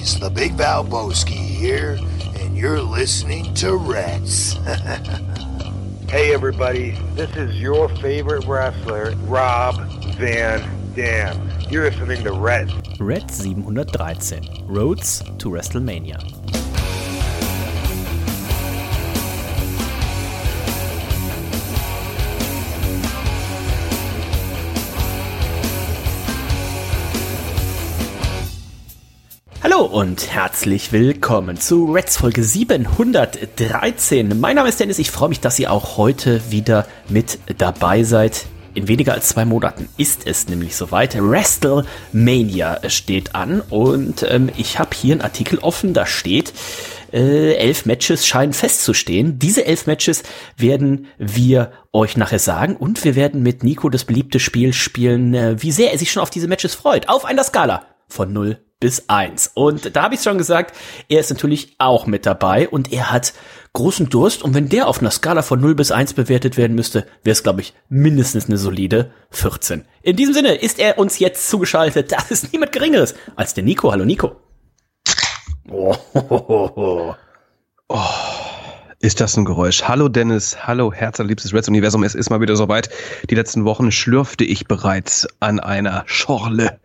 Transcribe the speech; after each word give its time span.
Boys, 0.00 0.18
the 0.18 0.30
Big 0.30 0.52
Valboski 0.52 1.34
here, 1.34 1.98
and 2.36 2.56
you're 2.56 2.80
listening 2.80 3.52
to 3.54 3.76
Reds. 3.76 4.52
hey, 6.08 6.32
everybody, 6.32 6.92
this 7.14 7.30
is 7.36 7.60
your 7.60 7.86
favorite 7.96 8.46
wrestler, 8.46 9.14
Rob 9.26 9.76
Van 10.14 10.94
Dam. 10.94 11.50
You're 11.68 11.90
listening 11.90 12.24
to 12.24 12.32
Reds. 12.32 12.72
Red 12.98 13.30
713 13.30 14.66
Roads 14.66 15.18
to 15.36 15.50
WrestleMania. 15.50 16.39
Hallo 29.80 29.98
und 29.98 30.30
herzlich 30.30 30.92
willkommen 30.92 31.56
zu 31.56 31.86
Reds 31.86 32.18
Folge 32.18 32.44
713. 32.44 34.38
Mein 34.38 34.56
Name 34.56 34.68
ist 34.68 34.78
Dennis, 34.78 34.98
ich 34.98 35.10
freue 35.10 35.30
mich, 35.30 35.40
dass 35.40 35.58
ihr 35.58 35.72
auch 35.72 35.96
heute 35.96 36.42
wieder 36.50 36.86
mit 37.08 37.38
dabei 37.56 38.02
seid. 38.02 38.44
In 38.74 38.88
weniger 38.88 39.14
als 39.14 39.28
zwei 39.28 39.46
Monaten 39.46 39.88
ist 39.96 40.26
es 40.26 40.48
nämlich 40.48 40.76
soweit. 40.76 41.16
WrestleMania 41.18 42.90
steht 42.90 43.34
an 43.34 43.62
und 43.70 44.22
ähm, 44.28 44.50
ich 44.58 44.78
habe 44.78 44.94
hier 44.94 45.14
einen 45.14 45.22
Artikel 45.22 45.58
offen, 45.60 45.94
da 45.94 46.04
steht, 46.04 46.52
äh, 47.14 47.54
elf 47.54 47.86
Matches 47.86 48.26
scheinen 48.26 48.52
festzustehen. 48.52 49.38
Diese 49.38 49.64
elf 49.64 49.86
Matches 49.86 50.24
werden 50.58 51.06
wir 51.16 51.72
euch 51.94 52.18
nachher 52.18 52.38
sagen 52.38 52.76
und 52.76 53.02
wir 53.02 53.14
werden 53.14 53.42
mit 53.42 53.64
Nico 53.64 53.88
das 53.88 54.04
beliebte 54.04 54.40
Spiel 54.40 54.74
spielen, 54.74 55.32
äh, 55.32 55.62
wie 55.62 55.72
sehr 55.72 55.90
er 55.90 55.98
sich 55.98 56.12
schon 56.12 56.22
auf 56.22 56.28
diese 56.28 56.48
Matches 56.48 56.74
freut. 56.74 57.08
Auf 57.08 57.24
einer 57.24 57.44
Skala 57.44 57.86
von 58.08 58.30
0 58.30 58.58
bis 58.80 59.08
1. 59.08 59.52
Und 59.54 59.94
da 59.94 60.02
habe 60.02 60.14
ich 60.14 60.22
schon 60.22 60.38
gesagt, 60.38 60.74
er 61.08 61.20
ist 61.20 61.30
natürlich 61.30 61.76
auch 61.78 62.06
mit 62.06 62.26
dabei 62.26 62.68
und 62.68 62.92
er 62.92 63.12
hat 63.12 63.34
großen 63.74 64.08
Durst. 64.08 64.42
Und 64.42 64.54
wenn 64.54 64.68
der 64.68 64.88
auf 64.88 65.00
einer 65.00 65.10
Skala 65.10 65.42
von 65.42 65.60
0 65.60 65.74
bis 65.74 65.92
1 65.92 66.14
bewertet 66.14 66.56
werden 66.56 66.74
müsste, 66.74 67.06
wäre 67.22 67.32
es, 67.32 67.42
glaube 67.42 67.60
ich, 67.60 67.74
mindestens 67.88 68.46
eine 68.46 68.56
solide 68.56 69.12
14. 69.30 69.84
In 70.02 70.16
diesem 70.16 70.34
Sinne 70.34 70.54
ist 70.54 70.78
er 70.78 70.98
uns 70.98 71.18
jetzt 71.18 71.48
zugeschaltet. 71.48 72.10
Das 72.10 72.30
ist 72.30 72.52
niemand 72.52 72.72
Geringeres 72.72 73.14
als 73.36 73.54
der 73.54 73.64
Nico. 73.64 73.92
Hallo 73.92 74.04
Nico. 74.04 74.36
Oh, 75.70 75.94
oh, 76.14 76.70
oh, 76.74 77.14
oh. 77.88 77.96
Ist 79.02 79.18
das 79.18 79.34
ein 79.38 79.46
Geräusch? 79.46 79.84
Hallo 79.84 80.10
Dennis, 80.10 80.66
hallo 80.66 80.92
herzliebstes 80.92 81.54
Reds 81.54 81.68
Universum. 81.68 82.02
Es 82.02 82.14
ist 82.14 82.28
mal 82.28 82.42
wieder 82.42 82.54
soweit. 82.54 82.90
Die 83.30 83.34
letzten 83.34 83.64
Wochen 83.64 83.90
schlürfte 83.92 84.44
ich 84.44 84.68
bereits 84.68 85.26
an 85.40 85.58
einer 85.58 86.02
Schorle, 86.04 86.80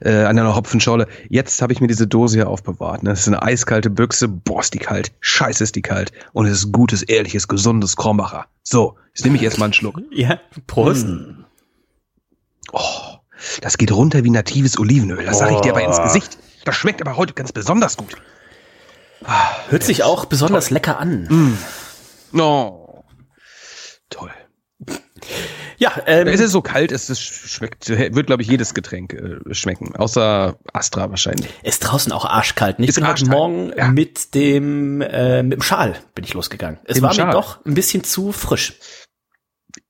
äh, 0.00 0.24
an 0.24 0.36
einer 0.36 0.56
Hopfenschorle. 0.56 1.06
Jetzt 1.28 1.62
habe 1.62 1.72
ich 1.72 1.80
mir 1.80 1.86
diese 1.86 2.08
Dose 2.08 2.38
hier 2.38 2.48
aufbewahrt. 2.48 3.04
Ne? 3.04 3.10
Das 3.10 3.20
ist 3.20 3.28
eine 3.28 3.40
eiskalte 3.40 3.88
Büchse. 3.88 4.26
Boah, 4.26 4.62
ist 4.62 4.74
die 4.74 4.80
kalt. 4.80 5.12
Scheiße 5.20 5.62
ist 5.62 5.76
die 5.76 5.82
kalt. 5.82 6.10
Und 6.32 6.46
es 6.46 6.54
ist 6.54 6.72
gutes, 6.72 7.04
ehrliches, 7.04 7.46
gesundes 7.46 7.94
Krombacher. 7.94 8.46
So, 8.64 8.96
jetzt 9.14 9.24
nehme 9.24 9.36
ich 9.36 9.44
erstmal 9.44 9.66
einen 9.66 9.74
Schluck. 9.74 10.00
Ja, 10.10 10.40
Prost. 10.66 11.06
Mm. 11.06 11.44
Oh, 12.72 13.18
das 13.60 13.78
geht 13.78 13.92
runter 13.92 14.24
wie 14.24 14.30
natives 14.30 14.76
Olivenöl. 14.76 15.24
Das 15.24 15.38
sage 15.38 15.54
ich 15.54 15.60
dir 15.60 15.70
aber 15.70 15.84
ins 15.84 16.02
Gesicht. 16.02 16.36
Das 16.64 16.74
schmeckt 16.74 17.00
aber 17.00 17.16
heute 17.16 17.32
ganz 17.34 17.52
besonders 17.52 17.96
gut. 17.96 18.16
Hört 19.68 19.82
sich 19.82 20.02
auch 20.02 20.24
besonders 20.26 20.66
toll. 20.66 20.74
lecker 20.74 20.98
an. 20.98 21.56
Mm. 22.32 22.38
Oh. 22.38 23.04
Toll. 24.10 24.30
Ja, 25.78 25.92
ähm, 26.06 26.28
es 26.28 26.40
ist 26.40 26.52
so 26.52 26.62
kalt, 26.62 26.92
es 26.92 27.10
ist, 27.10 27.20
schmeckt, 27.20 27.88
wird 27.88 28.26
glaube 28.26 28.42
ich 28.42 28.48
jedes 28.48 28.74
Getränk 28.74 29.12
äh, 29.12 29.54
schmecken, 29.54 29.96
außer 29.96 30.56
Astra 30.72 31.10
wahrscheinlich. 31.10 31.50
Ist 31.62 31.80
draußen 31.80 32.12
auch 32.12 32.24
arschkalt. 32.24 32.76
Ich 32.78 32.90
ist 32.90 32.94
bin 32.94 33.06
heute 33.06 33.26
Morgen 33.26 33.72
ja. 33.76 33.88
mit 33.88 34.34
dem 34.34 35.00
äh, 35.00 35.42
mit 35.42 35.54
dem 35.54 35.62
Schal 35.62 35.96
bin 36.14 36.24
ich 36.24 36.34
losgegangen. 36.34 36.78
Es 36.84 36.98
Im 36.98 37.02
war 37.02 37.12
Schal. 37.12 37.26
mir 37.26 37.32
doch 37.32 37.64
ein 37.64 37.74
bisschen 37.74 38.04
zu 38.04 38.32
frisch 38.32 38.74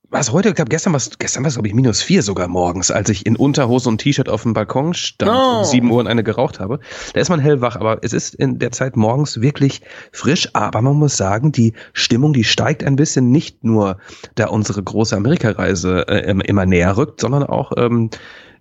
was 0.09 0.31
heute, 0.31 0.49
ich 0.49 0.55
glaube, 0.55 0.69
gestern 0.69 0.93
war 0.93 0.97
es, 0.97 1.17
gestern 1.17 1.43
war 1.43 1.49
es, 1.49 1.55
glaube 1.55 1.67
ich, 1.67 1.73
minus 1.73 2.01
vier 2.01 2.21
sogar 2.21 2.47
morgens, 2.47 2.91
als 2.91 3.09
ich 3.09 3.25
in 3.25 3.35
Unterhose 3.35 3.89
und 3.89 3.99
T-Shirt 3.99 4.29
auf 4.29 4.43
dem 4.43 4.53
Balkon 4.53 4.93
stand 4.93 5.31
oh. 5.31 5.59
um 5.59 5.63
sieben 5.63 5.91
Uhr 5.91 5.99
und 5.99 6.07
eine 6.07 6.23
geraucht 6.23 6.59
habe. 6.59 6.79
Da 7.13 7.21
ist 7.21 7.29
man 7.29 7.39
hellwach, 7.39 7.75
aber 7.75 7.99
es 8.01 8.13
ist 8.13 8.35
in 8.35 8.59
der 8.59 8.71
Zeit 8.71 8.95
morgens 8.95 9.41
wirklich 9.41 9.81
frisch, 10.11 10.49
aber 10.53 10.81
man 10.81 10.95
muss 10.95 11.17
sagen, 11.17 11.51
die 11.51 11.73
Stimmung, 11.93 12.33
die 12.33 12.43
steigt 12.43 12.83
ein 12.83 12.95
bisschen, 12.95 13.31
nicht 13.31 13.63
nur, 13.63 13.97
da 14.35 14.47
unsere 14.47 14.81
große 14.83 15.15
Amerikareise 15.15 16.07
äh, 16.07 16.31
immer 16.31 16.65
näher 16.65 16.97
rückt, 16.97 17.21
sondern 17.21 17.43
auch, 17.43 17.71
ähm, 17.77 18.09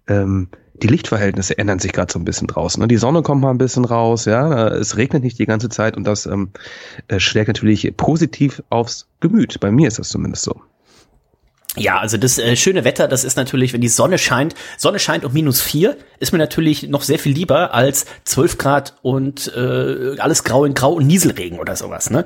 ähm, 0.06 0.48
die 0.82 0.88
Lichtverhältnisse 0.88 1.56
ändern 1.56 1.78
sich 1.78 1.92
gerade 1.92 2.12
so 2.12 2.18
ein 2.18 2.24
bisschen 2.24 2.48
draußen. 2.48 2.80
Ne? 2.80 2.88
Die 2.88 2.96
Sonne 2.96 3.22
kommt 3.22 3.42
mal 3.42 3.50
ein 3.50 3.58
bisschen 3.58 3.84
raus, 3.84 4.24
ja, 4.24 4.68
es 4.68 4.96
regnet 4.96 5.22
nicht 5.22 5.38
die 5.38 5.46
ganze 5.46 5.68
Zeit 5.68 5.96
und 5.96 6.04
das 6.04 6.26
ähm, 6.26 6.50
äh, 7.06 7.20
schlägt 7.20 7.48
natürlich 7.48 7.96
positiv 7.96 8.62
aufs 8.70 9.08
Gemüt. 9.20 9.60
Bei 9.60 9.70
mir 9.70 9.86
ist 9.86 10.00
das 10.00 10.08
zumindest 10.08 10.42
so. 10.42 10.60
Ja, 11.76 11.98
also 11.98 12.16
das 12.16 12.38
äh, 12.38 12.54
schöne 12.54 12.84
Wetter, 12.84 13.08
das 13.08 13.24
ist 13.24 13.36
natürlich, 13.36 13.72
wenn 13.72 13.80
die 13.80 13.88
Sonne 13.88 14.18
scheint, 14.18 14.54
Sonne 14.78 15.00
scheint 15.00 15.24
um 15.24 15.32
minus 15.32 15.60
vier, 15.60 15.96
ist 16.20 16.30
mir 16.30 16.38
natürlich 16.38 16.84
noch 16.84 17.02
sehr 17.02 17.18
viel 17.18 17.32
lieber 17.32 17.74
als 17.74 18.06
zwölf 18.24 18.58
Grad 18.58 18.94
und 19.02 19.52
äh, 19.56 20.16
alles 20.18 20.44
grau 20.44 20.64
in 20.64 20.74
grau 20.74 20.92
und 20.92 21.06
Nieselregen 21.08 21.58
oder 21.58 21.74
sowas. 21.74 22.10
Ne? 22.10 22.24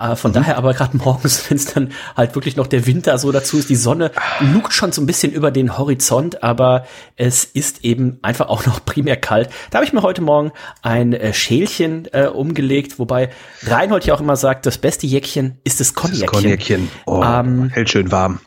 Äh, 0.00 0.16
von 0.16 0.32
mhm. 0.32 0.36
daher 0.36 0.58
aber 0.58 0.74
gerade 0.74 0.96
morgens, 0.96 1.44
wenn 1.48 1.58
es 1.58 1.66
dann 1.66 1.92
halt 2.16 2.34
wirklich 2.34 2.56
noch 2.56 2.66
der 2.66 2.86
Winter 2.86 3.18
so 3.18 3.30
dazu 3.30 3.58
ist, 3.58 3.70
die 3.70 3.76
Sonne 3.76 4.10
lugt 4.40 4.72
schon 4.72 4.90
so 4.90 5.00
ein 5.00 5.06
bisschen 5.06 5.30
über 5.30 5.52
den 5.52 5.78
Horizont, 5.78 6.42
aber 6.42 6.84
es 7.14 7.44
ist 7.44 7.84
eben 7.84 8.18
einfach 8.22 8.48
auch 8.48 8.66
noch 8.66 8.84
primär 8.84 9.16
kalt. 9.16 9.48
Da 9.70 9.78
habe 9.78 9.86
ich 9.86 9.92
mir 9.92 10.02
heute 10.02 10.22
Morgen 10.22 10.50
ein 10.82 11.12
äh, 11.12 11.32
Schälchen 11.32 12.08
äh, 12.12 12.26
umgelegt, 12.26 12.98
wobei 12.98 13.30
Reinhold 13.62 14.06
ja 14.06 14.14
auch 14.14 14.20
immer 14.20 14.36
sagt, 14.36 14.66
das 14.66 14.78
beste 14.78 15.06
Jäckchen 15.06 15.60
ist 15.62 15.78
das 15.78 15.94
Cognacchen. 15.94 16.20
Das 16.20 16.30
Cognacchen, 16.32 16.90
oh, 17.06 17.22
ähm, 17.22 17.68
hält 17.68 17.90
schön 17.90 18.10
warm. 18.10 18.40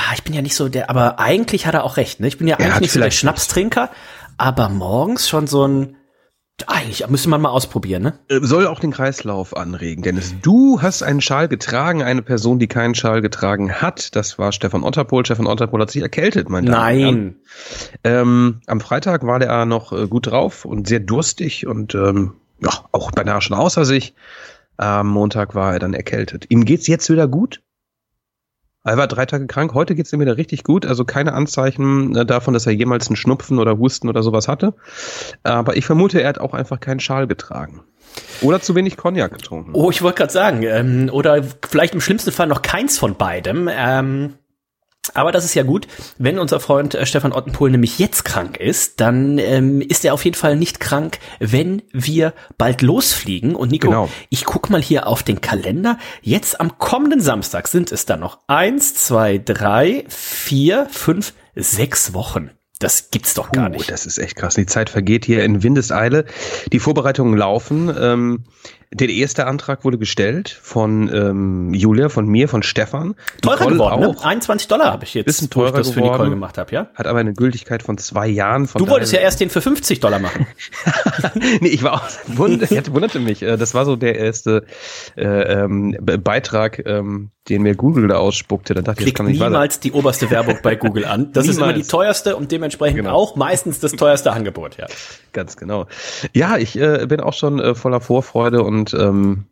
Ah, 0.00 0.14
ich 0.14 0.22
bin 0.22 0.32
ja 0.32 0.40
nicht 0.40 0.54
so 0.54 0.68
der, 0.68 0.88
aber 0.88 1.18
eigentlich 1.18 1.66
hat 1.66 1.74
er 1.74 1.84
auch 1.84 1.96
recht, 1.96 2.20
ne? 2.20 2.28
Ich 2.28 2.38
bin 2.38 2.48
ja 2.48 2.56
eigentlich 2.56 2.80
nicht 2.80 2.92
so 2.92 3.00
der 3.00 3.10
Schnapstrinker, 3.10 3.90
aber 4.38 4.68
morgens 4.70 5.28
schon 5.28 5.46
so 5.46 5.66
ein, 5.66 5.96
eigentlich 6.66 7.06
müsste 7.08 7.28
man 7.28 7.40
mal 7.42 7.50
ausprobieren, 7.50 8.02
ne? 8.02 8.18
Äh, 8.28 8.40
soll 8.40 8.66
auch 8.66 8.80
den 8.80 8.92
Kreislauf 8.92 9.54
anregen, 9.54 10.02
Dennis. 10.02 10.34
Du 10.40 10.80
hast 10.80 11.02
einen 11.02 11.20
Schal 11.20 11.48
getragen, 11.48 12.02
eine 12.02 12.22
Person, 12.22 12.58
die 12.58 12.66
keinen 12.66 12.94
Schal 12.94 13.20
getragen 13.20 13.74
hat. 13.74 14.16
Das 14.16 14.38
war 14.38 14.52
Stefan 14.52 14.84
Otterpohl. 14.84 15.24
Stefan 15.26 15.46
Otterpohl 15.46 15.82
hat 15.82 15.90
sich 15.90 16.02
erkältet, 16.02 16.48
mein 16.48 16.64
Nein. 16.64 17.36
Ähm, 18.02 18.62
am 18.66 18.80
Freitag 18.80 19.26
war 19.26 19.38
der 19.38 19.66
noch 19.66 19.92
äh, 19.92 20.06
gut 20.06 20.28
drauf 20.28 20.64
und 20.64 20.88
sehr 20.88 21.00
durstig 21.00 21.66
und 21.66 21.94
ähm, 21.94 22.32
ja, 22.62 22.70
auch 22.92 23.10
beinahe 23.10 23.42
schon 23.42 23.56
außer 23.56 23.84
sich. 23.84 24.14
Am 24.78 25.08
Montag 25.08 25.54
war 25.54 25.74
er 25.74 25.78
dann 25.78 25.92
erkältet. 25.92 26.46
Ihm 26.48 26.64
geht's 26.64 26.86
jetzt 26.86 27.10
wieder 27.10 27.28
gut? 27.28 27.60
Er 28.82 28.96
war 28.96 29.06
drei 29.06 29.26
Tage 29.26 29.46
krank, 29.46 29.74
heute 29.74 29.94
geht's 29.94 30.12
ihm 30.12 30.20
wieder 30.20 30.38
richtig 30.38 30.64
gut, 30.64 30.86
also 30.86 31.04
keine 31.04 31.34
Anzeichen 31.34 32.16
äh, 32.16 32.24
davon, 32.24 32.54
dass 32.54 32.66
er 32.66 32.72
jemals 32.72 33.08
einen 33.08 33.16
Schnupfen 33.16 33.58
oder 33.58 33.78
Husten 33.78 34.08
oder 34.08 34.22
sowas 34.22 34.48
hatte. 34.48 34.74
Aber 35.42 35.76
ich 35.76 35.84
vermute, 35.84 36.22
er 36.22 36.28
hat 36.30 36.38
auch 36.38 36.54
einfach 36.54 36.80
keinen 36.80 37.00
Schal 37.00 37.26
getragen. 37.26 37.82
Oder 38.40 38.60
zu 38.60 38.74
wenig 38.74 38.96
Cognac 38.96 39.32
getrunken. 39.32 39.72
Oh, 39.74 39.90
ich 39.90 40.02
wollte 40.02 40.18
gerade 40.18 40.32
sagen, 40.32 40.62
ähm, 40.62 41.10
oder 41.12 41.42
vielleicht 41.68 41.94
im 41.94 42.00
schlimmsten 42.00 42.32
Fall 42.32 42.46
noch 42.46 42.62
keins 42.62 42.98
von 42.98 43.16
beidem. 43.16 43.68
Ähm, 43.70 44.34
aber 45.14 45.32
das 45.32 45.44
ist 45.44 45.54
ja 45.54 45.62
gut. 45.62 45.86
Wenn 46.18 46.38
unser 46.38 46.60
Freund 46.60 46.94
äh, 46.94 47.06
Stefan 47.06 47.32
Ottenpohl 47.32 47.70
nämlich 47.70 47.98
jetzt 47.98 48.24
krank 48.24 48.58
ist, 48.58 49.00
dann 49.00 49.38
ähm, 49.38 49.80
ist 49.80 50.04
er 50.04 50.14
auf 50.14 50.24
jeden 50.24 50.36
Fall 50.36 50.56
nicht 50.56 50.80
krank, 50.80 51.18
wenn 51.38 51.82
wir 51.92 52.34
bald 52.58 52.82
losfliegen. 52.82 53.54
Und 53.54 53.70
Nico, 53.70 53.88
genau. 53.88 54.08
ich 54.28 54.44
guck 54.44 54.70
mal 54.70 54.82
hier 54.82 55.06
auf 55.06 55.22
den 55.22 55.40
Kalender. 55.40 55.98
Jetzt 56.22 56.60
am 56.60 56.78
kommenden 56.78 57.20
Samstag 57.20 57.68
sind 57.68 57.92
es 57.92 58.06
dann 58.06 58.20
noch 58.20 58.40
eins, 58.46 58.94
zwei, 58.94 59.38
drei, 59.38 60.04
vier, 60.08 60.86
fünf, 60.90 61.32
sechs 61.54 62.14
Wochen. 62.14 62.50
Das 62.78 63.10
gibt's 63.10 63.34
doch 63.34 63.52
gar 63.52 63.66
uh, 63.66 63.68
nicht. 63.68 63.90
Das 63.90 64.06
ist 64.06 64.16
echt 64.16 64.36
krass. 64.36 64.54
Die 64.54 64.64
Zeit 64.64 64.88
vergeht 64.88 65.26
hier 65.26 65.44
in 65.44 65.62
Windeseile. 65.62 66.24
Die 66.72 66.78
Vorbereitungen 66.78 67.36
laufen. 67.36 67.94
Ähm, 67.98 68.44
der 68.92 69.08
erste 69.08 69.46
Antrag 69.46 69.84
wurde 69.84 69.98
gestellt 69.98 70.48
von 70.62 71.08
ähm, 71.14 71.72
Julia, 71.74 72.08
von 72.08 72.26
mir, 72.26 72.48
von 72.48 72.64
Stefan. 72.64 73.14
Teurer 73.40 73.58
Nicole 73.58 73.74
geworden, 73.74 74.00
ne? 74.00 74.08
auch. 74.08 74.24
Ne? 74.24 74.30
21 74.30 74.66
Dollar 74.66 74.92
habe 74.92 75.04
ich 75.04 75.14
jetzt, 75.14 75.26
bisschen 75.26 75.48
teurer 75.48 75.78
das 75.78 75.90
geworden, 75.90 76.06
für 76.06 76.12
Nicole 76.12 76.30
gemacht 76.30 76.58
habe, 76.58 76.72
ja? 76.72 76.88
Hat 76.94 77.06
aber 77.06 77.20
eine 77.20 77.32
Gültigkeit 77.32 77.84
von 77.84 77.98
zwei 77.98 78.26
Jahren. 78.26 78.66
Von 78.66 78.84
du 78.84 78.90
wolltest 78.90 79.12
ja 79.12 79.20
erst 79.20 79.38
den 79.40 79.48
für 79.48 79.60
50 79.60 80.00
Dollar 80.00 80.18
machen. 80.18 80.44
nee, 81.60 81.68
ich 81.68 81.84
war 81.84 81.94
auch, 81.94 82.08
wund, 82.26 82.68
wunderte 82.92 83.20
mich. 83.20 83.42
Äh, 83.42 83.56
das 83.56 83.74
war 83.74 83.84
so 83.84 83.94
der 83.94 84.16
erste 84.16 84.64
äh, 85.16 85.24
ähm, 85.24 85.96
Beitrag, 86.00 86.84
ähm, 86.84 87.30
den 87.48 87.62
mir 87.62 87.74
Google 87.74 88.08
da 88.08 88.18
ausspuckte. 88.18 88.74
Dann 88.74 88.84
dachte 88.84 88.98
Klickt 88.98 89.08
ich, 89.08 89.14
kann 89.14 89.26
nicht 89.26 89.40
niemals 89.40 89.76
weiter. 89.76 89.82
die 89.82 89.92
oberste 89.92 90.30
Werbung 90.30 90.58
bei 90.62 90.76
Google 90.76 91.04
an. 91.04 91.32
Das 91.40 91.48
ist 91.48 91.56
immer 91.56 91.72
die 91.72 91.82
teuerste 91.82 92.36
und 92.36 92.52
dementsprechend 92.52 92.98
genau. 92.98 93.14
auch 93.14 93.36
meistens 93.36 93.80
das 93.80 93.92
teuerste 93.92 94.32
Angebot, 94.32 94.76
ja. 94.76 94.86
Ganz 95.32 95.56
genau. 95.56 95.86
Ja, 96.34 96.58
ich 96.58 96.78
äh, 96.78 97.06
bin 97.06 97.20
auch 97.20 97.34
schon 97.34 97.60
äh, 97.60 97.74
voller 97.74 98.00
Vorfreude 98.00 98.62
und 98.62 98.92
ähm, 98.94 99.46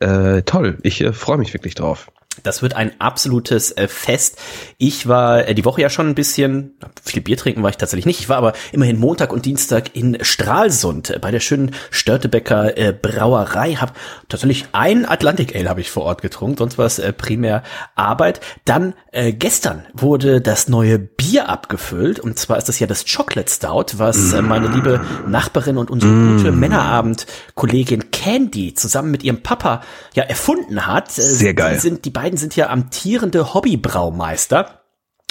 äh, 0.00 0.42
toll. 0.42 0.78
Ich 0.82 1.00
äh, 1.00 1.12
freue 1.12 1.38
mich 1.38 1.54
wirklich 1.54 1.74
drauf. 1.74 2.10
Das 2.42 2.62
wird 2.62 2.74
ein 2.74 2.92
absolutes 3.00 3.72
äh, 3.72 3.88
Fest. 3.88 4.38
Ich 4.76 5.08
war 5.08 5.46
äh, 5.46 5.54
die 5.54 5.64
Woche 5.64 5.80
ja 5.80 5.90
schon 5.90 6.08
ein 6.08 6.14
bisschen, 6.14 6.74
viel 7.02 7.22
Bier 7.22 7.36
trinken 7.36 7.62
war 7.62 7.70
ich 7.70 7.76
tatsächlich 7.76 8.06
nicht. 8.06 8.20
Ich 8.20 8.28
war 8.28 8.36
aber 8.36 8.52
immerhin 8.72 8.98
Montag 8.98 9.32
und 9.32 9.46
Dienstag 9.46 9.94
in 9.94 10.18
Stralsund 10.22 11.10
äh, 11.10 11.18
bei 11.18 11.30
der 11.30 11.40
schönen 11.40 11.72
Störtebecker 11.90 12.76
äh, 12.76 12.92
Brauerei. 12.92 13.74
Hab 13.74 13.94
tatsächlich 14.28 14.66
ein 14.72 15.06
Atlantic 15.08 15.54
Ale 15.54 15.68
habe 15.68 15.80
ich 15.80 15.90
vor 15.90 16.04
Ort 16.04 16.22
getrunken, 16.22 16.58
sonst 16.58 16.78
war 16.78 16.86
es 16.86 16.98
äh, 16.98 17.12
primär 17.12 17.62
Arbeit. 17.94 18.40
Dann 18.64 18.94
äh, 19.12 19.32
gestern 19.32 19.86
wurde 19.92 20.40
das 20.40 20.68
neue 20.68 20.98
Bier 20.98 21.48
abgefüllt 21.48 22.20
und 22.20 22.38
zwar 22.38 22.58
ist 22.58 22.68
das 22.68 22.78
ja 22.78 22.86
das 22.86 23.04
Chocolate 23.04 23.50
Stout, 23.50 23.98
was 23.98 24.34
meine 24.42 24.68
liebe 24.68 25.00
Nachbarin 25.26 25.76
und 25.76 25.90
unsere 25.90 26.12
gute 26.12 26.52
Männerabend-Kollegin 26.52 28.10
Candy 28.10 28.74
zusammen 28.74 29.10
mit 29.10 29.22
ihrem 29.22 29.42
Papa 29.42 29.82
ja 30.14 30.24
erfunden 30.24 30.86
hat. 30.86 31.10
Sehr 31.10 31.54
geil. 31.54 31.74
Die 31.74 31.80
sind 31.80 32.04
die 32.04 32.10
beiden 32.10 32.27
sind 32.36 32.56
ja 32.56 32.68
amtierende 32.68 33.54
Hobbybraumeister. 33.54 34.78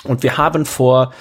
Und 0.03 0.21
wir 0.21 0.37
haben 0.37 0.65
vor 0.65 1.11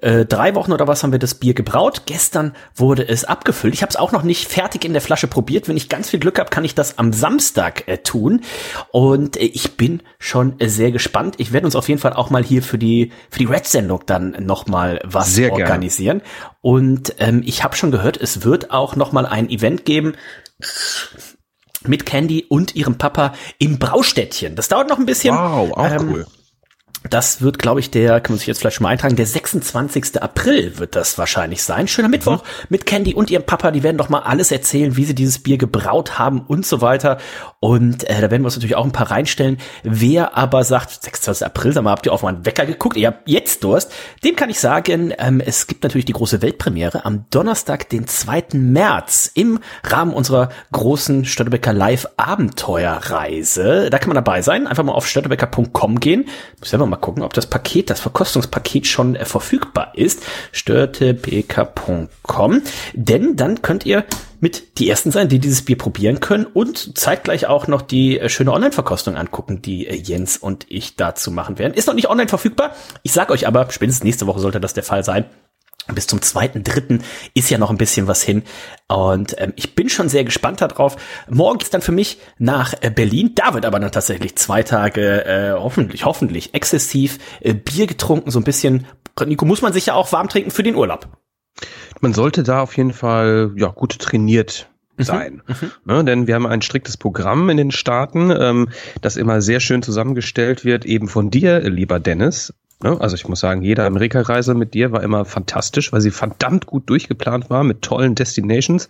äh, 0.00 0.24
drei 0.24 0.54
Wochen 0.54 0.72
oder 0.72 0.88
was 0.88 1.02
haben 1.02 1.12
wir 1.12 1.18
das 1.18 1.34
Bier 1.34 1.52
gebraut. 1.52 2.02
Gestern 2.06 2.54
wurde 2.74 3.06
es 3.06 3.24
abgefüllt. 3.24 3.74
Ich 3.74 3.82
habe 3.82 3.90
es 3.90 3.96
auch 3.96 4.10
noch 4.10 4.22
nicht 4.22 4.48
fertig 4.48 4.86
in 4.86 4.94
der 4.94 5.02
Flasche 5.02 5.28
probiert. 5.28 5.68
Wenn 5.68 5.76
ich 5.76 5.90
ganz 5.90 6.08
viel 6.08 6.18
Glück 6.18 6.38
habe, 6.38 6.48
kann 6.48 6.64
ich 6.64 6.74
das 6.74 6.98
am 6.98 7.12
Samstag 7.12 7.86
äh, 7.88 7.98
tun. 7.98 8.40
Und 8.90 9.36
äh, 9.36 9.44
ich 9.44 9.76
bin 9.76 10.02
schon 10.18 10.58
äh, 10.60 10.68
sehr 10.68 10.92
gespannt. 10.92 11.34
Ich 11.38 11.52
werde 11.52 11.66
uns 11.66 11.76
auf 11.76 11.88
jeden 11.88 12.00
Fall 12.00 12.14
auch 12.14 12.30
mal 12.30 12.42
hier 12.42 12.62
für 12.62 12.78
die 12.78 13.12
für 13.28 13.38
die 13.38 13.44
Red-Sendung 13.44 14.00
dann 14.06 14.34
noch 14.40 14.66
mal 14.66 15.00
was 15.04 15.34
Sehr 15.34 15.50
gerne. 15.50 15.64
organisieren. 15.64 16.22
Und 16.62 17.14
ähm, 17.18 17.42
ich 17.44 17.62
habe 17.62 17.76
schon 17.76 17.90
gehört, 17.90 18.16
es 18.16 18.44
wird 18.44 18.70
auch 18.70 18.96
noch 18.96 19.12
mal 19.12 19.26
ein 19.26 19.50
Event 19.50 19.84
geben 19.84 20.14
mit 21.88 22.06
Candy 22.06 22.44
und 22.48 22.74
ihrem 22.74 22.98
Papa 22.98 23.34
im 23.58 23.78
Braustädtchen. 23.78 24.54
Das 24.56 24.68
dauert 24.68 24.88
noch 24.88 24.98
ein 24.98 25.06
bisschen. 25.06 25.34
Wow, 25.34 25.72
auch 25.72 25.90
Ähm, 25.90 26.10
cool. 26.10 26.26
Das 27.10 27.42
wird, 27.42 27.58
glaube 27.58 27.80
ich, 27.80 27.90
der, 27.90 28.20
kann 28.20 28.32
man 28.32 28.38
sich 28.38 28.46
jetzt 28.46 28.60
vielleicht 28.60 28.76
schon 28.76 28.84
mal 28.84 28.90
eintragen, 28.90 29.16
der 29.16 29.26
26. 29.26 30.22
April 30.22 30.78
wird 30.78 30.94
das 30.94 31.18
wahrscheinlich 31.18 31.62
sein. 31.62 31.88
Schöner 31.88 32.08
Mittwoch 32.08 32.44
mit 32.68 32.86
Candy 32.86 33.14
und 33.14 33.30
ihrem 33.30 33.44
Papa. 33.44 33.70
Die 33.70 33.82
werden 33.82 33.98
doch 33.98 34.08
mal 34.08 34.20
alles 34.20 34.52
erzählen, 34.52 34.96
wie 34.96 35.04
sie 35.04 35.14
dieses 35.14 35.42
Bier 35.42 35.58
gebraut 35.58 36.18
haben 36.18 36.40
und 36.40 36.64
so 36.64 36.80
weiter. 36.80 37.18
Und 37.58 38.04
äh, 38.04 38.20
da 38.20 38.30
werden 38.30 38.42
wir 38.42 38.46
uns 38.46 38.56
natürlich 38.56 38.76
auch 38.76 38.84
ein 38.84 38.92
paar 38.92 39.10
reinstellen. 39.10 39.58
Wer 39.82 40.36
aber 40.36 40.64
sagt, 40.64 41.02
26. 41.02 41.44
April, 41.44 41.72
sag 41.72 41.82
mal, 41.82 41.90
habt 41.90 42.06
ihr 42.06 42.12
auf 42.12 42.22
meinen 42.22 42.46
Wecker 42.46 42.66
geguckt? 42.66 42.96
Ihr 42.96 43.08
habt 43.08 43.28
jetzt 43.28 43.64
Durst. 43.64 43.92
Dem 44.24 44.36
kann 44.36 44.50
ich 44.50 44.60
sagen, 44.60 45.12
ähm, 45.18 45.40
es 45.40 45.66
gibt 45.66 45.82
natürlich 45.82 46.04
die 46.04 46.12
große 46.12 46.40
Weltpremiere 46.40 47.04
am 47.04 47.26
Donnerstag, 47.30 47.88
den 47.88 48.06
2. 48.06 48.44
März 48.54 49.30
im 49.34 49.58
Rahmen 49.84 50.14
unserer 50.14 50.50
großen 50.70 51.24
Störtebecker 51.24 51.72
Live 51.72 52.06
Abenteuerreise. 52.16 53.90
Da 53.90 53.98
kann 53.98 54.08
man 54.08 54.16
dabei 54.16 54.42
sein. 54.42 54.66
Einfach 54.66 54.84
mal 54.84 54.92
auf 54.92 55.06
störtebecker.com 55.06 56.00
gehen. 56.00 56.26
Muss 56.58 56.70
selber 56.70 56.91
mal 56.92 56.98
gucken, 56.98 57.24
ob 57.24 57.32
das 57.32 57.46
Paket, 57.46 57.88
das 57.90 57.98
Verkostungspaket 58.00 58.86
schon 58.86 59.16
äh, 59.16 59.24
verfügbar 59.24 59.92
ist. 59.96 60.22
störtebeker.com. 60.52 62.62
Denn 62.94 63.34
dann 63.36 63.62
könnt 63.62 63.84
ihr 63.84 64.04
mit 64.40 64.78
die 64.78 64.88
ersten 64.88 65.10
sein, 65.10 65.28
die 65.28 65.38
dieses 65.38 65.62
Bier 65.62 65.76
probieren 65.78 66.20
können 66.20 66.46
und 66.46 66.98
zeitgleich 66.98 67.46
auch 67.46 67.68
noch 67.68 67.82
die 67.82 68.18
äh, 68.18 68.28
schöne 68.28 68.52
Online-Verkostung 68.52 69.16
angucken, 69.16 69.62
die 69.62 69.86
äh, 69.86 69.96
Jens 69.96 70.36
und 70.36 70.66
ich 70.68 70.96
dazu 70.96 71.30
machen 71.30 71.58
werden. 71.58 71.74
Ist 71.74 71.86
noch 71.86 71.94
nicht 71.94 72.10
online 72.10 72.28
verfügbar. 72.28 72.72
Ich 73.02 73.12
sag 73.12 73.30
euch 73.30 73.46
aber, 73.46 73.70
spätestens 73.70 74.04
nächste 74.04 74.26
Woche 74.26 74.40
sollte 74.40 74.60
das 74.60 74.74
der 74.74 74.84
Fall 74.84 75.04
sein. 75.04 75.24
Bis 75.88 76.06
zum 76.06 76.22
zweiten, 76.22 76.62
dritten 76.62 77.02
ist 77.34 77.50
ja 77.50 77.58
noch 77.58 77.70
ein 77.70 77.76
bisschen 77.76 78.06
was 78.06 78.22
hin. 78.22 78.44
Und 78.86 79.34
ähm, 79.38 79.52
ich 79.56 79.74
bin 79.74 79.88
schon 79.88 80.08
sehr 80.08 80.22
gespannt 80.22 80.60
darauf. 80.60 80.96
Morgen 81.28 81.60
ist 81.60 81.74
dann 81.74 81.82
für 81.82 81.92
mich 81.92 82.18
nach 82.38 82.74
äh, 82.82 82.90
Berlin. 82.90 83.32
Da 83.34 83.52
wird 83.54 83.66
aber 83.66 83.80
dann 83.80 83.90
tatsächlich 83.90 84.36
zwei 84.36 84.62
Tage 84.62 85.24
äh, 85.24 85.52
hoffentlich, 85.52 86.04
hoffentlich 86.04 86.54
exzessiv 86.54 87.18
äh, 87.40 87.54
Bier 87.54 87.88
getrunken. 87.88 88.30
So 88.30 88.38
ein 88.38 88.44
bisschen, 88.44 88.86
Nico, 89.26 89.44
muss 89.44 89.62
man 89.62 89.72
sich 89.72 89.86
ja 89.86 89.94
auch 89.94 90.12
warm 90.12 90.28
trinken 90.28 90.52
für 90.52 90.62
den 90.62 90.76
Urlaub. 90.76 91.08
Man 92.00 92.14
sollte 92.14 92.42
da 92.44 92.62
auf 92.62 92.76
jeden 92.76 92.92
Fall 92.92 93.52
ja 93.56 93.68
gut 93.68 93.98
trainiert 93.98 94.68
sein. 94.98 95.42
Ne, 95.84 96.04
denn 96.04 96.26
wir 96.26 96.34
haben 96.34 96.46
ein 96.46 96.62
striktes 96.62 96.96
Programm 96.96 97.48
in 97.50 97.56
den 97.56 97.70
Staaten, 97.70 98.30
ähm, 98.30 98.68
das 99.00 99.16
immer 99.16 99.40
sehr 99.40 99.60
schön 99.60 99.82
zusammengestellt 99.82 100.64
wird, 100.64 100.84
eben 100.84 101.08
von 101.08 101.30
dir, 101.30 101.60
lieber 101.60 101.98
Dennis. 101.98 102.54
Ne, 102.82 103.00
also 103.00 103.14
ich 103.14 103.28
muss 103.28 103.40
sagen, 103.40 103.62
jede 103.62 103.84
Amerika-Reise 103.84 104.54
mit 104.54 104.74
dir 104.74 104.90
war 104.90 105.02
immer 105.02 105.24
fantastisch, 105.24 105.92
weil 105.92 106.00
sie 106.00 106.10
verdammt 106.10 106.66
gut 106.66 106.90
durchgeplant 106.90 107.48
war 107.48 107.62
mit 107.62 107.82
tollen 107.82 108.16
Destinations. 108.16 108.88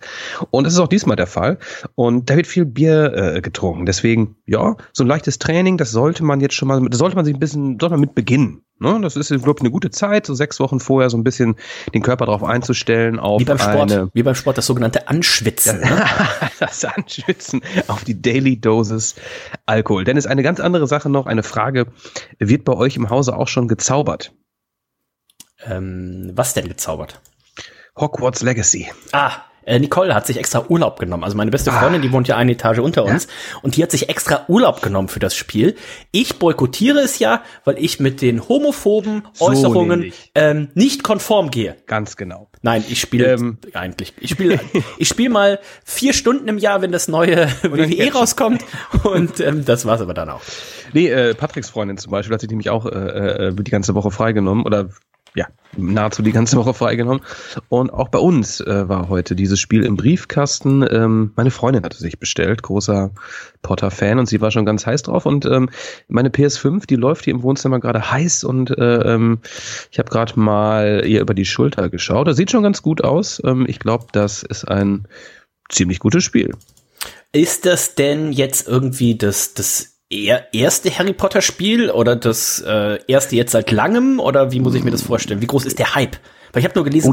Und 0.49 0.65
das 0.65 0.73
ist 0.73 0.79
auch 0.79 0.87
diesmal 0.87 1.15
der 1.15 1.27
Fall. 1.27 1.59
Und 1.93 2.29
da 2.29 2.35
wird 2.35 2.47
viel 2.47 2.65
Bier 2.65 3.13
äh, 3.13 3.41
getrunken. 3.41 3.85
Deswegen, 3.85 4.35
ja, 4.47 4.75
so 4.93 5.03
ein 5.03 5.07
leichtes 5.07 5.37
Training, 5.37 5.77
das 5.77 5.91
sollte 5.91 6.23
man 6.23 6.41
jetzt 6.41 6.55
schon 6.55 6.67
mal, 6.67 6.83
das 6.89 6.97
sollte 6.97 7.15
man 7.15 7.25
sich 7.25 7.35
ein 7.35 7.39
bisschen, 7.39 7.77
sollte 7.79 7.93
man 7.93 8.01
mit 8.01 8.15
beginnen. 8.15 8.63
Ne, 8.83 8.99
das 9.01 9.15
ist, 9.15 9.29
glaube 9.29 9.59
ich, 9.59 9.61
eine 9.61 9.71
gute 9.71 9.91
Zeit, 9.91 10.25
so 10.25 10.33
sechs 10.33 10.59
Wochen 10.59 10.81
vorher 10.81 11.09
so 11.09 11.15
ein 11.15 11.23
bisschen 11.23 11.55
den 11.93 12.01
Körper 12.01 12.25
darauf 12.25 12.43
einzustellen, 12.43 13.17
auf 13.17 13.39
Wie 13.39 13.45
beim 13.45 13.57
Sport, 13.57 13.93
eine 13.93 14.09
wie 14.13 14.23
beim 14.23 14.35
Sport 14.35 14.57
das 14.57 14.65
sogenannte 14.65 15.07
Anschwitzen. 15.07 15.79
Ne? 15.79 16.05
das 16.59 16.83
Anschwitzen 16.83 17.61
auf 17.87 18.03
die 18.03 18.21
Daily 18.21 18.59
Dosis 18.59 19.15
Alkohol. 19.65 20.03
Denn 20.03 20.17
es 20.17 20.25
ist 20.25 20.31
eine 20.31 20.43
ganz 20.43 20.59
andere 20.59 20.85
Sache 20.85 21.09
noch, 21.09 21.27
eine 21.27 21.43
Frage, 21.43 21.87
wird 22.39 22.65
bei 22.65 22.73
euch 22.73 22.97
im 22.97 23.09
Hause 23.09 23.37
auch 23.37 23.47
schon 23.47 23.69
gezaubert? 23.69 24.33
Ähm, 25.65 26.33
was 26.35 26.53
denn 26.53 26.67
gezaubert? 26.67 27.21
Hogwarts 27.97 28.41
Legacy. 28.41 28.91
Ah, 29.13 29.31
äh, 29.65 29.79
Nicole 29.79 30.13
hat 30.15 30.27
sich 30.27 30.37
extra 30.37 30.65
Urlaub 30.69 30.99
genommen. 30.99 31.23
Also 31.23 31.35
meine 31.37 31.51
beste 31.51 31.71
Ah. 31.71 31.79
Freundin, 31.79 32.01
die 32.01 32.11
wohnt 32.11 32.27
ja 32.27 32.35
eine 32.37 32.51
Etage 32.53 32.79
unter 32.79 33.03
uns. 33.05 33.27
Und 33.61 33.75
die 33.77 33.83
hat 33.83 33.91
sich 33.91 34.09
extra 34.09 34.45
Urlaub 34.47 34.81
genommen 34.81 35.07
für 35.07 35.19
das 35.19 35.35
Spiel. 35.35 35.75
Ich 36.11 36.39
boykottiere 36.39 36.99
es 36.99 37.19
ja, 37.19 37.41
weil 37.65 37.77
ich 37.77 37.99
mit 37.99 38.21
den 38.21 38.47
homophoben 38.47 39.23
So 39.33 39.45
Äußerungen 39.45 39.99
nämlich. 39.99 40.31
ähm, 40.35 40.69
nicht 40.73 41.03
konform 41.03 41.51
gehe. 41.51 41.75
Ganz 41.87 42.15
genau. 42.17 42.47
Nein, 42.61 42.83
ich 42.89 42.99
spiele 43.01 43.31
Ähm. 43.33 43.57
eigentlich. 43.73 44.13
Ich 44.19 44.31
spiele 44.31 44.59
ich 44.97 45.07
spiele 45.07 45.29
mal 45.29 45.59
vier 45.83 46.13
Stunden 46.13 46.47
im 46.47 46.57
Jahr, 46.57 46.81
wenn 46.81 46.91
das 46.91 47.07
neue 47.07 47.47
WWE 47.63 48.13
rauskommt. 48.13 48.63
Und 49.03 49.39
ähm, 49.39 49.65
das 49.65 49.85
war's 49.85 50.01
aber 50.01 50.13
dann 50.13 50.29
auch. 50.29 50.41
Nee, 50.93 51.07
äh, 51.09 51.33
Patricks 51.33 51.69
Freundin 51.69 51.97
zum 51.97 52.11
Beispiel 52.11 52.33
hat 52.33 52.41
sich 52.41 52.49
nämlich 52.49 52.69
auch 52.69 52.85
äh, 52.85 52.89
äh, 53.49 53.53
die 53.53 53.71
ganze 53.71 53.95
Woche 53.95 54.11
freigenommen 54.11 54.63
oder 54.65 54.89
ja, 55.35 55.47
nahezu 55.77 56.21
die 56.21 56.31
ganze 56.31 56.57
Woche 56.57 56.73
freigenommen. 56.73 57.21
Und 57.69 57.91
auch 57.91 58.09
bei 58.09 58.19
uns 58.19 58.59
äh, 58.61 58.87
war 58.87 59.09
heute 59.09 59.35
dieses 59.35 59.59
Spiel 59.59 59.83
im 59.83 59.95
Briefkasten. 59.95 60.85
Ähm, 60.89 61.31
meine 61.35 61.51
Freundin 61.51 61.83
hatte 61.83 61.97
sich 61.97 62.19
bestellt, 62.19 62.61
großer 62.61 63.11
Potter-Fan 63.61 64.19
und 64.19 64.27
sie 64.27 64.41
war 64.41 64.51
schon 64.51 64.65
ganz 64.65 64.85
heiß 64.85 65.03
drauf. 65.03 65.25
Und 65.25 65.45
ähm, 65.45 65.69
meine 66.07 66.29
PS5, 66.29 66.85
die 66.85 66.95
läuft 66.95 67.25
hier 67.25 67.33
im 67.33 67.43
Wohnzimmer 67.43 67.79
gerade 67.79 68.11
heiß 68.11 68.43
und 68.43 68.77
äh, 68.77 69.13
ähm, 69.13 69.39
ich 69.91 69.99
habe 69.99 70.09
gerade 70.09 70.39
mal 70.39 71.03
ihr 71.05 71.21
über 71.21 71.33
die 71.33 71.45
Schulter 71.45 71.89
geschaut. 71.89 72.27
Das 72.27 72.37
sieht 72.37 72.51
schon 72.51 72.63
ganz 72.63 72.81
gut 72.81 73.03
aus. 73.03 73.41
Ähm, 73.43 73.65
ich 73.67 73.79
glaube, 73.79 74.07
das 74.11 74.43
ist 74.43 74.65
ein 74.65 75.07
ziemlich 75.69 75.99
gutes 75.99 76.23
Spiel. 76.23 76.51
Ist 77.31 77.65
das 77.65 77.95
denn 77.95 78.31
jetzt 78.31 78.67
irgendwie 78.67 79.17
das, 79.17 79.55
das 79.55 79.92
erste 80.51 80.97
Harry 80.97 81.13
Potter 81.13 81.41
Spiel 81.41 81.89
oder 81.89 82.15
das 82.15 82.63
äh, 82.65 82.99
erste 83.07 83.35
jetzt 83.35 83.51
seit 83.51 83.71
langem 83.71 84.19
oder 84.19 84.51
wie 84.51 84.59
muss 84.59 84.75
ich 84.75 84.83
mir 84.83 84.91
das 84.91 85.01
vorstellen? 85.01 85.41
Wie 85.41 85.47
groß 85.47 85.65
ist 85.65 85.79
der 85.79 85.95
Hype? 85.95 86.17
Weil 86.51 86.59
ich 86.61 86.65
habe 86.65 86.75
nur 86.75 86.85
gelesen, 86.85 87.09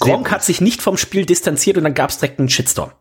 Oh, 0.00 0.04
Gronk, 0.04 0.30
hat 0.30 0.44
sich 0.44 0.60
nicht 0.60 0.82
vom 0.82 0.98
Spiel 0.98 1.24
distanziert 1.24 1.78
und 1.78 1.84
dann 1.84 1.94
gab 1.94 2.10
es 2.10 2.18
direkt 2.18 2.38
einen 2.38 2.50
Shitstorm. 2.50 2.92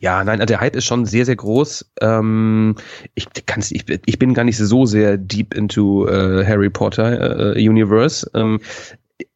Ja, 0.00 0.24
nein, 0.24 0.44
der 0.46 0.60
Hype 0.60 0.76
ist 0.76 0.84
schon 0.84 1.06
sehr, 1.06 1.24
sehr 1.24 1.36
groß. 1.36 1.92
Ähm, 2.00 2.74
ich, 3.14 3.26
kann's, 3.46 3.70
ich, 3.70 3.84
ich 3.88 4.18
bin 4.18 4.34
gar 4.34 4.44
nicht 4.44 4.58
so 4.58 4.84
sehr 4.86 5.16
deep 5.16 5.54
into 5.54 6.06
äh, 6.08 6.44
Harry 6.44 6.68
Potter 6.68 7.56
äh, 7.56 7.68
Universe. 7.68 8.28
Ähm, 8.34 8.60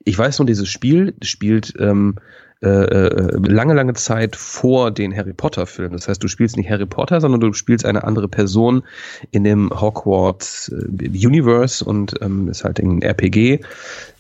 ich 0.05 0.19
weiß 0.19 0.39
nur, 0.39 0.47
dieses 0.47 0.69
Spiel 0.69 1.15
spielt 1.23 1.75
ähm, 1.79 2.17
äh, 2.61 2.69
äh, 2.69 3.37
lange, 3.47 3.75
lange 3.75 3.95
Zeit 3.95 4.35
vor 4.35 4.91
den 4.91 5.17
Harry 5.17 5.33
Potter 5.33 5.67
Filmen. 5.67 5.93
Das 5.93 6.09
heißt, 6.09 6.23
du 6.23 6.27
spielst 6.27 6.57
nicht 6.57 6.69
Harry 6.69 6.87
Potter, 6.87 7.21
sondern 7.21 7.41
du 7.41 7.53
spielst 7.53 7.87
eine 7.87 8.03
andere 8.03 8.27
Person 8.29 8.83
in 9.31 9.45
dem 9.45 9.71
Hogwarts 9.71 10.69
äh, 10.71 11.27
Universe 11.27 11.85
und 11.85 12.15
ähm, 12.21 12.49
ist 12.49 12.65
halt 12.65 12.81
ein 12.81 13.01
RPG, 13.01 13.61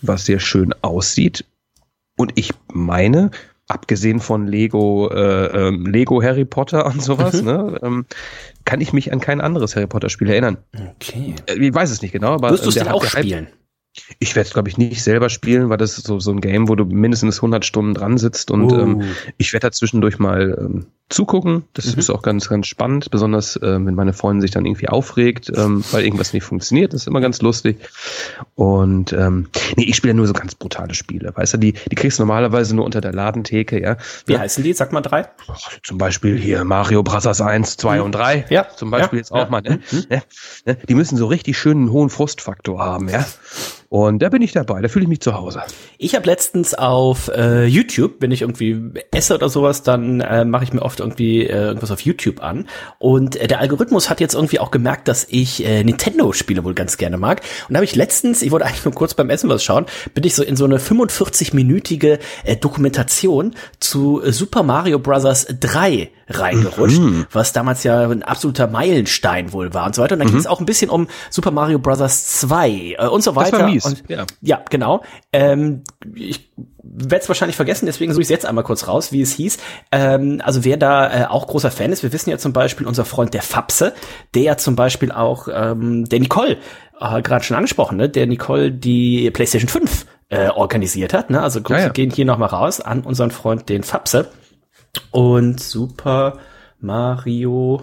was 0.03 0.25
sehr 0.25 0.39
schön 0.39 0.73
aussieht. 0.83 1.45
Und 2.17 2.33
ich 2.37 2.53
meine, 2.73 3.33
abgesehen 3.67 4.21
von 4.21 4.47
Lego, 4.47 5.11
äh, 5.11 5.69
ähm, 5.69 5.87
Lego 5.87 6.23
Harry 6.23 6.45
Potter 6.45 6.87
und 6.87 7.03
sowas, 7.03 7.43
ne, 7.43 7.79
ähm, 7.83 8.07
kann 8.65 8.81
ich 8.81 8.93
mich 8.93 9.13
an 9.13 9.21
kein 9.21 9.41
anderes 9.41 9.75
Harry 9.75 9.87
Potter 9.89 10.11
Spiel 10.11 10.31
erinnern. 10.31 10.59
Okay. 10.97 11.35
Ich 11.59 11.75
weiß 11.75 11.91
es 11.91 12.03
nicht 12.03 12.13
genau, 12.13 12.35
aber 12.35 12.51
Wirst 12.51 12.65
du 12.65 12.69
es 12.69 12.75
der 12.77 12.85
denn 12.85 12.93
auch 12.93 13.05
Hype- 13.05 13.25
spielen? 13.25 13.49
Ich 14.19 14.37
werde 14.37 14.47
es 14.47 14.53
glaube 14.53 14.69
ich 14.69 14.79
nicht 14.79 15.03
selber 15.03 15.29
spielen, 15.29 15.69
weil 15.69 15.77
das 15.77 15.99
ist 15.99 16.07
so 16.07 16.21
so 16.21 16.31
ein 16.31 16.41
Game, 16.41 16.69
wo 16.69 16.75
du 16.75 16.85
mindestens 16.85 17.37
100 17.37 17.65
Stunden 17.65 17.95
dran 17.95 18.19
sitzt 18.19 18.51
und 18.51 18.69
Oh. 18.73 18.79
ähm, 18.79 19.03
ich 19.37 19.53
werde 19.53 19.69
da 19.69 19.73
zwischendurch 19.73 20.19
mal 20.19 20.59
ähm, 20.61 20.87
zugucken. 21.09 21.65
Das 21.73 21.87
mhm. 21.87 21.99
ist 21.99 22.11
auch 22.11 22.23
ganz, 22.23 22.49
ganz 22.49 22.67
spannend, 22.67 23.11
besonders 23.11 23.57
äh, 23.57 23.63
wenn 23.63 23.95
meine 23.95 24.13
Freundin 24.13 24.43
sich 24.43 24.51
dann 24.51 24.67
irgendwie 24.67 24.89
aufregt, 24.89 25.51
ähm, 25.55 25.83
weil 25.91 26.05
irgendwas 26.05 26.33
nicht 26.33 26.45
funktioniert. 26.45 26.93
Das 26.93 27.03
ist 27.03 27.07
immer 27.07 27.21
ganz 27.21 27.41
lustig. 27.41 27.79
Und 28.55 29.13
ähm, 29.13 29.49
nee, 29.77 29.85
ich 29.85 29.97
spiele 29.97 30.13
ja 30.13 30.17
nur 30.17 30.27
so 30.27 30.35
ganz 30.35 30.55
brutale 30.55 30.95
Spiele. 30.95 31.33
Weißt 31.35 31.55
du, 31.55 31.59
die, 31.59 31.73
die 31.73 31.95
kriegst 31.95 32.19
du 32.19 32.23
normalerweise 32.23 32.77
nur 32.77 32.85
unter 32.85 33.01
der 33.01 33.13
Ladentheke, 33.13 33.81
ja. 33.81 33.97
Wie 34.27 34.35
ja. 34.35 34.41
heißen 34.41 34.63
die? 34.63 34.73
Sag 34.75 34.93
mal 34.93 35.01
drei. 35.01 35.27
Zum 35.83 35.97
Beispiel 35.99 36.37
hier 36.37 36.65
Mario 36.65 37.03
Bros. 37.03 37.19
1, 37.19 37.77
2 37.77 37.99
mhm. 37.99 38.05
und 38.05 38.13
3. 38.13 38.47
Ja. 38.51 38.69
Zum 38.77 38.91
Beispiel 38.91 39.19
ja. 39.19 39.21
jetzt 39.21 39.33
auch 39.33 39.49
mal. 39.49 39.63
Ne? 39.63 39.81
Mhm. 39.91 40.05
Ne? 40.67 40.77
Die 40.89 40.95
müssen 40.95 41.17
so 41.17 41.27
richtig 41.27 41.59
schön 41.59 41.79
einen 41.79 41.93
hohen 41.93 42.11
Frustfaktor 42.11 42.79
haben, 42.79 43.09
ja. 43.09 43.27
Und 43.91 44.21
da 44.21 44.29
bin 44.29 44.43
ich 44.43 44.53
dabei, 44.53 44.83
da 44.83 44.89
fühle 44.89 45.05
ich 45.05 45.09
mich 45.09 45.21
zu 45.21 45.35
Hause. 45.35 45.63
Ich 45.97 46.15
habe 46.15 46.27
letztens 46.27 46.75
auf 46.75 47.29
äh, 47.29 47.65
YouTube, 47.65 48.17
wenn 48.21 48.31
ich 48.31 48.43
irgendwie 48.43 48.93
esse 49.13 49.35
oder 49.35 49.49
sowas, 49.49 49.83
dann 49.83 50.21
äh, 50.21 50.45
mache 50.45 50.65
ich 50.65 50.75
mir 50.75 50.83
oft 50.83 51.01
irgendwie 51.01 51.45
äh, 51.45 51.69
irgendwas 51.69 51.91
auf 51.91 52.03
YouTube 52.03 52.43
an. 52.43 52.69
Und 52.99 53.37
äh, 53.37 53.47
der 53.47 53.61
Algorithmus 53.61 54.11
hat 54.11 54.21
jetzt 54.21 54.35
irgendwie 54.35 54.59
auch 54.61 54.71
gemerkt, 54.71 55.09
dass 55.09 55.27
ich 55.31 55.65
äh, 55.65 55.83
Nintendo-Spiele 55.85 56.65
wohl 56.65 56.75
ganz 56.75 56.99
gerne 56.99 57.17
mag. 57.17 57.41
Und 57.69 57.75
da 57.75 57.79
habe 57.79 57.85
ich 57.87 57.97
letztens, 57.97 58.43
ich 58.43 58.51
wollte 58.51 58.67
eigentlich 58.67 58.85
nur 58.85 58.95
kurz 58.95 59.15
beim 59.15 59.31
Essen 59.31 59.49
was 59.49 59.65
schauen, 59.65 59.87
bin 60.13 60.25
ich 60.25 60.35
so 60.35 60.43
in 60.43 60.57
so 60.57 60.67
eine 60.67 60.79
45-minütige 60.79 62.19
äh, 62.45 62.57
Dokumentation 62.57 63.55
zu 63.81 64.23
äh, 64.23 64.33
Super 64.33 64.63
Mario 64.63 64.99
Bros. 64.99 65.47
3 65.49 66.11
reingerutscht, 66.29 67.01
mhm. 67.01 67.27
was 67.33 67.53
damals 67.53 67.85
ja 67.85 68.09
ein 68.09 68.23
absoluter 68.23 68.67
Meilenstein 68.67 69.53
wohl 69.53 69.75
war 69.75 69.87
und 69.87 69.95
so 69.95 70.03
weiter. 70.03 70.15
Und 70.15 70.21
dann 70.21 70.29
mhm. 70.29 70.33
ging 70.33 70.41
es 70.41 70.47
auch 70.47 70.61
ein 70.61 70.67
bisschen 70.67 70.91
um 70.91 71.09
Super 71.31 71.51
Mario 71.51 71.79
Bros. 71.79 71.99
2 72.41 72.97
äh, 72.99 73.07
und 73.07 73.23
so 73.23 73.35
weiter. 73.37 73.51
Das 73.53 73.61
war 73.61 73.69
mies. 73.69 73.85
Und, 73.85 74.03
ja. 74.09 74.27
ja, 74.41 74.61
genau. 74.71 75.03
Ähm, 75.33 75.83
ich 76.15 76.51
werde 76.83 77.23
es 77.23 77.29
wahrscheinlich 77.29 77.57
vergessen, 77.57 77.87
deswegen 77.87 78.13
suche 78.13 78.23
ich 78.23 78.27
es 78.27 78.31
jetzt 78.31 78.47
einmal 78.47 78.65
kurz 78.65 78.89
raus, 78.89 79.13
wie 79.13 79.21
es 79.21 79.33
hieß. 79.33 79.59
Ähm, 79.93 80.41
also 80.45 80.65
wer 80.65 80.77
da 80.77 81.23
äh, 81.23 81.27
auch 81.27 81.47
großer 81.47 81.71
Fan 81.71 81.93
ist, 81.93 82.03
wir 82.03 82.13
wissen 82.13 82.31
ja 82.31 82.39
zum 82.39 82.53
Beispiel 82.53 82.87
unser 82.87 83.05
Freund 83.05 83.35
der 83.35 83.43
Fapse, 83.43 83.93
der 84.35 84.43
ja 84.43 84.57
zum 84.57 84.77
Beispiel 84.77 85.13
auch 85.13 85.49
ähm, 85.53 86.07
der 86.07 86.21
Nicole 86.21 86.59
äh, 87.01 87.23
gerade 87.23 87.45
schon 87.45 87.57
angesprochen, 87.57 87.97
ne? 87.97 88.09
der 88.09 88.27
Nicole 88.27 88.73
die 88.73 89.31
PlayStation 89.31 89.69
5 89.69 90.07
äh, 90.31 90.49
organisiert 90.49 91.13
hat. 91.13 91.31
Ne? 91.31 91.43
Also 91.43 91.61
Grüße 91.61 91.81
ja, 91.81 91.87
ja. 91.87 91.93
gehen 91.93 92.11
hier 92.11 92.25
nochmal 92.25 92.49
raus 92.49 92.81
an 92.81 93.01
unseren 93.03 93.31
Freund 93.31 93.69
den 93.69 93.83
Fapse. 93.83 94.29
Und 95.11 95.61
Super 95.61 96.39
Mario. 96.81 97.83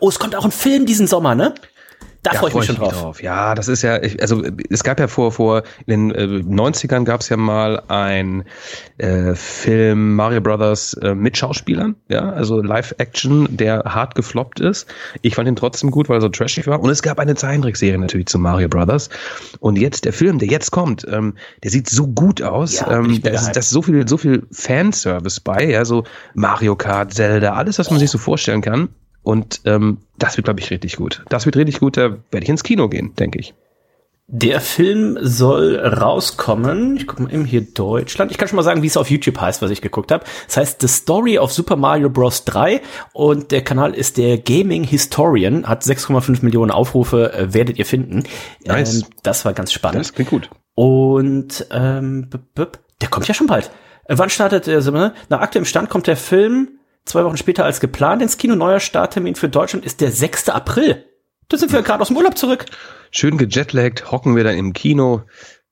Oh, 0.00 0.08
es 0.08 0.18
kommt 0.18 0.36
auch 0.36 0.44
ein 0.44 0.50
Film 0.50 0.86
diesen 0.86 1.06
Sommer, 1.06 1.34
ne? 1.34 1.54
Da 2.22 2.32
ja, 2.32 2.38
freue 2.40 2.50
ich 2.50 2.56
mich 2.56 2.66
schon 2.66 2.76
drauf. 2.76 2.92
drauf. 2.92 3.22
Ja, 3.22 3.54
das 3.54 3.68
ist 3.68 3.82
ja, 3.82 4.00
also 4.20 4.42
es 4.70 4.82
gab 4.82 4.98
ja 4.98 5.06
vor, 5.06 5.30
vor 5.30 5.62
in 5.86 6.08
den 6.08 6.14
äh, 6.14 6.42
90ern 6.42 7.04
gab 7.04 7.20
es 7.20 7.28
ja 7.28 7.36
mal 7.36 7.80
ein 7.86 8.44
äh, 8.98 9.34
Film 9.34 10.16
Mario 10.16 10.40
Brothers 10.40 10.94
äh, 10.94 11.14
mit 11.14 11.36
Schauspielern, 11.36 11.94
ja, 12.08 12.30
also 12.30 12.60
Live-Action, 12.60 13.56
der 13.56 13.84
hart 13.84 14.16
gefloppt 14.16 14.58
ist. 14.58 14.88
Ich 15.22 15.36
fand 15.36 15.48
ihn 15.48 15.54
trotzdem 15.54 15.92
gut, 15.92 16.08
weil 16.08 16.18
er 16.18 16.22
so 16.22 16.28
trashig 16.28 16.66
war. 16.66 16.80
Und 16.80 16.90
es 16.90 17.02
gab 17.02 17.20
eine 17.20 17.36
Zeichentrickserie 17.36 17.98
natürlich 17.98 18.26
zu 18.26 18.38
Mario 18.38 18.68
Brothers. 18.68 19.10
Und 19.60 19.78
jetzt 19.78 20.04
der 20.04 20.12
Film, 20.12 20.40
der 20.40 20.48
jetzt 20.48 20.72
kommt, 20.72 21.06
ähm, 21.08 21.34
der 21.62 21.70
sieht 21.70 21.88
so 21.88 22.08
gut 22.08 22.42
aus. 22.42 22.80
Ja, 22.80 22.98
ähm, 22.98 23.22
da 23.22 23.30
ist, 23.30 23.52
da 23.52 23.60
ist 23.60 23.70
so 23.70 23.82
viel, 23.82 24.08
so 24.08 24.16
viel 24.16 24.44
Fanservice 24.50 25.40
bei, 25.40 25.70
ja, 25.70 25.84
so 25.84 26.02
Mario 26.34 26.74
Kart, 26.74 27.14
Zelda, 27.14 27.54
alles, 27.54 27.78
was 27.78 27.90
man 27.90 28.00
sich 28.00 28.10
so 28.10 28.18
vorstellen 28.18 28.60
kann. 28.60 28.88
Und 29.28 29.60
ähm, 29.66 29.98
das 30.16 30.38
wird, 30.38 30.46
glaube 30.46 30.60
ich, 30.60 30.70
richtig 30.70 30.96
gut. 30.96 31.22
Das 31.28 31.44
wird 31.44 31.54
richtig 31.54 31.80
gut, 31.80 31.98
da 31.98 32.16
werde 32.30 32.44
ich 32.44 32.48
ins 32.48 32.62
Kino 32.62 32.88
gehen, 32.88 33.14
denke 33.14 33.38
ich. 33.38 33.52
Der 34.26 34.62
Film 34.62 35.18
soll 35.20 35.76
rauskommen. 35.76 36.96
Ich 36.96 37.06
gucke 37.06 37.24
mal 37.24 37.34
eben 37.34 37.44
hier 37.44 37.60
Deutschland. 37.60 38.30
Ich 38.30 38.38
kann 38.38 38.48
schon 38.48 38.56
mal 38.56 38.62
sagen, 38.62 38.82
wie 38.82 38.86
es 38.86 38.96
auf 38.96 39.10
YouTube 39.10 39.38
heißt, 39.38 39.60
was 39.60 39.70
ich 39.70 39.82
geguckt 39.82 40.12
habe. 40.12 40.24
Das 40.46 40.56
heißt 40.56 40.80
The 40.80 40.88
Story 40.88 41.38
of 41.38 41.52
Super 41.52 41.76
Mario 41.76 42.08
Bros. 42.08 42.46
3 42.46 42.80
und 43.12 43.50
der 43.50 43.62
Kanal 43.62 43.92
ist 43.92 44.16
der 44.16 44.38
Gaming 44.38 44.82
Historian, 44.84 45.66
hat 45.68 45.82
6,5 45.82 46.42
Millionen 46.42 46.70
Aufrufe, 46.70 47.30
äh, 47.34 47.52
werdet 47.52 47.78
ihr 47.78 47.84
finden. 47.84 48.24
Nice. 48.64 49.02
Ähm, 49.02 49.08
das 49.24 49.44
war 49.44 49.52
ganz 49.52 49.74
spannend. 49.74 50.00
Das 50.00 50.14
klingt 50.14 50.30
gut. 50.30 50.48
Und 50.74 51.66
ähm, 51.70 52.30
der 52.56 53.08
kommt 53.10 53.28
ja 53.28 53.34
schon 53.34 53.46
bald. 53.46 53.70
Äh, 54.04 54.16
wann 54.16 54.30
startet 54.30 54.66
der? 54.66 54.80
Nach 55.28 55.40
aktuellem 55.42 55.66
Stand 55.66 55.90
kommt 55.90 56.06
der 56.06 56.16
Film 56.16 56.77
Zwei 57.08 57.24
Wochen 57.24 57.38
später 57.38 57.64
als 57.64 57.80
geplant 57.80 58.20
ins 58.20 58.36
Kino. 58.36 58.54
Neuer 58.54 58.80
Starttermin 58.80 59.34
für 59.34 59.48
Deutschland 59.48 59.82
ist 59.86 60.02
der 60.02 60.12
6. 60.12 60.50
April. 60.50 61.06
Da 61.48 61.56
sind 61.56 61.72
wir 61.72 61.80
gerade 61.80 62.02
aus 62.02 62.08
dem 62.08 62.18
Urlaub 62.18 62.36
zurück. 62.36 62.66
Schön 63.10 63.38
gejetlaggt, 63.38 64.12
hocken 64.12 64.36
wir 64.36 64.44
dann 64.44 64.58
im 64.58 64.74
Kino. 64.74 65.22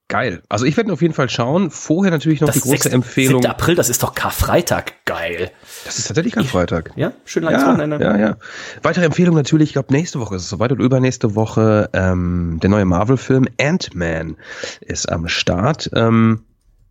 Geil. 0.07 0.41
Also 0.49 0.65
ich 0.65 0.75
werde 0.77 0.91
auf 0.91 1.03
jeden 1.03 1.13
Fall 1.13 1.29
schauen. 1.29 1.69
Vorher 1.69 2.11
natürlich 2.11 2.41
noch 2.41 2.47
das 2.47 2.55
die 2.55 2.61
große 2.61 2.83
6, 2.83 2.85
Empfehlung. 2.87 3.43
7. 3.43 3.51
April, 3.51 3.75
das 3.75 3.89
ist 3.89 4.01
doch 4.01 4.15
Karfreitag. 4.15 5.05
Geil. 5.05 5.51
Das 5.85 5.99
ist 5.99 6.07
tatsächlich 6.07 6.33
Karfreitag. 6.33 6.93
Ja, 6.95 7.11
schön 7.25 7.43
langes 7.43 7.61
ja, 7.61 7.67
Wochenende. 7.67 7.99
Ja, 8.01 8.17
ja. 8.17 8.37
Weitere 8.81 9.05
Empfehlung 9.05 9.35
natürlich, 9.35 9.69
ich 9.69 9.73
glaube 9.73 9.93
nächste 9.93 10.19
Woche 10.19 10.37
ist 10.37 10.41
es 10.41 10.49
soweit 10.49 10.71
und 10.71 10.79
übernächste 10.79 11.35
Woche 11.35 11.91
ähm, 11.93 12.57
der 12.63 12.71
neue 12.71 12.85
Marvel-Film 12.85 13.47
Ant-Man 13.61 14.37
ist 14.81 15.07
am 15.11 15.27
Start. 15.27 15.91
Ähm, 15.93 16.46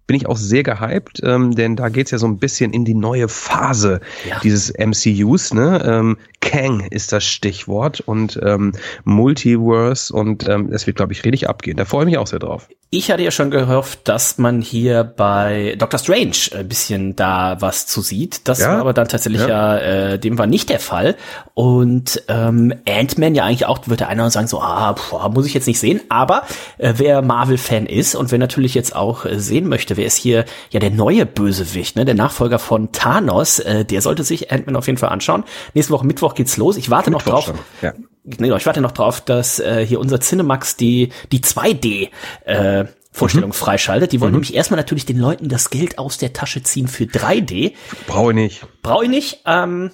bin 0.07 0.17
ich 0.17 0.27
auch 0.27 0.37
sehr 0.37 0.63
gehypt, 0.63 1.21
ähm, 1.25 1.55
denn 1.55 1.77
da 1.77 1.89
geht's 1.89 2.11
ja 2.11 2.19
so 2.19 2.27
ein 2.27 2.39
bisschen 2.39 2.73
in 2.73 2.85
die 2.85 2.95
neue 2.95 3.29
Phase 3.29 4.01
ja. 4.29 4.39
dieses 4.41 4.73
MCUs. 4.73 5.53
Ne? 5.53 5.83
Ähm, 5.85 6.17
Kang 6.47 6.87
ist 6.91 7.13
das 7.13 7.25
Stichwort 7.25 8.01
und 8.01 8.39
ähm, 8.43 8.73
Multiverse 9.05 10.13
und 10.15 10.49
ähm, 10.49 10.71
das 10.71 10.87
wird, 10.87 10.97
glaube 10.97 11.13
ich, 11.13 11.25
richtig 11.25 11.49
abgehen. 11.49 11.77
Da 11.77 11.85
freue 11.85 12.05
ich 12.05 12.07
mich 12.07 12.19
auch 12.19 12.27
sehr 12.27 12.39
drauf. 12.39 12.69
Ich 12.91 13.11
hatte 13.11 13.25
ja 13.25 13.33
schon 13.33 13.51
gehofft, 13.51 14.01
dass 14.05 14.39
man 14.39 14.63
hier 14.63 15.03
bei 15.03 15.75
Doctor 15.77 15.99
Strange 15.99 16.37
ein 16.57 16.69
bisschen 16.69 17.17
da 17.17 17.57
was 17.59 17.89
zu 17.89 18.01
sieht. 18.01 18.47
Das 18.47 18.61
ja? 18.61 18.69
war 18.69 18.79
aber 18.79 18.93
dann 18.93 19.09
tatsächlich 19.09 19.43
ja, 19.43 19.77
ja 19.77 20.13
äh, 20.13 20.19
dem 20.21 20.39
war 20.39 20.47
nicht 20.47 20.69
der 20.69 20.79
Fall. 20.79 21.17
Und 21.55 22.23
ähm, 22.29 22.73
Ant-Man 22.89 23.35
ja 23.35 23.45
eigentlich 23.45 23.67
auch, 23.67 23.81
wird 23.87 24.01
der 24.01 24.09
einer 24.09 24.31
sagen 24.31 24.47
so, 24.47 24.61
ah, 24.61 24.93
boah, 24.93 25.29
muss 25.31 25.47
ich 25.47 25.55
jetzt 25.55 25.67
nicht 25.67 25.81
sehen. 25.81 26.01
Aber 26.11 26.45
äh, 26.79 26.95
wer 26.97 27.23
Marvel-Fan 27.23 27.87
ist 27.87 28.15
und 28.15 28.31
wer 28.31 28.39
natürlich 28.39 28.75
jetzt 28.75 28.95
auch 28.95 29.25
äh, 29.25 29.41
sehen 29.41 29.69
möchte, 29.69 29.97
wer 29.97 30.07
ist 30.07 30.17
hier 30.17 30.45
ja 30.71 30.79
der 30.79 30.91
neue 30.93 31.27
Bösewicht, 31.27 31.97
ne, 31.97 32.05
der 32.05 32.15
Nachfolger 32.15 32.61
von 32.61 32.93
Thanos, 32.93 33.59
äh, 33.59 33.85
der 33.85 34.01
sollte 34.01 34.23
sich 34.23 34.53
Ant-Man 34.53 34.77
auf 34.77 34.87
jeden 34.87 34.99
Fall 34.99 35.09
anschauen. 35.09 35.43
Nächste 35.75 35.93
Woche 35.93 36.07
Mittwoch 36.07 36.36
geht's 36.37 36.57
los. 36.57 36.77
Ich 36.77 36.91
warte 36.91 37.11
Mittwoch 37.11 37.27
noch 37.27 37.45
drauf. 37.45 37.55
Ja 37.83 37.93
nee, 38.27 38.55
ich 38.55 38.67
warte 38.67 38.81
noch 38.81 38.93
drauf, 38.93 39.21
dass 39.21 39.59
äh, 39.61 39.85
hier 39.87 40.01
unser 40.01 40.21
Cinemax 40.21 40.77
die, 40.77 41.11
die 41.33 41.41
2D 41.41 42.11
äh, 42.45 42.85
Vorstellung 43.13 43.51
mhm. 43.51 43.55
freischaltet. 43.55 44.13
Die 44.13 44.21
wollen 44.21 44.33
mhm. 44.33 44.37
nämlich 44.37 44.55
erstmal 44.55 44.77
natürlich 44.77 45.07
den 45.07 45.19
Leuten 45.19 45.49
das 45.49 45.71
Geld 45.71 45.99
aus 45.99 46.19
der 46.19 46.33
Tasche 46.33 46.63
ziehen 46.63 46.89
für 46.89 47.05
3D. 47.05 47.73
Brauche 48.07 48.33
ich 48.33 48.37
nicht. 48.37 48.67
Brauche 48.83 49.05
ich 49.05 49.11
nicht. 49.11 49.43
Ähm, 49.47 49.91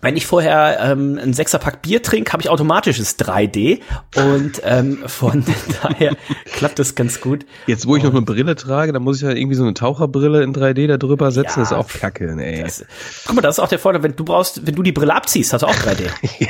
wenn 0.00 0.16
ich 0.16 0.26
vorher 0.26 0.78
ähm, 0.80 1.18
ein 1.22 1.32
Sechserpack 1.32 1.82
Bier 1.82 2.02
trinke, 2.02 2.32
habe 2.32 2.42
ich 2.42 2.48
automatisches 2.48 3.18
3D 3.18 3.80
und 4.16 4.62
ähm, 4.64 4.98
von 5.06 5.44
daher 5.82 6.16
klappt 6.46 6.78
das 6.78 6.94
ganz 6.94 7.20
gut. 7.20 7.44
Jetzt, 7.66 7.86
wo 7.86 7.96
ich 7.96 8.02
noch 8.02 8.12
eine 8.12 8.22
Brille 8.22 8.56
trage, 8.56 8.92
dann 8.92 9.02
muss 9.02 9.16
ich 9.16 9.22
ja 9.22 9.30
irgendwie 9.30 9.56
so 9.56 9.62
eine 9.62 9.74
Taucherbrille 9.74 10.42
in 10.42 10.54
3D 10.54 10.86
da 10.86 10.96
drüber 10.96 11.30
setzen. 11.30 11.60
Ja, 11.60 11.62
das 11.64 11.72
ist 11.72 11.76
auch 11.76 11.88
kacke, 11.88 12.34
ey. 12.38 12.62
Das, 12.62 12.84
guck 13.26 13.36
mal, 13.36 13.42
das 13.42 13.56
ist 13.56 13.60
auch 13.60 13.68
der 13.68 13.78
Vorteil, 13.78 14.02
wenn 14.02 14.16
du 14.16 14.24
brauchst, 14.24 14.66
wenn 14.66 14.74
du 14.74 14.82
die 14.82 14.92
Brille 14.92 15.14
abziehst, 15.14 15.52
hast 15.52 15.62
du 15.62 15.66
auch 15.66 15.74
3D. 15.74 16.08
ja. 16.38 16.48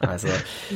Also, 0.00 0.28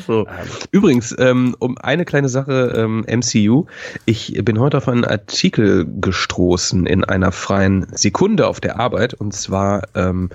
so. 0.07 0.27
ähm, 0.27 0.49
Übrigens, 0.71 1.15
ähm, 1.19 1.57
um 1.59 1.79
eine 1.79 2.05
kleine 2.05 2.29
Sache, 2.29 2.75
ähm, 2.77 3.05
MCU. 3.09 3.67
Ich 4.05 4.35
bin 4.45 4.59
heute 4.59 4.79
auf 4.79 4.89
einen 4.89 5.05
Artikel 5.05 5.87
gestoßen 6.01 6.87
in 6.87 7.05
einer 7.05 7.33
freien 7.33 7.87
Sekunde 7.93 8.47
auf 8.47 8.61
der 8.61 8.79
Arbeit 8.79 9.15
und 9.15 9.33
zwar, 9.33 9.89
ähm, 9.95 10.31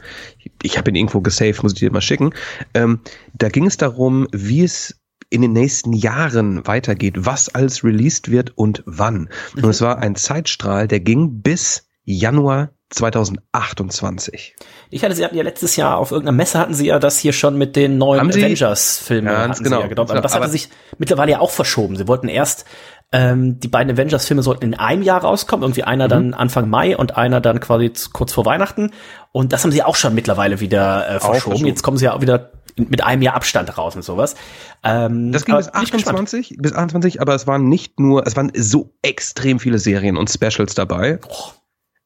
ich 0.63 0.78
habe 0.78 0.89
ihn 0.89 0.96
irgendwo 0.96 1.22
gesaved, 1.22 1.63
muss 1.63 1.74
ich 1.74 1.80
dir 1.80 1.92
mal 1.92 2.01
schicken. 2.01 2.34
Ähm, 2.74 3.00
da 3.34 3.50
ging 3.50 3.66
es 3.66 3.78
darum, 3.78 4.28
wie 4.32 4.63
es 4.63 5.00
in 5.30 5.42
den 5.42 5.54
nächsten 5.54 5.94
Jahren 5.94 6.66
weitergeht, 6.66 7.13
was 7.18 7.50
alles 7.50 7.84
released 7.84 8.32
wird 8.32 8.58
und 8.58 8.84
wann. 8.86 9.30
Mhm. 9.56 9.63
Und 9.63 9.70
es 9.70 9.82
war 9.82 10.00
ein 10.00 10.16
Zeitstrahl, 10.16 10.88
der 10.88 11.00
ging 11.00 11.42
bis 11.42 11.88
Januar 12.04 12.72
2028. 12.89 14.56
Ich 14.89 15.04
hatte, 15.04 15.13
sie 15.13 15.24
hatten 15.24 15.38
ja 15.38 15.44
letztes 15.44 15.75
Jahr 15.75 15.98
auf 15.98 16.12
irgendeiner 16.12 16.38
Messe 16.38 16.58
hatten 16.58 16.74
sie 16.74 16.88
ja 16.88 16.98
das 16.98 17.20
hier 17.20 17.34
schon 17.34 17.56
mit 17.58 17.75
den 17.75 18.00
neuen 18.00 18.32
Avengers-Filmen. 18.32 19.32
Ja, 19.32 19.46
ganz 19.46 19.62
genau. 19.62 19.82
Ja 19.82 19.88
gedauert. 19.88 20.10
Aber 20.10 20.22
das 20.22 20.34
hatte 20.34 20.50
sich 20.50 20.70
mittlerweile 20.98 21.34
ja 21.34 21.39
auch 21.39 21.51
verschoben. 21.51 21.96
Sie 21.96 22.08
wollten 22.08 22.28
erst 22.28 22.66
ähm, 23.12 23.60
die 23.60 23.68
beiden 23.68 23.92
Avengers-Filme 23.92 24.44
sollten 24.44 24.66
in 24.66 24.74
einem 24.75 25.01
Jahr 25.01 25.22
rauskommen, 25.22 25.63
irgendwie 25.63 25.84
einer 25.84 26.06
mhm. 26.06 26.10
dann 26.10 26.34
Anfang 26.34 26.70
Mai 26.70 26.96
und 26.96 27.18
einer 27.18 27.42
dann 27.42 27.60
quasi 27.60 27.92
kurz 28.13 28.34
vor 28.34 28.46
Weihnachten. 28.46 28.92
Und 29.32 29.51
das 29.51 29.63
haben 29.63 29.72
sie 29.72 29.84
auch 29.84 29.96
schon 29.96 30.13
mittlerweile 30.13 30.60
wieder 30.60 31.06
äh, 31.08 31.12
verschoben. 31.20 31.39
verschoben. 31.39 31.66
Jetzt 31.66 31.82
kommen 31.82 31.98
sie 31.98 32.06
ja 32.06 32.13
auch 32.13 32.22
wieder 32.22 32.51
mit 32.75 33.04
einem 33.04 33.22
Jahr 33.22 33.36
Abstand 33.36 33.78
raus 33.78 33.96
und 33.96 34.04
sowas. 34.04 34.36
Ähm, 34.84 35.32
das 35.32 35.46
ging 35.46 35.56
bis 35.56 35.74
28, 35.74 36.58
bis 36.60 36.74
28, 36.74 37.22
aber 37.22 37.36
es 37.36 37.48
waren 37.48 37.68
nicht 37.68 38.00
nur, 38.00 38.25
es 38.25 38.36
waren 38.36 38.51
so 38.56 38.94
extrem 39.01 39.60
viele 39.60 39.80
Serien 39.80 40.16
und 40.16 40.30
Specials 40.30 40.75
dabei. 40.75 41.20
Oh. 41.28 41.51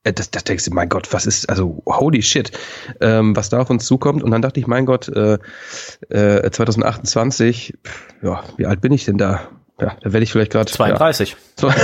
Das, 0.04 0.32
das 0.32 0.44
denkst 0.44 0.66
du, 0.66 0.72
mein 0.72 0.90
Gott, 0.90 1.14
was 1.14 1.26
ist, 1.26 1.50
also 1.50 1.82
holy 1.86 2.22
shit, 2.22 2.52
ähm, 3.00 3.36
was 3.38 3.50
da 3.50 3.62
auf 3.62 3.70
uns 3.70 3.86
zukommt. 3.86 4.22
Und 4.22 4.32
dann 4.32 4.42
dachte 4.42 4.60
ich, 4.60 4.68
mein 4.68 4.86
Gott, 4.86 5.08
äh, 5.08 5.38
äh, 6.10 6.52
2028, 6.52 7.78
ja, 8.22 8.44
wie 8.58 8.66
alt 8.66 8.82
bin 8.82 8.92
ich 8.92 9.06
denn 9.06 9.18
da? 9.18 9.48
Ja, 9.84 9.98
da 10.00 10.13
werde 10.13 10.24
ich 10.24 10.32
vielleicht 10.32 10.52
gerade 10.52 10.72
32. 10.72 11.36
Ja. 11.62 11.75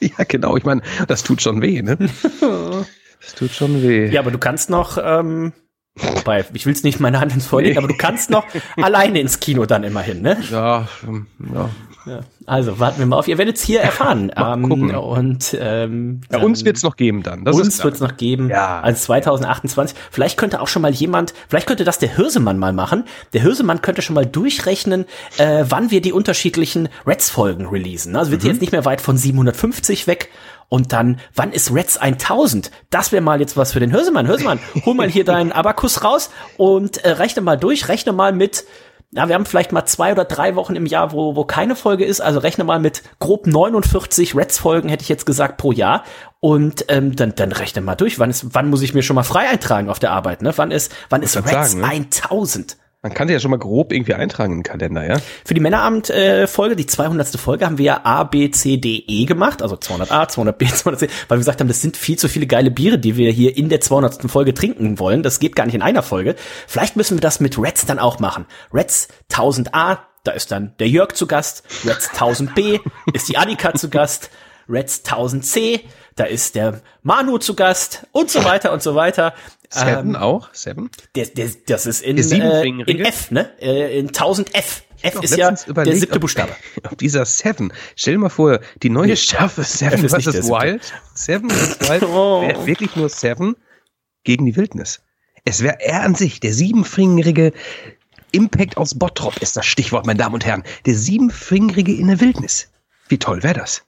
ja, 0.00 0.24
genau. 0.28 0.56
Ich 0.56 0.64
meine, 0.64 0.82
das 1.08 1.24
tut 1.24 1.42
schon 1.42 1.60
weh, 1.60 1.82
ne? 1.82 1.96
das 3.20 3.34
tut 3.34 3.50
schon 3.50 3.82
weh. 3.82 4.08
Ja, 4.08 4.20
aber 4.20 4.30
du 4.30 4.38
kannst 4.38 4.70
noch 4.70 4.96
ähm, 5.02 5.52
Wobei, 5.98 6.44
ich 6.52 6.66
will 6.66 6.74
es 6.74 6.82
nicht 6.82 7.00
meine 7.00 7.20
Hand 7.20 7.32
ins 7.32 7.46
Feuer 7.46 7.62
legen, 7.62 7.78
aber 7.78 7.88
du 7.88 7.96
kannst 7.96 8.30
noch 8.30 8.44
alleine 8.76 9.18
ins 9.20 9.40
Kino 9.40 9.64
dann 9.64 9.82
immerhin, 9.82 10.20
ne? 10.20 10.36
Ja, 10.50 10.88
ähm, 11.06 11.26
ja. 11.54 11.70
ja. 12.04 12.20
Also 12.44 12.78
warten 12.78 12.98
wir 12.98 13.06
mal 13.06 13.16
auf. 13.16 13.28
Ihr 13.28 13.38
werdet 13.38 13.56
es 13.56 13.62
hier 13.62 13.80
erfahren. 13.80 14.30
ähm, 14.36 14.70
und 14.70 15.56
ähm, 15.58 16.20
ja, 16.30 16.38
uns 16.40 16.64
wird 16.64 16.76
es 16.76 16.82
noch 16.82 16.96
geben 16.96 17.22
dann. 17.22 17.44
Das 17.44 17.56
uns 17.56 17.82
wird 17.82 17.94
es 17.94 18.00
noch 18.00 18.16
geben. 18.16 18.50
Ja. 18.50 18.80
Also 18.80 19.04
2028. 19.04 19.96
Vielleicht 20.10 20.36
könnte 20.36 20.60
auch 20.60 20.68
schon 20.68 20.82
mal 20.82 20.92
jemand, 20.92 21.32
vielleicht 21.48 21.66
könnte 21.66 21.84
das 21.84 21.98
der 21.98 22.14
Hirsemann 22.14 22.58
mal 22.58 22.74
machen. 22.74 23.04
Der 23.32 23.40
Hirsemann 23.40 23.80
könnte 23.80 24.02
schon 24.02 24.14
mal 24.14 24.26
durchrechnen, 24.26 25.06
äh, 25.38 25.64
wann 25.68 25.90
wir 25.90 26.02
die 26.02 26.12
unterschiedlichen 26.12 26.88
Reds-Folgen 27.06 27.66
releasen. 27.66 28.14
Also 28.14 28.30
wird 28.30 28.42
mhm. 28.42 28.50
jetzt 28.50 28.60
nicht 28.60 28.72
mehr 28.72 28.84
weit 28.84 29.00
von 29.00 29.16
750 29.16 30.06
weg. 30.06 30.28
Und 30.68 30.92
dann, 30.92 31.20
wann 31.34 31.52
ist 31.52 31.72
Reds 31.72 31.96
1000? 31.96 32.70
Das 32.90 33.12
wäre 33.12 33.22
mal 33.22 33.40
jetzt 33.40 33.56
was 33.56 33.72
für 33.72 33.80
den 33.80 33.90
Hirsemann. 33.90 34.26
Hirsemann, 34.26 34.58
hol 34.84 34.94
mal 34.94 35.08
hier 35.08 35.24
deinen 35.24 35.52
Abakus 35.52 36.02
raus 36.02 36.30
und 36.56 36.98
äh, 36.98 37.10
rechne 37.10 37.42
mal 37.42 37.56
durch, 37.56 37.88
rechne 37.88 38.12
mal 38.12 38.32
mit 38.32 38.64
ja, 39.12 39.28
wir 39.28 39.34
haben 39.34 39.46
vielleicht 39.46 39.72
mal 39.72 39.86
zwei 39.86 40.12
oder 40.12 40.24
drei 40.24 40.56
Wochen 40.56 40.74
im 40.74 40.84
Jahr, 40.84 41.12
wo, 41.12 41.36
wo 41.36 41.44
keine 41.44 41.76
Folge 41.76 42.04
ist. 42.04 42.20
Also 42.20 42.40
rechne 42.40 42.64
mal 42.64 42.80
mit 42.80 43.02
grob 43.18 43.46
49 43.46 44.34
Reds-Folgen, 44.34 44.88
hätte 44.88 45.02
ich 45.02 45.08
jetzt 45.08 45.26
gesagt, 45.26 45.58
pro 45.58 45.72
Jahr. 45.72 46.04
Und 46.40 46.84
ähm, 46.88 47.14
dann, 47.14 47.34
dann 47.34 47.52
rechne 47.52 47.80
mal 47.82 47.94
durch. 47.94 48.18
Wann, 48.18 48.30
ist, 48.30 48.54
wann 48.54 48.68
muss 48.68 48.82
ich 48.82 48.94
mir 48.94 49.02
schon 49.02 49.14
mal 49.14 49.22
frei 49.22 49.48
eintragen 49.48 49.88
auf 49.88 50.00
der 50.00 50.10
Arbeit? 50.10 50.42
Ne? 50.42 50.52
Wann 50.56 50.70
ist, 50.70 50.92
wann 51.08 51.22
ist 51.22 51.36
Reds 51.36 51.72
sagen, 51.72 51.80
ne? 51.80 51.86
1000? 51.86 52.76
Man 53.06 53.14
kann 53.14 53.28
sich 53.28 53.34
ja 53.34 53.38
schon 53.38 53.52
mal 53.52 53.58
grob 53.58 53.92
irgendwie 53.92 54.14
eintragen 54.14 54.52
im 54.52 54.62
Kalender, 54.64 55.06
ja? 55.06 55.18
Für 55.44 55.54
die 55.54 55.60
Männerabend-Folge, 55.60 56.72
äh, 56.72 56.76
die 56.76 56.86
200. 56.86 57.28
Folge, 57.38 57.64
haben 57.64 57.78
wir 57.78 57.84
ja 57.84 58.00
A, 58.02 58.24
B, 58.24 58.50
C, 58.50 58.78
D, 58.78 59.04
E 59.06 59.26
gemacht, 59.26 59.62
also 59.62 59.76
200a, 59.76 60.28
200b, 60.28 60.82
200c, 60.82 61.08
weil 61.28 61.36
wir 61.36 61.38
gesagt 61.38 61.60
haben, 61.60 61.68
das 61.68 61.80
sind 61.80 61.96
viel 61.96 62.18
zu 62.18 62.28
viele 62.28 62.48
geile 62.48 62.72
Biere, 62.72 62.98
die 62.98 63.16
wir 63.16 63.30
hier 63.30 63.56
in 63.56 63.68
der 63.68 63.80
200. 63.80 64.28
Folge 64.28 64.54
trinken 64.54 64.98
wollen. 64.98 65.22
Das 65.22 65.38
geht 65.38 65.54
gar 65.54 65.66
nicht 65.66 65.76
in 65.76 65.82
einer 65.82 66.02
Folge. 66.02 66.34
Vielleicht 66.66 66.96
müssen 66.96 67.16
wir 67.16 67.20
das 67.20 67.38
mit 67.38 67.56
Reds 67.62 67.86
dann 67.86 68.00
auch 68.00 68.18
machen. 68.18 68.46
Reds 68.74 69.06
1000a, 69.30 69.98
da 70.24 70.32
ist 70.32 70.50
dann 70.50 70.72
der 70.80 70.88
Jörg 70.88 71.12
zu 71.12 71.28
Gast. 71.28 71.62
Reds 71.86 72.10
1000b 72.10 72.80
ist 73.14 73.28
die 73.28 73.36
Annika 73.36 73.72
zu 73.74 73.88
Gast. 73.88 74.30
Reds 74.68 75.04
1000c, 75.04 75.82
da 76.16 76.24
ist 76.24 76.54
der 76.54 76.80
Manu 77.02 77.38
zu 77.38 77.54
Gast 77.54 78.06
und 78.12 78.30
so 78.30 78.42
weiter 78.44 78.72
und 78.72 78.82
so 78.82 78.94
weiter. 78.94 79.34
Seven 79.68 80.10
ähm, 80.10 80.16
auch? 80.16 80.48
Seven? 80.52 80.90
Der, 81.14 81.26
der, 81.26 81.50
das 81.66 81.86
ist 81.86 82.02
in, 82.02 82.18
äh, 82.18 82.64
in 82.64 83.00
F, 83.00 83.30
ne? 83.30 83.50
Äh, 83.60 83.98
in 83.98 84.08
1000 84.08 84.54
F. 84.54 84.82
F 85.02 85.22
ist 85.22 85.36
ja 85.36 85.54
überlegt, 85.66 85.94
der 85.94 86.00
siebte 86.00 86.20
Buchstabe. 86.20 86.52
Ob, 86.78 86.92
ob 86.92 86.98
dieser 86.98 87.26
Seven, 87.26 87.72
stell 87.94 88.14
dir 88.14 88.20
mal 88.20 88.28
vor, 88.30 88.60
die 88.82 88.88
neue 88.88 89.08
nee, 89.08 89.16
Staffel 89.16 89.62
Seven 89.62 90.04
F 90.04 90.14
ist 90.14 90.24
vs. 90.24 90.48
Wild, 90.48 90.92
Seven 91.14 91.50
vs. 91.50 91.80
Wild, 91.88 92.02
oh. 92.04 92.42
wäre 92.42 92.66
wirklich 92.66 92.96
nur 92.96 93.08
Seven 93.08 93.56
gegen 94.24 94.46
die 94.46 94.56
Wildnis. 94.56 95.02
Es 95.44 95.62
wäre 95.62 95.80
er 95.80 96.02
an 96.02 96.14
sich, 96.14 96.40
der 96.40 96.54
siebenfingerige 96.54 97.52
Impact 98.32 98.76
aus 98.76 98.98
Bottrop 98.98 99.36
ist 99.38 99.56
das 99.56 99.66
Stichwort, 99.66 100.06
meine 100.06 100.18
Damen 100.18 100.34
und 100.34 100.44
Herren. 100.44 100.64
Der 100.86 100.94
siebenfingerige 100.94 101.94
in 101.94 102.08
der 102.08 102.20
Wildnis. 102.20 102.70
Wie 103.08 103.18
toll 103.18 103.42
wäre 103.42 103.54
das? 103.54 103.84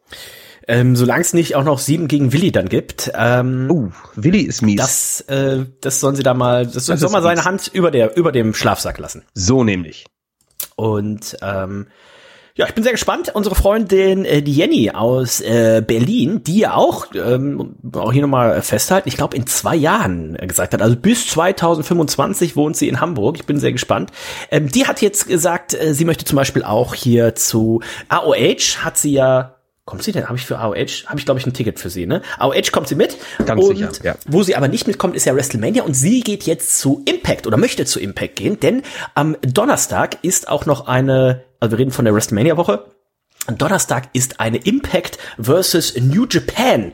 Ähm, 0.69 0.97
Solange 0.97 1.23
es 1.23 1.33
nicht 1.33 1.57
auch 1.57 1.65
noch 1.65 1.79
sieben 1.79 2.09
gegen 2.09 2.33
Willi 2.35 2.53
dann 2.53 2.69
gibt. 2.69 3.11
Ähm, 3.15 3.71
uh, 3.71 3.91
Willi 4.15 4.43
ist 4.43 4.61
mies. 4.61 4.77
Das, 4.77 5.21
äh, 5.23 5.65
das 5.81 6.01
sollen 6.01 6.15
sie 6.15 6.23
da 6.23 6.35
mal, 6.35 6.67
das, 6.67 6.87
das 6.87 7.01
soll 7.01 7.11
mal 7.11 7.23
seine 7.23 7.37
mies. 7.37 7.47
Hand 7.47 7.71
über 7.73 7.91
der, 7.91 8.17
über 8.17 8.33
dem 8.33 8.53
Schlafsack 8.53 8.99
lassen. 8.99 9.25
So 9.33 9.65
nämlich. 9.65 10.05
Und 10.77 11.39
ähm, 11.41 11.87
ja, 12.59 12.67
ich 12.67 12.75
bin 12.75 12.83
sehr 12.83 12.93
gespannt. 12.93 13.31
Unsere 13.35 13.55
Freundin, 13.55 14.25
äh, 14.25 14.43
die 14.43 14.53
Jenny 14.53 14.91
aus 14.91 15.41
äh, 15.41 15.81
Berlin, 15.81 16.43
die 16.43 16.59
ja 16.59 16.75
auch, 16.75 17.07
ähm, 17.15 17.77
auch 17.95 18.13
hier 18.13 18.23
nochmal 18.23 18.61
festhalten, 18.63 19.09
ich 19.09 19.17
glaube 19.17 19.37
in 19.37 19.47
zwei 19.47 19.77
Jahren 19.77 20.35
gesagt 20.35 20.75
hat, 20.75 20.83
also 20.83 20.97
bis 20.97 21.29
2025 21.29 22.57
wohnt 22.57 22.77
sie 22.77 22.89
in 22.89 23.01
Hamburg. 23.01 23.37
Ich 23.39 23.47
bin 23.47 23.61
sehr 23.61 23.73
gespannt. 23.73 24.11
Ähm, 24.51 24.69
die 24.69 24.87
hat 24.87 25.01
jetzt 25.01 25.29
gesagt, 25.29 25.73
äh, 25.73 25.95
sie 25.95 26.05
möchte 26.05 26.25
zum 26.25 26.37
Beispiel 26.37 26.65
auch 26.65 26.95
hier 26.95 27.37
zu 27.37 27.81
AOH, 28.09 28.85
hat 28.85 28.99
sie 28.99 29.13
ja 29.13 29.58
Kommt 29.89 30.03
sie 30.03 30.13
denn? 30.13 30.27
Habe 30.27 30.37
ich 30.37 30.45
für 30.45 30.59
AOH, 30.59 31.07
habe 31.07 31.19
ich 31.19 31.25
glaube 31.25 31.41
ich 31.41 31.47
ein 31.47 31.55
Ticket 31.55 31.81
für 31.81 31.89
sie, 31.89 32.05
ne? 32.05 32.21
AOH 32.37 32.73
kommt 32.73 32.89
sie 32.89 32.95
mit. 32.95 33.17
Ganz 33.47 33.65
und 33.65 33.75
sicher, 33.75 33.91
ja. 34.03 34.17
Wo 34.27 34.43
sie 34.43 34.55
aber 34.55 34.69
nicht 34.69 34.87
mitkommt, 34.87 35.17
ist 35.17 35.25
ja 35.25 35.35
WrestleMania 35.35 35.83
und 35.83 35.95
sie 35.95 36.21
geht 36.21 36.43
jetzt 36.43 36.79
zu 36.79 37.03
Impact 37.07 37.47
oder 37.47 37.57
möchte 37.57 37.87
zu 37.87 37.99
Impact 37.99 38.37
gehen, 38.37 38.61
denn 38.61 38.83
am 39.15 39.39
Donnerstag 39.41 40.23
ist 40.23 40.49
auch 40.49 40.67
noch 40.67 40.89
eine, 40.89 41.43
also 41.59 41.73
wir 41.73 41.79
reden 41.79 41.91
von 41.91 42.05
der 42.05 42.13
WrestleMania 42.13 42.59
Woche. 42.59 42.85
Am 43.47 43.57
Donnerstag 43.57 44.11
ist 44.13 44.41
eine 44.41 44.59
Impact 44.59 45.17
versus 45.39 45.99
New 45.99 46.27
Japan 46.29 46.93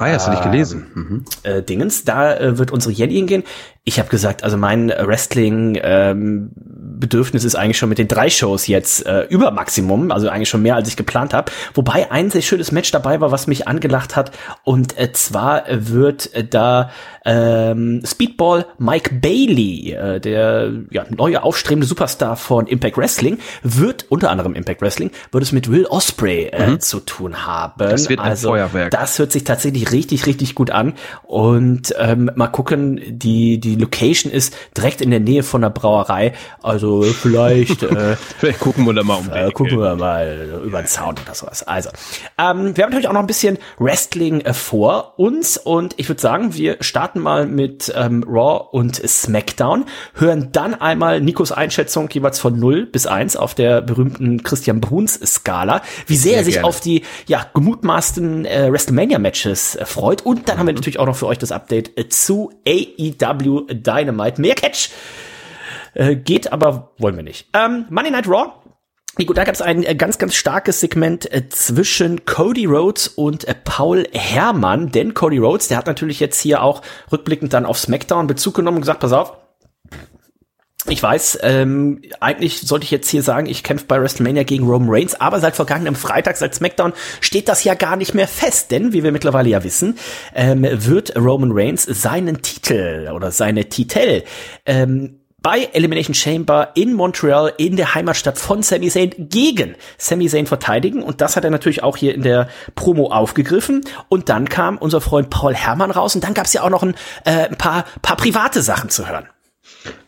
Ah, 0.00 0.06
ja, 0.06 0.14
hast 0.14 0.28
du 0.28 0.30
nicht 0.30 0.44
gelesen. 0.44 0.86
Mhm. 0.94 1.24
Äh, 1.42 1.60
Dingens, 1.60 2.04
da 2.04 2.36
äh, 2.36 2.56
wird 2.56 2.70
unsere 2.70 2.92
Jenny 2.92 3.14
hingehen. 3.14 3.42
Ich 3.88 3.98
habe 3.98 4.10
gesagt, 4.10 4.44
also 4.44 4.58
mein 4.58 4.90
Wrestling 4.90 5.78
ähm, 5.82 6.50
Bedürfnis 6.52 7.44
ist 7.44 7.54
eigentlich 7.54 7.78
schon 7.78 7.88
mit 7.88 7.96
den 7.96 8.06
drei 8.06 8.28
Shows 8.28 8.66
jetzt 8.66 9.06
äh, 9.06 9.22
über 9.30 9.50
Maximum, 9.50 10.10
also 10.10 10.28
eigentlich 10.28 10.50
schon 10.50 10.60
mehr 10.60 10.74
als 10.74 10.88
ich 10.88 10.96
geplant 10.98 11.32
habe. 11.32 11.50
Wobei 11.72 12.10
ein 12.10 12.30
sehr 12.30 12.42
schönes 12.42 12.70
Match 12.70 12.90
dabei 12.90 13.22
war, 13.22 13.30
was 13.30 13.46
mich 13.46 13.66
angelacht 13.66 14.14
hat. 14.14 14.32
Und 14.62 14.98
äh, 14.98 15.10
zwar 15.12 15.64
wird 15.70 16.34
äh, 16.34 16.44
da 16.44 16.90
ähm, 17.24 18.02
Speedball 18.04 18.66
Mike 18.76 19.14
Bailey, 19.14 19.92
äh, 19.92 20.20
der 20.20 20.70
ja, 20.90 21.06
neue 21.08 21.42
aufstrebende 21.42 21.86
Superstar 21.86 22.36
von 22.36 22.66
Impact 22.66 22.98
Wrestling, 22.98 23.38
wird 23.62 24.04
unter 24.10 24.30
anderem 24.30 24.54
Impact 24.54 24.82
Wrestling, 24.82 25.10
wird 25.32 25.42
es 25.42 25.52
mit 25.52 25.70
Will 25.70 25.86
Osprey 25.86 26.48
äh, 26.52 26.72
mhm. 26.72 26.80
zu 26.80 27.00
tun 27.00 27.46
haben. 27.46 27.74
Das 27.78 28.10
wird 28.10 28.20
ein 28.20 28.30
also, 28.30 28.48
Feuerwerk. 28.48 28.90
Das 28.90 29.18
hört 29.18 29.32
sich 29.32 29.44
tatsächlich 29.44 29.92
richtig, 29.92 30.26
richtig 30.26 30.54
gut 30.54 30.70
an. 30.70 30.92
Und 31.22 31.94
ähm, 31.98 32.30
mal 32.34 32.48
gucken, 32.48 33.00
die 33.06 33.60
die 33.60 33.77
Location 33.78 34.32
ist 34.32 34.54
direkt 34.76 35.00
in 35.00 35.10
der 35.10 35.20
Nähe 35.20 35.42
von 35.42 35.62
der 35.62 35.70
Brauerei. 35.70 36.32
Also 36.62 37.02
vielleicht, 37.02 37.82
äh, 37.82 38.16
vielleicht 38.38 38.60
gucken 38.60 38.84
wir 38.84 38.94
da 38.94 39.02
mal 39.02 39.16
um. 39.16 39.30
Äh, 39.32 39.50
gucken 39.50 39.78
wir 39.78 39.96
mal 39.96 40.60
über 40.64 40.82
den 40.82 40.86
Zaun 40.86 41.14
oder 41.24 41.34
sowas. 41.34 41.62
Also, 41.62 41.90
ähm, 42.38 42.76
wir 42.76 42.84
haben 42.84 42.90
natürlich 42.90 43.08
auch 43.08 43.12
noch 43.12 43.20
ein 43.20 43.26
bisschen 43.26 43.58
Wrestling 43.78 44.40
äh, 44.42 44.54
vor 44.54 45.14
uns 45.18 45.56
und 45.56 45.94
ich 45.96 46.08
würde 46.08 46.20
sagen, 46.20 46.54
wir 46.54 46.76
starten 46.80 47.20
mal 47.20 47.46
mit 47.46 47.92
ähm, 47.96 48.24
Raw 48.28 48.68
und 48.72 48.96
SmackDown, 48.96 49.84
hören 50.14 50.50
dann 50.52 50.74
einmal 50.74 51.20
Nikos 51.20 51.52
Einschätzung 51.52 52.08
jeweils 52.10 52.38
von 52.38 52.58
0 52.58 52.86
bis 52.86 53.06
1 53.06 53.36
auf 53.36 53.54
der 53.54 53.80
berühmten 53.80 54.42
Christian 54.42 54.80
Bruns 54.80 55.14
Skala, 55.14 55.82
wie 56.06 56.16
sehr, 56.16 56.30
sehr 56.30 56.38
er 56.38 56.44
sich 56.44 56.54
gerne. 56.54 56.68
auf 56.68 56.80
die 56.80 57.02
ja 57.26 57.46
gemutmaßten 57.54 58.44
äh, 58.44 58.72
WrestleMania 58.72 59.18
Matches 59.18 59.76
äh, 59.76 59.84
freut 59.84 60.22
und 60.22 60.48
dann 60.48 60.58
haben 60.58 60.66
wir 60.66 60.74
natürlich 60.74 60.98
auch 60.98 61.06
noch 61.06 61.16
für 61.16 61.26
euch 61.26 61.38
das 61.38 61.52
Update 61.52 61.96
äh, 61.98 62.08
zu 62.08 62.50
AEW 62.66 63.57
Dynamite. 63.66 64.40
Mehr 64.40 64.54
Catch 64.54 64.90
äh, 65.94 66.16
geht, 66.16 66.52
aber 66.52 66.92
wollen 66.98 67.16
wir 67.16 67.22
nicht. 67.22 67.48
Ähm, 67.54 67.86
Monday 67.90 68.10
Night 68.10 68.28
Raw. 68.28 68.52
Nico, 69.18 69.32
da 69.32 69.42
gab 69.42 69.54
es 69.54 69.62
ein 69.62 69.82
äh, 69.82 69.96
ganz, 69.96 70.18
ganz 70.18 70.36
starkes 70.36 70.80
Segment 70.80 71.32
äh, 71.32 71.48
zwischen 71.48 72.24
Cody 72.24 72.66
Rhodes 72.66 73.08
und 73.08 73.46
Paul 73.64 74.06
Herrmann, 74.12 74.92
denn 74.92 75.12
Cody 75.14 75.38
Rhodes, 75.38 75.66
der 75.68 75.76
hat 75.76 75.86
natürlich 75.86 76.20
jetzt 76.20 76.40
hier 76.40 76.62
auch 76.62 76.82
rückblickend 77.10 77.52
dann 77.52 77.66
auf 77.66 77.78
SmackDown 77.78 78.28
Bezug 78.28 78.54
genommen 78.54 78.76
und 78.76 78.82
gesagt, 78.82 79.00
pass 79.00 79.12
auf, 79.12 79.36
ich 80.90 81.02
weiß, 81.02 81.38
ähm, 81.42 82.00
eigentlich 82.20 82.60
sollte 82.60 82.84
ich 82.84 82.90
jetzt 82.90 83.08
hier 83.08 83.22
sagen, 83.22 83.46
ich 83.46 83.62
kämpfe 83.62 83.86
bei 83.86 84.00
WrestleMania 84.00 84.42
gegen 84.42 84.66
Roman 84.66 84.88
Reigns, 84.90 85.20
aber 85.20 85.40
seit 85.40 85.56
vergangenem 85.56 85.94
Freitag, 85.94 86.36
seit 86.36 86.54
SmackDown, 86.54 86.92
steht 87.20 87.48
das 87.48 87.64
ja 87.64 87.74
gar 87.74 87.96
nicht 87.96 88.14
mehr 88.14 88.28
fest, 88.28 88.70
denn 88.70 88.92
wie 88.92 89.02
wir 89.02 89.12
mittlerweile 89.12 89.48
ja 89.48 89.64
wissen, 89.64 89.98
ähm, 90.34 90.66
wird 90.70 91.16
Roman 91.16 91.50
Reigns 91.52 91.84
seinen 91.84 92.42
Titel 92.42 93.10
oder 93.14 93.30
seine 93.30 93.68
Titel 93.68 94.22
ähm, 94.66 95.20
bei 95.40 95.68
Elimination 95.72 96.14
Chamber 96.14 96.70
in 96.74 96.94
Montreal 96.94 97.52
in 97.58 97.76
der 97.76 97.94
Heimatstadt 97.94 98.38
von 98.38 98.62
Sami 98.62 98.88
Zayn 98.88 99.12
gegen 99.16 99.76
Sami 99.96 100.28
Zayn 100.28 100.46
verteidigen. 100.46 101.02
Und 101.02 101.20
das 101.20 101.36
hat 101.36 101.44
er 101.44 101.50
natürlich 101.50 101.82
auch 101.84 101.96
hier 101.96 102.14
in 102.14 102.22
der 102.22 102.48
Promo 102.74 103.12
aufgegriffen. 103.12 103.82
Und 104.08 104.28
dann 104.28 104.48
kam 104.48 104.78
unser 104.78 105.00
Freund 105.00 105.30
Paul 105.30 105.54
Herrmann 105.54 105.92
raus. 105.92 106.16
Und 106.16 106.24
dann 106.24 106.34
gab 106.34 106.46
es 106.46 106.54
ja 106.54 106.64
auch 106.64 106.70
noch 106.70 106.82
ein, 106.82 106.94
äh, 107.24 107.48
ein 107.48 107.56
paar, 107.56 107.84
paar 108.02 108.16
private 108.16 108.62
Sachen 108.62 108.90
zu 108.90 109.08
hören. 109.08 109.28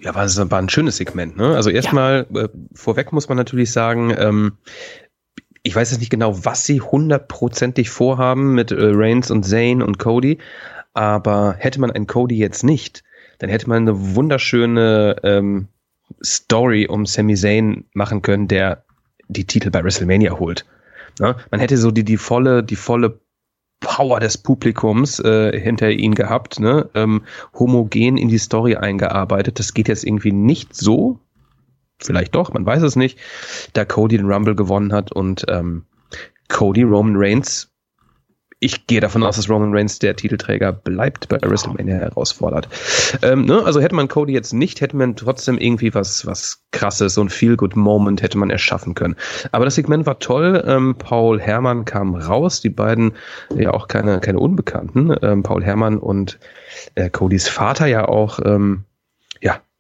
Ja, 0.00 0.14
war, 0.14 0.26
war 0.50 0.58
ein 0.58 0.68
schönes 0.68 0.96
Segment. 0.96 1.36
Ne? 1.36 1.54
Also 1.54 1.70
erstmal 1.70 2.26
ja. 2.30 2.42
äh, 2.42 2.48
vorweg 2.74 3.12
muss 3.12 3.28
man 3.28 3.36
natürlich 3.36 3.72
sagen, 3.72 4.14
ähm, 4.16 4.52
ich 5.62 5.76
weiß 5.76 5.90
jetzt 5.90 6.00
nicht 6.00 6.10
genau, 6.10 6.44
was 6.44 6.64
sie 6.64 6.80
hundertprozentig 6.80 7.90
vorhaben 7.90 8.54
mit 8.54 8.72
äh, 8.72 8.76
Reigns 8.78 9.30
und 9.30 9.44
Zane 9.44 9.84
und 9.84 9.98
Cody, 9.98 10.38
aber 10.94 11.54
hätte 11.58 11.80
man 11.80 11.90
einen 11.90 12.06
Cody 12.06 12.36
jetzt 12.36 12.64
nicht, 12.64 13.04
dann 13.38 13.50
hätte 13.50 13.68
man 13.68 13.82
eine 13.82 14.14
wunderschöne 14.16 15.16
ähm, 15.22 15.68
Story 16.24 16.86
um 16.86 17.06
Sami 17.06 17.36
Zayn 17.36 17.84
machen 17.92 18.22
können, 18.22 18.48
der 18.48 18.84
die 19.28 19.46
Titel 19.46 19.70
bei 19.70 19.84
WrestleMania 19.84 20.38
holt. 20.38 20.66
Ja? 21.18 21.36
Man 21.50 21.60
hätte 21.60 21.76
so 21.76 21.90
die, 21.90 22.04
die 22.04 22.16
volle, 22.16 22.64
die 22.64 22.76
volle 22.76 23.20
Power 23.80 24.20
des 24.20 24.38
Publikums 24.38 25.18
äh, 25.20 25.58
hinter 25.58 25.90
ihn 25.90 26.14
gehabt, 26.14 26.60
ne? 26.60 26.88
ähm, 26.94 27.22
homogen 27.58 28.16
in 28.16 28.28
die 28.28 28.38
Story 28.38 28.76
eingearbeitet. 28.76 29.58
Das 29.58 29.74
geht 29.74 29.88
jetzt 29.88 30.04
irgendwie 30.04 30.32
nicht 30.32 30.74
so. 30.74 31.18
Vielleicht 31.98 32.34
doch, 32.34 32.52
man 32.52 32.64
weiß 32.64 32.82
es 32.82 32.96
nicht. 32.96 33.18
Da 33.72 33.84
Cody 33.84 34.18
den 34.18 34.30
Rumble 34.30 34.54
gewonnen 34.54 34.92
hat 34.92 35.12
und 35.12 35.44
ähm, 35.48 35.84
Cody 36.48 36.82
Roman 36.82 37.14
Reigns 37.16 37.69
ich 38.60 38.86
gehe 38.86 39.00
davon 39.00 39.22
aus, 39.22 39.36
dass 39.36 39.48
Roman 39.48 39.74
Reigns 39.74 39.98
der 39.98 40.14
Titelträger 40.14 40.70
bleibt, 40.72 41.28
bei 41.28 41.38
WrestleMania 41.40 41.96
herausfordert. 41.96 42.68
Ähm, 43.22 43.46
ne? 43.46 43.64
Also 43.64 43.80
hätte 43.80 43.94
man 43.94 44.06
Cody 44.06 44.34
jetzt 44.34 44.52
nicht, 44.52 44.82
hätte 44.82 44.96
man 44.96 45.16
trotzdem 45.16 45.56
irgendwie 45.56 45.94
was, 45.94 46.26
was 46.26 46.62
krasses, 46.70 47.14
so 47.14 47.22
ein 47.22 47.30
Feel-Good-Moment 47.30 48.22
hätte 48.22 48.36
man 48.36 48.50
erschaffen 48.50 48.94
können. 48.94 49.16
Aber 49.50 49.64
das 49.64 49.76
Segment 49.76 50.04
war 50.04 50.18
toll. 50.18 50.62
Ähm, 50.66 50.94
Paul 50.96 51.40
Herrmann 51.40 51.86
kam 51.86 52.14
raus, 52.14 52.60
die 52.60 52.68
beiden 52.68 53.12
ja 53.56 53.72
auch 53.72 53.88
keine, 53.88 54.20
keine 54.20 54.38
Unbekannten. 54.38 55.14
Ähm, 55.22 55.42
Paul 55.42 55.64
Herrmann 55.64 55.98
und 55.98 56.38
äh, 56.96 57.08
Codys 57.08 57.48
Vater 57.48 57.86
ja 57.86 58.06
auch, 58.06 58.40
ähm, 58.44 58.84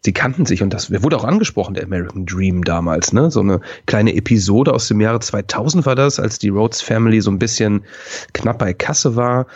sie 0.04 0.12
kannten 0.12 0.46
sich 0.46 0.62
und 0.62 0.72
das 0.72 0.90
wurde 1.02 1.16
auch 1.16 1.24
angesprochen, 1.24 1.74
der 1.74 1.84
American 1.84 2.26
Dream 2.26 2.64
damals, 2.64 3.12
ne? 3.12 3.30
So 3.30 3.40
eine 3.40 3.60
kleine 3.86 4.14
Episode 4.14 4.72
aus 4.72 4.88
dem 4.88 5.00
Jahre 5.00 5.20
2000 5.20 5.86
war 5.86 5.94
das, 5.94 6.18
als 6.18 6.38
die 6.38 6.48
Rhodes 6.48 6.80
Family 6.80 7.20
so 7.20 7.30
ein 7.30 7.38
bisschen 7.38 7.84
knapp 8.32 8.58
bei 8.58 8.72
Kasse 8.72 9.16
war. 9.16 9.46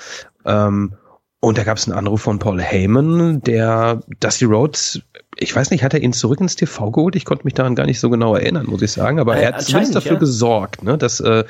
Ähm, 0.45 0.95
und 1.41 1.59
da 1.59 1.65
gab 1.65 1.77
es 1.77 1.87
einen 1.87 1.99
Anruf 1.99 2.23
von 2.23 2.39
Paul 2.39 2.61
Heyman, 2.61 3.43
der 3.43 4.01
Dusty 4.21 4.47
Rhodes, 4.47 5.03
ich 5.37 5.55
weiß 5.55 5.71
nicht, 5.71 5.85
hat 5.85 5.93
er 5.93 6.03
ihn 6.03 6.13
zurück 6.13 6.41
ins 6.41 6.57
TV 6.57 6.91
geholt? 6.91 7.17
Ich 7.17 7.25
konnte 7.25 7.45
mich 7.45 7.55
daran 7.55 7.75
gar 7.75 7.87
nicht 7.87 8.01
so 8.01 8.09
genau 8.09 8.35
erinnern, 8.35 8.67
muss 8.67 8.83
ich 8.83 8.93
sagen. 8.93 9.21
Aber 9.21 9.37
äh, 9.37 9.43
er 9.43 9.49
hat 9.49 9.63
zumindest 9.63 9.95
dafür 9.95 10.13
ja. 10.13 10.19
gesorgt, 10.19 10.83
ne, 10.83 10.97
dass 10.97 11.21
äh, 11.21 11.45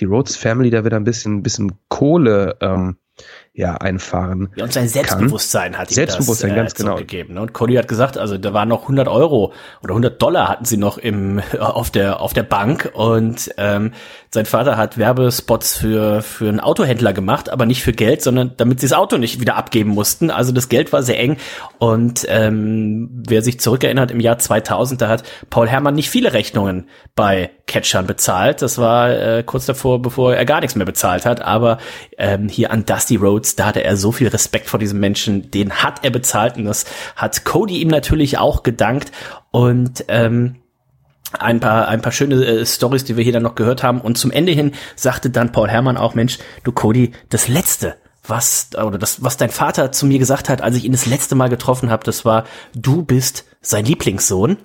die 0.00 0.04
Rhodes 0.04 0.36
Family 0.36 0.70
da 0.70 0.84
wieder 0.84 0.96
ein 0.96 1.04
bisschen, 1.04 1.36
ein 1.36 1.42
bisschen 1.42 1.72
Kohle 1.88 2.56
ähm, 2.60 2.96
ja 3.56 3.76
einfahren. 3.76 4.48
Ja, 4.56 4.64
und 4.64 4.72
sein 4.72 4.88
Selbstbewusstsein 4.88 5.72
kann. 5.72 5.82
hat 5.82 5.90
ihm 5.92 5.94
Selbstbewusstsein, 5.94 6.50
das, 6.50 6.56
äh, 6.56 6.60
ganz 6.60 6.74
genau. 6.74 6.96
gegeben. 6.96 7.34
Ne? 7.34 7.40
Und 7.40 7.52
Cody 7.52 7.74
hat 7.74 7.86
gesagt, 7.86 8.18
also 8.18 8.36
da 8.36 8.52
waren 8.52 8.68
noch 8.68 8.82
100 8.82 9.06
Euro 9.06 9.52
oder 9.80 9.92
100 9.92 10.20
Dollar 10.20 10.48
hatten 10.48 10.64
sie 10.64 10.76
noch 10.76 10.98
im 10.98 11.40
auf 11.60 11.90
der 11.90 12.20
auf 12.20 12.32
der 12.32 12.42
Bank 12.42 12.90
und 12.94 13.54
ähm, 13.56 13.92
sein 14.30 14.44
Vater 14.44 14.76
hat 14.76 14.98
Werbespots 14.98 15.76
für 15.76 16.22
für 16.22 16.48
einen 16.48 16.58
Autohändler 16.58 17.12
gemacht, 17.12 17.48
aber 17.48 17.64
nicht 17.64 17.84
für 17.84 17.92
Geld, 17.92 18.22
sondern 18.22 18.54
damit 18.56 18.80
sie 18.80 18.88
das 18.88 18.98
Auto 18.98 19.18
nicht 19.18 19.40
wieder 19.40 19.54
abgeben 19.54 19.90
mussten. 19.90 20.32
Also 20.32 20.50
das 20.50 20.68
Geld 20.68 20.92
war 20.92 21.04
sehr 21.04 21.20
eng 21.20 21.36
und 21.78 22.26
ähm, 22.28 23.22
wer 23.28 23.42
sich 23.42 23.60
zurückerinnert 23.60 24.10
im 24.10 24.18
Jahr 24.18 24.38
2000, 24.38 25.00
da 25.00 25.08
hat 25.08 25.22
Paul 25.50 25.68
Herrmann 25.68 25.94
nicht 25.94 26.10
viele 26.10 26.32
Rechnungen 26.32 26.88
bei 27.14 27.50
Catchern 27.66 28.06
bezahlt. 28.06 28.62
Das 28.62 28.78
war 28.78 29.10
äh, 29.10 29.42
kurz 29.44 29.66
davor, 29.66 30.02
bevor 30.02 30.34
er 30.34 30.44
gar 30.44 30.60
nichts 30.60 30.76
mehr 30.76 30.86
bezahlt 30.86 31.24
hat. 31.24 31.40
Aber 31.40 31.78
ähm, 32.18 32.48
hier 32.48 32.70
an 32.70 32.84
Dusty 32.84 33.16
Rhodes, 33.44 33.56
da 33.56 33.66
hatte 33.66 33.84
er 33.84 33.96
so 33.96 34.12
viel 34.12 34.28
Respekt 34.28 34.68
vor 34.68 34.78
diesem 34.78 35.00
Menschen. 35.00 35.50
Den 35.50 35.72
hat 35.72 36.04
er 36.04 36.10
bezahlt 36.10 36.56
und 36.56 36.64
das 36.64 36.84
hat 37.16 37.44
Cody 37.44 37.78
ihm 37.78 37.88
natürlich 37.88 38.38
auch 38.38 38.62
gedankt. 38.62 39.12
Und 39.50 40.04
ähm, 40.08 40.56
ein 41.38 41.60
paar, 41.60 41.88
ein 41.88 42.00
paar 42.00 42.12
schöne 42.12 42.44
äh, 42.44 42.66
Stories, 42.66 43.04
die 43.04 43.16
wir 43.16 43.24
hier 43.24 43.32
dann 43.32 43.42
noch 43.42 43.54
gehört 43.54 43.82
haben. 43.82 44.00
Und 44.00 44.16
zum 44.16 44.30
Ende 44.30 44.52
hin 44.52 44.72
sagte 44.96 45.30
dann 45.30 45.52
Paul 45.52 45.68
Herrmann 45.68 45.96
auch, 45.96 46.14
Mensch, 46.14 46.38
du 46.62 46.72
Cody, 46.72 47.12
das 47.28 47.48
Letzte, 47.48 47.96
was, 48.26 48.70
oder 48.74 48.98
das, 48.98 49.22
was 49.22 49.36
dein 49.36 49.50
Vater 49.50 49.92
zu 49.92 50.06
mir 50.06 50.18
gesagt 50.18 50.48
hat, 50.48 50.62
als 50.62 50.76
ich 50.76 50.84
ihn 50.84 50.92
das 50.92 51.06
letzte 51.06 51.34
Mal 51.34 51.50
getroffen 51.50 51.90
habe, 51.90 52.04
das 52.04 52.24
war, 52.24 52.44
du 52.74 53.02
bist 53.02 53.44
sein 53.60 53.84
Lieblingssohn. 53.84 54.56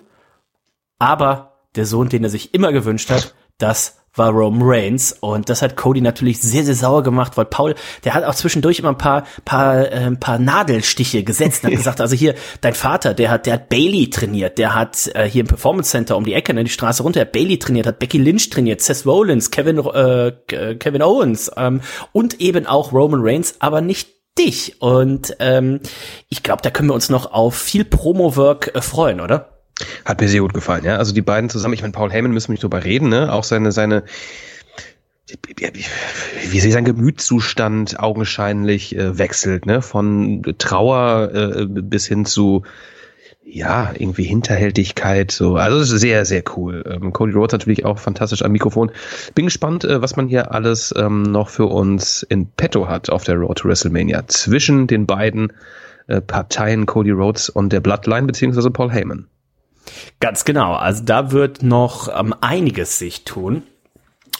Aber 0.98 1.58
der 1.76 1.86
Sohn, 1.86 2.10
den 2.10 2.24
er 2.24 2.30
sich 2.30 2.54
immer 2.54 2.72
gewünscht 2.72 3.10
hat, 3.10 3.36
das 3.58 3.98
war 4.16 4.32
Roman 4.32 4.62
Reigns 4.64 5.16
und 5.20 5.50
das 5.50 5.62
hat 5.62 5.76
Cody 5.76 6.02
natürlich 6.02 6.42
sehr 6.42 6.64
sehr 6.64 6.76
sauer 6.76 7.04
gemacht, 7.04 7.38
weil 7.38 7.46
Paul, 7.46 7.76
der 8.04 8.14
hat 8.14 8.24
auch 8.24 8.36
zwischendurch 8.36 8.80
immer 8.80 8.90
ein 8.90 8.98
paar 8.98 9.26
paar 9.46 9.92
äh, 9.92 10.06
ein 10.06 10.20
paar 10.20 10.40
Nadelstiche 10.40 11.24
gesetzt 11.24 11.64
und 11.64 11.72
hat 11.72 11.78
gesagt, 11.78 12.02
also 12.02 12.16
hier 12.16 12.36
dein 12.62 12.74
Vater, 12.74 13.14
der 13.14 13.32
hat 13.32 13.46
der 13.46 13.56
hat 13.56 13.70
Bailey 13.70 14.10
trainiert, 14.10 14.58
der 14.58 14.76
hat 14.76 15.10
äh, 15.14 15.26
hier 15.26 15.42
im 15.42 15.48
Performance 15.48 15.92
Center 15.92 16.18
um 16.18 16.26
die 16.26 16.34
Ecke, 16.34 16.54
ne, 16.54 16.64
die 16.64 16.70
Straße 16.70 17.04
runter, 17.04 17.22
hat 17.22 17.32
Bailey 17.32 17.60
trainiert, 17.60 17.88
hat 17.88 18.00
Becky 18.00 18.18
Lynch 18.18 18.50
trainiert, 18.50 18.82
Seth 18.82 19.06
Rollins, 19.06 19.52
Kevin 19.52 19.78
äh, 19.80 20.32
Kevin 20.76 21.02
Owens 21.02 21.52
ähm, 21.56 21.82
und 22.12 22.42
eben 22.42 22.66
auch 22.66 22.92
Roman 22.92 23.22
Reigns, 23.24 23.56
aber 23.60 23.82
nicht 23.82 24.10
dich 24.38 24.82
und 24.82 25.36
ähm, 25.40 25.82
ich 26.30 26.44
glaube, 26.44 26.62
da 26.62 26.70
können 26.70 26.90
wir 26.90 26.94
uns 26.94 27.10
noch 27.10 27.32
auf 27.34 27.56
viel 27.56 27.84
Promo-Work 27.86 28.76
äh, 28.76 28.82
freuen, 28.82 29.20
oder? 29.20 29.59
Hat 30.06 30.22
mir 30.22 30.28
sehr 30.28 30.42
gut 30.42 30.54
gefallen, 30.54 30.84
ja. 30.84 30.98
Also 30.98 31.14
die 31.14 31.22
beiden 31.22 31.50
zusammen, 31.50 31.74
ich 31.74 31.82
meine, 31.82 31.94
Paul 31.94 32.12
Heyman 32.12 32.32
müssen 32.32 32.50
wir 32.50 32.54
nicht 32.54 32.64
drüber 32.64 32.84
reden, 32.84 33.10
ne? 33.10 33.32
Auch 33.32 33.44
seine, 33.44 33.72
seine, 33.72 34.04
wie 36.50 36.60
sie 36.60 36.72
sein 36.72 36.86
Gemütszustand 36.86 38.00
augenscheinlich 38.00 38.96
äh, 38.96 39.18
wechselt, 39.18 39.66
ne? 39.66 39.82
Von 39.82 40.44
Trauer 40.58 41.32
äh, 41.34 41.66
bis 41.66 42.06
hin 42.08 42.26
zu 42.26 42.64
ja, 43.52 43.92
irgendwie 43.98 44.24
Hinterhältigkeit, 44.24 45.32
so. 45.32 45.56
Also 45.56 45.84
sehr, 45.84 46.26
sehr 46.26 46.44
cool. 46.56 46.84
Ähm, 46.88 47.12
Cody 47.14 47.34
Rhodes 47.34 47.54
natürlich 47.54 47.84
auch 47.84 47.98
fantastisch 47.98 48.44
am 48.44 48.52
Mikrofon. 48.52 48.92
Bin 49.34 49.46
gespannt, 49.46 49.84
äh, 49.84 50.02
was 50.02 50.16
man 50.16 50.28
hier 50.28 50.52
alles 50.54 50.94
ähm, 50.96 51.24
noch 51.24 51.50
für 51.50 51.66
uns 51.66 52.24
in 52.24 52.48
petto 52.52 52.88
hat 52.88 53.10
auf 53.10 53.24
der 53.24 53.36
Road 53.36 53.58
to 53.58 53.68
WrestleMania. 53.68 54.28
Zwischen 54.28 54.86
den 54.86 55.08
beiden 55.08 55.52
äh, 56.08 56.22
Parteien 56.22 56.86
Cody 56.86 57.12
Rhodes 57.12 57.50
und 57.50 57.74
der 57.74 57.80
Bloodline 57.80 58.28
beziehungsweise 58.28 58.70
Paul 58.70 58.92
Heyman. 58.92 59.28
Ganz 60.20 60.46
genau. 60.46 60.74
Also 60.74 61.04
da 61.04 61.32
wird 61.32 61.64
noch 61.64 62.08
ähm, 62.08 62.34
einiges 62.42 63.00
sich 63.00 63.24
tun. 63.24 63.64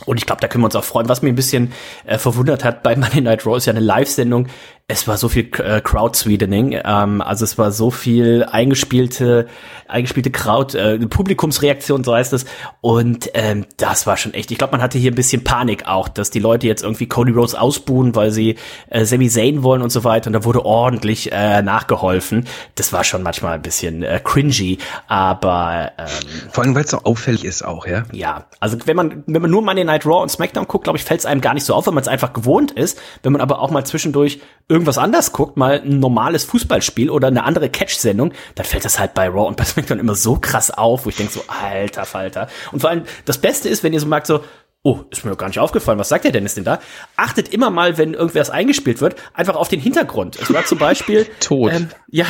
Und 0.06 0.18
ich 0.18 0.26
glaube, 0.26 0.42
da 0.42 0.48
können 0.48 0.64
wir 0.64 0.68
uns 0.68 0.76
auch 0.76 0.84
freuen. 0.84 1.10
Was 1.10 1.22
mir 1.22 1.30
ein 1.30 1.36
bisschen 1.36 1.74
äh, 2.06 2.18
verwundert 2.18 2.64
hat 2.64 2.84
bei 2.84 2.96
Monday 2.98 3.22
Night 3.22 3.46
Raw 3.46 3.58
ist 3.58 3.66
ja 3.66 3.74
eine 3.74 3.80
Live-Sendung 3.80 4.48
es 4.90 5.08
war 5.08 5.18
so 5.18 5.30
viel 5.30 5.52
äh, 5.60 5.82
Crowd-Sweetening, 5.82 6.82
ähm, 6.84 7.22
also 7.22 7.46
es 7.46 7.60
war 7.60 7.72
so 7.72 7.92
viel 7.92 8.44
eingespielte, 8.52 9.48
eingespielte 9.88 10.32
Crowd, 10.32 10.76
äh, 10.76 10.98
Publikumsreaktion, 10.98 12.04
so 12.04 12.16
heißt 12.16 12.34
es. 12.34 12.46
Und 12.82 13.30
ähm, 13.36 13.68
das 13.78 14.08
war 14.08 14.18
schon 14.18 14.34
echt. 14.34 14.50
Ich 14.50 14.58
glaube, 14.58 14.72
man 14.72 14.82
hatte 14.82 14.98
hier 14.98 15.12
ein 15.12 15.16
bisschen 15.16 15.44
Panik 15.44 15.88
auch, 15.88 16.08
dass 16.08 16.32
die 16.32 16.40
Leute 16.40 16.66
jetzt 16.66 16.82
irgendwie 16.82 17.08
Cody 17.08 17.32
Rhodes 17.32 17.54
ausbuhen, 17.54 18.16
weil 18.16 18.32
sie 18.32 18.56
äh, 18.90 19.06
Sami 19.06 19.30
Zayn 19.30 19.62
wollen 19.62 19.84
und 19.84 19.92
so 19.92 20.04
weiter. 20.04 20.28
Und 20.28 20.34
da 20.34 20.44
wurde 20.44 20.66
ordentlich 20.66 21.32
äh, 21.32 21.62
nachgeholfen. 21.62 22.48
Das 22.74 22.92
war 22.92 23.04
schon 23.04 23.22
manchmal 23.22 23.54
ein 23.54 23.62
bisschen 23.62 24.02
äh, 24.02 24.20
cringy, 24.24 24.80
aber 25.08 25.92
ähm, 26.00 26.08
vor 26.52 26.64
allem, 26.64 26.74
weil 26.74 26.86
es 26.86 26.92
so 26.92 26.98
auffällig 27.04 27.46
ist 27.46 27.64
auch, 27.64 27.86
ja. 27.86 28.06
Ja, 28.12 28.46
also 28.60 28.78
wenn 28.86 28.96
man 28.96 29.24
wenn 29.28 29.44
man 29.44 29.52
nur 29.52 29.62
Monday 29.62 29.84
Night 29.84 30.08
Raw 30.08 30.24
und 30.24 30.30
SmackDown 30.30 30.68
guckt, 30.68 30.86
glaube 30.86 30.98
ich, 30.98 31.04
fällt 31.04 31.20
es 31.20 31.28
einem 31.28 31.42
gar 31.42 31.54
nicht 31.54 31.66
so 31.66 31.76
auf, 31.76 31.86
wenn 31.86 31.94
man 31.94 32.02
es 32.02 32.08
einfach 32.08 32.34
gewohnt 32.34 32.72
ist. 32.72 33.00
Wenn 33.22 33.34
man 33.34 33.42
aber 33.42 33.60
auch 33.60 33.70
mal 33.70 33.86
zwischendurch 33.86 34.40
irgendwas 34.80 34.98
anders 34.98 35.32
guckt, 35.34 35.58
mal 35.58 35.82
ein 35.82 36.00
normales 36.00 36.44
Fußballspiel 36.46 37.10
oder 37.10 37.28
eine 37.28 37.44
andere 37.44 37.70
Catch-Sendung, 37.70 38.34
dann 38.56 38.66
fällt 38.66 38.86
das 38.86 38.98
halt 39.00 39.14
bei 39.14 39.28
Raw 39.28 39.48
und 39.48 39.58
bei 39.58 39.66
SmackDown 39.66 40.00
immer 40.00 40.16
so 40.16 40.38
krass 40.40 40.72
auf, 40.72 41.06
wo 41.06 41.10
ich 41.10 41.18
denke 41.18 41.34
so, 41.34 41.44
alter 41.48 42.06
Falter. 42.06 42.48
Und 42.72 42.80
vor 42.80 42.90
allem, 42.90 43.04
das 43.26 43.38
Beste 43.38 43.70
ist, 43.70 43.84
wenn 43.84 43.94
ihr 43.94 44.00
so 44.00 44.08
merkt 44.08 44.28
so, 44.28 44.42
Oh, 44.82 45.02
ist 45.12 45.26
mir 45.26 45.36
gar 45.36 45.48
nicht 45.48 45.60
aufgefallen. 45.60 46.00
Was 46.00 46.08
sagt 46.08 46.24
der 46.24 46.32
Dennis 46.32 46.56
denn 46.56 46.64
da? 46.64 46.80
Achtet 47.18 47.50
immer 47.54 47.70
mal, 47.70 47.98
wenn 47.98 48.14
irgendwas 48.14 48.50
eingespielt 48.50 49.02
wird, 49.02 49.18
einfach 49.34 49.58
auf 49.58 49.68
den 49.68 49.82
Hintergrund. 49.82 50.38
Es 50.42 50.54
war 50.54 50.64
zum 50.64 50.78
Beispiel 50.78 51.26
tot. 51.42 51.74
Ähm, 51.74 51.90
ja, 52.08 52.26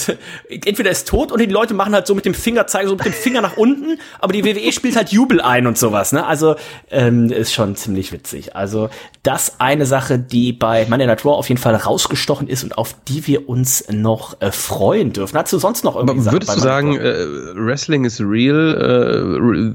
entweder 0.49 0.91
ist 0.91 1.07
tot 1.07 1.31
und 1.31 1.39
die 1.39 1.45
Leute 1.45 1.73
machen 1.73 1.93
halt 1.93 2.05
so 2.05 2.15
mit 2.15 2.25
dem 2.25 2.33
Finger, 2.33 2.67
zeigen 2.67 2.89
so 2.89 2.95
mit 2.97 3.05
dem 3.05 3.13
Finger 3.13 3.39
nach 3.39 3.55
unten, 3.55 3.97
aber 4.19 4.33
die 4.33 4.43
WWE 4.43 4.73
spielt 4.73 4.97
halt 4.97 5.13
Jubel 5.13 5.39
ein 5.39 5.67
und 5.67 5.77
sowas. 5.77 6.11
Ne? 6.11 6.25
Also 6.25 6.57
ähm, 6.89 7.31
ist 7.31 7.53
schon 7.53 7.77
ziemlich 7.77 8.11
witzig. 8.11 8.53
Also 8.53 8.89
das 9.23 9.61
eine 9.61 9.85
Sache, 9.85 10.19
die 10.19 10.51
bei 10.51 10.85
Monday 10.89 11.07
Night 11.07 11.23
Raw 11.23 11.35
auf 11.35 11.47
jeden 11.47 11.61
Fall 11.61 11.75
rausgestochen 11.75 12.49
ist 12.49 12.65
und 12.65 12.77
auf 12.77 12.93
die 13.07 13.25
wir 13.25 13.47
uns 13.47 13.85
noch 13.89 14.41
äh, 14.41 14.51
freuen 14.51 15.13
dürfen. 15.13 15.37
Hast 15.37 15.53
du 15.53 15.59
sonst 15.59 15.85
noch 15.85 15.95
irgendwie? 15.95 16.19
Aber 16.19 16.33
würdest 16.33 16.57
du 16.57 16.59
sagen, 16.59 16.97
äh, 16.97 17.25
Wrestling 17.55 18.03
is 18.03 18.19
real? 18.19 18.75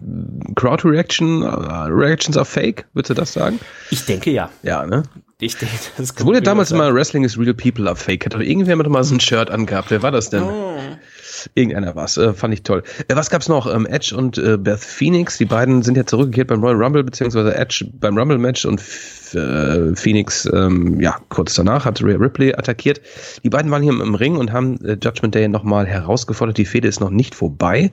Äh, 0.04 0.56
Crowd 0.66 0.84
Reaction, 0.84 1.44
uh, 1.44 1.86
Reactions 1.88 2.36
are 2.36 2.44
fake, 2.44 2.86
würdest 2.92 3.10
du 3.10 3.14
das 3.14 3.32
sagen? 3.32 3.60
Ich 3.92 4.04
denke 4.04 4.32
ja. 4.32 4.50
Ja, 4.64 4.84
ne? 4.84 5.04
Ich 5.38 5.56
denke, 5.56 5.76
das 5.96 6.10
Es 6.10 6.24
wurde 6.24 6.42
damals 6.42 6.72
immer 6.72 6.92
Wrestling 6.92 7.22
is 7.22 7.38
real, 7.38 7.54
people 7.54 7.86
are 7.86 7.94
fake. 7.94 8.24
Hat 8.24 8.34
doch 8.34 8.40
irgendwer 8.40 8.74
mal 8.74 9.04
so 9.04 9.14
ein 9.14 9.20
Shirt 9.20 9.48
angehabt. 9.48 9.92
Wer 9.92 10.02
war 10.02 10.10
das 10.10 10.30
denn? 10.30 10.42
Oh. 10.42 10.80
Irgendeiner 11.54 11.94
war's. 11.94 12.16
Äh, 12.16 12.32
fand 12.32 12.52
ich 12.52 12.64
toll. 12.64 12.82
Äh, 13.06 13.14
was 13.14 13.30
gab's 13.30 13.48
noch? 13.48 13.72
Ähm, 13.72 13.86
Edge 13.86 14.16
und 14.16 14.38
äh, 14.38 14.56
Beth 14.56 14.80
Phoenix. 14.80 15.38
Die 15.38 15.44
beiden 15.44 15.82
sind 15.82 15.96
ja 15.96 16.04
zurückgekehrt 16.04 16.48
beim 16.48 16.64
Royal 16.64 16.82
Rumble, 16.82 17.04
beziehungsweise 17.04 17.54
Edge 17.54 17.86
beim 17.92 18.18
Rumble 18.18 18.38
Match 18.38 18.64
und 18.64 18.80
äh, 18.80 18.82
Phoenix, 19.30 20.48
ähm, 20.52 21.00
ja, 21.00 21.16
kurz 21.28 21.54
danach 21.54 21.84
hat 21.84 22.02
Rhea 22.02 22.16
Ripley 22.16 22.54
attackiert. 22.54 23.00
Die 23.42 23.50
beiden 23.50 23.70
waren 23.70 23.82
hier 23.82 23.92
im, 23.92 24.00
im 24.00 24.14
Ring 24.14 24.36
und 24.36 24.52
haben 24.52 24.78
äh, 24.84 24.96
Judgment 25.02 25.34
Day 25.34 25.48
nochmal 25.48 25.86
herausgefordert. 25.86 26.58
Die 26.58 26.64
Fehde 26.64 26.88
ist 26.88 27.00
noch 27.00 27.10
nicht 27.10 27.34
vorbei. 27.34 27.90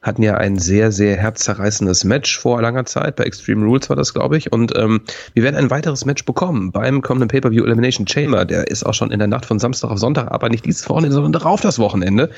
Hatten 0.00 0.22
ja 0.22 0.36
ein 0.36 0.58
sehr, 0.58 0.92
sehr 0.92 1.16
herzzerreißendes 1.16 2.04
Match 2.04 2.38
vor 2.38 2.60
langer 2.62 2.84
Zeit. 2.84 3.16
Bei 3.16 3.24
Extreme 3.24 3.64
Rules 3.64 3.88
war 3.88 3.96
das, 3.96 4.14
glaube 4.14 4.36
ich. 4.36 4.52
Und 4.52 4.76
ähm, 4.76 5.02
wir 5.34 5.42
werden 5.42 5.56
ein 5.56 5.70
weiteres 5.70 6.04
Match 6.04 6.24
bekommen 6.24 6.72
beim 6.72 7.02
kommenden 7.02 7.28
Pay-Per-View 7.28 7.64
Elimination 7.64 8.06
Chamber. 8.06 8.44
Der 8.44 8.68
ist 8.68 8.84
auch 8.84 8.94
schon 8.94 9.10
in 9.10 9.18
der 9.18 9.28
Nacht 9.28 9.46
von 9.46 9.58
Samstag 9.58 9.90
auf 9.90 9.98
Sonntag, 9.98 10.30
aber 10.30 10.48
nicht 10.48 10.64
dieses 10.64 10.88
Wochenende, 10.88 11.14
sondern 11.14 11.32
darauf 11.32 11.60
das 11.60 11.78
Wochenende. 11.78 12.30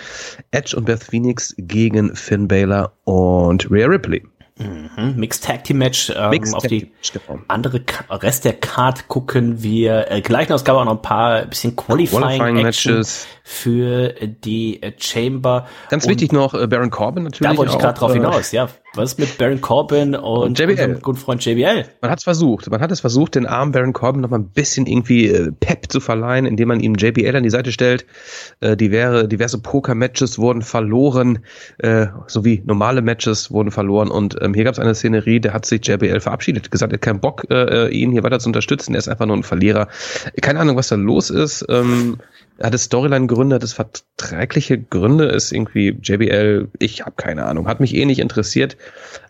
Edge 0.51 0.77
und 0.77 0.85
Beth 0.85 1.05
Phoenix 1.05 1.55
gegen 1.57 2.15
Finn 2.15 2.49
Balor 2.49 2.93
und 3.05 3.71
Rhea 3.71 3.87
Ripley. 3.87 4.23
Mhm. 4.57 5.15
Mixed 5.17 5.45
Tag 5.45 5.65
Team 5.65 5.79
Match. 5.79 6.13
Ähm, 6.15 6.31
Mixed 6.31 6.55
auf 6.55 6.63
die 6.63 6.93
genau. 7.13 7.41
andere 7.49 7.83
Rest 8.11 8.45
der 8.45 8.53
Card 8.53 9.09
gucken 9.09 9.63
wir 9.63 10.11
äh, 10.11 10.21
gleich 10.21 10.49
noch. 10.49 10.57
Es 10.57 10.65
gab 10.65 10.77
auch 10.77 10.85
noch 10.85 10.93
ein 10.93 11.03
paar 11.03 11.47
bisschen 11.47 11.75
Qualifying, 11.75 12.21
Qualifying 12.21 12.63
Matches 12.63 13.27
für 13.47 14.15
die 14.23 14.83
äh, 14.83 14.93
Chamber. 14.99 15.69
Ganz 15.91 16.05
Und 16.05 16.11
wichtig 16.11 16.33
noch 16.33 16.55
äh, 16.55 16.67
Baron 16.67 16.89
Corbin 16.89 17.25
natürlich. 17.25 17.53
Da 17.53 17.59
wollte 17.59 17.73
ich 17.73 17.79
gerade 17.79 17.99
drauf 17.99 18.11
äh, 18.11 18.15
hinaus, 18.15 18.53
ja. 18.53 18.71
Was 18.95 19.13
ist 19.13 19.19
mit 19.19 19.37
Baron 19.39 19.61
Corbin 19.61 20.15
und, 20.15 20.25
und 20.25 20.59
JBL. 20.59 21.01
guten 21.03 21.19
Freund 21.19 21.45
JBL? 21.45 21.85
Man 22.01 22.11
hat 22.11 22.19
es 22.19 22.25
versucht. 22.25 22.71
Man 22.71 22.81
hat 22.81 22.91
es 22.91 23.01
versucht, 23.01 23.35
den 23.35 23.45
armen 23.45 23.73
Baron 23.73 23.93
Corbin 23.93 24.23
noch 24.23 24.31
mal 24.31 24.39
ein 24.39 24.49
bisschen 24.49 24.87
irgendwie 24.87 25.51
Pep 25.61 25.91
zu 25.91 26.01
verleihen, 26.01 26.47
indem 26.47 26.69
man 26.69 26.81
ihm 26.81 26.95
JBL 26.95 27.37
an 27.37 27.43
die 27.43 27.51
Seite 27.51 27.71
stellt. 27.71 28.07
Äh, 28.61 28.77
wäre, 28.79 29.29
diverse 29.29 29.61
Poker-Matches 29.61 30.39
wurden 30.39 30.63
verloren, 30.63 31.41
äh, 31.79 32.07
sowie 32.29 32.63
normale 32.65 33.03
Matches 33.03 33.51
wurden 33.51 33.73
verloren. 33.73 34.11
Und 34.11 34.39
ähm, 34.41 34.55
hier 34.55 34.65
gab 34.65 34.73
es 34.73 34.79
eine 34.79 34.95
Szenerie, 34.95 35.41
der 35.41 35.53
hat 35.53 35.67
sich 35.67 35.87
JBL 35.87 36.21
verabschiedet, 36.21 36.71
gesagt, 36.71 36.93
er 36.93 36.97
hat 36.97 37.03
keinen 37.03 37.21
Bock, 37.21 37.45
äh, 37.51 37.89
ihn 37.89 38.13
hier 38.13 38.23
weiter 38.23 38.39
zu 38.39 38.49
unterstützen. 38.49 38.95
Er 38.95 39.01
ist 39.01 39.09
einfach 39.09 39.27
nur 39.27 39.37
ein 39.37 39.43
Verlierer. 39.43 39.89
Keine 40.41 40.61
Ahnung, 40.61 40.77
was 40.77 40.89
da 40.89 40.95
los 40.95 41.29
ist. 41.29 41.67
Ähm, 41.69 42.19
hat 42.63 42.75
es 42.75 42.85
Storyline-Gründe, 42.85 43.57
hat 43.57 43.65
es 43.65 43.73
verträgliche 43.73 44.79
Gründe, 44.79 45.27
ist 45.27 45.53
irgendwie 45.53 45.99
JBL, 46.01 46.69
ich 46.79 47.01
habe 47.03 47.15
keine 47.17 47.47
Ahnung, 47.47 47.67
hat 47.67 47.81
mich 47.81 47.95
eh 47.95 48.05
nicht 48.05 48.21
interessiert. 48.21 48.77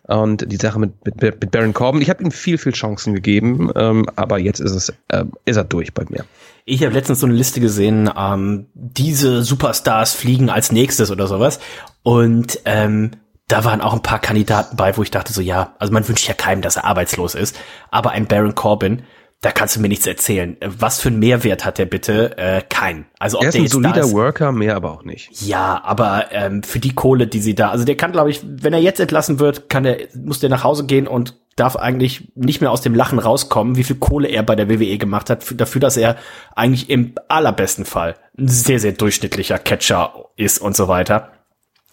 Und 0.03 0.51
die 0.51 0.57
Sache 0.57 0.79
mit, 0.79 0.93
mit, 1.05 1.41
mit 1.41 1.51
Baron 1.51 1.73
Corbin, 1.73 2.01
ich 2.01 2.09
habe 2.09 2.23
ihm 2.23 2.31
viel, 2.31 2.57
viel 2.57 2.73
Chancen 2.73 3.15
gegeben, 3.15 3.71
ähm, 3.75 4.05
aber 4.15 4.37
jetzt 4.37 4.59
ist 4.59 4.73
es, 4.73 4.93
äh, 5.07 5.25
ist 5.45 5.57
er 5.57 5.63
durch 5.63 5.93
bei 5.93 6.03
mir. 6.09 6.25
Ich 6.65 6.83
habe 6.83 6.93
letztens 6.93 7.19
so 7.19 7.25
eine 7.25 7.35
Liste 7.35 7.59
gesehen, 7.59 8.09
ähm, 8.15 8.67
diese 8.73 9.43
Superstars 9.43 10.13
fliegen 10.13 10.49
als 10.49 10.71
nächstes 10.71 11.11
oder 11.11 11.27
sowas. 11.27 11.59
Und 12.03 12.59
ähm, 12.65 13.11
da 13.47 13.63
waren 13.63 13.81
auch 13.81 13.93
ein 13.93 14.01
paar 14.01 14.19
Kandidaten 14.19 14.75
bei, 14.75 14.95
wo 14.97 15.03
ich 15.03 15.11
dachte 15.11 15.33
so, 15.33 15.41
ja, 15.41 15.75
also 15.79 15.93
man 15.93 16.07
wünscht 16.07 16.27
ja 16.27 16.33
keinem, 16.33 16.61
dass 16.61 16.77
er 16.77 16.85
arbeitslos 16.85 17.35
ist, 17.35 17.55
aber 17.91 18.11
ein 18.11 18.27
Baron 18.27 18.55
Corbin, 18.55 19.03
da 19.45 19.51
kannst 19.51 19.75
du 19.75 19.79
mir 19.79 19.89
nichts 19.89 20.07
erzählen. 20.07 20.57
Was 20.65 20.99
für 20.99 21.09
einen 21.09 21.19
Mehrwert 21.19 21.65
hat 21.65 21.77
der 21.77 21.85
bitte? 21.85 22.35
Äh, 22.35 22.63
kein. 22.67 23.05
Also 23.19 23.37
ob 23.37 23.43
er 23.43 23.49
ist 23.49 23.53
der 23.53 23.61
ein 23.61 23.63
jetzt 23.65 23.73
solider 23.73 24.01
ist, 24.01 24.11
Worker, 24.11 24.51
mehr 24.51 24.75
aber 24.75 24.91
auch 24.91 25.03
nicht. 25.03 25.29
Ja, 25.39 25.83
aber 25.83 26.31
ähm, 26.31 26.63
für 26.63 26.79
die 26.79 26.95
Kohle, 26.95 27.27
die 27.27 27.39
sie 27.39 27.53
da, 27.53 27.69
also 27.69 27.85
der 27.85 27.95
kann, 27.95 28.11
glaube 28.11 28.31
ich, 28.31 28.41
wenn 28.43 28.73
er 28.73 28.79
jetzt 28.79 28.99
entlassen 28.99 29.37
wird, 29.37 29.69
kann 29.69 29.83
der, 29.83 29.99
muss 30.15 30.39
der 30.39 30.49
nach 30.49 30.63
Hause 30.63 30.87
gehen 30.87 31.07
und 31.07 31.35
darf 31.57 31.75
eigentlich 31.75 32.31
nicht 32.33 32.59
mehr 32.59 32.71
aus 32.71 32.81
dem 32.81 32.95
Lachen 32.95 33.19
rauskommen, 33.19 33.75
wie 33.75 33.83
viel 33.83 33.97
Kohle 33.97 34.29
er 34.29 34.41
bei 34.41 34.55
der 34.55 34.67
WWE 34.67 34.97
gemacht 34.97 35.29
hat, 35.29 35.43
für, 35.43 35.53
dafür, 35.53 35.79
dass 35.79 35.95
er 35.95 36.17
eigentlich 36.55 36.89
im 36.89 37.13
allerbesten 37.27 37.85
Fall 37.85 38.15
ein 38.39 38.47
sehr, 38.47 38.79
sehr 38.79 38.93
durchschnittlicher 38.93 39.59
Catcher 39.59 40.25
ist 40.37 40.57
und 40.57 40.75
so 40.75 40.87
weiter. 40.87 41.33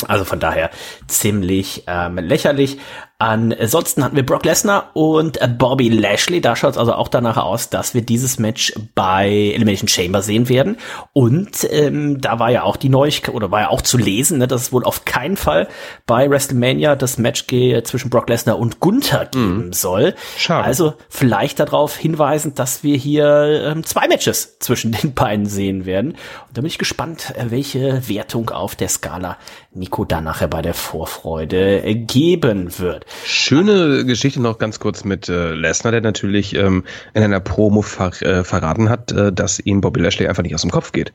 Also 0.09 0.25
von 0.25 0.41
daher 0.41 0.71
ziemlich 1.07 1.85
ähm, 1.87 2.17
lächerlich. 2.17 2.79
Ansonsten 3.23 4.03
hatten 4.03 4.17
wir 4.17 4.27
Brock 4.27 4.45
Lesnar 4.45 4.91
und 4.95 5.41
äh, 5.41 5.47
Bobby 5.47 5.89
Lashley. 5.89 6.41
Da 6.41 6.57
schaut 6.57 6.73
es 6.73 6.77
also 6.77 6.95
auch 6.95 7.07
danach 7.07 7.37
aus, 7.37 7.71
dass 7.71 7.95
wir 7.95 8.03
dieses 8.03 8.41
Match 8.41 8.73
bei 8.97 9.29
Elimination 9.55 9.87
Chamber 9.87 10.23
sehen 10.23 10.49
werden. 10.49 10.77
Und 11.13 11.65
ähm, 11.71 12.21
da 12.21 12.41
war 12.41 12.51
ja 12.51 12.65
auch 12.65 12.77
die 12.77 12.89
Neuigkeit, 12.89 13.33
oder 13.33 13.53
war 13.53 13.61
ja 13.61 13.69
auch 13.69 13.83
zu 13.83 13.97
lesen, 13.97 14.39
ne, 14.39 14.49
dass 14.49 14.63
es 14.63 14.73
wohl 14.73 14.83
auf 14.83 15.05
keinen 15.05 15.37
Fall 15.37 15.69
bei 16.05 16.29
WrestleMania 16.29 16.97
das 16.97 17.17
Match 17.17 17.47
zwischen 17.47 18.11
Brock 18.11 18.29
Lesnar 18.29 18.59
und 18.59 18.81
Gunther 18.81 19.27
geben 19.27 19.73
soll. 19.73 20.17
Schade. 20.37 20.65
Also 20.65 20.95
vielleicht 21.09 21.61
darauf 21.61 21.97
hinweisen, 21.97 22.55
dass 22.57 22.83
wir 22.83 22.97
hier 22.97 23.67
ähm, 23.67 23.85
zwei 23.85 24.09
Matches 24.09 24.59
zwischen 24.59 24.91
den 25.01 25.15
beiden 25.15 25.47
sehen 25.47 25.87
werden. 25.87 26.13
Und 26.13 26.57
da 26.57 26.63
bin 26.63 26.67
ich 26.67 26.79
gespannt, 26.79 27.33
äh, 27.37 27.53
welche 27.53 28.09
Wertung 28.09 28.51
auf 28.51 28.75
der 28.75 28.89
Skala 28.89 29.39
Nico 29.75 30.05
dann 30.05 30.25
nachher 30.25 30.49
bei 30.49 30.61
der 30.61 30.75
Vorfreude 30.75 31.85
äh, 31.85 31.95
geben 31.95 32.81
wird. 32.81 33.07
Schöne 33.25 34.05
Geschichte 34.05 34.41
noch 34.41 34.59
ganz 34.59 34.81
kurz 34.81 35.05
mit 35.05 35.29
äh, 35.29 35.55
Lesnar, 35.55 35.93
der 35.93 36.01
natürlich 36.01 36.55
ähm, 36.55 36.85
in 37.15 37.23
einer 37.23 37.41
Promo 37.41 37.83
ver 37.83 38.11
äh, 38.23 38.45
verraten 38.45 38.89
hat, 38.89 39.13
äh, 39.13 39.33
dass 39.33 39.61
ihm 39.61 39.81
Bobby 39.81 40.01
Lashley 40.01 40.27
einfach 40.29 40.43
nicht 40.43 40.55
aus 40.55 40.63
dem 40.63 40.71
Kopf 40.71 40.93
geht. 40.93 41.13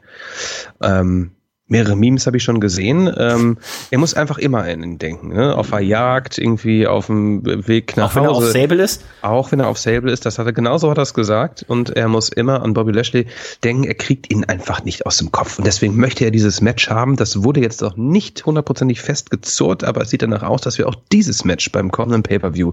Ähm, 0.82 1.32
mehrere 1.68 1.96
Memes 1.96 2.26
habe 2.28 2.38
ich 2.38 2.44
schon 2.44 2.60
gesehen. 2.60 3.14
Ähm, 3.18 3.58
er 3.92 4.00
muss 4.00 4.14
einfach 4.14 4.38
immer 4.38 4.64
an 4.64 4.84
ihn 4.84 4.98
denken. 4.98 5.30
Ne? 5.30 5.56
Auf 5.56 5.70
der 5.70 5.82
Jagd, 5.82 6.38
irgendwie 6.38 6.88
auf 6.88 7.08
dem 7.08 7.46
Weg 7.68 7.98
nach 7.98 8.12
Auch 8.12 8.16
wenn 8.16 8.24
er 8.24 8.32
auf 8.32 8.38
Hause. 8.38 8.52
Sable 8.52 8.84
ist. 8.84 9.04
Auch 9.22 9.52
wenn 9.52 9.60
er 9.60 9.68
auf 9.68 9.78
Sable 9.78 10.12
ist, 10.12 10.26
das 10.26 10.40
hat 10.40 10.46
er 10.46 10.54
genauso 10.54 10.90
hat 10.90 10.98
er 10.98 11.04
es 11.04 11.14
gesagt. 11.14 11.66
Und 11.68 11.90
er 11.92 12.08
muss 12.08 12.30
immer 12.30 12.64
an 12.64 12.74
Bobby 12.74 12.92
Lashley 12.92 13.28
denken, 13.64 13.84
er 13.84 13.96
kriegt 13.96 14.32
ihn 14.32 14.46
einfach 14.46 14.84
nicht 14.84 15.06
aus 15.06 15.18
dem 15.18 15.32
Kopf. 15.32 15.58
Und 15.58 15.68
deswegen 15.68 15.98
möchte 15.98 16.26
er 16.26 16.32
dieses 16.32 16.62
Match 16.62 16.90
haben. 16.90 17.16
Das 17.16 17.44
wurde 17.44 17.62
jetzt 17.62 17.84
auch 17.84 17.96
nicht 17.98 18.46
hundertprozentig 18.46 19.02
festgezurrt, 19.02 19.84
aber 19.84 20.02
es 20.02 20.10
sieht 20.10 20.22
danach 20.22 20.44
aus, 20.44 20.62
dass 20.62 20.78
wir 20.78 20.88
auch 20.88 20.96
dieses 21.12 21.44
Match 21.44 21.72
beim 21.72 21.92
kommenden 21.92 22.24
Pay-Per-View 22.24 22.72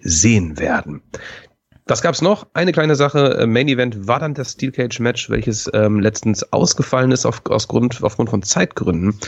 sehen 0.00 0.58
werden. 0.58 1.02
Was 1.90 2.02
gab's 2.02 2.22
noch? 2.22 2.46
Eine 2.54 2.70
kleine 2.70 2.94
Sache. 2.94 3.38
Äh, 3.40 3.46
Main 3.48 3.66
Event 3.66 4.06
war 4.06 4.20
dann 4.20 4.32
das 4.32 4.52
Steel 4.52 4.70
Cage 4.70 5.00
Match, 5.00 5.28
welches 5.28 5.68
ähm, 5.74 5.98
letztens 5.98 6.52
ausgefallen 6.52 7.10
ist 7.10 7.26
auf, 7.26 7.42
aus 7.46 7.66
Grund, 7.66 7.98
aufgrund 8.04 8.30
von 8.30 8.44
Zeitgründen. 8.44 9.18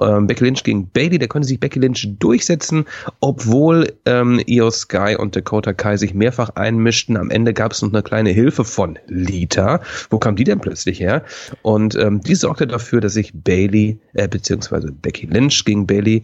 Ähm, 0.00 0.28
Becky 0.28 0.44
Lynch 0.44 0.62
gegen 0.62 0.88
Bailey, 0.88 1.18
da 1.18 1.26
konnte 1.26 1.48
sich 1.48 1.58
Becky 1.58 1.80
Lynch 1.80 2.06
durchsetzen, 2.20 2.84
obwohl 3.18 3.92
ähm, 4.06 4.40
Io 4.46 4.70
Sky 4.70 5.16
und 5.18 5.34
Dakota 5.34 5.72
Kai 5.72 5.96
sich 5.96 6.14
mehrfach 6.14 6.50
einmischten. 6.50 7.16
Am 7.16 7.28
Ende 7.28 7.52
gab 7.52 7.72
es 7.72 7.82
noch 7.82 7.92
eine 7.92 8.04
kleine 8.04 8.30
Hilfe 8.30 8.64
von 8.64 9.00
Lita. 9.08 9.80
Wo 10.08 10.20
kam 10.20 10.36
die 10.36 10.44
denn 10.44 10.60
plötzlich 10.60 11.00
her? 11.00 11.24
Und 11.62 11.96
ähm, 11.96 12.20
die 12.20 12.36
sorgte 12.36 12.68
dafür, 12.68 13.00
dass 13.00 13.14
sich 13.14 13.32
Bailey, 13.34 13.98
äh, 14.12 14.28
beziehungsweise 14.28 14.92
Becky 14.92 15.26
Lynch 15.26 15.64
gegen 15.64 15.88
Bailey 15.88 16.22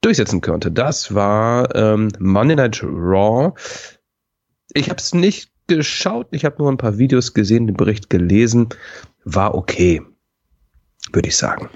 durchsetzen 0.00 0.40
konnte. 0.40 0.72
Das 0.72 1.14
war 1.14 1.74
ähm, 1.76 2.08
Monday 2.18 2.56
Night 2.56 2.82
Raw. 2.82 3.52
Ich 4.74 4.90
habe 4.90 4.98
es 4.98 5.14
nicht 5.14 5.50
geschaut, 5.66 6.28
ich 6.30 6.44
habe 6.44 6.56
nur 6.58 6.70
ein 6.70 6.76
paar 6.76 6.98
Videos 6.98 7.34
gesehen, 7.34 7.66
den 7.66 7.76
Bericht 7.76 8.10
gelesen. 8.10 8.68
War 9.24 9.54
okay, 9.54 10.02
würde 11.12 11.28
ich 11.28 11.36
sagen. 11.36 11.68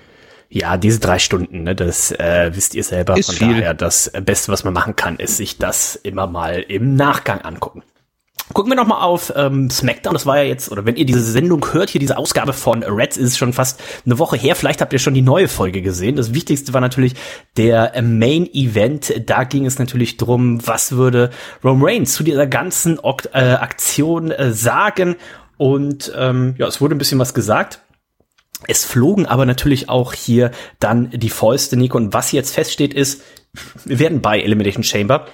Ja, 0.49 0.77
diese 0.77 1.01
drei 1.01 1.19
Stunden, 1.19 1.63
ne, 1.63 1.75
das 1.75 2.13
äh, 2.13 2.51
wisst 2.55 2.75
ihr 2.75 2.85
selber. 2.85 3.17
Ist 3.17 3.27
Von 3.27 3.37
viel. 3.37 3.55
daher, 3.55 3.75
das 3.75 4.13
Beste, 4.25 4.53
was 4.53 4.65
man 4.65 4.75
machen 4.75 4.97
kann, 4.97 5.17
ist 5.17 5.39
sich 5.39 5.57
das 5.57 5.97
immer 5.97 6.27
mal 6.27 6.61
im 6.61 6.95
Nachgang 6.95 7.41
angucken. 7.41 7.83
Gucken 8.53 8.71
wir 8.73 8.77
noch 8.77 8.87
mal 8.87 9.03
auf 9.03 9.33
ähm, 9.35 9.71
SmackDown. 9.71 10.13
Das 10.13 10.27
war 10.27 10.39
ja 10.39 10.45
jetzt, 10.45 10.71
oder 10.71 10.85
wenn 10.85 10.97
ihr 10.97 11.07
diese 11.07 11.23
Sendung 11.23 11.73
hört, 11.73 11.91
hier 11.91 12.01
diese 12.01 12.19
Ausgabe 12.19 12.53
von 12.53 12.83
Reds 12.83 13.17
ist 13.17 13.39
schon 13.39 13.53
fast 13.53 13.81
eine 14.05 14.19
Woche 14.19 14.37
her. 14.37 14.55
Vielleicht 14.57 14.81
habt 14.81 14.93
ihr 14.93 14.99
schon 14.99 15.15
die 15.15 15.23
neue 15.23 15.49
Folge 15.49 15.81
gesehen. 15.81 16.17
Das 16.17 16.35
Wichtigste 16.35 16.75
war 16.75 16.81
natürlich 16.81 17.15
der 17.57 17.93
Main 18.03 18.47
Event. 18.53 19.23
Da 19.27 19.45
ging 19.45 19.65
es 19.65 19.79
natürlich 19.79 20.17
drum, 20.17 20.67
was 20.67 20.93
würde 20.93 21.31
Roman 21.65 21.89
Reigns 21.89 22.15
zu 22.15 22.23
dieser 22.23 22.47
ganzen 22.47 22.99
Ok 22.99 23.29
äh, 23.33 23.39
Aktion 23.39 24.31
äh, 24.31 24.53
sagen. 24.53 25.17
Und 25.57 26.13
ähm, 26.17 26.55
ja, 26.59 26.67
es 26.67 26.81
wurde 26.81 26.95
ein 26.95 26.99
bisschen 26.99 27.19
was 27.19 27.35
gesagt. 27.35 27.81
Es 28.69 28.85
flogen 28.85 29.27
aber 29.27 29.47
natürlich 29.47 29.89
auch 29.89 30.13
hier 30.13 30.51
dann 30.79 31.11
die 31.11 31.31
Fäuste, 31.31 31.77
Nico. 31.77 31.97
Und 31.97 32.13
was 32.13 32.33
jetzt 32.33 32.55
feststeht 32.55 32.95
ist, 32.95 33.23
wir 33.85 33.99
werden 33.99 34.21
bei 34.21 34.41
Elimination 34.41 34.85
Chamber 34.85 35.27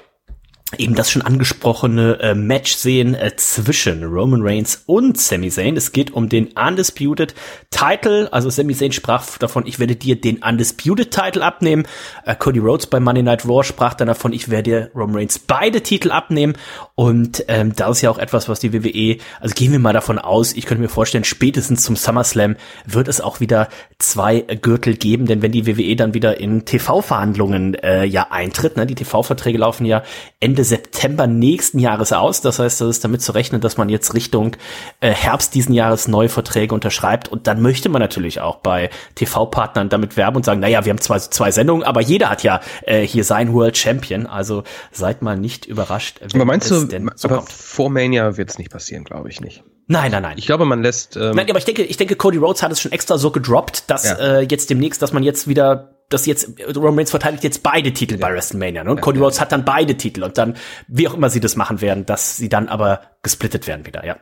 eben 0.77 0.95
das 0.95 1.11
schon 1.11 1.23
angesprochene 1.23 2.19
äh, 2.21 2.35
Match 2.35 2.75
sehen 2.75 3.15
äh, 3.15 3.35
zwischen 3.37 4.05
Roman 4.05 4.43
Reigns 4.43 4.83
und 4.85 5.19
Sami 5.19 5.49
Zayn. 5.49 5.77
Es 5.77 5.93
geht 5.93 6.11
um 6.11 6.29
den 6.29 6.49
Undisputed 6.49 7.35
Title. 7.71 8.31
Also 8.33 8.51
Sami 8.51 8.75
Zayn 8.75 8.93
sprach 8.93 9.39
davon, 9.39 9.67
ich 9.67 9.79
werde 9.79 9.97
dir 9.97 10.21
den 10.21 10.43
Undisputed 10.43 11.11
Title 11.11 11.43
abnehmen. 11.43 11.87
Äh, 12.27 12.35
Cody 12.35 12.59
Rhodes 12.59 12.87
bei 12.87 13.01
Monday 13.01 13.23
Night 13.23 13.47
Raw 13.47 13.65
sprach 13.65 13.95
dann 13.95 14.09
davon, 14.09 14.35
ich 14.35 14.51
werde 14.51 14.91
Roman 14.95 15.17
Reigns 15.17 15.39
beide 15.39 15.83
Titel 15.83 16.11
abnehmen. 16.11 16.55
Und 16.99 17.45
ähm, 17.47 17.77
da 17.77 17.91
ist 17.91 18.01
ja 18.01 18.11
auch 18.11 18.19
etwas, 18.19 18.49
was 18.49 18.59
die 18.59 18.73
WWE, 18.73 19.19
also 19.41 19.55
gehen 19.55 19.71
wir 19.71 19.79
mal 19.79 19.93
davon 19.93 20.19
aus, 20.19 20.53
ich 20.53 20.67
könnte 20.67 20.83
mir 20.83 20.89
vorstellen, 20.89 21.23
spätestens 21.23 21.85
zum 21.85 21.95
SummerSlam 21.95 22.57
wird 22.87 23.07
es 23.07 23.21
auch 23.21 23.39
wieder 23.39 23.69
zwei 24.01 24.41
Gürtel 24.41 24.97
geben, 24.97 25.27
denn 25.27 25.41
wenn 25.41 25.53
die 25.53 25.69
WWE 25.69 25.95
dann 25.95 26.13
wieder 26.13 26.41
in 26.41 26.65
TV-Verhandlungen 26.65 27.75
äh, 27.75 28.03
ja 28.03 28.27
eintritt, 28.31 28.77
ne, 28.77 28.85
die 28.85 28.97
TV-Verträge 28.97 29.59
laufen 29.59 29.85
ja 29.85 30.03
Ende 30.41 30.65
September 30.65 31.29
nächsten 31.29 31.79
Jahres 31.79 32.13
aus. 32.13 32.41
Das 32.41 32.59
heißt, 32.59 32.81
das 32.81 32.89
ist 32.89 33.05
damit 33.05 33.23
zu 33.23 33.31
rechnen, 33.31 33.61
dass 33.61 33.77
man 33.77 33.89
jetzt 33.89 34.15
Richtung 34.15 34.57
äh, 34.99 35.13
Herbst 35.13 35.55
diesen 35.55 35.75
Jahres 35.75 36.09
neue 36.09 36.29
Verträge 36.29 36.75
unterschreibt. 36.75 37.29
Und 37.29 37.47
dann 37.47 37.63
möchte 37.63 37.91
man 37.91 38.03
natürlich 38.03 38.41
auch 38.41 38.57
bei 38.57 38.91
TV-Partnern 39.15 39.89
damit 39.89 40.17
werben 40.17 40.39
und 40.39 40.45
sagen, 40.45 40.59
naja, 40.59 40.85
wir 40.85 40.91
haben 40.91 41.01
zwei, 41.01 41.21
zwei 41.21 41.53
Sendungen, 41.53 41.85
aber 41.85 42.01
jeder 42.01 42.29
hat 42.29 42.43
ja 42.43 42.61
äh, 42.87 43.07
hier 43.07 43.23
sein 43.23 43.53
World 43.55 43.77
Champion. 43.77 44.27
Also 44.27 44.65
seid 44.91 45.23
mal 45.23 45.39
nicht 45.39 45.65
überrascht. 45.65 46.19
Aber 46.35 46.45
meinst 46.45 46.73
du, 46.73 46.88
denn 46.89 47.11
so 47.15 47.29
aber 47.29 47.39
kommt. 47.39 47.53
vor 47.53 47.91
Mania 47.91 48.37
wird 48.37 48.51
es 48.51 48.59
nicht 48.59 48.71
passieren, 48.71 49.05
glaube 49.05 49.29
ich 49.29 49.41
nicht. 49.41 49.63
Nein, 49.87 50.11
nein, 50.11 50.23
nein. 50.23 50.37
Ich 50.39 50.47
glaube, 50.47 50.65
man 50.67 50.83
lässt. 50.83 51.17
Ähm, 51.17 51.35
Nein, 51.35 51.49
aber 51.49 51.59
ich 51.59 51.65
denke, 51.65 51.83
ich 51.83 51.97
denke, 51.97 52.15
Cody 52.17 52.37
Rhodes 52.37 52.63
hat 52.63 52.71
es 52.73 52.81
schon 52.81 52.93
extra 52.93 53.17
so 53.17 53.31
gedroppt, 53.31 53.85
dass 53.91 54.05
Ja. 54.05 54.17
äh, 54.17 54.41
jetzt 54.43 54.69
demnächst, 54.69 55.01
dass 55.01 55.15
man 55.15 55.23
jetzt 55.23 55.49
wieder, 55.49 55.95
dass 56.11 56.27
jetzt 56.27 56.51
Roman 56.77 56.97
Reigns 56.99 57.11
verteidigt 57.11 57.43
jetzt 57.45 57.63
beide 57.63 57.93
Titel 57.95 58.19
bei 58.19 58.31
WrestleMania. 58.33 58.85
Ne? 58.85 58.91
Und 58.91 59.01
Cody 59.01 59.19
Rhodes 59.19 59.41
hat 59.41 59.51
dann 59.53 59.65
beide 59.65 59.97
Titel 59.97 60.25
und 60.25 60.37
dann, 60.37 60.57
wie 60.89 61.09
auch 61.09 61.15
immer 61.15 61.31
sie 61.31 61.41
das 61.41 61.57
machen 61.57 61.81
werden, 61.81 62.05
dass 62.05 62.37
sie 62.37 62.51
dann 62.51 62.69
aber 62.69 63.01
gesplittet 63.23 63.67
werden 63.67 63.87
wieder, 63.87 64.05
ja. 64.05 64.17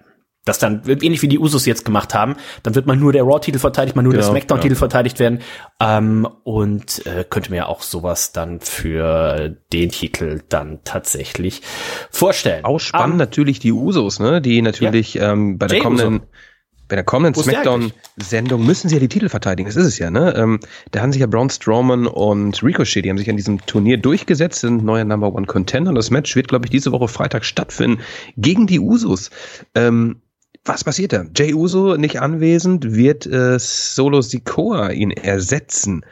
Das 0.47 0.59
dann, 0.59 0.83
ähnlich 0.87 1.21
wie 1.21 1.29
die 1.29 1.39
Usos 1.39 1.67
jetzt 1.67 1.85
gemacht 1.85 2.15
haben, 2.15 2.37
dann 2.63 2.75
wird 2.75 2.87
man 2.87 2.99
nur 2.99 3.13
der 3.13 3.25
Raw-Titel 3.25 3.59
verteidigt, 3.59 3.97
man 3.97 4.05
nur 4.05 4.15
der 4.15 4.23
Genau, 4.23 4.33
SmackDown-Titel 4.33 4.75
ja. 4.75 4.79
verteidigt 4.79 5.19
werden. 5.19 5.41
Ähm, 5.81 6.27
und 6.45 7.05
äh, 7.07 7.25
könnte 7.29 7.51
mir 7.51 7.69
auch 7.69 7.83
sowas 7.83 8.33
dann 8.33 8.61
für 8.61 9.57
den 9.73 9.91
Titel 9.91 10.41
dann 10.49 10.81
tatsächlich 10.85 11.63
vorstellen. 12.11 12.65
auch 12.65 12.79
spannend 12.79 13.15
Ähm, 13.15 13.19
natürlich 13.19 13.59
die 13.59 13.73
Usos, 13.73 14.21
ne? 14.21 14.41
Die 14.41 14.63
natürlich 14.63 15.19
ähm, 15.19 15.59
bei 15.59 15.67
der 15.67 15.81
kommenden. 15.81 16.23
Bei 16.89 16.95
der 16.95 17.05
kommenden 17.05 17.43
SmackDown-Sendung 17.43 18.65
müssen 18.65 18.89
sie 18.89 18.95
ja 18.95 19.01
die 19.01 19.09
Titel 19.09 19.29
verteidigen. 19.29 19.69
Das 19.69 19.75
ist 19.75 19.87
es 19.87 19.99
ja, 19.99 20.09
ne? 20.09 20.37
Ähm, 20.37 20.61
da 20.93 21.01
haben 21.01 21.11
sich 21.11 21.21
ja 21.21 21.27
Braun 21.27 21.51
Strowman 21.51 22.07
und 22.07 22.63
Ricochet, 22.63 23.05
die 23.05 23.11
haben 23.11 23.19
sich 23.19 23.29
an 23.29 23.37
diesem 23.37 23.67
Turnier 23.67 23.97
durchgesetzt, 23.97 24.61
sind 24.61 24.85
neuer 24.85 25.05
Number 25.05 25.35
One 25.35 25.47
Contender. 25.47 25.89
Und 25.89 25.97
das 25.97 26.13
Match 26.13 26.37
wird, 26.37 26.47
glaube 26.47 26.67
ich, 26.67 26.71
diese 26.71 26.93
Woche 26.93 27.09
Freitag 27.09 27.45
stattfinden 27.45 28.01
gegen 28.37 28.69
die 28.69 28.79
Usos. 28.79 29.31
Ähm, 29.75 30.23
was 30.67 30.85
passiert 30.85 31.13
da? 31.13 31.25
Jay 31.35 31.55
Uso 31.55 31.97
nicht 31.97 32.21
anwesend, 32.21 32.95
wird 32.95 33.27
äh, 33.27 33.59
Solo 33.59 34.21
Sikoa 34.21 34.91
ihn 34.91 35.11
ersetzen 35.11 36.05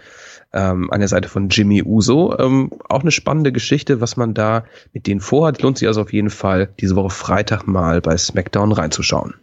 ähm, 0.52 0.90
an 0.90 1.00
der 1.00 1.08
Seite 1.08 1.28
von 1.28 1.48
Jimmy 1.48 1.82
Uso. 1.82 2.36
Ähm, 2.38 2.70
auch 2.88 3.02
eine 3.02 3.10
spannende 3.10 3.52
Geschichte, 3.52 4.00
was 4.00 4.16
man 4.16 4.34
da 4.34 4.64
mit 4.92 5.06
denen 5.06 5.20
vorhat. 5.20 5.60
Lohnt 5.62 5.78
sich 5.78 5.88
also 5.88 6.00
auf 6.00 6.12
jeden 6.12 6.30
Fall, 6.30 6.68
diese 6.80 6.96
Woche 6.96 7.10
Freitag 7.10 7.66
mal 7.66 8.00
bei 8.00 8.16
SmackDown 8.16 8.72
reinzuschauen. 8.72 9.34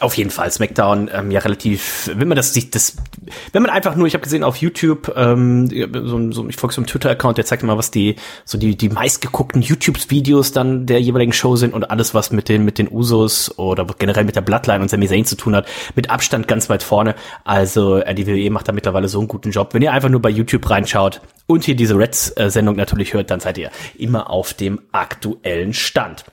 Auf 0.00 0.16
jeden 0.16 0.30
Fall, 0.30 0.50
SmackDown, 0.50 1.10
ähm, 1.12 1.30
ja 1.30 1.40
relativ, 1.40 2.10
wenn 2.14 2.26
man 2.26 2.36
das 2.36 2.54
sich 2.54 2.70
das, 2.70 2.96
wenn 3.52 3.60
man 3.60 3.70
einfach 3.70 3.94
nur, 3.94 4.06
ich 4.06 4.14
habe 4.14 4.24
gesehen 4.24 4.42
auf 4.42 4.56
YouTube, 4.56 5.12
ähm, 5.16 5.68
so, 5.68 6.32
so, 6.32 6.48
ich 6.48 6.56
folge 6.56 6.74
so 6.74 6.80
einem 6.80 6.86
Twitter-Account, 6.86 7.36
der 7.36 7.44
zeigt 7.44 7.62
mal, 7.62 7.76
was 7.76 7.90
die, 7.90 8.16
so 8.46 8.56
die, 8.56 8.74
die 8.74 8.88
meistgeguckten 8.88 9.60
YouTube-Videos 9.60 10.52
dann 10.52 10.86
der 10.86 11.00
jeweiligen 11.00 11.34
Show 11.34 11.56
sind 11.56 11.74
und 11.74 11.90
alles, 11.90 12.14
was 12.14 12.32
mit 12.32 12.48
den, 12.48 12.64
mit 12.64 12.78
den 12.78 12.90
Usos 12.90 13.58
oder 13.58 13.86
generell 13.98 14.24
mit 14.24 14.34
der 14.34 14.40
Bloodline 14.40 14.80
und 14.80 14.88
Sami 14.88 15.08
Zayn 15.08 15.26
zu 15.26 15.36
tun 15.36 15.54
hat, 15.54 15.68
mit 15.94 16.08
Abstand 16.08 16.48
ganz 16.48 16.70
weit 16.70 16.82
vorne. 16.82 17.14
Also 17.44 17.98
äh, 17.98 18.14
die 18.14 18.26
WWE 18.26 18.50
macht 18.50 18.68
da 18.68 18.72
mittlerweile 18.72 19.08
so 19.08 19.18
einen 19.18 19.28
guten 19.28 19.50
Job. 19.50 19.74
Wenn 19.74 19.82
ihr 19.82 19.92
einfach 19.92 20.08
nur 20.08 20.22
bei 20.22 20.30
YouTube 20.30 20.68
reinschaut 20.70 21.20
und 21.46 21.64
hier 21.64 21.76
diese 21.76 21.98
Reds-Sendung 21.98 22.76
natürlich 22.76 23.12
hört, 23.12 23.30
dann 23.30 23.40
seid 23.40 23.58
ihr 23.58 23.70
immer 23.98 24.30
auf 24.30 24.54
dem 24.54 24.80
aktuellen 24.90 25.74
Stand. 25.74 26.24